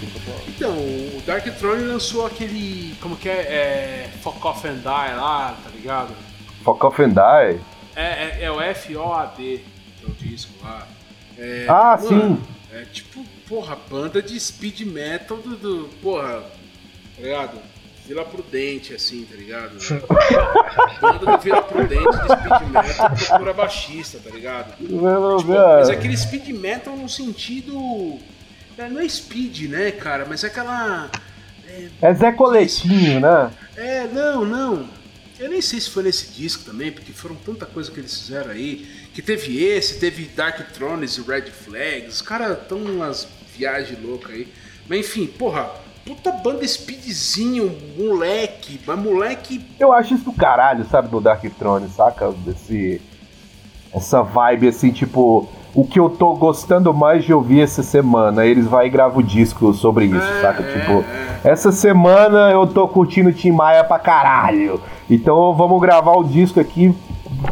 Então, 0.47 0.69
o 0.71 1.21
Dark 1.25 1.45
Throne 1.57 1.83
lançou 1.85 2.27
aquele, 2.27 2.95
como 3.01 3.15
que 3.15 3.27
é, 3.27 3.41
é 3.41 4.09
Fuck 4.21 4.45
Off 4.45 4.67
and 4.67 4.75
Die 4.75 4.85
lá, 4.85 5.55
tá 5.63 5.69
ligado? 5.73 6.13
Fuck 6.63 6.85
Off 6.85 7.01
and 7.01 7.09
Die? 7.09 7.59
É, 7.95 8.03
é, 8.03 8.37
é 8.43 8.51
o 8.51 8.61
F-O-A-D, 8.61 9.63
que 9.97 10.05
é 10.05 10.07
o 10.07 10.11
disco 10.11 10.53
lá. 10.63 10.87
É, 11.39 11.65
ah, 11.67 11.97
mano, 11.99 12.37
sim. 12.37 12.41
É 12.71 12.85
tipo, 12.85 13.25
porra, 13.51 13.77
banda 13.89 14.21
de 14.21 14.39
speed 14.39 14.79
metal 14.83 15.35
do, 15.35 15.57
do 15.57 15.89
porra, 16.01 16.41
tá 17.17 17.21
ligado? 17.21 17.57
Vila 18.07 18.23
Prudente, 18.23 18.93
assim, 18.93 19.27
tá 19.29 19.35
ligado? 19.35 19.73
banda 21.01 21.25
do 21.25 21.37
Vila 21.37 21.61
Prudente 21.61 22.01
de 22.01 22.23
speed 22.23 22.71
metal 22.71 23.11
procura 23.27 23.53
baixista, 23.53 24.19
tá 24.23 24.29
ligado? 24.29 24.77
Tipo, 24.77 25.01
mas 25.01 25.89
aquele 25.89 26.15
speed 26.15 26.47
metal 26.57 26.95
no 26.95 27.09
sentido. 27.09 28.17
É, 28.77 28.87
não 28.87 29.01
é 29.01 29.09
speed, 29.09 29.69
né, 29.69 29.91
cara? 29.91 30.25
Mas 30.27 30.45
é 30.45 30.47
aquela. 30.47 31.11
É, 31.67 31.89
é 32.01 32.13
Zé 32.13 32.31
Coletinho, 32.31 33.19
né? 33.19 33.51
É, 33.75 34.07
não, 34.07 34.45
não. 34.45 34.87
Eu 35.37 35.49
nem 35.49 35.61
sei 35.61 35.79
se 35.81 35.89
foi 35.89 36.03
nesse 36.03 36.31
disco 36.31 36.63
também, 36.63 36.91
porque 36.91 37.11
foram 37.11 37.35
tanta 37.35 37.65
coisa 37.65 37.91
que 37.91 37.99
eles 37.99 38.17
fizeram 38.17 38.51
aí. 38.51 38.87
Que 39.13 39.21
teve 39.21 39.61
esse, 39.61 39.99
teve 39.99 40.23
Dark 40.25 40.71
Thrones 40.71 41.17
e 41.17 41.21
Red 41.21 41.51
Flags. 41.51 42.15
Os 42.15 42.21
caras 42.21 42.57
estão 42.57 42.77
umas 42.77 43.27
viagens 43.57 44.01
loucas 44.03 44.31
aí. 44.31 44.47
Mas 44.87 44.99
enfim, 44.99 45.27
porra, 45.27 45.69
puta 46.05 46.31
banda 46.31 46.67
speedzinho, 46.67 47.71
moleque, 47.97 48.79
mas 48.85 48.99
moleque. 48.99 49.65
Eu 49.79 49.93
acho 49.93 50.13
isso 50.13 50.25
do 50.25 50.33
caralho, 50.33 50.85
sabe, 50.85 51.07
do 51.07 51.21
Dark 51.21 51.43
Throne, 51.57 51.87
saca? 51.89 52.31
Desse. 52.31 53.01
Essa 53.93 54.21
vibe 54.21 54.67
assim, 54.67 54.91
tipo. 54.91 55.49
O 55.73 55.85
que 55.85 55.97
eu 55.97 56.09
tô 56.09 56.33
gostando 56.33 56.93
mais 56.93 57.23
de 57.23 57.33
ouvir 57.33 57.61
essa 57.61 57.81
semana, 57.81 58.45
eles 58.45 58.67
vai 58.67 58.87
e 58.87 58.89
gravam 58.89 59.19
o 59.19 59.23
disco 59.23 59.73
sobre 59.73 60.03
isso, 60.03 60.17
é, 60.17 60.41
saca? 60.41 60.61
É, 60.63 60.79
tipo, 60.79 61.05
é. 61.45 61.49
essa 61.49 61.71
semana 61.71 62.51
eu 62.51 62.67
tô 62.67 62.89
curtindo 62.89 63.31
Tim 63.31 63.51
Maia 63.51 63.81
pra 63.81 63.97
caralho. 63.97 64.81
Então 65.09 65.53
vamos 65.53 65.79
gravar 65.79 66.17
o 66.17 66.25
disco 66.25 66.59
aqui 66.59 66.93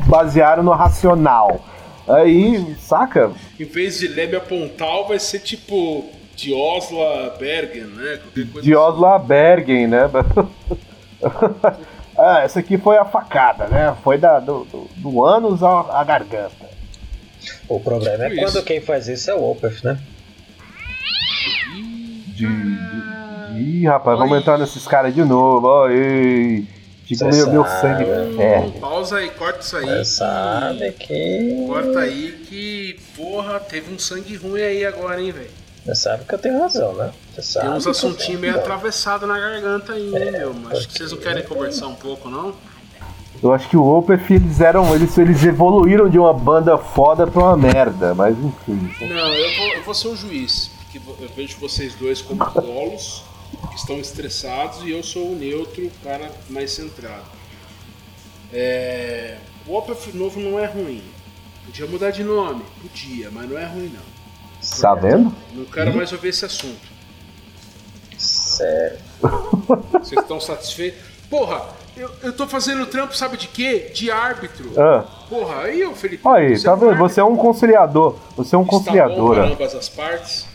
baseado 0.05 0.61
no 0.61 0.71
racional. 0.71 1.61
Aí, 2.09 2.75
saca? 2.79 3.31
Em 3.59 3.65
vez 3.65 3.99
de 3.99 4.07
Lébia 4.07 4.39
Pontal, 4.39 5.07
vai 5.07 5.19
ser 5.19 5.39
tipo 5.39 6.09
de 6.35 6.51
Osla 6.51 7.35
Bergen, 7.37 7.83
né? 7.83 8.19
De 8.63 8.75
Osla 8.75 9.17
assim. 9.17 9.27
Bergen, 9.27 9.87
né? 9.87 10.09
ah, 12.17 12.39
essa 12.41 12.61
aqui 12.61 12.79
foi 12.79 12.97
a 12.97 13.05
facada, 13.05 13.67
né? 13.67 13.95
Foi 14.03 14.17
da, 14.17 14.39
do, 14.39 14.65
do, 14.65 14.89
do 14.95 15.23
ânus 15.23 15.61
à, 15.61 15.99
à 15.99 16.03
garganta. 16.03 16.69
O 17.67 17.79
problema 17.79 18.25
é 18.25 18.29
tipo 18.29 18.41
é 18.41 18.43
quando 18.45 18.63
quem 18.63 18.81
faz 18.81 19.07
isso 19.07 19.29
é 19.29 19.35
o 19.35 19.51
Opeth, 19.51 19.83
né? 19.83 19.99
De, 22.33 22.47
de, 22.47 22.47
de, 22.47 23.61
Ih, 23.61 23.85
rapaz, 23.85 24.19
Oi. 24.19 24.25
vamos 24.25 24.41
entrar 24.41 24.57
nesses 24.57 24.87
caras 24.87 25.13
de 25.13 25.23
novo. 25.23 25.67
Oi. 25.67 26.65
Tipo, 27.09 27.25
meu, 27.25 27.49
meu 27.49 27.65
sangue 27.65 28.05
ferve. 28.37 28.79
Pausa 28.79 29.17
aí, 29.17 29.31
corta 29.31 29.61
isso 29.61 29.77
aí. 29.77 29.85
Você 29.85 30.05
sabe 30.05 30.91
que. 30.91 31.65
Corta 31.65 31.99
aí 32.01 32.45
que, 32.47 32.99
porra, 33.17 33.59
teve 33.59 33.91
um 33.91 33.97
sangue 33.97 34.35
ruim 34.35 34.61
aí 34.61 34.85
agora, 34.85 35.19
hein, 35.19 35.31
velho. 35.31 35.49
Você 35.83 35.95
sabe 35.95 36.23
que 36.23 36.35
eu 36.35 36.37
tenho 36.37 36.59
razão, 36.59 36.93
né? 36.93 37.11
Você 37.33 37.41
sabe 37.41 37.65
Tem 37.65 37.75
uns 37.75 37.87
assuntinhos 37.87 38.39
meio 38.39 38.53
atravessados 38.53 39.27
na 39.27 39.39
garganta 39.39 39.93
aí, 39.93 40.15
é, 40.15 40.31
meu. 40.31 40.53
Acho 40.69 40.87
que 40.87 40.93
vocês 40.99 41.11
não 41.11 41.17
querem 41.17 41.43
conversar 41.43 41.87
um 41.87 41.95
pouco, 41.95 42.29
não? 42.29 42.53
Eu 43.41 43.53
acho 43.53 43.67
que 43.67 43.75
o 43.77 43.83
Opeth, 43.83 44.29
eles 44.29 44.61
eram. 44.61 44.93
Eles, 44.93 45.17
eles 45.17 45.43
evoluíram 45.43 46.07
de 46.07 46.19
uma 46.19 46.31
banda 46.31 46.77
foda 46.77 47.25
pra 47.25 47.41
uma 47.41 47.57
merda, 47.57 48.13
mas 48.13 48.37
enfim. 48.37 48.87
Não, 49.01 49.33
eu 49.33 49.57
vou, 49.57 49.67
eu 49.77 49.83
vou 49.83 49.95
ser 49.95 50.09
o 50.09 50.11
um 50.11 50.15
juiz, 50.15 50.69
porque 50.83 51.01
eu 51.23 51.29
vejo 51.35 51.57
vocês 51.59 51.95
dois 51.95 52.21
como 52.21 52.37
bolos 52.37 53.23
que 53.23 53.28
estão 53.75 53.99
estressados 53.99 54.83
e 54.83 54.91
eu 54.91 55.03
sou 55.03 55.31
o 55.31 55.35
neutro, 55.35 55.85
o 55.85 55.91
cara 56.03 56.31
mais 56.49 56.71
centrado. 56.71 57.25
É... 58.53 59.37
O 59.67 59.75
Opeth 59.75 60.13
novo 60.13 60.39
não 60.39 60.59
é 60.59 60.65
ruim. 60.65 61.03
Podia 61.65 61.85
mudar 61.85 62.11
de 62.11 62.23
nome? 62.23 62.63
Podia, 62.81 63.29
mas 63.31 63.49
não 63.49 63.57
é 63.57 63.65
ruim 63.65 63.93
não. 63.93 64.19
Tá 64.81 64.95
vendo? 64.95 65.33
Não 65.53 65.65
quero 65.65 65.95
mais 65.95 66.11
ouvir 66.11 66.29
esse 66.29 66.45
assunto. 66.45 66.87
Sério. 68.17 68.97
Vocês 69.93 70.21
estão 70.21 70.39
satisfeitos? 70.39 70.99
Porra, 71.29 71.63
eu, 71.95 72.09
eu 72.23 72.33
tô 72.33 72.47
fazendo 72.47 72.85
trampo, 72.87 73.15
sabe 73.15 73.37
de 73.37 73.47
quê? 73.47 73.91
De 73.93 74.09
árbitro. 74.09 74.71
Ah. 74.77 75.05
Porra, 75.29 75.63
aí, 75.63 75.85
ô 75.85 75.93
Felipe. 75.93 76.27
Aí, 76.27 76.61
tá 76.61 76.71
é 76.71 76.75
vendo? 76.75 76.97
Você 76.97 77.19
é 77.19 77.23
um 77.23 77.37
conciliador. 77.37 78.15
Você 78.35 78.55
é 78.55 78.57
um 78.57 78.65
conciliador. 78.65 79.33
Está 79.33 79.47
bom 79.47 79.53
ambas 79.53 79.75
as 79.75 79.89
partes. 79.89 80.47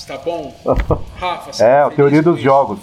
Está 0.00 0.16
bom? 0.16 0.54
Rafa, 1.20 1.52
você 1.52 1.62
É, 1.62 1.82
tá 1.82 1.86
a 1.86 1.90
teoria 1.90 2.22
dos 2.22 2.40
jogos. 2.40 2.80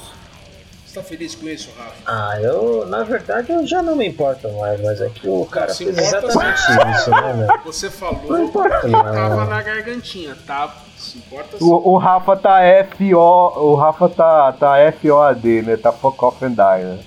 Você 0.86 1.00
tá 1.00 1.04
feliz 1.04 1.34
com 1.34 1.50
isso, 1.50 1.70
Rafa? 1.76 1.96
Ah, 2.06 2.40
eu, 2.40 2.86
na 2.86 3.04
verdade, 3.04 3.52
eu 3.52 3.66
já 3.66 3.82
não 3.82 3.96
me 3.96 4.08
importo 4.08 4.48
mais, 4.54 4.80
mas 4.82 5.02
é 5.02 5.10
que 5.10 5.28
o 5.28 5.44
cara 5.46 5.74
fez 5.74 5.98
exatamente 5.98 6.62
isso, 6.96 7.10
né, 7.10 7.34
velho? 7.34 7.62
Você 7.66 7.90
falou 7.90 8.22
não 8.30 8.44
importa, 8.46 8.88
não. 8.88 9.02
tava 9.04 9.46
na 9.46 9.62
gargantinha, 9.64 10.38
tá? 10.46 10.76
Se 10.96 11.18
importa 11.18 11.58
sim. 11.58 11.64
O, 11.66 11.94
o 11.94 11.98
Rafa 11.98 12.36
tá 12.36 12.60
FO, 12.96 13.16
o 13.16 13.76
Rafa 13.76 14.10
tá, 14.10 14.52
tá 14.54 14.76
FOAD, 15.02 15.64
né? 15.64 15.76
Tá 15.76 15.92
Fuck 15.92 16.24
Off 16.24 16.46
and 16.46 16.52
Die, 16.52 16.84
né? 16.84 17.00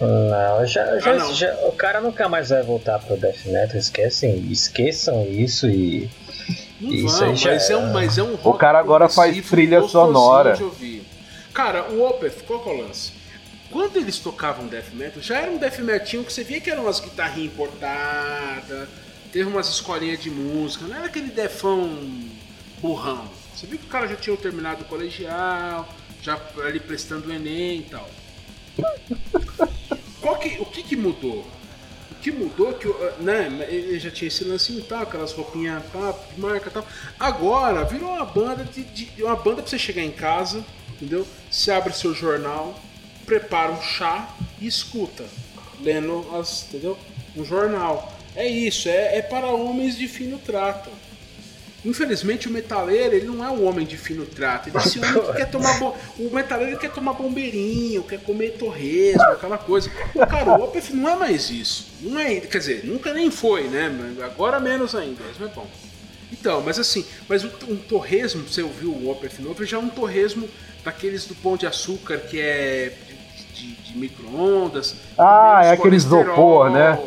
Não, 0.00 0.66
já, 0.66 0.98
já, 0.98 1.10
ah, 1.10 1.14
não. 1.14 1.32
já, 1.32 1.52
o 1.66 1.72
cara 1.72 2.00
nunca 2.00 2.28
mais 2.28 2.50
vai 2.50 2.62
voltar 2.62 2.98
pro 3.00 3.16
Death 3.16 3.44
Metal, 3.46 3.76
esquecem, 3.76 4.36
esqueçam 4.50 5.24
isso 5.26 5.68
e. 5.68 6.08
Não 6.80 6.92
isso 6.92 7.18
vão, 7.18 7.34
já... 7.34 7.52
mas, 7.52 7.70
é 7.70 7.76
um, 7.76 7.92
mas 7.92 8.18
é 8.18 8.22
um 8.22 8.34
O 8.34 8.54
cara 8.54 8.78
agora 8.78 9.08
faz 9.08 9.48
trilha 9.48 9.82
sonora. 9.82 10.58
Cara, 11.54 11.90
o 11.90 12.06
Opeth, 12.06 12.42
qual 12.46 12.62
é 12.66 12.68
o 12.68 12.86
lance? 12.86 13.12
Quando 13.70 13.96
eles 13.96 14.18
tocavam 14.18 14.66
Death 14.66 14.92
Metal, 14.92 15.22
já 15.22 15.38
era 15.38 15.50
um 15.50 15.56
Death 15.56 15.78
Metal 15.78 16.22
que 16.22 16.32
você 16.32 16.44
via 16.44 16.60
que 16.60 16.70
eram 16.70 16.84
umas 16.84 17.00
guitarrinhas 17.00 17.52
importadas, 17.52 18.88
teve 19.32 19.48
umas 19.48 19.68
escolinhas 19.68 20.22
de 20.22 20.30
música, 20.30 20.86
não 20.86 20.96
era 20.96 21.06
aquele 21.06 21.28
defão 21.28 21.98
burrão. 22.80 23.24
Você 23.54 23.66
viu 23.66 23.78
que 23.78 23.86
o 23.86 23.88
cara 23.88 24.06
já 24.06 24.16
tinha 24.16 24.36
terminado 24.36 24.82
o 24.82 24.84
colegial, 24.84 25.88
já 26.22 26.38
ali 26.64 26.78
prestando 26.78 27.28
o 27.28 27.32
Enem 27.32 27.80
e 27.80 27.86
tal. 27.90 28.08
Que, 30.40 30.60
o 30.60 30.66
que, 30.66 30.82
que 30.82 30.96
mudou? 30.96 31.46
Que 32.20 32.32
mudou, 32.32 32.72
que 32.72 32.88
né, 33.20 33.46
ele 33.68 33.98
já 33.98 34.10
tinha 34.10 34.28
esse 34.28 34.44
lance 34.44 34.72
e 34.72 34.82
tal, 34.82 35.02
aquelas 35.02 35.32
roupinhas 35.32 35.82
tá, 35.92 36.14
de 36.34 36.40
marca 36.40 36.68
e 36.68 36.72
tal. 36.72 36.86
Agora 37.18 37.84
virou 37.84 38.10
uma 38.10 38.24
banda 38.24 38.64
de, 38.64 38.82
de, 38.82 39.22
uma 39.22 39.36
banda 39.36 39.62
pra 39.62 39.70
você 39.70 39.78
chegar 39.78 40.02
em 40.02 40.10
casa, 40.10 40.64
entendeu? 40.90 41.26
Você 41.50 41.70
abre 41.70 41.92
seu 41.92 42.14
jornal, 42.14 42.78
prepara 43.24 43.72
um 43.72 43.82
chá 43.82 44.34
e 44.60 44.66
escuta, 44.66 45.24
lendo 45.80 46.26
as, 46.36 46.64
entendeu? 46.68 46.98
Um 47.36 47.44
jornal. 47.44 48.12
É 48.34 48.46
isso, 48.46 48.88
é, 48.88 49.18
é 49.18 49.22
para 49.22 49.46
homens 49.46 49.96
de 49.96 50.08
fino 50.08 50.38
trato. 50.38 50.90
Infelizmente 51.86 52.48
o 52.48 52.50
metaleiro, 52.50 53.14
ele 53.14 53.26
não 53.26 53.44
é 53.44 53.48
um 53.48 53.64
homem 53.64 53.86
de 53.86 53.96
fino 53.96 54.26
trato. 54.26 54.68
Ele 54.68 54.76
é 54.76 54.80
homem 54.80 55.22
que 55.22 55.36
quer 55.36 55.50
tomar 55.50 55.78
bo... 55.78 55.94
O 56.18 56.34
metaleiro 56.34 56.76
quer 56.78 56.90
tomar 56.90 57.12
bombeirinho, 57.12 58.02
quer 58.02 58.18
comer 58.20 58.56
torresmo, 58.58 59.22
aquela 59.22 59.56
coisa. 59.56 59.88
Cara, 60.28 60.58
o 60.58 60.64
Opeth 60.64 60.90
não 60.92 61.08
é 61.08 61.16
mais 61.16 61.48
isso. 61.48 61.86
Não 62.00 62.18
é, 62.18 62.40
quer 62.40 62.58
dizer, 62.58 62.84
nunca 62.84 63.14
nem 63.14 63.30
foi, 63.30 63.68
né? 63.68 63.90
Agora 64.24 64.58
menos 64.58 64.96
ainda, 64.96 65.22
isso 65.32 65.44
é 65.44 65.48
bom. 65.48 65.66
Então, 66.32 66.60
mas 66.60 66.76
assim, 66.76 67.06
mas 67.28 67.44
um 67.44 67.76
torresmo, 67.76 68.42
você 68.42 68.62
ouviu 68.62 68.90
o 68.90 69.08
Opeth 69.08 69.38
novo, 69.38 69.64
já 69.64 69.76
é 69.76 69.80
um 69.80 69.88
torresmo 69.88 70.48
daqueles 70.84 71.24
do 71.24 71.34
pão 71.36 71.56
de 71.56 71.66
açúcar 71.66 72.18
que 72.18 72.40
é 72.40 72.92
micro-ondas. 73.96 74.96
Ah, 75.18 75.62
é 75.64 75.70
aquele 75.70 75.96
isopor, 75.96 76.70
né? 76.70 76.98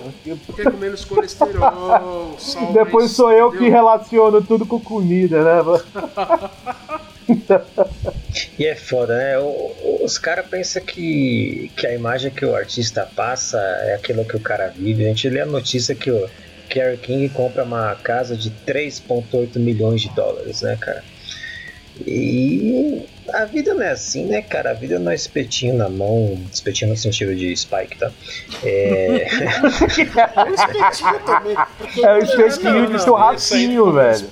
Quer 0.56 0.72
com 0.72 0.78
menos 0.78 1.06
colesterol, 1.06 2.36
sal, 2.40 2.74
Depois 2.74 3.11
sou 3.11 3.32
eu 3.32 3.48
entendeu? 3.48 3.66
que 3.66 3.70
relaciono 3.70 4.41
tudo 4.41 4.66
com 4.66 4.80
comida, 4.80 5.44
né? 5.44 5.61
e 8.57 8.66
é 8.66 8.76
foda, 8.76 9.16
né? 9.16 9.36
Os 10.03 10.18
caras 10.18 10.48
pensam 10.48 10.82
que, 10.84 11.72
que 11.76 11.86
a 11.86 11.94
imagem 11.94 12.32
que 12.32 12.45
o 12.45 12.56
artista 12.56 13.07
passa 13.16 13.57
é 13.57 13.95
aquilo 13.95 14.26
que 14.26 14.36
o 14.36 14.40
cara 14.40 14.68
vive. 14.76 15.06
A 15.06 15.10
gente 15.10 15.30
lê 15.30 15.41
a 15.41 15.45
notícia 15.45 15.95
que 15.95 16.11
o 16.11 16.30
Kerry 16.70 16.98
King 16.98 17.30
compra 17.30 17.64
uma 17.64 17.95
casa 17.95 18.36
de 18.36 18.52
3,8 18.66 19.57
milhões 19.57 20.02
de 20.02 20.10
dólares, 20.10 20.61
né, 20.61 20.78
cara? 20.80 21.03
E 22.06 23.06
a 23.34 23.45
vida 23.45 23.73
não 23.73 23.84
é 23.84 23.91
assim, 23.91 24.26
né, 24.26 24.41
cara? 24.41 24.72
A 24.72 24.73
vida 24.73 24.99
não 24.99 25.11
é 25.11 25.15
espetinho 25.15 25.76
na 25.76 25.89
mão, 25.89 26.39
espetinho 26.51 26.91
no 26.91 26.97
sentido 26.97 27.35
de 27.35 27.56
Spike, 27.56 27.97
tá? 27.97 28.11
É. 28.64 29.27
o 30.45 30.53
espetinho 30.53 31.19
também. 31.26 31.56
É 32.03 32.14
o 32.14 32.18
espetinho 32.19 32.88
de 32.88 33.03
churrasquinho, 33.03 33.91
velho. 33.91 34.30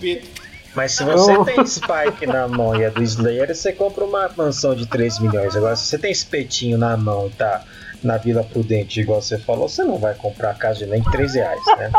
Mas 0.76 0.91
se 0.91 1.03
você 1.03 1.44
tem 1.44 1.65
Spike 1.65 2.28
na 2.28 2.48
mão 2.48 2.76
e 2.76 2.84
é 2.84 2.90
do 2.91 3.02
Slayer, 3.02 3.53
você 3.53 3.74
compra 3.74 4.06
uma 4.06 4.30
mansão 4.38 4.76
de 4.76 4.86
3 4.86 5.19
milhões. 5.19 5.56
Agora, 5.56 5.76
se 5.76 5.88
você 5.88 5.98
tem 5.98 6.11
espetinho 6.11 6.78
na 6.78 6.95
mão 6.95 7.28
e 7.28 7.32
tá 7.32 7.64
na 8.03 8.18
Vila 8.18 8.44
Prudente, 8.44 9.02
igual 9.02 9.19
você 9.19 9.40
falou, 9.40 9.68
você 9.68 9.84
não 9.84 9.98
vai 9.98 10.14
comprar 10.14 10.52
a 10.52 10.53
casa 10.53 10.80
de 10.80 10.86
nem 10.86 11.02
3 11.02 11.34
reais, 11.34 11.61
né? 11.78 11.91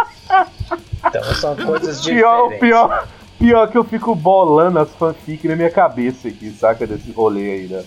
Então 1.07 1.25
são 1.35 1.57
coisas 1.57 2.01
diferentes. 2.01 2.59
Pior, 2.59 2.59
pior, 2.59 3.09
Pior 3.39 3.71
que 3.71 3.79
eu 3.79 3.85
fico 3.85 4.15
bolando 4.17 4.81
as 4.81 4.91
fanfic 4.91 5.47
na 5.47 5.55
minha 5.55 5.71
cabeça 5.71 6.27
aqui, 6.27 6.51
saca? 6.51 6.87
Desse 6.87 7.13
rolê 7.13 7.53
aí, 7.53 7.69
né? 7.69 7.85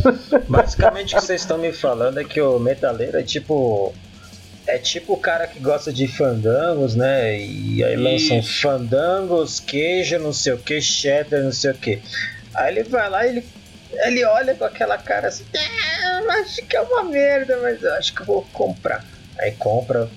Basicamente 0.48 1.14
o 1.14 1.18
que 1.18 1.26
vocês 1.26 1.42
estão 1.42 1.58
me 1.58 1.70
falando 1.70 2.18
é 2.18 2.24
que 2.24 2.40
o 2.40 2.58
metaleiro 2.58 3.18
é 3.18 3.22
tipo. 3.22 3.94
É 4.66 4.78
tipo 4.78 5.12
o 5.12 5.16
cara 5.16 5.46
que 5.46 5.60
gosta 5.60 5.92
de 5.92 6.08
fandangos, 6.08 6.96
né? 6.96 7.38
E 7.38 7.84
aí 7.84 7.94
lançam 7.94 8.42
fandangos, 8.42 9.60
queijo, 9.60 10.18
não 10.18 10.32
sei 10.32 10.54
o 10.54 10.58
que, 10.58 10.80
cheddar, 10.80 11.42
não 11.44 11.52
sei 11.52 11.70
o 11.70 11.74
que. 11.74 12.02
Aí 12.52 12.72
ele 12.72 12.82
vai 12.82 13.08
lá 13.08 13.24
e 13.26 13.28
ele, 13.28 13.46
ele 13.92 14.24
olha 14.24 14.56
com 14.56 14.64
aquela 14.64 14.98
cara 14.98 15.28
assim, 15.28 15.44
ah, 15.54 16.40
acho 16.40 16.66
que 16.66 16.76
é 16.76 16.80
uma 16.80 17.04
merda, 17.04 17.56
mas 17.62 17.80
eu 17.80 17.94
acho 17.94 18.12
que 18.12 18.22
eu 18.22 18.26
vou 18.26 18.44
comprar. 18.52 19.04
Aí 19.38 19.52
compra, 19.52 20.08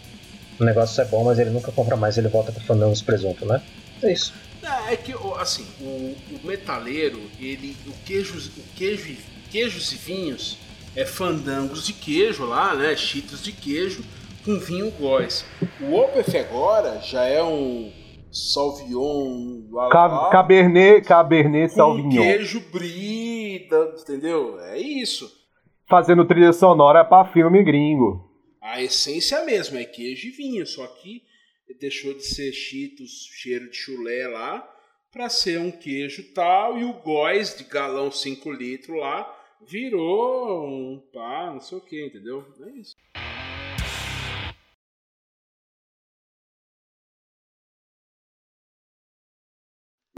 o 0.60 0.64
negócio 0.64 0.99
é 0.99 1.06
bom, 1.06 1.23
mas 1.23 1.38
ele 1.38 1.51
nunca 1.51 1.72
compra 1.72 1.95
mais, 1.95 2.18
ele 2.18 2.30
volta 2.30 2.51
pro 2.51 2.64
fandangos 2.64 3.03
presunto, 3.03 3.45
né? 3.45 3.61
É 4.01 4.11
isso. 4.11 4.34
É, 4.61 4.94
é 4.94 4.98
que, 4.98 5.14
assim, 5.38 5.65
o, 5.80 6.15
o 6.36 6.48
metaleiro, 6.48 7.19
ele, 7.40 7.76
o 7.88 7.94
queijo, 8.06 8.38
o 8.57 8.76
queijo, 8.76 9.15
queijos 9.49 9.91
e 9.91 9.95
vinhos 9.95 10.57
é 10.95 11.06
fandangos 11.06 11.86
de 11.86 11.94
queijo 11.94 12.45
lá, 12.45 12.76
né? 12.76 12.95
Cheetos 12.95 13.44
de 13.44 13.52
queijo 13.52 14.03
com 14.44 14.60
vinho 14.60 14.91
góis. 14.91 15.45
O 15.81 15.95
Opeth 15.95 16.38
agora 16.38 16.99
já 17.02 17.23
é 17.26 17.44
um 17.44 17.91
Sauvignon 18.31 19.61
Cab 19.91 20.31
Cabernet, 20.31 21.07
Cabernet 21.07 21.73
Sauvignon. 21.73 22.10
queijo 22.10 22.60
brida, 22.72 23.94
entendeu? 23.99 24.60
É 24.60 24.77
isso. 24.77 25.30
Fazendo 25.88 26.26
trilha 26.26 26.53
sonora 26.53 27.03
para 27.03 27.31
filme 27.31 27.64
gringo. 27.64 28.30
A 28.61 28.81
essência 28.81 29.44
mesmo 29.45 29.77
é 29.77 29.86
queijo 29.86 30.27
e 30.27 30.31
vinho, 30.31 30.65
só 30.65 30.86
que 30.86 31.23
deixou 31.74 32.14
de 32.14 32.24
ser 32.24 32.52
Cheetos, 32.52 33.30
cheiro 33.34 33.70
de 33.70 33.76
chulé 33.76 34.28
lá, 34.28 34.68
para 35.12 35.30
ser 35.30 35.60
um 35.60 35.72
queijo 35.72 36.34
tal, 36.34 36.78
e 36.78 36.84
o 36.84 36.94
góis 36.94 37.56
de 37.58 37.64
galão 37.64 38.12
5 38.12 38.52
litros 38.52 38.98
lá 39.00 39.36
virou 39.68 40.68
um 40.68 41.02
pá, 41.14 41.52
não 41.52 41.60
sei 41.60 41.78
o 41.78 41.82
que, 41.82 42.06
entendeu? 42.06 42.46
É 42.62 42.70
isso. 42.72 42.96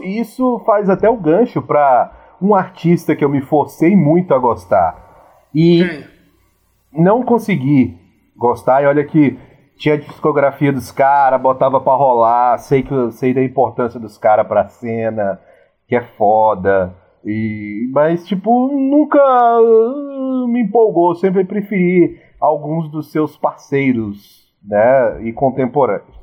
Isso 0.00 0.58
faz 0.66 0.90
até 0.90 1.08
o 1.08 1.16
gancho 1.16 1.62
para 1.62 2.36
um 2.40 2.54
artista 2.54 3.14
que 3.14 3.24
eu 3.24 3.28
me 3.28 3.40
forcei 3.40 3.94
muito 3.94 4.34
a 4.34 4.38
gostar. 4.38 5.48
E 5.54 5.84
Quem? 5.84 7.02
não 7.02 7.22
consegui 7.22 7.96
gostar, 8.36 8.82
e 8.82 8.86
olha 8.86 9.04
que 9.06 9.38
tinha 9.82 9.96
a 9.96 9.98
discografia 9.98 10.72
dos 10.72 10.92
caras, 10.92 11.40
botava 11.40 11.80
pra 11.80 11.94
rolar, 11.94 12.56
sei 12.58 12.84
que 12.84 13.10
sei 13.10 13.34
da 13.34 13.42
importância 13.42 13.98
dos 13.98 14.16
caras 14.16 14.46
pra 14.46 14.68
cena, 14.68 15.40
que 15.88 15.96
é 15.96 16.02
foda. 16.16 16.94
E, 17.24 17.90
mas, 17.92 18.24
tipo, 18.24 18.68
nunca 18.68 19.18
uh, 19.60 20.46
me 20.46 20.62
empolgou, 20.62 21.16
sempre 21.16 21.44
preferi 21.44 22.16
alguns 22.40 22.88
dos 22.92 23.10
seus 23.10 23.36
parceiros, 23.36 24.54
né, 24.64 25.20
e 25.24 25.32
contemporâneos. 25.32 26.16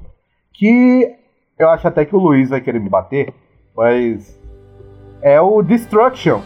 Que 0.53 1.17
eu 1.57 1.69
acho 1.69 1.85
até 1.85 2.05
que 2.05 2.15
o 2.15 2.19
Luiz 2.19 2.49
vai 2.49 2.61
querer 2.61 2.79
me 2.79 2.89
bater, 2.89 3.33
mas 3.75 4.41
é 5.21 5.41
o 5.41 5.61
Destruction. 5.61 6.39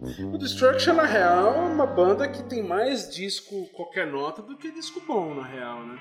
O 0.00 0.38
Destruction, 0.38 0.94
na 0.94 1.04
real, 1.04 1.54
é 1.54 1.60
uma 1.60 1.86
banda 1.86 2.28
que 2.28 2.42
tem 2.44 2.62
mais 2.62 3.12
disco 3.12 3.66
qualquer 3.74 4.06
nota 4.06 4.40
do 4.40 4.56
que 4.56 4.70
disco 4.70 5.02
bom, 5.06 5.34
na 5.34 5.42
real, 5.42 5.80
né? 5.80 5.98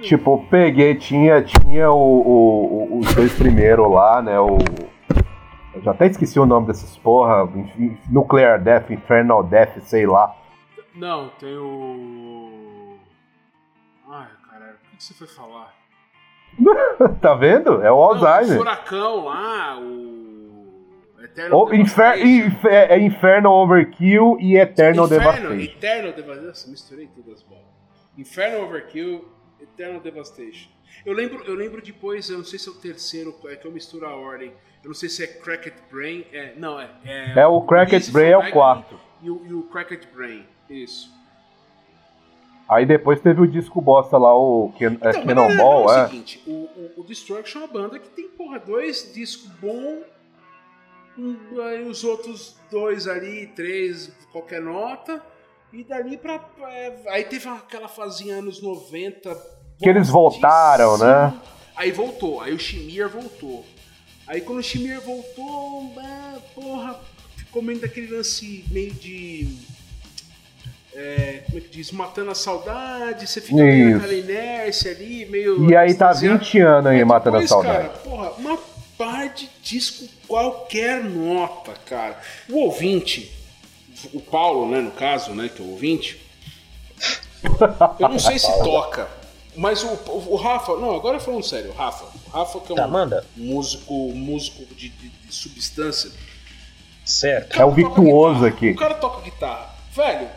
Tipo, 0.00 0.46
peguei, 0.48 0.94
tinha, 0.94 1.42
tinha 1.42 1.90
o, 1.90 1.96
o, 1.96 2.98
os 2.98 3.14
dois 3.14 3.34
primeiros 3.34 3.90
lá, 3.90 4.22
né? 4.22 4.40
O. 4.40 4.56
Eu 5.74 5.82
já 5.82 5.90
até 5.90 6.06
esqueci 6.06 6.40
o 6.40 6.46
nome 6.46 6.68
desses 6.68 6.96
porra. 6.96 7.46
Nuclear 8.08 8.62
Death, 8.62 8.90
Infernal 8.90 9.44
Death, 9.44 9.78
sei 9.82 10.06
lá. 10.06 10.34
Não, 10.94 11.28
tem 11.38 11.54
o. 11.58 12.96
Ai, 14.08 14.28
caralho, 14.50 14.74
o 14.74 14.96
que 14.96 15.04
você 15.04 15.12
foi 15.12 15.26
falar? 15.26 15.74
tá 17.20 17.34
vendo? 17.34 17.82
É 17.82 17.92
o 17.92 18.02
Alzheimer. 18.02 18.56
o 18.56 18.58
furacão 18.58 19.24
lá, 19.26 19.78
o. 19.78 20.27
Eternal 21.38 21.66
o 21.66 21.74
infer, 21.74 22.26
infer, 22.26 22.90
é 22.90 22.98
Infernal 22.98 23.52
Overkill 23.52 24.36
e 24.40 24.56
Eternal 24.56 25.06
Inferno, 25.06 25.08
Devastation. 25.08 25.62
Eternal 25.62 26.12
Devastation, 26.12 26.70
misturei 26.70 27.08
todas 27.14 27.34
as 27.34 27.42
bolas. 27.42 27.64
Infernal 28.16 28.62
Overkill 28.62 29.24
Eternal 29.60 30.00
Devastation. 30.00 30.70
Eu 31.06 31.12
lembro, 31.12 31.44
eu 31.44 31.54
lembro 31.54 31.80
depois, 31.80 32.28
eu 32.28 32.38
não 32.38 32.44
sei 32.44 32.58
se 32.58 32.68
é 32.68 32.72
o 32.72 32.74
terceiro, 32.74 33.34
é 33.46 33.56
que 33.56 33.66
eu 33.66 33.70
misturo 33.70 34.06
a 34.06 34.14
ordem. 34.14 34.52
Eu 34.82 34.88
não 34.88 34.94
sei 34.94 35.08
se 35.08 35.22
é 35.22 35.26
Cracked 35.26 35.76
Brain. 35.90 36.24
É, 36.32 36.54
não, 36.56 36.80
é. 36.80 36.90
É, 37.04 37.40
é 37.40 37.46
o 37.46 37.60
Cracked 37.62 38.10
Brain 38.10 38.30
é 38.30 38.38
o 38.38 38.50
quarto. 38.50 38.98
E 39.22 39.30
o, 39.30 39.46
e 39.46 39.52
o 39.52 39.62
Cracked 39.64 40.08
Brain, 40.14 40.44
isso. 40.68 41.16
Aí 42.68 42.84
depois 42.84 43.20
teve 43.20 43.40
o 43.40 43.46
disco 43.46 43.80
bosta 43.80 44.18
lá, 44.18 44.36
o 44.36 44.72
Ken, 44.76 44.92
então, 44.92 45.10
é 45.10 45.24
Cannonball, 45.24 45.90
é. 45.90 46.00
é 46.00 46.04
o 46.04 46.08
seguinte, 46.08 46.42
o, 46.46 46.52
o, 46.52 46.92
o, 46.98 47.04
Destruction 47.04 47.60
é 47.60 47.64
uma 47.64 47.72
banda 47.72 47.98
que 47.98 48.10
tem, 48.10 48.28
porra, 48.28 48.58
dois 48.58 49.10
discos 49.14 49.50
bons, 49.52 50.04
aí 51.66 51.82
os 51.82 52.04
outros 52.04 52.56
dois 52.70 53.08
ali, 53.08 53.46
três, 53.48 54.10
qualquer 54.32 54.60
nota. 54.60 55.22
E 55.72 55.84
dali 55.84 56.16
pra. 56.16 56.40
É, 56.70 56.92
aí 57.08 57.24
teve 57.24 57.48
aquela 57.48 57.88
fazinha 57.88 58.36
anos 58.36 58.62
90. 58.62 59.34
Que 59.78 59.88
eles 59.88 60.08
voltaram, 60.08 60.96
né? 60.96 61.34
Aí 61.76 61.92
voltou, 61.92 62.40
aí 62.40 62.52
o 62.52 62.58
Shimir 62.58 63.08
voltou. 63.08 63.64
Aí 64.26 64.40
quando 64.40 64.58
o 64.58 64.62
Shimir 64.62 65.00
voltou, 65.00 65.92
é, 65.98 66.38
porra, 66.54 66.98
ficou 67.36 67.62
meio 67.62 67.78
daquele 67.80 68.14
lance 68.14 68.64
meio 68.70 68.92
de. 68.94 69.58
É, 70.94 71.42
como 71.46 71.58
é 71.58 71.60
que 71.60 71.68
diz? 71.68 71.92
Matando 71.92 72.30
a 72.30 72.34
saudade, 72.34 73.26
você 73.26 73.40
fica 73.40 73.62
meio 73.62 73.94
naquela 73.94 74.14
inércia 74.14 74.90
ali, 74.90 75.26
meio. 75.26 75.70
E 75.70 75.76
aí 75.76 75.94
tá 75.94 76.12
20 76.12 76.60
anos 76.60 76.90
aí, 76.90 77.04
matando 77.04 77.38
depois, 77.38 77.52
a 77.52 77.54
saudade. 77.54 77.88
Cara, 77.88 77.98
porra, 78.00 78.30
uma 78.32 78.58
par 78.98 79.32
de 79.32 79.48
disco 79.62 80.06
qualquer 80.26 81.02
nota, 81.04 81.72
cara. 81.86 82.20
O 82.48 82.58
ouvinte 82.58 83.32
o 84.12 84.20
Paulo, 84.20 84.68
né, 84.70 84.80
no 84.80 84.90
caso, 84.92 85.32
né, 85.32 85.48
que 85.48 85.60
é 85.60 85.64
o 85.64 85.70
ouvinte, 85.70 86.20
eu 87.98 88.08
não 88.08 88.18
sei 88.18 88.38
se 88.38 88.46
toca, 88.62 89.08
Mas 89.56 89.82
o, 89.82 89.88
o, 89.88 90.32
o 90.34 90.36
Rafa, 90.36 90.76
não, 90.76 90.94
agora 90.94 91.18
falando 91.18 91.42
sério, 91.44 91.70
o 91.70 91.74
Rafa. 91.74 92.04
O 92.26 92.30
Rafa 92.30 92.60
que 92.60 92.70
é 92.70 92.74
um 92.74 92.76
Tá, 92.76 92.86
manda. 92.86 93.26
músico, 93.36 93.92
músico 94.14 94.64
de, 94.74 94.88
de- 94.90 95.08
de 95.08 95.34
substância. 95.34 96.10
Certo. 97.04 97.60
É 97.60 97.64
o 97.64 97.70
cara 97.72 97.82
toca 97.82 97.88
virtuoso 98.02 98.34
guitarra, 98.34 98.48
aqui. 98.48 98.70
O 98.70 98.76
cara 98.76 98.94
toca 98.94 99.20
guitarra. 99.22 99.74
Velho, 99.92 100.28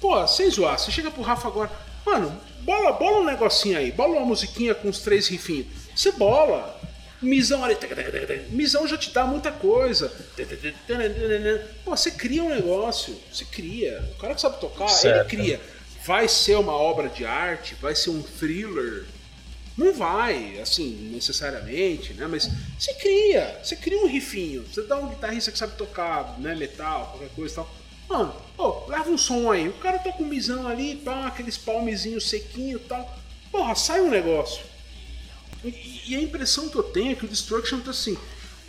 pô, 0.00 0.26
sem 0.26 0.50
zoar, 0.50 0.78
você 0.78 0.90
chega 0.90 1.10
pro 1.10 1.22
Rafa 1.22 1.48
agora, 1.48 1.70
mano, 2.06 2.34
bola, 2.62 2.92
bola 2.92 3.18
um 3.18 3.24
negocinho 3.24 3.76
aí, 3.76 3.92
bola 3.92 4.16
uma 4.16 4.24
musiquinha 4.26 4.74
com 4.74 4.88
os 4.88 5.00
três 5.00 5.28
rifinhos. 5.28 5.66
Você 5.94 6.10
bola. 6.12 6.80
Misão 7.24 7.64
ali. 7.64 7.76
Misão 8.50 8.86
já 8.86 8.96
te 8.96 9.10
dá 9.10 9.24
muita 9.24 9.50
coisa. 9.50 10.12
Pô, 11.84 11.96
você 11.96 12.10
cria 12.10 12.42
um 12.42 12.48
negócio. 12.50 13.18
Você 13.32 13.44
cria. 13.44 14.02
O 14.16 14.20
cara 14.20 14.34
que 14.34 14.40
sabe 14.40 14.60
tocar, 14.60 14.84
ele 14.84 14.92
Certo. 14.92 15.28
cria. 15.28 15.60
Vai 16.06 16.28
ser 16.28 16.56
uma 16.56 16.72
obra 16.72 17.08
de 17.08 17.24
arte? 17.24 17.74
Vai 17.80 17.94
ser 17.94 18.10
um 18.10 18.22
thriller? 18.22 19.04
Não 19.76 19.92
vai, 19.92 20.58
assim, 20.60 21.10
necessariamente, 21.12 22.12
né? 22.14 22.28
Mas 22.28 22.48
você 22.78 22.94
cria, 22.94 23.58
você 23.62 23.74
cria 23.74 23.98
um 23.98 24.06
rifinho, 24.06 24.62
você 24.62 24.82
dá 24.82 24.96
um 24.96 25.08
guitarrista 25.08 25.50
que 25.50 25.58
sabe 25.58 25.74
tocar, 25.76 26.38
né, 26.38 26.54
metal, 26.54 27.08
qualquer 27.10 27.34
coisa 27.34 27.52
e 27.52 27.56
tal. 27.56 27.74
Mano, 28.08 28.36
pô, 28.56 28.86
leva 28.86 29.10
um 29.10 29.18
som 29.18 29.50
aí, 29.50 29.68
o 29.68 29.72
cara 29.72 29.98
toca 29.98 30.22
um 30.22 30.26
misão 30.26 30.68
ali, 30.68 30.94
pá, 30.96 31.26
aqueles 31.26 31.56
palmezinhos 31.56 32.28
sequinhos 32.30 32.82
e 32.82 32.84
tal. 32.84 33.18
Porra, 33.50 33.74
sai 33.74 34.00
um 34.00 34.10
negócio. 34.10 34.62
E, 35.64 36.02
e 36.08 36.16
a 36.16 36.20
impressão 36.20 36.68
que 36.68 36.76
eu 36.76 36.82
tenho 36.82 37.12
é 37.12 37.14
que 37.14 37.24
o 37.24 37.28
Destruction 37.28 37.80
tá 37.80 37.90
assim. 37.90 38.16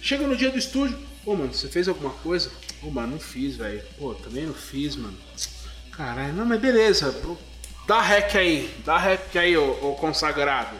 Chega 0.02 0.26
no 0.28 0.36
dia 0.36 0.52
do 0.52 0.58
estúdio, 0.58 0.98
pô, 1.24 1.36
mano, 1.36 1.54
você 1.54 1.68
fez 1.68 1.88
alguma 1.88 2.12
coisa? 2.12 2.52
Pô, 2.82 2.90
mano, 2.92 3.14
não 3.14 3.20
fiz, 3.20 3.56
velho. 3.58 3.82
Pô, 3.98 4.14
também 4.14 4.46
não 4.46 4.54
fiz, 4.54 4.96
mano. 4.96 5.18
Caralho, 5.92 6.34
não, 6.34 6.46
mas 6.46 6.60
beleza. 6.60 7.12
pô, 7.12 7.36
Dá 7.88 8.02
rec 8.02 8.36
aí, 8.36 8.74
dá 8.84 8.98
rec 8.98 9.36
aí, 9.38 9.56
ô, 9.56 9.72
ô 9.82 9.94
consagrado. 9.96 10.76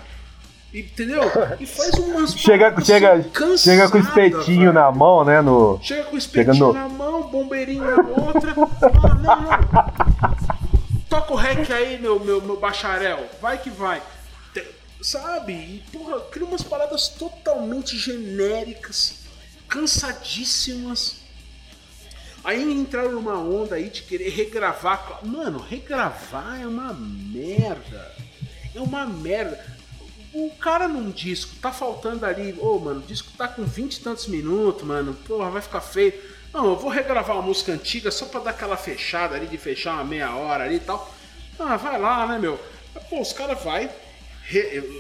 Entendeu? 0.74 1.22
E 1.60 1.66
faz 1.66 1.92
umas. 1.94 2.34
Chega, 2.36 2.76
chega, 2.84 3.14
assim, 3.14 3.58
chega 3.58 3.90
com 3.90 3.98
o 3.98 4.02
espetinho 4.02 4.60
velho. 4.60 4.74
na 4.74 4.92
mão, 4.92 5.24
né? 5.24 5.42
No... 5.42 5.80
Chega 5.82 6.04
com 6.06 6.16
o 6.16 6.18
espetinho 6.18 6.56
no- 6.68 6.74
na 6.74 6.90
mão, 6.90 7.24
bombeirinho 7.30 7.84
na 7.84 8.24
outra. 8.24 8.54
Ah, 8.54 9.16
não, 9.16 9.42
não. 9.42 11.00
Toca 11.08 11.32
o 11.34 11.36
rec 11.38 11.72
aí, 11.72 11.98
meu, 12.00 12.20
meu, 12.20 12.42
meu 12.42 12.60
bacharel. 12.60 13.26
Vai 13.42 13.58
que 13.58 13.70
vai. 13.70 14.02
Sabe? 15.06 15.54
E, 15.54 15.84
porra, 15.92 16.20
cria 16.32 16.48
umas 16.48 16.64
paradas 16.64 17.10
totalmente 17.10 17.96
genéricas, 17.96 19.18
cansadíssimas. 19.68 21.18
Aí 22.44 22.64
entraram 22.64 23.12
numa 23.12 23.38
onda 23.38 23.76
aí 23.76 23.92
de 23.92 24.02
querer 24.02 24.30
regravar. 24.30 25.20
Mano, 25.24 25.60
regravar 25.60 26.60
é 26.60 26.66
uma 26.66 26.92
merda. 26.92 28.16
É 28.74 28.82
uma 28.82 29.06
merda. 29.06 29.64
O 30.34 30.50
cara 30.56 30.88
num 30.88 31.12
disco 31.12 31.56
tá 31.62 31.72
faltando 31.72 32.26
ali, 32.26 32.58
ô 32.60 32.80
mano, 32.80 33.02
o 33.02 33.04
disco 33.04 33.32
tá 33.38 33.48
com 33.48 33.64
20 33.64 33.98
e 33.98 34.00
tantos 34.02 34.26
minutos, 34.26 34.82
mano, 34.82 35.14
porra, 35.14 35.52
vai 35.52 35.62
ficar 35.62 35.82
feio. 35.82 36.20
Não, 36.52 36.66
eu 36.66 36.78
vou 36.78 36.90
regravar 36.90 37.36
uma 37.36 37.46
música 37.46 37.72
antiga 37.72 38.10
só 38.10 38.26
pra 38.26 38.40
dar 38.40 38.50
aquela 38.50 38.76
fechada 38.76 39.36
ali, 39.36 39.46
de 39.46 39.58
fechar 39.60 39.94
uma 39.94 40.04
meia 40.04 40.36
hora 40.36 40.64
ali 40.64 40.78
e 40.78 40.80
tal. 40.80 41.14
Ah, 41.60 41.78
vai 41.78 42.02
lá, 42.02 42.26
né, 42.26 42.40
meu? 42.40 42.60
Pô, 43.08 43.22
os 43.22 43.32
caras 43.32 43.64
vai, 43.64 43.92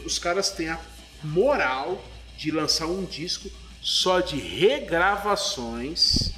os 0.06 0.18
caras 0.20 0.50
têm 0.52 0.70
a 0.70 0.80
moral 1.24 2.04
de 2.38 2.52
lançar 2.52 2.88
um 2.88 3.04
disco 3.06 3.50
só 3.82 4.20
de 4.20 4.38
regravações. 4.38 6.32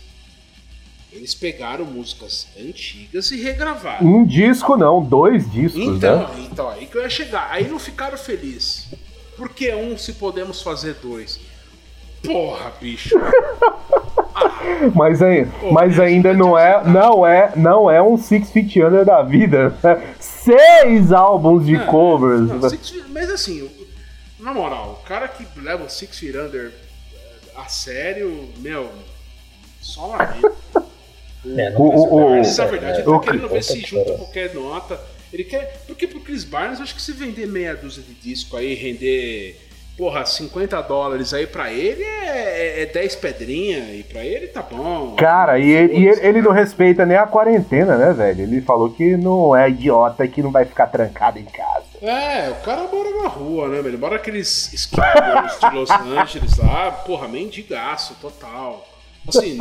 Eles 1.12 1.34
pegaram 1.34 1.86
músicas 1.86 2.48
antigas 2.60 3.32
e 3.32 3.42
regravaram. 3.42 4.06
Um 4.06 4.26
disco 4.26 4.76
não, 4.76 5.02
dois 5.02 5.50
discos, 5.52 5.82
Então, 5.82 6.28
né? 6.34 6.48
então, 6.52 6.70
aí 6.70 6.86
que 6.86 6.98
eu 6.98 7.02
ia 7.02 7.10
chegar. 7.10 7.50
Aí 7.52 7.68
não 7.68 7.80
ficaram 7.80 8.18
felizes. 8.18 8.88
Por 9.38 9.50
que 9.50 9.74
um 9.74 9.98
se 9.98 10.14
podemos 10.14 10.62
fazer 10.62 10.96
dois? 10.96 11.40
Porra, 12.28 12.72
bicho. 12.80 13.16
Mas, 14.94 15.22
aí, 15.22 15.48
mas 15.72 16.00
ainda 16.00 16.34
não 16.34 16.58
é, 16.58 16.84
não 16.88 17.26
é, 17.26 17.52
não 17.56 17.90
é 17.90 18.02
um 18.02 18.18
Six 18.18 18.52
Feet 18.52 18.78
Under 18.78 19.04
da 19.06 19.22
vida. 19.24 19.76
né? 19.84 20.14
Seis 20.20 21.12
álbuns 21.12 21.66
de 21.66 21.76
É, 21.76 21.86
covers. 21.86 22.42
não, 22.42 22.70
Six 22.70 22.94
mas 23.10 23.30
assim, 23.30 23.64
o- 23.64 23.88
na 24.44 24.54
moral, 24.54 25.02
o 25.04 25.08
cara 25.08 25.28
que 25.28 25.46
leva 25.60 25.84
o 25.86 25.90
Six 25.90 26.20
Feet 26.20 26.36
Under 26.36 26.72
eh, 26.72 27.18
a 27.56 27.66
sério, 27.66 28.50
meu, 28.58 28.90
só 29.82 30.08
lamento. 30.08 30.52
É, 31.56 31.74
O- 31.78 31.82
o- 31.84 32.14
o- 32.18 32.26
Barnes, 32.30 32.58
na 32.58 32.66
verdade, 32.66 33.00
ele 33.00 33.08
o- 33.10 33.20
tá 33.20 33.32
querendo 33.32 33.48
ver 33.48 33.64
se 33.64 33.80
junta 33.80 34.14
qualquer 34.16 34.54
nota. 34.54 35.00
Ele 35.32 35.46
quer. 35.46 35.82
Porque 35.88 36.06
pro 36.06 36.20
Chris 36.20 36.44
Barnes, 36.44 36.80
eu 36.80 36.84
acho 36.84 36.94
que 36.94 37.02
se 37.02 37.14
vender 37.14 37.48
meia 37.48 37.74
dúzia 37.74 38.04
de 38.04 38.14
disco 38.16 38.58
aí, 38.58 38.74
render, 38.74 39.58
porra, 39.98 40.24
50 40.24 40.80
dólares 40.84 41.34
aí 41.34 41.48
pra 41.48 41.74
ele 41.74 42.04
é, 42.04 42.84
é 42.84 42.86
10 42.86 43.16
pedrinha, 43.16 43.96
e 43.96 44.04
pra 44.04 44.24
ele 44.24 44.48
tá 44.48 44.62
bom. 44.62 45.16
Cara, 45.16 45.58
e, 45.58 45.68
ele, 45.68 45.94
e 45.98 46.08
ele, 46.08 46.28
ele 46.28 46.42
não 46.42 46.52
respeita 46.52 47.06
nem 47.06 47.18
a 47.18 47.26
quarentena, 47.26 47.98
né, 47.98 48.14
velho? 48.14 48.44
Ele 48.44 48.62
falou 48.62 48.92
que 48.92 49.18
não 49.18 49.56
é 49.56 49.68
idiota, 49.70 50.28
que 50.28 50.44
não 50.44 50.52
vai 50.52 50.66
ficar 50.66 50.88
trancado 50.88 51.40
em 51.40 51.46
casa. 51.46 51.86
É, 52.00 52.52
o 52.52 52.64
cara 52.64 52.84
mora 52.84 53.10
na 53.24 53.28
rua, 53.28 53.68
né, 53.70 53.82
velho? 53.82 53.98
Mora 53.98 54.18
aqueles 54.18 54.72
esquiadores 54.72 55.60
de 55.60 55.76
Los 55.76 55.90
Angeles 55.90 56.58
lá, 56.58 56.92
porra, 56.92 57.28
mendigaço 57.28 58.16
total. 58.22 58.88
Assim, 59.28 59.58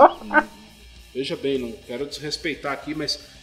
veja 1.15 1.35
bem, 1.35 1.59
não 1.59 1.73
quero 1.87 2.07
desrespeitar 2.07 2.73
aqui, 2.73 2.95
mas. 2.95 3.36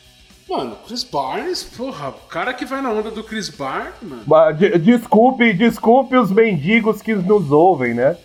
Mano, 0.49 0.75
Chris 0.85 1.03
Barnes, 1.03 1.63
porra, 1.63 2.09
o 2.09 2.27
cara 2.27 2.53
que 2.53 2.65
vai 2.65 2.81
na 2.81 2.89
onda 2.91 3.09
do 3.09 3.23
Chris 3.23 3.49
Barnes, 3.49 3.93
mano. 4.01 4.53
De- 4.53 4.77
Desculpe, 4.77 5.53
desculpe 5.53 6.15
os 6.17 6.29
mendigos 6.31 7.01
que 7.01 7.15
nos 7.15 7.49
ouvem, 7.51 7.93
né? 7.93 8.17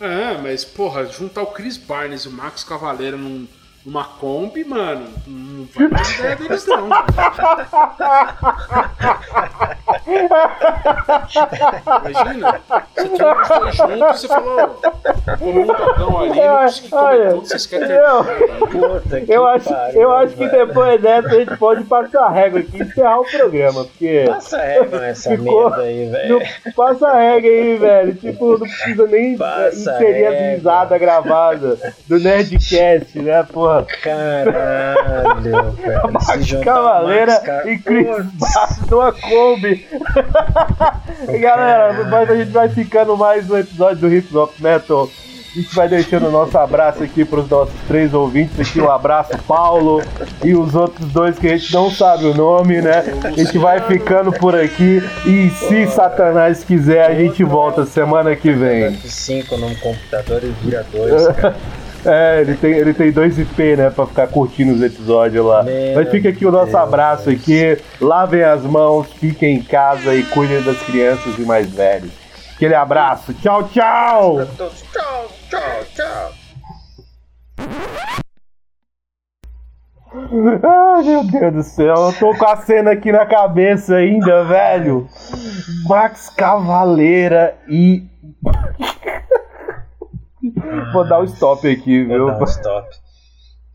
É, 0.00 0.36
mas, 0.42 0.64
porra, 0.64 1.06
juntar 1.06 1.42
o 1.42 1.46
Chris 1.46 1.76
Barnes 1.76 2.22
e 2.22 2.28
o 2.28 2.32
Max 2.32 2.64
Cavaleira 2.64 3.16
num, 3.16 3.46
numa 3.86 4.02
Kombi, 4.04 4.64
mano, 4.64 5.08
não 5.26 5.64
vai 5.72 5.88
dar 5.88 6.10
ideia 6.14 6.36
deles, 6.36 6.66
não. 6.66 6.88
Imagina, 12.02 12.60
você 12.94 13.08
tinha 13.08 13.32
os 13.32 13.48
dois 13.48 13.76
juntos 13.76 13.94
e 13.94 14.18
você 14.18 14.28
falou, 14.28 14.80
vou 15.38 15.48
um 15.50 15.66
dogão 15.66 16.18
ali, 16.18 16.28
não 16.40 16.90
comer 16.90 17.30
tudo, 17.30 17.46
vocês 17.48 17.66
querem 17.66 17.90
eu- 17.90 18.24
terminar. 18.24 18.58
Puta 19.00 19.20
que 19.20 19.32
Eu 19.32 19.46
acho, 19.46 19.68
pariu, 19.68 20.00
eu 20.00 20.12
acho 20.12 20.36
que 20.36 20.48
depois 20.48 21.00
dessa 21.00 21.28
a 21.28 21.30
gente 21.34 21.56
pode 21.56 21.84
passar 21.84 22.24
a 22.24 22.30
régua 22.30 22.60
aqui 22.60 22.76
e 22.78 22.82
encerrar 22.82 23.20
o 23.20 23.24
programa, 23.24 23.84
porque. 23.84 24.24
Passa 24.26 24.58
régua 24.62 24.98
nessa 25.00 25.30
Ficou- 25.30 25.68
merda 25.70 25.82
aí, 25.82 26.06
velho. 26.08 26.40
Passa 26.76 27.08
a 27.08 27.14
regra 27.18 27.50
aí, 27.50 27.76
velho. 27.76 28.14
Tipo, 28.14 28.52
não 28.52 28.58
precisa 28.60 29.06
nem 29.06 29.36
Passa 29.36 29.68
inserir 29.76 30.26
as 30.26 30.34
régua. 30.34 30.54
risadas 30.56 31.00
gravadas 31.00 31.78
do 32.06 32.18
Nerdcast, 32.18 33.18
né, 33.20 33.42
porra? 33.52 33.86
Caralho, 34.02 35.72
velho. 35.72 36.64
Cavaleira 36.64 37.62
e 37.66 37.78
Chris 37.78 38.06
Barnes 38.06 38.86
numa 38.90 39.12
Kombi. 39.12 39.81
E, 41.28 41.38
Galera, 41.38 42.04
mas 42.04 42.30
a 42.30 42.36
gente 42.36 42.50
vai 42.50 42.68
ficando 42.68 43.16
mais 43.16 43.50
um 43.50 43.58
episódio 43.58 43.96
do 44.08 44.14
Hip 44.14 44.36
Hop 44.36 44.52
Metal. 44.60 45.08
A 45.54 45.60
gente 45.60 45.74
vai 45.74 45.86
deixando 45.86 46.28
o 46.28 46.30
nosso 46.30 46.56
abraço 46.56 47.02
aqui 47.02 47.26
para 47.26 47.40
os 47.40 47.48
nossos 47.48 47.74
três 47.86 48.14
ouvintes 48.14 48.58
aqui. 48.58 48.80
Um 48.80 48.90
abraço, 48.90 49.36
Paulo, 49.46 50.02
e 50.42 50.54
os 50.54 50.74
outros 50.74 51.06
dois 51.12 51.38
que 51.38 51.46
a 51.46 51.56
gente 51.58 51.74
não 51.74 51.90
sabe 51.90 52.24
o 52.24 52.34
nome, 52.34 52.80
né? 52.80 53.04
A 53.22 53.30
gente 53.30 53.58
vai 53.58 53.78
ficando 53.80 54.32
por 54.32 54.54
aqui. 54.54 55.02
E 55.26 55.50
se 55.50 55.86
Satanás 55.88 56.64
quiser, 56.64 57.04
a 57.04 57.14
gente 57.14 57.44
volta 57.44 57.84
semana 57.84 58.34
que 58.34 58.50
vem. 58.50 58.96
F5 58.96 59.58
num 59.58 59.74
computador 59.74 60.42
e 60.42 60.54
vira 60.64 60.86
dois, 60.90 61.26
cara. 61.36 61.54
É, 62.04 62.40
ele 62.40 62.54
tem, 62.56 62.72
ele 62.72 62.92
tem 62.92 63.12
dois 63.12 63.38
IP, 63.38 63.76
né, 63.76 63.90
pra 63.90 64.06
ficar 64.06 64.26
curtindo 64.26 64.72
os 64.72 64.82
episódios 64.82 65.44
lá. 65.44 65.62
Meu 65.62 65.94
Mas 65.94 66.10
fica 66.10 66.28
aqui 66.30 66.44
o 66.44 66.50
nosso 66.50 66.72
Deus. 66.72 66.82
abraço 66.82 67.30
aqui. 67.30 67.78
Lavem 68.00 68.42
as 68.42 68.62
mãos, 68.62 69.06
fiquem 69.12 69.56
em 69.56 69.62
casa 69.62 70.14
e 70.14 70.24
cuidem 70.24 70.62
das 70.62 70.80
crianças 70.82 71.38
e 71.38 71.42
mais 71.42 71.70
velhos. 71.70 72.10
Aquele 72.56 72.74
abraço. 72.74 73.32
Tchau, 73.34 73.68
tchau! 73.68 74.46
Tchau, 74.56 74.70
tchau, 75.48 75.84
tchau. 75.94 76.32
Ai, 80.14 81.02
meu 81.04 81.24
Deus 81.24 81.52
do 81.54 81.62
céu, 81.62 81.94
eu 81.94 82.12
tô 82.18 82.36
com 82.36 82.46
a 82.46 82.56
cena 82.56 82.92
aqui 82.92 83.10
na 83.10 83.24
cabeça 83.24 83.96
ainda, 83.96 84.44
velho. 84.44 85.08
Max 85.88 86.28
Cavaleira 86.30 87.56
e. 87.68 88.04
Vou 90.92 91.04
dar 91.08 91.20
o 91.20 91.24
stop 91.24 91.68
aqui, 91.68 92.04
Vou 92.04 92.16
viu? 92.16 92.26
dar 92.26 92.38
um 92.40 92.44
stop. 92.44 92.88